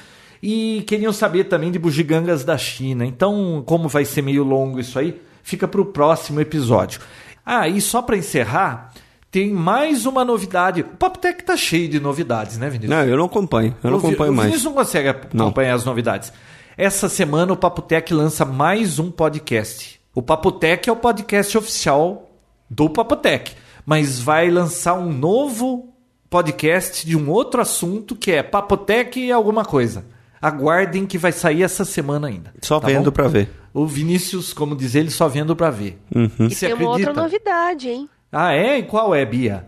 E 0.44 0.84
queriam 0.86 1.14
saber 1.14 1.46
também 1.46 1.72
de 1.72 1.80
bugigangas 1.80 2.44
da 2.44 2.58
China. 2.58 3.06
Então, 3.06 3.64
como 3.66 3.88
vai 3.88 4.04
ser 4.04 4.22
meio 4.22 4.44
longo 4.44 4.82
isso 4.82 5.00
aí, 5.00 5.20
fica 5.44 5.66
pro 5.66 5.86
próximo 5.86 6.42
episódio. 6.42 7.00
Ah, 7.46 7.70
e 7.70 7.80
só 7.80 8.02
pra 8.02 8.18
encerrar, 8.18 8.92
tem 9.32 9.50
mais 9.50 10.06
uma 10.06 10.26
novidade. 10.26 10.82
O 10.82 10.98
Papotec 10.98 11.42
tá 11.42 11.56
cheio 11.56 11.88
de 11.88 12.02
novidades, 12.02 12.58
né, 12.58 12.70
Vinícius? 12.70 12.90
Não, 12.90 13.06
eu 13.06 13.16
não 13.16 13.26
acompanho. 13.26 13.74
Eu 13.82 13.92
não 13.92 14.00
acompanho 14.00 14.34
o 14.34 14.36
mais. 14.36 14.50
Vinícius 14.50 14.66
não 14.66 14.74
consegue 14.74 15.08
acompanhar 15.08 15.74
as 15.74 15.86
novidades. 15.86 16.34
Essa 16.78 17.08
semana 17.08 17.54
o 17.54 17.58
Papotec 17.58 18.14
lança 18.14 18.44
mais 18.44 19.00
um 19.00 19.10
podcast. 19.10 20.04
O 20.16 20.22
Papotec 20.22 20.90
é 20.90 20.92
o 20.92 20.96
podcast 20.96 21.58
oficial 21.58 22.30
do 22.70 22.90
Papotec, 22.90 23.52
mas 23.86 24.18
vai 24.20 24.50
lançar 24.50 24.94
um 24.96 25.12
novo 25.12 25.94
podcast 26.30 27.06
de 27.06 27.16
um 27.18 27.30
outro 27.30 27.62
assunto 27.62 28.16
que 28.16 28.32
é 28.32 28.42
Papotec 28.42 29.20
e 29.20 29.32
alguma 29.32 29.66
coisa. 29.66 30.06
Aguardem 30.42 31.06
que 31.06 31.18
vai 31.18 31.32
sair 31.32 31.64
essa 31.64 31.84
semana 31.84 32.28
ainda. 32.28 32.54
Só 32.62 32.80
tá 32.80 32.88
vendo 32.88 33.12
pra 33.12 33.28
ver. 33.28 33.50
O 33.74 33.86
Vinícius, 33.86 34.54
como 34.54 34.76
diz 34.76 34.96
ele, 34.96 35.10
só 35.12 35.28
vendo 35.28 35.56
pra 35.56 35.70
ver. 35.70 36.00
Uhum. 36.16 36.30
Você 36.50 36.68
Tem 36.68 36.76
uma 36.76 36.90
outra 36.92 37.12
acredita? 37.12 37.22
novidade, 37.22 37.90
hein? 37.90 38.10
Ah, 38.32 38.54
é? 38.54 38.80
E 38.80 38.84
qual 38.84 39.14
é, 39.14 39.26
Bia? 39.26 39.68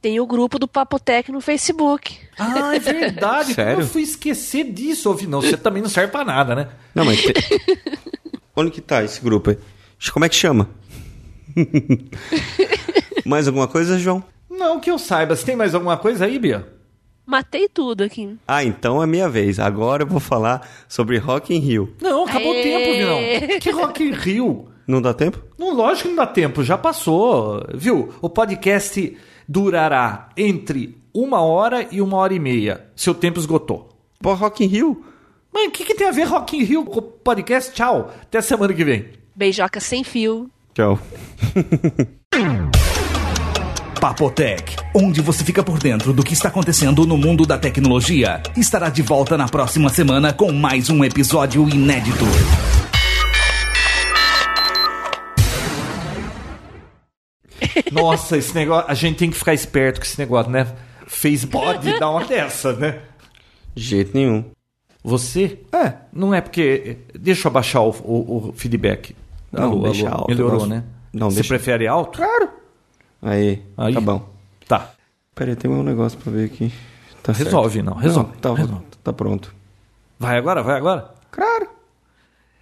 Tem 0.00 0.18
o 0.20 0.26
grupo 0.26 0.58
do 0.58 0.66
Papotec 0.68 1.30
no 1.30 1.40
Facebook. 1.40 2.16
Ah, 2.38 2.74
é 2.74 2.78
verdade. 2.78 3.54
Como 3.54 3.54
Sério? 3.54 3.80
eu 3.82 3.86
fui 3.86 4.02
esquecer 4.02 4.64
disso, 4.72 5.08
ouvi. 5.08 5.26
Não, 5.26 5.40
você 5.40 5.56
também 5.56 5.82
não 5.82 5.88
serve 5.88 6.10
pra 6.12 6.24
nada, 6.24 6.54
né? 6.54 6.68
Não, 6.94 7.04
mas. 7.04 7.20
te- 7.22 7.32
Onde 8.56 8.70
que 8.70 8.80
tá 8.80 9.02
esse 9.02 9.20
grupo 9.20 9.50
aí? 9.50 9.58
Como 10.12 10.24
é 10.24 10.28
que 10.28 10.36
chama? 10.36 10.68
Mais 13.24 13.46
alguma 13.46 13.66
coisa, 13.68 13.98
João? 13.98 14.22
Não 14.50 14.80
que 14.80 14.90
eu 14.90 14.98
saiba. 14.98 15.34
Você 15.34 15.44
tem 15.44 15.56
mais 15.56 15.74
alguma 15.74 15.96
coisa 15.96 16.26
aí, 16.26 16.38
Bia? 16.38 16.66
Matei 17.26 17.68
tudo 17.68 18.04
aqui. 18.04 18.36
Ah, 18.46 18.62
então 18.62 19.02
é 19.02 19.06
minha 19.06 19.28
vez. 19.28 19.58
Agora 19.58 20.02
eu 20.02 20.06
vou 20.06 20.20
falar 20.20 20.68
sobre 20.88 21.16
Rock 21.18 21.54
in 21.54 21.58
Rio. 21.58 21.94
Não, 22.00 22.24
acabou 22.24 22.50
o 22.50 22.62
tempo, 22.62 22.92
Vinão. 22.92 23.58
Que 23.60 23.70
Rock 23.70 24.04
in 24.04 24.12
Rio? 24.12 24.68
Não 24.86 25.00
dá 25.00 25.14
tempo? 25.14 25.42
Não, 25.58 25.74
lógico 25.74 26.08
que 26.08 26.14
não 26.14 26.24
dá 26.24 26.26
tempo, 26.30 26.62
já 26.62 26.76
passou. 26.76 27.64
Viu? 27.74 28.12
O 28.20 28.28
podcast 28.28 29.16
durará 29.48 30.28
entre 30.36 30.98
uma 31.12 31.40
hora 31.40 31.88
e 31.90 32.02
uma 32.02 32.18
hora 32.18 32.34
e 32.34 32.38
meia. 32.38 32.86
Seu 32.94 33.14
tempo 33.14 33.40
esgotou. 33.40 33.88
Pô, 34.20 34.34
Rock 34.34 34.64
in 34.64 34.68
Rio? 34.68 35.04
Mas 35.52 35.68
o 35.68 35.70
que, 35.70 35.84
que 35.84 35.94
tem 35.94 36.06
a 36.06 36.12
ver 36.12 36.24
Rock 36.24 36.56
in 36.56 36.62
Rio 36.64 36.84
com 36.84 36.98
o 36.98 37.02
podcast? 37.02 37.72
Tchau. 37.72 38.12
Até 38.20 38.42
semana 38.42 38.74
que 38.74 38.84
vem. 38.84 39.23
Beijoca 39.34 39.80
sem 39.80 40.04
fio. 40.04 40.50
Tchau. 40.74 40.98
Papotec, 44.00 44.76
onde 44.94 45.20
você 45.22 45.42
fica 45.44 45.62
por 45.62 45.78
dentro 45.78 46.12
do 46.12 46.22
que 46.22 46.34
está 46.34 46.48
acontecendo 46.48 47.06
no 47.06 47.16
mundo 47.16 47.46
da 47.46 47.56
tecnologia, 47.56 48.42
estará 48.56 48.90
de 48.90 49.00
volta 49.02 49.38
na 49.38 49.48
próxima 49.48 49.88
semana 49.88 50.32
com 50.32 50.52
mais 50.52 50.90
um 50.90 51.02
episódio 51.04 51.66
inédito. 51.68 52.24
Nossa, 57.92 58.36
esse 58.36 58.54
negócio. 58.54 58.90
A 58.90 58.94
gente 58.94 59.16
tem 59.18 59.30
que 59.30 59.36
ficar 59.36 59.54
esperto 59.54 60.00
com 60.00 60.06
esse 60.06 60.18
negócio, 60.18 60.50
né? 60.50 60.66
Facebook 61.06 61.98
dá 61.98 62.10
uma 62.10 62.24
dessa, 62.24 62.72
né? 62.74 63.00
De 63.74 63.82
jeito 63.82 64.12
nenhum. 64.14 64.44
Você? 65.02 65.58
É, 65.72 65.94
não 66.12 66.34
é 66.34 66.40
porque. 66.40 66.98
Deixa 67.14 67.46
eu 67.46 67.50
abaixar 67.50 67.82
o, 67.82 67.90
o- 67.90 68.48
o 68.48 68.52
feedback. 68.56 69.14
Não, 69.54 69.70
Alô, 69.70 69.82
deixa 69.82 70.08
alô. 70.08 70.16
alto, 70.18 70.30
Melhorou, 70.30 70.66
né? 70.66 70.84
Não, 71.12 71.30
Você 71.30 71.36
deixa- 71.36 71.48
prefere 71.48 71.86
alto? 71.86 72.18
Claro. 72.18 72.50
Aí, 73.22 73.62
Aí. 73.76 73.94
tá 73.94 74.00
bom. 74.00 74.28
Tá. 74.66 74.90
Pera 75.34 75.50
aí, 75.52 75.56
tem 75.56 75.70
um 75.70 75.82
negócio 75.82 76.18
pra 76.18 76.32
ver 76.32 76.46
aqui. 76.46 76.72
Tá 77.22 77.32
certo. 77.32 77.46
Resolve, 77.46 77.82
não. 77.82 77.94
Resolve. 77.94 78.36
tá, 78.38 78.52
resolve. 78.54 78.84
tá 79.02 79.12
pronto. 79.12 79.54
Vai 80.18 80.36
agora? 80.36 80.62
Vai 80.62 80.76
agora? 80.76 81.14
Claro. 81.30 81.68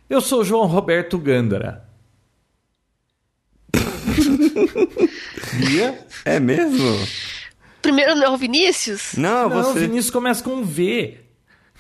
Eu 0.08 0.20
sou 0.20 0.40
o 0.40 0.44
João 0.44 0.66
Roberto 0.66 1.18
Gândara. 1.18 1.84
É 6.24 6.38
mesmo? 6.40 6.98
Primeiro 7.80 8.14
não 8.14 8.24
é 8.24 8.30
o 8.30 8.36
Vinícius? 8.36 9.14
Não, 9.16 9.48
Não, 9.48 9.60
o 9.60 9.64
você. 9.64 9.80
Vinícius 9.80 10.10
começa 10.10 10.42
com 10.42 10.50
um 10.50 10.64
V. 10.64 11.18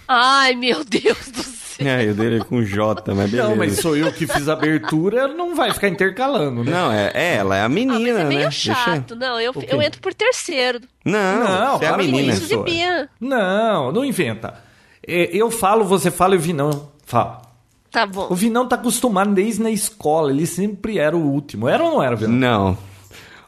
Ai, 0.08 0.54
meu 0.54 0.84
Deus 0.84 1.28
do 1.30 1.42
céu. 1.42 1.61
É, 1.84 2.10
o 2.10 2.14
dele 2.14 2.40
é 2.40 2.44
com 2.44 2.62
J, 2.62 3.14
mas 3.14 3.30
beleza. 3.30 3.48
Não, 3.48 3.56
mas 3.56 3.78
sou 3.78 3.96
eu 3.96 4.12
que 4.12 4.26
fiz 4.26 4.48
a 4.48 4.52
abertura, 4.52 5.28
não 5.28 5.54
vai 5.54 5.72
ficar 5.72 5.88
intercalando, 5.88 6.62
né? 6.64 6.70
Não, 6.70 6.92
é, 6.92 7.10
é, 7.14 7.34
ela 7.36 7.56
é 7.56 7.60
a 7.62 7.64
Ah, 7.64 7.68
menina, 7.68 7.98
mas 7.98 8.16
é 8.18 8.24
meio 8.24 8.40
né? 8.44 8.50
chato. 8.50 9.16
Não, 9.16 9.40
eu, 9.40 9.52
eu 9.68 9.80
entro 9.82 10.00
por 10.00 10.12
terceiro. 10.14 10.80
Não, 11.04 11.38
Não, 11.40 11.78
você 11.78 11.84
é 11.84 11.88
a 11.88 11.96
menina. 11.96 13.08
Não, 13.20 13.92
não 13.92 14.04
inventa. 14.04 14.54
É, 15.06 15.30
Eu 15.36 15.50
falo, 15.50 15.84
você 15.84 16.10
fala 16.10 16.34
e 16.34 16.38
o 16.38 16.40
Vinão 16.40 16.90
fala. 17.04 17.42
Tá 17.90 18.04
O 18.04 18.08
bom. 18.08 18.34
Vinão 18.34 18.66
tá 18.66 18.76
acostumado 18.76 19.32
desde 19.34 19.62
na 19.62 19.70
escola, 19.70 20.30
ele 20.30 20.46
sempre 20.46 20.98
era 20.98 21.16
o 21.16 21.20
último. 21.20 21.68
Era 21.68 21.84
ou 21.84 21.90
não 21.92 22.02
era, 22.02 22.16
Vinão? 22.16 22.32
Não. 22.34 22.78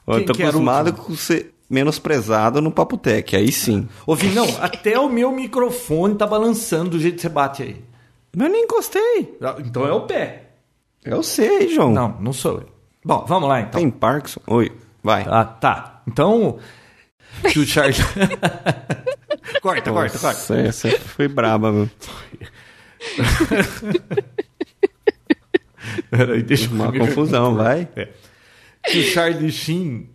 Eu 0.07 0.19
Quem 0.19 0.27
tô 0.27 0.33
que 0.35 0.43
era 0.43 0.49
o 0.49 0.51
acostumado 0.61 0.93
com 0.93 1.15
ser 1.17 1.55
menosprezado 1.71 2.61
no 2.61 2.71
Papo 2.71 2.97
Tech, 2.99 3.35
aí 3.35 3.51
sim. 3.51 3.89
Ô, 4.07 4.15
Vinão, 4.15 4.47
até 4.61 4.99
o 4.99 5.09
meu 5.09 5.33
microfone 5.33 6.15
tá 6.15 6.27
balançando 6.27 6.91
do 6.91 7.01
jeito 7.01 7.17
que 7.17 7.23
você 7.23 7.29
bate 7.31 7.63
aí. 7.63 7.77
Mas 8.35 8.47
eu 8.47 8.53
nem 8.53 8.65
encostei. 8.65 9.37
Ah, 9.43 9.57
Então 9.59 9.87
é 9.87 9.93
o 9.93 10.03
pé. 10.03 10.43
Eu 11.05 11.23
sei, 11.23 11.69
João. 11.75 11.91
Não, 11.93 12.09
não 12.21 12.33
sou 12.33 12.55
eu. 12.59 12.69
Bom, 13.05 13.25
vamos 13.27 13.49
lá 13.49 13.61
então. 13.61 13.81
Tem 13.81 13.91
Parkinson? 13.91 14.41
Oi, 14.47 14.73
vai. 15.03 15.25
Ah, 15.29 15.45
tá. 15.45 16.03
Então. 16.09 16.59
Que 17.53 17.59
o 17.59 17.67
Charles. 17.67 17.99
corta, 19.61 19.91
corta, 19.93 20.19
corta. 20.19 20.19
Nossa, 20.29 20.57
essa 20.57 20.91
foi 20.99 21.29
braba, 21.29 21.71
meu. 21.73 21.91
Peraí, 26.11 26.43
deixa 26.43 26.67
eu 26.67 26.71
Uma 26.73 26.91
me- 26.91 26.99
confusão, 27.01 27.55
vai. 27.55 27.87
É. 27.97 28.09
Que 28.87 28.99
o 29.01 29.05
Charlie 29.05 29.53
Sheen. 29.53 30.11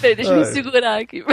Peraí, 0.00 0.16
deixa 0.16 0.32
eu 0.32 0.38
me 0.40 0.44
segurar 0.46 1.00
aqui. 1.00 1.24